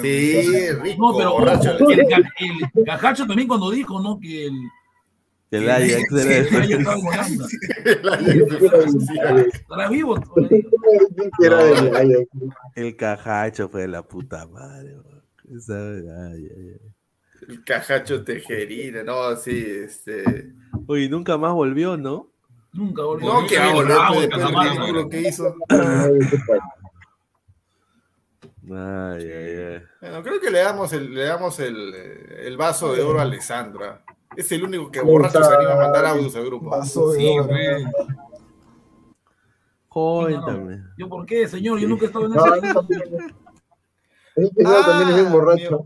[0.00, 1.12] Sí, rico.
[1.12, 1.76] No, pero borracho.
[1.86, 4.18] el, el Cajacho también cuando dijo, ¿no?
[4.18, 4.54] Que el,
[5.50, 7.46] El Ajax que era el Ajax estaba el- en Holanda.
[8.02, 10.60] La Estará vivo todavía.
[11.42, 12.28] Era del Ajax.
[12.76, 14.94] El cajacho fue de la puta madre.
[14.94, 15.22] bro.
[15.56, 16.80] Esa- ay, ay, ay.
[17.48, 20.52] El cajacho tejerina, no, sí, este.
[20.86, 22.30] Oye, nunca más volvió, ¿no?
[22.72, 23.26] Nunca volvió.
[23.40, 25.56] No, que va a volver Bravo, después del Catamara, ridículo que hizo.
[28.72, 29.82] Ay, ay, ay.
[30.00, 33.22] Bueno, creo que le damos el, le damos el, eh, el vaso de oro a
[33.22, 34.02] Alessandra.
[34.36, 36.82] Es el único que borracho se anima a mandar audios al grupo.
[36.84, 36.98] Sí,
[37.38, 37.48] oro.
[37.48, 37.84] güey.
[39.88, 40.82] Cuéntame.
[40.96, 41.78] ¿Yo por qué, señor?
[41.80, 42.44] Yo nunca he estado en ese.
[44.36, 45.84] Ese señor también es bien borracho.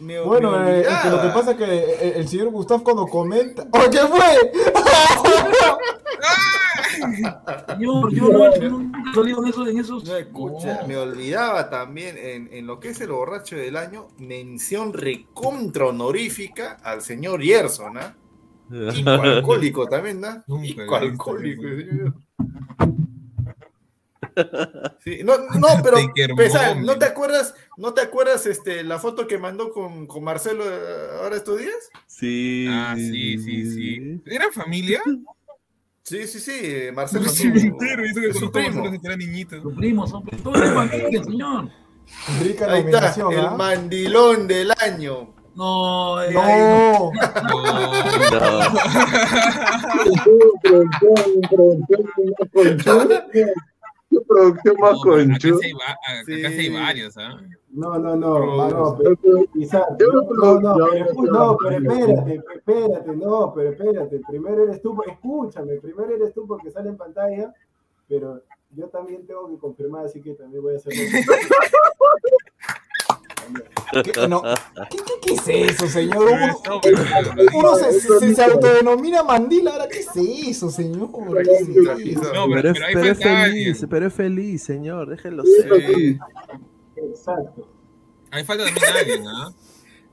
[0.00, 2.82] Me- Bueno, me eh, es que lo que pasa es que eh, el señor Gustav
[2.82, 3.66] cuando comenta...
[3.72, 4.52] ¡Oh, qué fue!
[6.88, 10.04] Señor, yo no, yo nunca en esos, en esos.
[10.04, 14.92] No, escucha, me olvidaba también en, en lo que es el borracho del año, mención
[14.92, 18.16] recontra honorífica al señor Gerson, ¿ah?
[18.68, 20.44] Pico alcohólico también, ¿no?
[20.60, 22.14] Pico alcohólico, señor.
[25.00, 25.96] Sí, no, no, pero
[26.36, 26.74] pesa.
[26.74, 31.22] ¿no te acuerdas, no te acuerdas este, la foto que mandó con, con Marcelo eh,
[31.22, 31.90] ahora estos días?
[32.06, 32.66] Sí.
[32.68, 34.22] Ah, sí, sí, sí.
[34.26, 35.00] ¿Eran familia?
[36.08, 37.78] Sí, sí, sí, eh, Marcelo No, es su- primo.
[39.62, 41.68] Su primo, son todos de familia, señor.
[42.42, 43.50] Rica Ahí está, el ¿ah?
[43.58, 45.34] mandilón del año.
[45.54, 47.10] No, eh, No.
[54.10, 55.66] ¿Qué producción más No, conchuda?
[55.66, 57.38] acá sí hay varios, ¿ah?
[57.70, 59.16] No, no, no, Pero- no, pero,
[59.52, 64.98] quizá- no, no, pero, escu- no, pero espérate, espérate, no, pero espérate, primero eres tú,
[65.06, 67.54] escúchame, primero eres tú porque sale en pantalla,
[68.08, 68.40] pero
[68.74, 71.02] yo también tengo que confirmar, así que también voy a hacerlo.
[74.04, 74.42] ¿Qué, no,
[74.90, 76.28] ¿qué, qué, qué es eso, señor?
[77.54, 81.08] Uno, se, se, se autodenomina mandila, ahora ¿qué es eso, señor?
[81.42, 82.32] ¿Qué es eso?
[82.34, 86.18] No, pero, pero- es, pero es feliz, pero es feliz, señor, déjenlo ser.
[86.98, 87.68] Exacto.
[88.30, 89.52] Ahí falta también alguien, ¿ah?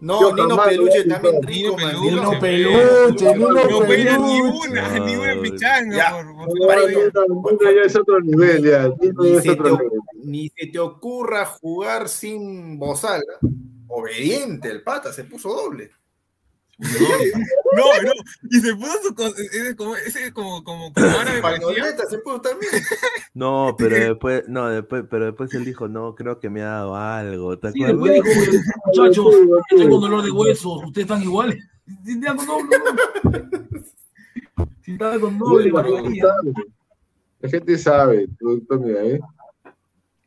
[0.02, 2.16] No, Yo Nino jamás Peluche también rico, Nino mandilón.
[2.26, 4.70] Nino Peluche, Peluche, Nino No fuera ni Peluche.
[4.70, 6.12] una, ni una pichanga, Ya.
[6.12, 6.26] por,
[7.64, 8.90] No, ya es otro nivel, ya.
[9.00, 9.90] Nino Ni es se, te, otro nivel.
[10.24, 13.24] ni se te ocurra jugar sin bozal.
[13.42, 13.48] ¿ah?
[13.88, 15.92] Obediente, el pata, se puso doble.
[16.78, 16.88] No,
[18.04, 18.12] no,
[18.50, 19.16] y se puso su
[19.76, 21.08] como, ese como, como, como
[22.10, 22.72] se puso también.
[23.34, 26.96] No, pero después, no, después, pero después él dijo, no, creo que me ha dado
[26.96, 28.28] algo, ¿te Sí, después dijo,
[28.86, 29.36] muchachos,
[29.72, 31.64] yo tengo dolor de huesos, ustedes están iguales.
[32.04, 32.78] Si estaba con doble,
[34.56, 34.66] ¿no?
[34.82, 35.72] Si estaba con doble.
[37.42, 39.20] La gente sabe, producto, mira, ¿eh?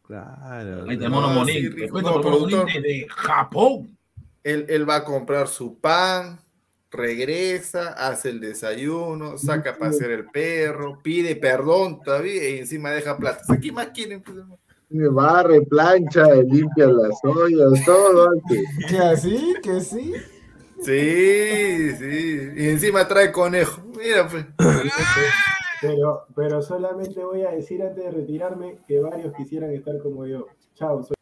[0.07, 0.89] Claro.
[0.89, 1.77] Ahí No, mono sí, Monín.
[1.93, 2.67] No, productor.
[2.67, 3.98] desde Japón.
[4.49, 6.41] Él, él va a comprar su pan,
[6.91, 13.18] regresa, hace el desayuno, saca a pasear el perro, pide perdón todavía y encima deja
[13.18, 13.43] plata.
[13.60, 14.25] ¿Qué más quieren?
[14.89, 18.65] Barre, plancha, limpia las ollas, todo antes.
[18.89, 19.55] ¿Que así?
[19.62, 20.15] ¿Que sí?
[20.81, 22.52] Sí, sí.
[22.57, 23.83] Y encima trae conejo.
[23.94, 24.47] Mira, pues.
[25.83, 30.47] Pero, pero solamente voy a decir antes de retirarme que varios quisieran estar como yo.
[30.75, 31.17] Chao, soy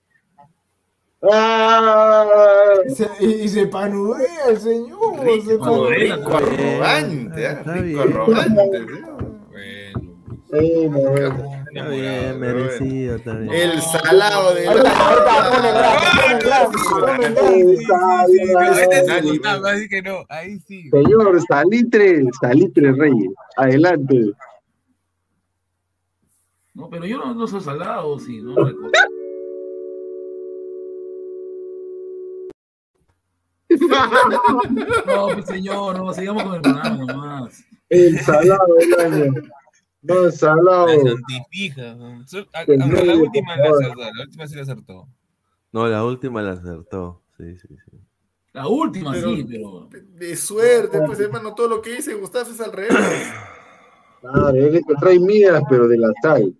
[1.32, 2.26] ¡Ah!
[2.88, 4.98] Se- y, y se panudea el señor.
[5.18, 6.16] se Rico, panudea.
[6.16, 7.52] rico arrogante, ¿ah?
[7.52, 8.16] Está rico bien.
[8.16, 8.86] arrogante.
[10.50, 10.88] ¿sí?
[10.88, 11.52] Bueno, bueno.
[11.76, 13.52] Está bien, merecido también.
[13.52, 14.66] El salado de
[19.66, 20.88] así que no, ahí sí.
[20.90, 23.30] Señor, Salitre, Salitre Reyes.
[23.56, 24.32] Adelante.
[26.74, 28.90] No, pero yo no, no soy salado, sí, no recuerdo.
[35.06, 37.64] No, pues señor, no, sigamos con el programa nomás.
[37.88, 39.32] El salado del año.
[40.02, 40.86] No, salado.
[40.86, 40.94] La
[43.16, 45.08] última la acertó, la última sí la acertó.
[45.72, 47.22] No, la última la acertó.
[47.36, 47.98] Sí, sí, sí.
[48.52, 49.88] La última Pero- sí, pero.
[50.14, 52.96] De suerte, pues hermano, todo lo que dice Gustavo es al revés.
[54.22, 56.54] Claro, él te trae migas, pero de la sal.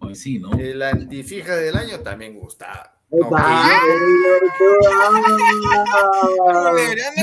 [0.00, 0.52] Hoy sí, ¿no?
[0.52, 2.90] El antifija del año también Gustavo.
[3.10, 3.80] Ah,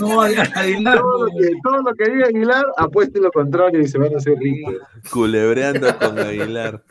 [0.02, 3.98] No, Aguilar, todo, lo que, todo lo que diga Aguilar, apueste lo contrario y se
[3.98, 4.76] van a hacer ricos.
[5.12, 6.82] Culebreando con Aguilar.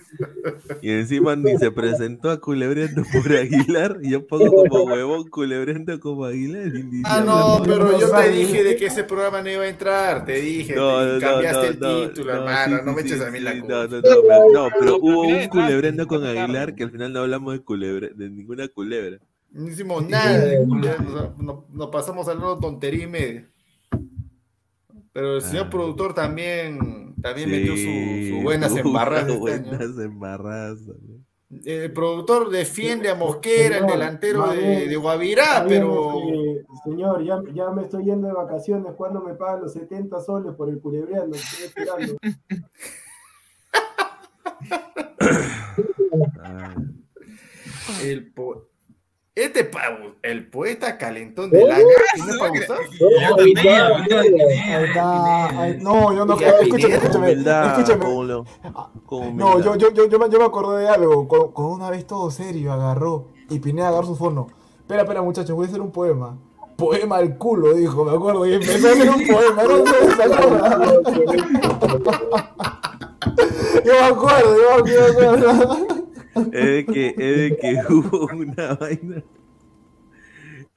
[0.80, 3.98] Y encima ni se presentó a culebreando por Aguilar.
[4.02, 6.68] Y yo pongo como huevón culebreando como Aguilar.
[6.68, 10.24] y Ah, no, pero yo te dije de que ese programa no iba a entrar,
[10.24, 13.02] te dije, No, te- no, cambiaste no, el no, título, no, hermano, sí, no me
[13.02, 13.66] sí, eches sí, a mí la culpa.
[13.68, 16.24] No, no, no, pero, no, pero hubo un culebrando con.
[16.24, 18.83] Aguilar que al final no hablamos de culebre, de ninguna culebra.
[19.50, 23.50] No hicimos nada, de culebra, nos, nos- nos pasamos hablando tontería y media.
[25.12, 25.70] Pero el señor Ah.
[25.70, 29.28] productor también, también Sí, metió su, su buenas embarradas.
[29.30, 29.68] este año.
[29.68, 30.78] Buenas embarradas.
[31.64, 37.70] El productor defiende a Mosquera, el delantero de, de Guavirá, pero eh, señor, ya, ya
[37.70, 38.94] me estoy yendo de vacaciones.
[38.96, 41.36] ¿Cuándo me pagan los 70 soles por el culebreando?
[41.36, 42.16] Estoy esperando.
[46.42, 46.74] Ah,
[48.02, 48.68] el po-
[49.36, 51.76] este pa- el poeta calentón está,
[55.60, 57.32] ahí- no, yo no, escúchame, escúchame,
[57.68, 58.04] escúchame.
[59.32, 61.26] No, yo, yo, yo, yo, me, yo me acordé de algo.
[61.28, 64.46] Con, con una vez todo serio agarró y Pineda agarró su fono.
[64.80, 66.38] Espera, espera, muchachos, voy a hacer un poema.
[66.76, 68.46] Poema al culo, dijo, me acuerdo.
[68.46, 69.94] Y empezó a hacer un poema, no sé,
[73.84, 75.86] Yo me acuerdo, yo me acuerdo.
[76.34, 79.22] Es de que, es de que hubo una vaina.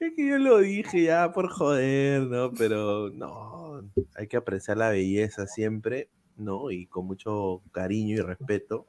[0.00, 2.52] Es que yo lo dije ya por joder, ¿no?
[2.52, 3.82] Pero no,
[4.14, 6.70] hay que apreciar la belleza siempre, ¿no?
[6.70, 8.86] Y con mucho cariño y respeto.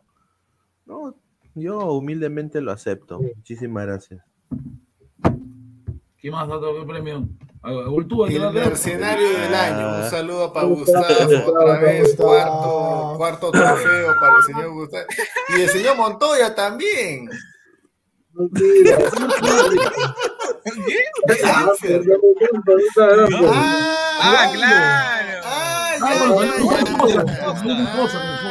[0.86, 1.16] No,
[1.56, 3.20] yo humildemente lo acepto.
[3.20, 4.24] Muchísimas gracias.
[6.18, 7.28] ¿Qué más da otro premio?
[7.62, 10.04] A- a Ultúa, ¿qué El mercenario del año.
[10.04, 11.06] Un saludo para Gustavo,
[11.48, 15.06] otra vez, cuarto, cuarto trofeo para el señor Gustavo.
[15.58, 17.30] Y el señor Montoya también.
[23.52, 25.42] Ah, claro.
[25.44, 26.16] Ah, Ah,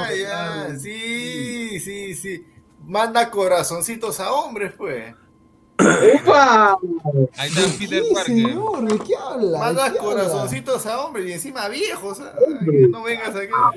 [0.01, 2.47] Ah, ya, Sí, sí, sí.
[2.85, 5.15] Manda corazoncitos a hombres, pues.
[5.79, 6.77] ¡Upa!
[7.37, 8.35] Ahí está Peter ¿Qué, Parker.
[8.35, 8.85] señor?
[8.89, 9.59] ¿De qué habla?
[9.59, 10.11] Manda ¿De qué habla?
[10.11, 12.21] corazoncitos a hombres y encima viejos.
[12.21, 12.33] ah,
[12.65, 13.73] que No vengas acá.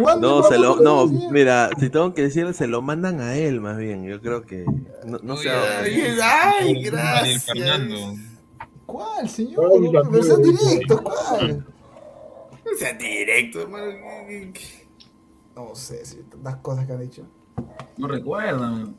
[0.00, 3.60] ¿Cuándo No, se lo, no, mira, si tengo que decir, se lo mandan a él
[3.60, 4.04] más bien.
[4.04, 4.64] Yo creo que
[5.04, 5.50] no, no sé.
[5.50, 7.44] Ay, gracias.
[7.44, 8.14] Fernando.
[8.86, 9.70] ¿Cuál, señor?
[10.10, 11.66] Pero sean directos, ¿cuál?
[12.64, 13.86] No sea directo, hermano.
[15.54, 17.26] No sé, si tantas cosas que han dicho.
[17.96, 18.96] No recuerdan.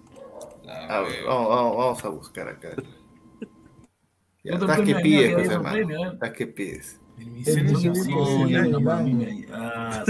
[0.67, 2.69] A ver, vamos, vamos, vamos a buscar acá.
[4.43, 5.85] Ya, Otro ¿Estás que pides, pues, ¿eh?
[6.13, 6.99] ¿Estás que pides?
[7.17, 8.79] Imposible, no.
[9.51, 10.03] Ah,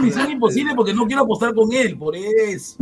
[0.00, 2.76] Misión porque no quiero apostar con él, por eso.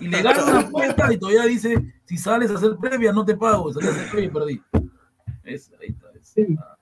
[0.00, 3.36] Y le gana una apuesta y todavía dice, si sales a hacer previa no te
[3.36, 3.72] pago.
[3.72, 4.62] Salí a hacer previa y perdí.
[5.44, 6.06] Es, ahí está.
[6.14, 6.34] es.
[6.56, 6.76] Da-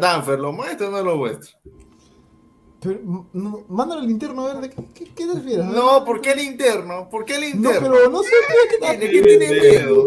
[0.00, 1.58] Danfer, ¿lo muestro o no lo muestro?
[2.80, 3.00] Pero,
[3.34, 5.66] no, mándale el interno a ver de qué, qué, qué te refieres.
[5.66, 7.10] No, ¿por qué el interno?
[7.10, 7.90] ¿Por qué el No, interno?
[7.92, 8.30] pero no sé
[8.80, 10.06] ¿qué, ¿De qué tienes miedo?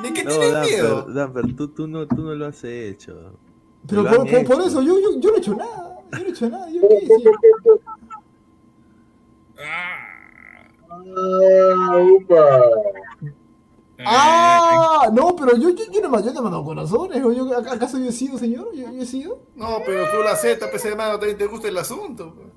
[0.00, 1.02] ¿De qué No, tienes miedo?
[1.12, 3.38] Danfer, tú, tú, no, tú no lo has hecho.
[3.88, 5.98] Pero por, eso, yo, yo, yo no he hecho nada.
[6.12, 6.70] Yo no he hecho nada.
[6.70, 7.30] Yo qué hice.
[9.58, 10.04] Ah,
[11.98, 12.70] upa.
[14.06, 17.24] Ah, no, pero yo, yo, yo no yo me he mandado corazones.
[17.24, 18.68] ¿o yo, ¿Acaso yo he sido, señor?
[18.74, 19.38] ¿Yo, yo he sido?
[19.56, 22.34] No, pero tú la aceptas, pues hermano, también te gusta el asunto.
[22.34, 22.48] pues.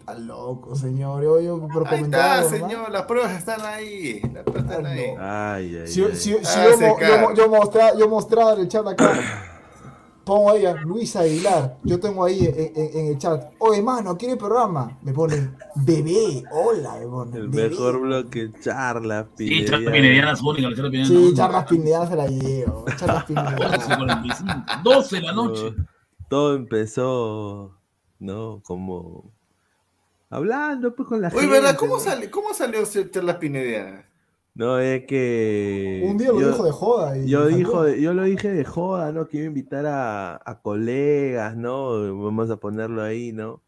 [0.00, 1.22] Está loco, señor.
[1.22, 4.20] Yo, yo por Ahí está, señor, las pruebas están ahí.
[4.32, 5.04] Las pruebas están ahí.
[5.18, 6.16] Ay, ay, Si, ay.
[6.16, 8.08] si, si Ah, yo, se mo- yo, yo mostrar, yo
[8.58, 9.57] el chat acá,
[10.28, 14.16] pongo ahí a Luis Aguilar, yo tengo ahí en, en- en el chat, oye mano,
[14.18, 14.98] ¿quiere programa?
[15.02, 17.70] Me pone, bebé, hola, me pone, El bebé.
[17.70, 21.26] mejor bloque, charla, Sí, charla pinediana es única, la charla pinediana.
[21.28, 23.96] Sí, charlas pineadas se la llevo, charlas pineadas.
[23.96, 24.52] 45,
[24.84, 25.74] 12 de la noche.
[26.28, 27.74] Todo empezó,
[28.18, 28.60] ¿no?
[28.64, 29.32] Como
[30.28, 31.52] hablando pues con la Oye, gente.
[31.54, 31.76] ¿verdad?
[31.76, 34.04] ¿Cómo, sale, ¿Cómo salió ser las pinedianas?
[34.58, 36.02] No, es que.
[36.04, 39.12] Un día lo yo- dijo de joda y Yo, dijo, yo lo dije de joda,
[39.12, 39.28] ¿no?
[39.32, 41.90] A invitar a, a colegas, ¿no?
[42.24, 43.62] Vamos a ponerlo ahí, ¿no?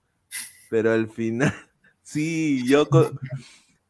[0.69, 1.55] Pero al final,
[2.03, 2.89] sí, yo.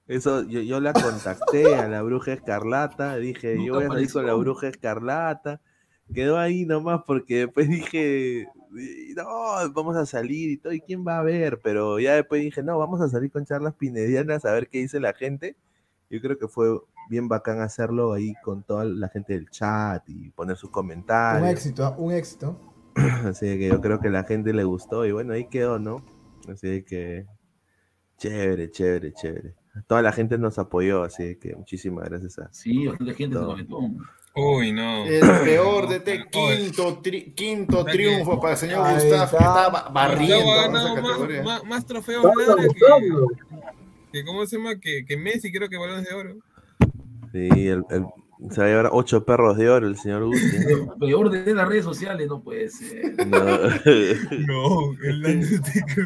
[0.09, 4.27] Eso, yo, yo la contacté a la bruja escarlata, dije, yo voy a salir con
[4.27, 5.63] la bruja escarlata.
[6.13, 8.47] Quedó ahí nomás porque después dije,
[9.17, 11.61] no, vamos a salir y todo, ¿y quién va a ver?
[11.63, 15.01] Pero ya después dije, no, vamos a salir con charlas pinedianas a ver qué dice
[15.01, 15.57] la gente.
[16.11, 16.69] Yo creo que fue
[17.09, 21.51] bien bacán hacerlo ahí con toda la gente del chat y poner sus Un comentarios.
[21.51, 21.95] éxito, ¿ah?
[21.97, 22.57] un éxito.
[23.27, 26.05] Así que yo creo que la gente le gustó y bueno, ahí quedó, ¿no?
[26.53, 27.27] Así que
[28.19, 29.55] chévere, chévere, chévere.
[29.87, 33.79] Toda la gente nos apoyó, así que muchísimas gracias a Sí, bastante gente se comentó.
[34.35, 35.05] Uy, no.
[35.07, 40.37] El peor de te quinto, tri- quinto triunfo para el señor Gustavo, que estaba barriendo
[40.37, 41.43] Gustavo ha ganado más, categoría.
[41.43, 43.11] más, más trofeos que,
[44.13, 44.79] que, ¿cómo se llama?
[44.79, 46.37] Que, que Messi, creo que balones de oro.
[47.33, 48.07] Sí, el, el-
[48.51, 50.41] se va a llevar ocho perros de oro el señor Guti.
[50.99, 53.27] Peor de las redes sociales, no puede ser.
[53.27, 53.37] No.
[54.47, 55.47] No, el año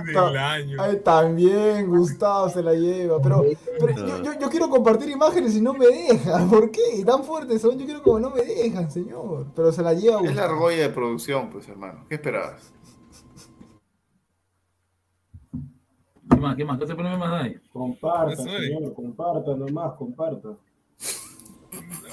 [0.04, 0.82] del año.
[0.82, 3.44] Ay, también Gustavo se la lleva, pero,
[3.78, 6.50] pero yo, yo, yo quiero compartir imágenes y no me dejan.
[6.50, 7.04] ¿Por qué?
[7.06, 9.46] Tan fuertes son, yo quiero como no me dejan, señor.
[9.54, 12.04] Pero se la lleva Es la argolla de producción, pues hermano.
[12.08, 12.72] ¿Qué esperabas?
[16.34, 16.56] ¿Qué más?
[16.56, 16.78] ¿Qué más?
[16.78, 17.56] ¿Qué otro premio más hay?
[17.72, 18.38] Comparta, es.
[18.42, 20.48] señor, comparta nomás, comparta.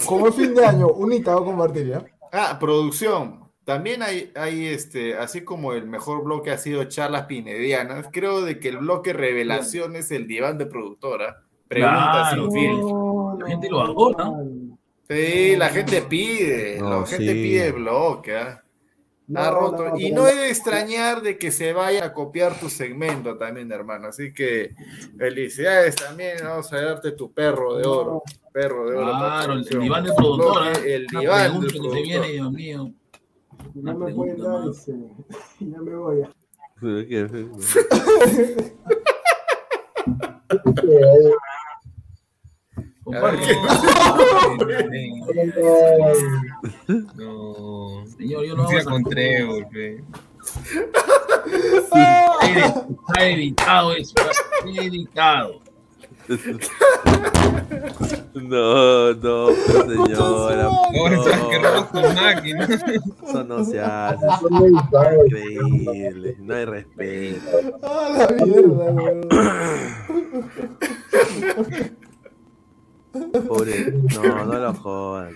[0.06, 2.06] Como el fin de año, Unita va a compartir, ¿ya?
[2.32, 3.42] Ah, producción.
[3.64, 8.60] También hay, hay este, así como el mejor bloque ha sido charlas pinedianas, creo de
[8.60, 11.44] que el bloque revelación es el diván de productora.
[11.68, 12.50] Preguntas Claro.
[12.50, 13.38] sin filtro.
[13.40, 14.32] La gente lo adora.
[15.10, 17.42] Sí, la gente pide, No, la gente sí.
[17.44, 18.40] pide bloque,
[19.36, 19.90] Ha No, roto.
[19.90, 23.38] no, y no no- es de extrañar de que se vaya a copiar tu segmento
[23.38, 24.08] también, hermano.
[24.08, 24.74] Así que
[25.18, 26.38] felicidades también.
[26.44, 28.24] Vamos a darte tu perro de oro.
[28.52, 29.12] Perro de oro.
[29.12, 30.68] Claro, el diván del productor.
[30.68, 30.96] ¿eh?
[30.96, 32.04] El Una diván del que se productor.
[32.04, 32.92] viene, Dios mío.
[33.76, 34.94] No me pueden dar ese.
[35.60, 36.24] Ya me voy.
[47.16, 48.04] No.
[48.18, 49.68] Señor, yo no hago con Trevor.
[52.04, 54.36] Está editado eso, está
[54.82, 55.62] editado.
[58.34, 60.64] No, no, pero señora.
[60.64, 61.24] No.
[61.24, 62.68] sabes que robas tu máquina.
[63.28, 64.26] Eso no se hace.
[64.26, 66.36] eso es increíble.
[66.40, 67.80] No hay respeto.
[67.84, 69.22] Ah, la mierda, weón.
[73.48, 73.92] Pobre.
[73.92, 75.36] No, no lo jodan.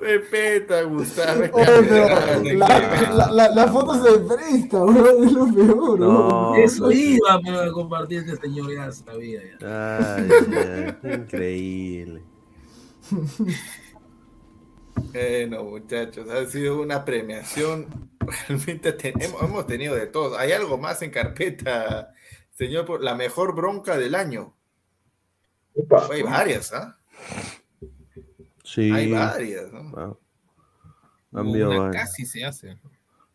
[0.00, 1.42] Respeta, Gustavo.
[2.54, 2.68] La,
[3.14, 6.00] la, la, la foto se presta, weón, es lo peor.
[6.00, 6.54] No.
[6.56, 9.40] Eso iba pero a compartir este señor, ya sabía.
[9.60, 10.16] Ya.
[10.16, 10.28] Ay,
[11.02, 12.22] ay, increíble.
[15.12, 18.10] Bueno, muchachos, ha sido una premiación.
[18.48, 20.38] Realmente ten- hemos, hemos tenido de todo.
[20.38, 22.12] ¿Hay algo más en carpeta,
[22.50, 22.84] señor?
[22.84, 24.54] por- La mejor bronca del año.
[26.10, 26.98] Hay varias, ¿ah?
[28.62, 28.90] Sí.
[28.90, 29.92] Hay varias, ¿no?
[29.96, 30.16] Ah.
[31.32, 32.04] Una varias.
[32.06, 32.78] casi se hace.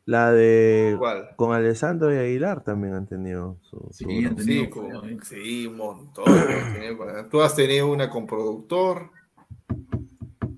[0.06, 0.96] La de.
[0.98, 1.36] ¿Cuál?
[1.36, 3.78] Con Alessandro y Aguilar también han tenido su.
[3.92, 6.26] su Sí, sí, con- sí, un montón.
[7.30, 9.12] Tú has tenido una con productor.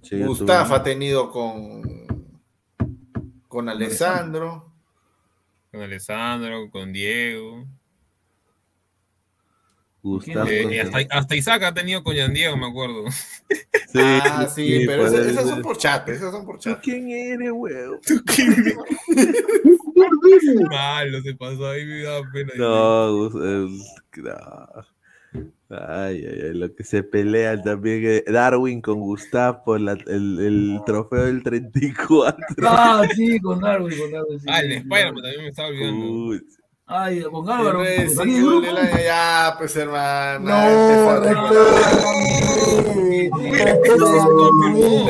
[0.03, 1.81] Sí, Gustavo ha tenido con,
[3.47, 4.71] con Alessandro.
[5.71, 7.65] Con Alessandro, con Diego.
[10.03, 10.47] Gustavo.
[10.49, 13.05] Eh, y hasta, hasta Isaac ha tenido con Yan Diego, me acuerdo.
[13.95, 16.79] ah, sí, pero esas, esas son por chat, esas son por chat.
[16.81, 17.99] ¿Quién eres, weón?
[20.69, 22.51] Malo se pasó ahí, me da pena.
[22.57, 23.69] No, no.
[25.69, 30.39] Ay, ay, ay, lo que se pelean también eh, Darwin con Gustav por la- el,
[30.39, 32.35] el trofeo del 34.
[32.63, 34.37] Ah, sí, con Darwin, con Darwin.
[34.39, 34.45] Sí.
[34.49, 36.05] Ah, el de Spider-Man también me estaba olvidando.
[36.05, 36.41] Uy,
[36.93, 37.83] Ay, con Álvaro.
[39.05, 40.49] Ya, pues hermano.
[40.49, 41.25] No,
[43.11, 45.09] Esto sí se confirmó.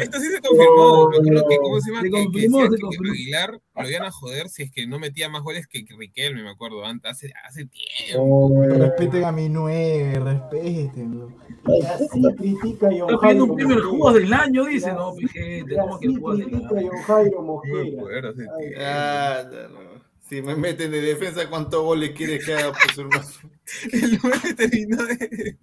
[0.00, 1.08] Esto sí se confirmó.
[1.08, 2.02] Acuerdo que, ¿cómo se llama?
[2.02, 3.12] Se Que- que confirmó, decía se que confirmó.
[3.12, 6.42] Aguilar lo iban a joder si es que no metía más goles que que Riquelme,
[6.42, 8.50] me acuerdo, antes, hace, hace tiempo.
[8.68, 11.26] Respeten a mi nueve, respeten.
[11.94, 14.92] Así critica a John Está pidiendo un premio jugo del año, dice.
[14.92, 16.78] No, mi gente, ¿cómo que así el jugo del critica a
[17.18, 17.30] año?
[17.40, 19.89] No me acuerdo, hace tiempo.
[20.30, 20.34] Ah.
[20.36, 22.72] Si me meten de defensa, ¿cuántos goles quieres que haga?
[22.72, 23.26] Pues, hermano?
[23.92, 25.58] El nueve terminó de...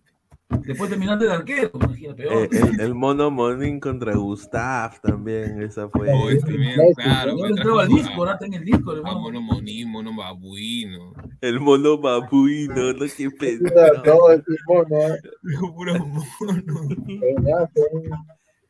[0.49, 2.43] Después terminaste de arquero, imagínate, peor.
[2.45, 6.09] Eh, el, el mono Monín contra Gustav también, esa fue.
[6.09, 7.35] Oh, ese también, claro.
[7.35, 9.19] Le entraba al disco, ahora está en el disco, A hermano.
[9.19, 11.11] mono monín, mono babuino.
[11.41, 14.01] El mono babuino, no que pensaba.
[14.03, 15.19] todo ese mono, ¿eh?
[15.75, 16.95] Puro mono.
[17.07, 17.69] ¿eh?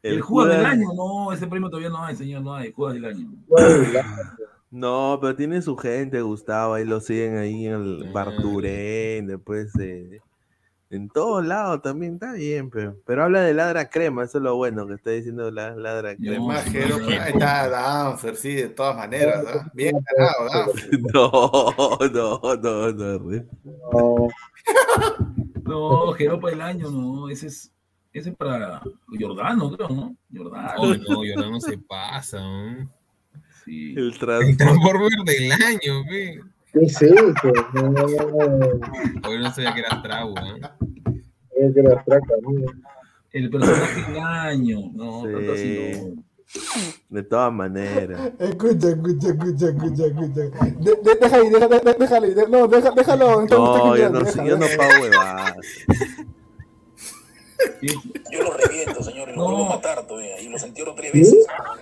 [0.01, 2.91] El jugo del Judas- año, no, ese premio todavía no hay, señor, no hay, jugo
[2.93, 3.29] del año.
[4.69, 10.19] No, pero tiene su gente, Gustavo, ahí lo siguen ahí en el Barturén, después eh,
[10.89, 14.55] en todos lados también está bien, pero, pero habla de ladra crema, eso es lo
[14.57, 16.53] bueno que está diciendo la ladra crema.
[16.89, 19.45] Lo- ahí está Danfer, sí, de todas maneras.
[19.47, 19.69] ¿ah?
[19.73, 20.99] Bien ganado, Danfer.
[21.13, 23.45] No, no, no, no.
[23.63, 24.27] No,
[25.63, 27.71] No, Jeropa del año, no, ese es,
[28.13, 28.81] ese es para
[29.19, 30.15] Jordano, creo, ¿no?
[30.35, 30.73] Jordano.
[30.77, 32.39] Oh, no, Jordano no se pasa.
[32.39, 32.96] ¿no?
[33.67, 33.93] Sí.
[33.95, 34.55] El El transporte.
[34.55, 36.39] Transformer del año, ve.
[36.73, 37.33] ¿Qué es eso?
[37.73, 38.05] No,
[39.29, 40.41] Hoy no sabía que era Tragua.
[41.55, 42.51] es que traca, ¿no?
[43.31, 46.01] El personaje del año, no, tanto así Sí.
[46.15, 46.23] no.
[47.09, 48.31] De todas maneras.
[48.39, 50.41] Escucha, escucha, escucha, escucha, escucha.
[50.79, 53.41] De, de, deja ahí, deja, de- déjalo ahí, de- no, deja, déjalo.
[53.45, 55.55] No, yo no, déjalo, yo no pago huevadas.
[58.31, 59.43] Yo lo reviento, señor, y lo No.
[59.45, 60.39] vuelvo a matar todavía.
[60.41, 61.45] Y lo entierro tres veces.
[61.49, 61.75] A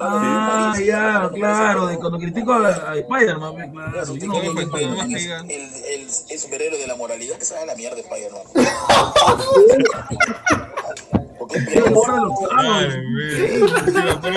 [0.00, 4.14] Ah, de ya, claro, de cuando critico a, a Spider-Man, ve, claro.
[4.14, 8.42] El, el, el superhéroe de la moralidad que se va a la mierda de Spider-Man.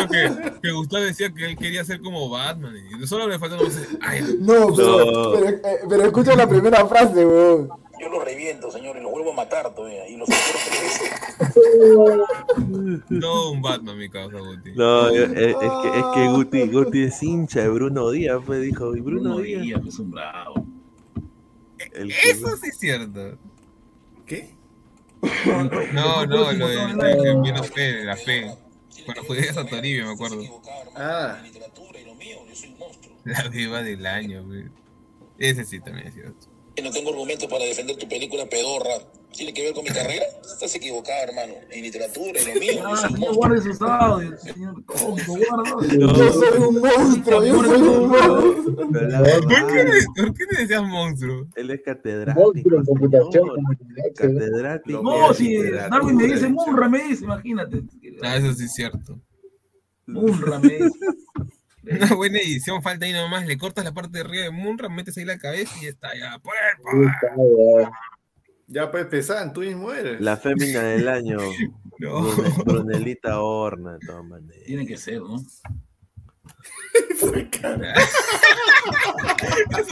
[0.09, 2.73] Que, que Gustavo decía que él quería ser como Batman.
[3.01, 5.31] Y solo le No, pero, No.
[5.33, 7.69] pero, eh, pero escucha la primera frase, weón.
[8.01, 10.07] Yo lo reviento, señor, y lo vuelvo a matar todavía.
[10.09, 11.11] Y lo entierro tres veces.
[13.09, 14.71] no un Batman, mi causa, Guti.
[14.75, 18.61] No, yo- es, es que, es que Guti, Guti es hincha de Bruno Díaz, pues
[18.61, 19.61] dijo, y Bruno, Bruno Díaz.
[19.61, 20.65] Díaz, es un bravo.
[21.93, 23.37] El que- Eso sí es cierto.
[24.25, 24.55] ¿Qué?
[25.45, 25.63] No,
[25.93, 28.51] no, lo de, lo de vino fe, de la fe.
[29.05, 30.41] Cuando jugué a Toribio, me acuerdo.
[30.95, 31.41] Ah.
[33.23, 34.65] La viva del año, güey.
[35.37, 36.47] Ese sí también es cierto.
[36.83, 38.89] No tengo argumentos para defender tu película pedorra.
[39.31, 40.25] ¿Tiene que ver con mi carrera?
[40.43, 41.53] Estás equivocado, hermano.
[41.69, 42.73] En literatura, en lo mío.
[42.73, 43.35] yo Ah, soy un señor, monstruo.
[43.35, 46.17] guarde sus audios, señor Congo, guarda.
[46.17, 48.75] Yo soy un monstruo, yo soy un monstruo.
[48.75, 51.47] ¿Por qué, le, ¿Por qué le decías monstruo?
[51.55, 52.83] él es catedrático.
[52.83, 53.59] señor.
[54.15, 55.01] Catedrático.
[55.01, 55.61] No, si.
[55.63, 57.83] Darwin me dice Munra, me dice, imagínate.
[58.21, 59.19] Ah, eso sí es cierto.
[60.07, 60.99] Munra me dice.
[61.83, 65.17] Una buena edición, falta ahí nomás, le cortas la parte de arriba de Munra, metes
[65.17, 66.37] ahí la cabeza y ya está, ya.
[66.39, 66.55] Pues,
[68.67, 70.21] Ya pues pesan, tú mismo eres.
[70.21, 71.37] La fémina del año.
[71.99, 72.21] No.
[72.23, 74.63] Brune- Brunelita Horna, de todas maneras.
[74.65, 75.35] Tiene que ser, ¿no?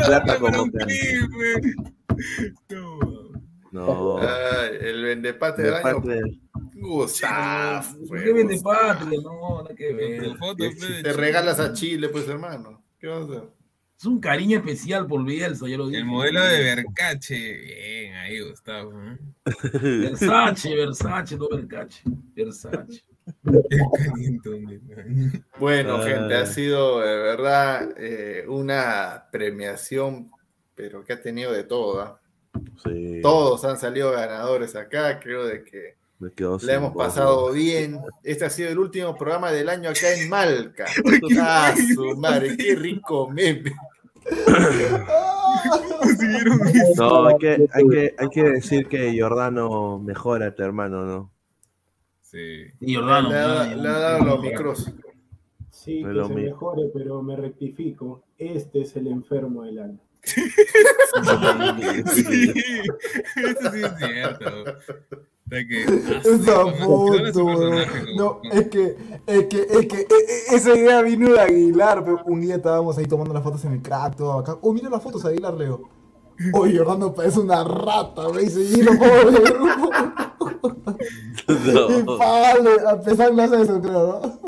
[0.08, 0.66] Plata como.
[3.72, 4.18] No.
[4.20, 6.02] Ay, el vendepate del año.
[9.76, 11.04] Que ver.
[11.04, 12.84] Te regalas a Chile, pues hermano.
[13.00, 13.44] ¿Qué vas a hacer?
[13.98, 16.00] Es un cariño especial por Bielsa, ya lo dije.
[16.00, 17.58] El modelo de Vercache.
[17.58, 18.94] Bien, ahí, Gustavo.
[19.04, 19.18] ¿eh?
[19.84, 21.90] Versace, Versace, no del año.
[25.60, 26.04] Bueno, Ah.
[26.04, 30.32] gente, ha sido de verdad eh, una premiación,
[30.76, 32.02] pero que ha tenido de todo.
[32.02, 32.22] ¿ah?
[32.84, 33.20] Sí.
[33.22, 37.98] Todos han salido ganadores acá, creo de que Me quedo le hemos voz, pasado bien.
[38.24, 40.86] Este ha sido el último programa del año acá en Malca.
[41.40, 43.74] Ah, su madre, qué rico meme.
[46.96, 51.32] No, hay que, hay, que, hay que decir que Jordano mejórate, hermano, ¿no?
[52.22, 52.66] Sí.
[52.80, 53.30] Y Jordano.
[53.30, 53.38] Le
[53.90, 54.94] ha, dado los micros.
[55.70, 58.24] Sí, que se mejore, pero me rectifico.
[58.38, 60.00] Este es el enfermo del año.
[62.14, 62.52] Sí,
[63.36, 64.46] eso sí es cierto.
[64.62, 67.16] O sea que, ah, como-
[68.18, 70.08] No, es que, es que, es que, e-
[70.52, 73.74] e- esa idea vino de Aguilar, pero un día estábamos ahí tomando las fotos en
[73.74, 74.58] el crack, todo acá.
[74.62, 75.90] Oh, mira las fotos, Aguilar, Leo.
[76.54, 79.54] Oye, Jordano parece una rata, me dice, y lo puedo ver.
[81.48, 81.52] Y
[82.06, 82.18] No.
[82.18, 84.39] vale, a pesar no hace eso, creo, ¿no?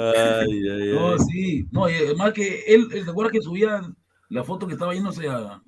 [0.00, 1.18] Ay, ay, No, ay.
[1.30, 1.68] sí.
[1.70, 3.82] No, y además que él, él, ¿te acuerdas que subía
[4.28, 5.62] la foto que estaba yéndose a.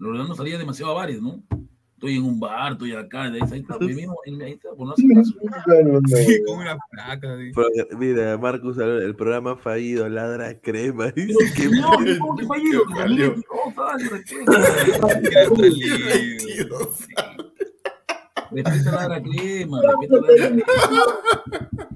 [0.00, 1.42] Orlando salía demasiado a bares, ¿no?
[1.94, 4.88] Estoy en un bar, estoy acá, ahí está, ahí está, ahí mismo, ahí está, por
[4.88, 5.32] no hacer caso.
[6.06, 7.38] Sí, con una placa.
[7.38, 7.52] sí.
[7.54, 11.06] Pero, mira, Marcus, el programa fallido, ladra crema.
[11.16, 12.82] Dice que señor, ¿cómo que fallido?
[12.86, 12.94] Que
[14.10, 14.52] respeta.
[18.50, 19.80] Respeta crema.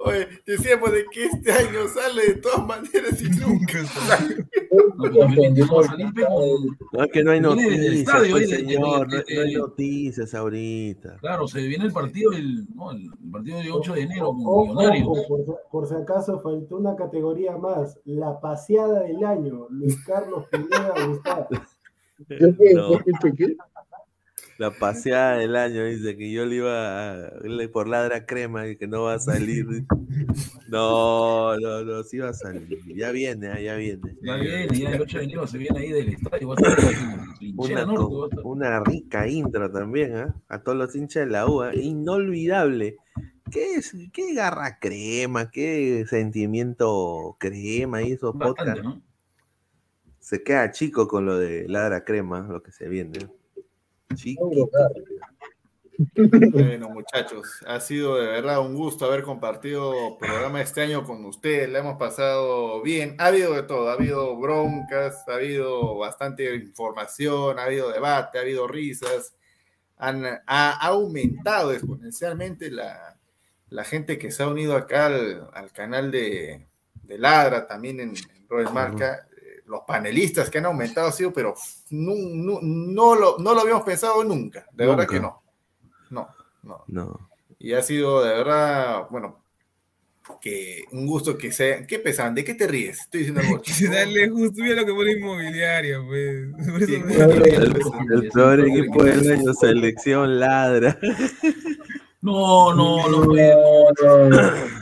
[0.00, 4.46] Oye, decíamos de que este año sale de todas maneras y nunca sale.
[4.70, 6.28] No, pero 2021 va a salir, pero
[6.92, 9.54] No, es que no hay noticias, pues, señor, no, no hay
[10.34, 11.16] ahorita.
[11.20, 14.40] Claro, se viene el partido el, no, el, el partido de 8 de enero con
[14.46, 15.08] Ojo, Millonarios.
[15.08, 19.96] ojo, por, si- por si acaso faltó una categoría más, la paseada del año, Luis
[20.04, 21.48] Carlos Pineda Gustavo.
[22.74, 22.90] No.
[24.60, 27.30] La paseada del año dice que yo le iba a,
[27.72, 29.66] por ladra crema y que no va a salir.
[30.68, 32.80] No, no, no, sí va a salir.
[32.94, 34.16] Ya viene, ah, ya viene.
[34.22, 36.54] Ya viene, ya el 8 de enero se viene ahí del estadio.
[37.56, 38.36] Una, Norte.
[38.44, 40.34] una rica intro también, ¿ah?
[40.48, 41.74] A todos los hinchas de la U, ¿ah?
[41.74, 42.98] Inolvidable.
[43.50, 43.96] ¿Qué es?
[44.12, 45.50] ¿Qué garra crema?
[45.50, 48.82] ¿Qué sentimiento crema y esos podcasts?
[48.84, 49.02] ¿no?
[50.20, 53.18] Se queda chico con lo de ladra crema, lo que se viene.
[56.52, 61.68] Bueno, muchachos, ha sido de verdad un gusto haber compartido programa este año con ustedes.
[61.68, 63.16] La hemos pasado bien.
[63.18, 68.40] Ha habido de todo, ha habido broncas, ha habido bastante información, ha habido debate, ha
[68.40, 69.34] habido risas.
[69.98, 73.18] Han, ha aumentado exponencialmente la,
[73.68, 76.66] la gente que se ha unido acá al, al canal de,
[77.02, 79.28] de Ladra, también en, en Robert Marca.
[79.70, 81.54] Los panelistas que han aumentado ha sido, pero
[81.90, 85.42] no, no, no lo, no lo habíamos pensado nunca, de verdad que no.
[86.10, 86.28] No,
[86.64, 86.84] no.
[86.88, 87.30] No.
[87.58, 89.44] Y ha sido de verdad, bueno,
[90.40, 91.86] que un gusto que sea.
[91.86, 92.34] ¿Qué pesaban?
[92.34, 93.00] ¿De qué te ríes?
[93.00, 93.62] Estoy diciendo algo.
[93.92, 96.48] Dale, justo mira lo que pone inmobiliaria, pues.
[96.86, 97.76] Sí, me- El,
[98.12, 100.98] el peor equipo del año, selección ladra.
[102.22, 103.24] No, no, no.
[103.24, 104.79] No, no.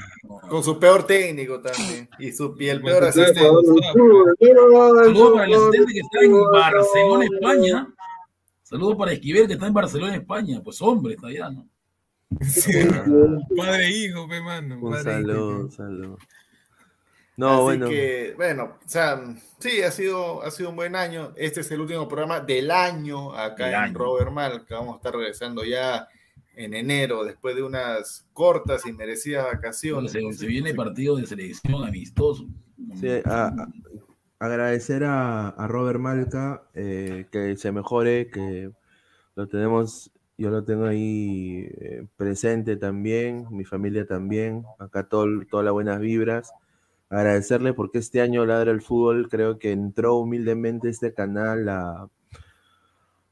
[0.49, 2.09] Con su peor técnico también.
[2.19, 3.41] Y, su, y el Con peor asistente.
[3.41, 7.95] Saludos para el asistente que está en Barcelona, España.
[8.63, 10.61] Saludos para Esquivel que está en Barcelona, España.
[10.63, 11.67] Pues hombre, está allá, ¿no?
[12.43, 12.73] Sí.
[13.57, 14.79] Padre e hijo, pe mano.
[14.81, 16.19] Un e saludo, un saludo.
[17.39, 17.89] No, Así bueno.
[17.89, 19.23] que, bueno, o sea,
[19.61, 21.33] sí, ha sido, ha sido un buen año.
[21.37, 23.99] Este es el último programa del año acá en año.
[23.99, 24.75] Robert Malca.
[24.75, 26.09] Vamos a estar regresando ya
[26.59, 30.13] en enero, después de unas cortas y merecidas vacaciones.
[30.13, 32.47] Se, se viene partido de selección amistoso.
[33.01, 33.69] Sí, a- a-
[34.41, 38.71] agradecer a, a Robert Malca eh, que se mejore, que
[39.37, 45.65] lo tenemos, yo lo tengo ahí eh, presente también, mi familia también, acá todo, todas
[45.65, 46.53] las buenas vibras.
[47.11, 52.09] Agradecerle porque este año Ladra el Fútbol creo que entró humildemente este canal a,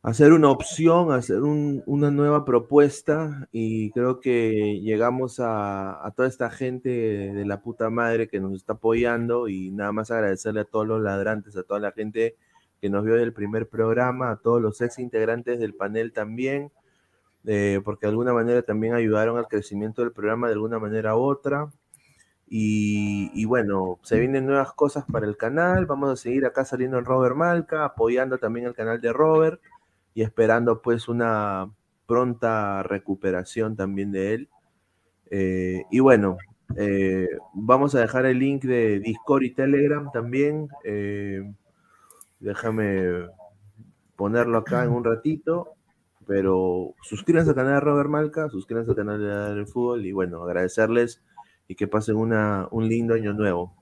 [0.07, 6.29] hacer una opción, hacer un- una nueva propuesta y creo que llegamos a, a toda
[6.29, 10.65] esta gente de la puta madre que nos está apoyando y nada más agradecerle a
[10.65, 12.37] todos los ladrantes, a toda la gente
[12.81, 16.71] que nos vio del primer programa, a todos los ex integrantes del panel también,
[17.47, 21.21] eh, porque de alguna manera también ayudaron al crecimiento del programa de alguna manera u
[21.23, 21.71] otra.
[22.49, 25.87] Y, y bueno, se vienen nuevas cosas para el canal.
[25.87, 29.61] Vamos a seguir acá saliendo en Robert Malca, apoyando también el canal de Robert
[30.17, 31.71] y esperando pues una
[32.07, 34.49] pronta recuperación también de él.
[35.31, 36.39] Eh, y bueno,
[36.75, 40.69] eh, vamos a dejar el link de Discord y Telegram también.
[40.85, 41.43] eh,
[42.41, 43.27] déjame
[44.17, 45.75] ponerlo acá en un ratito.
[46.27, 51.23] Pero suscríbanse al canal de Robert Malca, suscríbanse al canal de Fútbol y bueno, agradecerles
[51.69, 53.75] y que pasen una, un lindo año nuevo.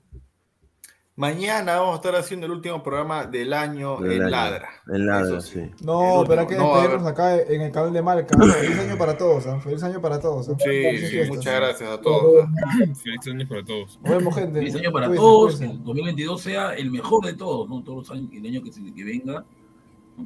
[1.17, 4.29] Mañana vamos a estar haciendo el último programa del año Del en año.
[4.31, 4.69] Ladra.
[4.85, 5.61] En Ladra, sí.
[5.61, 5.85] sí.
[5.85, 6.57] No, El pero hay que.
[6.57, 8.37] No, despedirnos acá en el canal de Malca.
[8.59, 9.57] Feliz año para todos, ¿ah?
[9.61, 10.49] Feliz año para todos.
[10.49, 10.57] ¿ah?
[10.59, 11.37] Sí, sí, fiestas.
[11.37, 12.45] muchas gracias a todos.
[12.45, 12.69] ¿ah?
[13.01, 13.97] Feliz año para todos.
[14.03, 14.59] Nos vemos, gente.
[14.59, 17.81] Feliz año para todos, que el 2022 sea el mejor de todos, ¿no?
[17.81, 19.45] Todos los años, el año que, venga,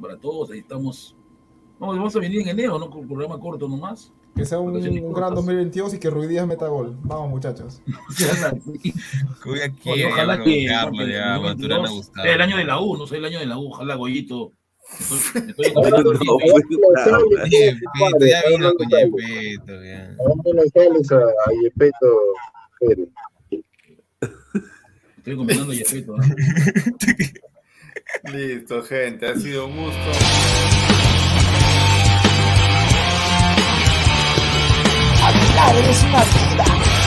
[0.02, 1.14] para todos, ahí estamos.
[1.78, 2.90] Vamos, vamos a venir en enero, ¿no?
[2.90, 4.12] Con un programa corto nomás.
[4.36, 5.34] Que sea un, un gran cortas.
[5.34, 6.96] 2022 y que Ruidías meta gol.
[7.02, 7.82] Vamos, muchachos.
[9.46, 10.66] Uy, aquí, Oye, ojalá que, porque
[11.12, 12.22] ya, el Maturana 2022 Gustavo.
[12.24, 14.52] sea el año de la U, no sé el año de la U, ojalá Goyito.
[14.98, 15.82] Estoy, No,
[25.66, 26.16] pues, Yepeto.
[26.16, 26.24] ¿no?
[28.32, 30.10] Listo, gente, ha sido un gusto.
[35.22, 36.99] Aguilar es una vida.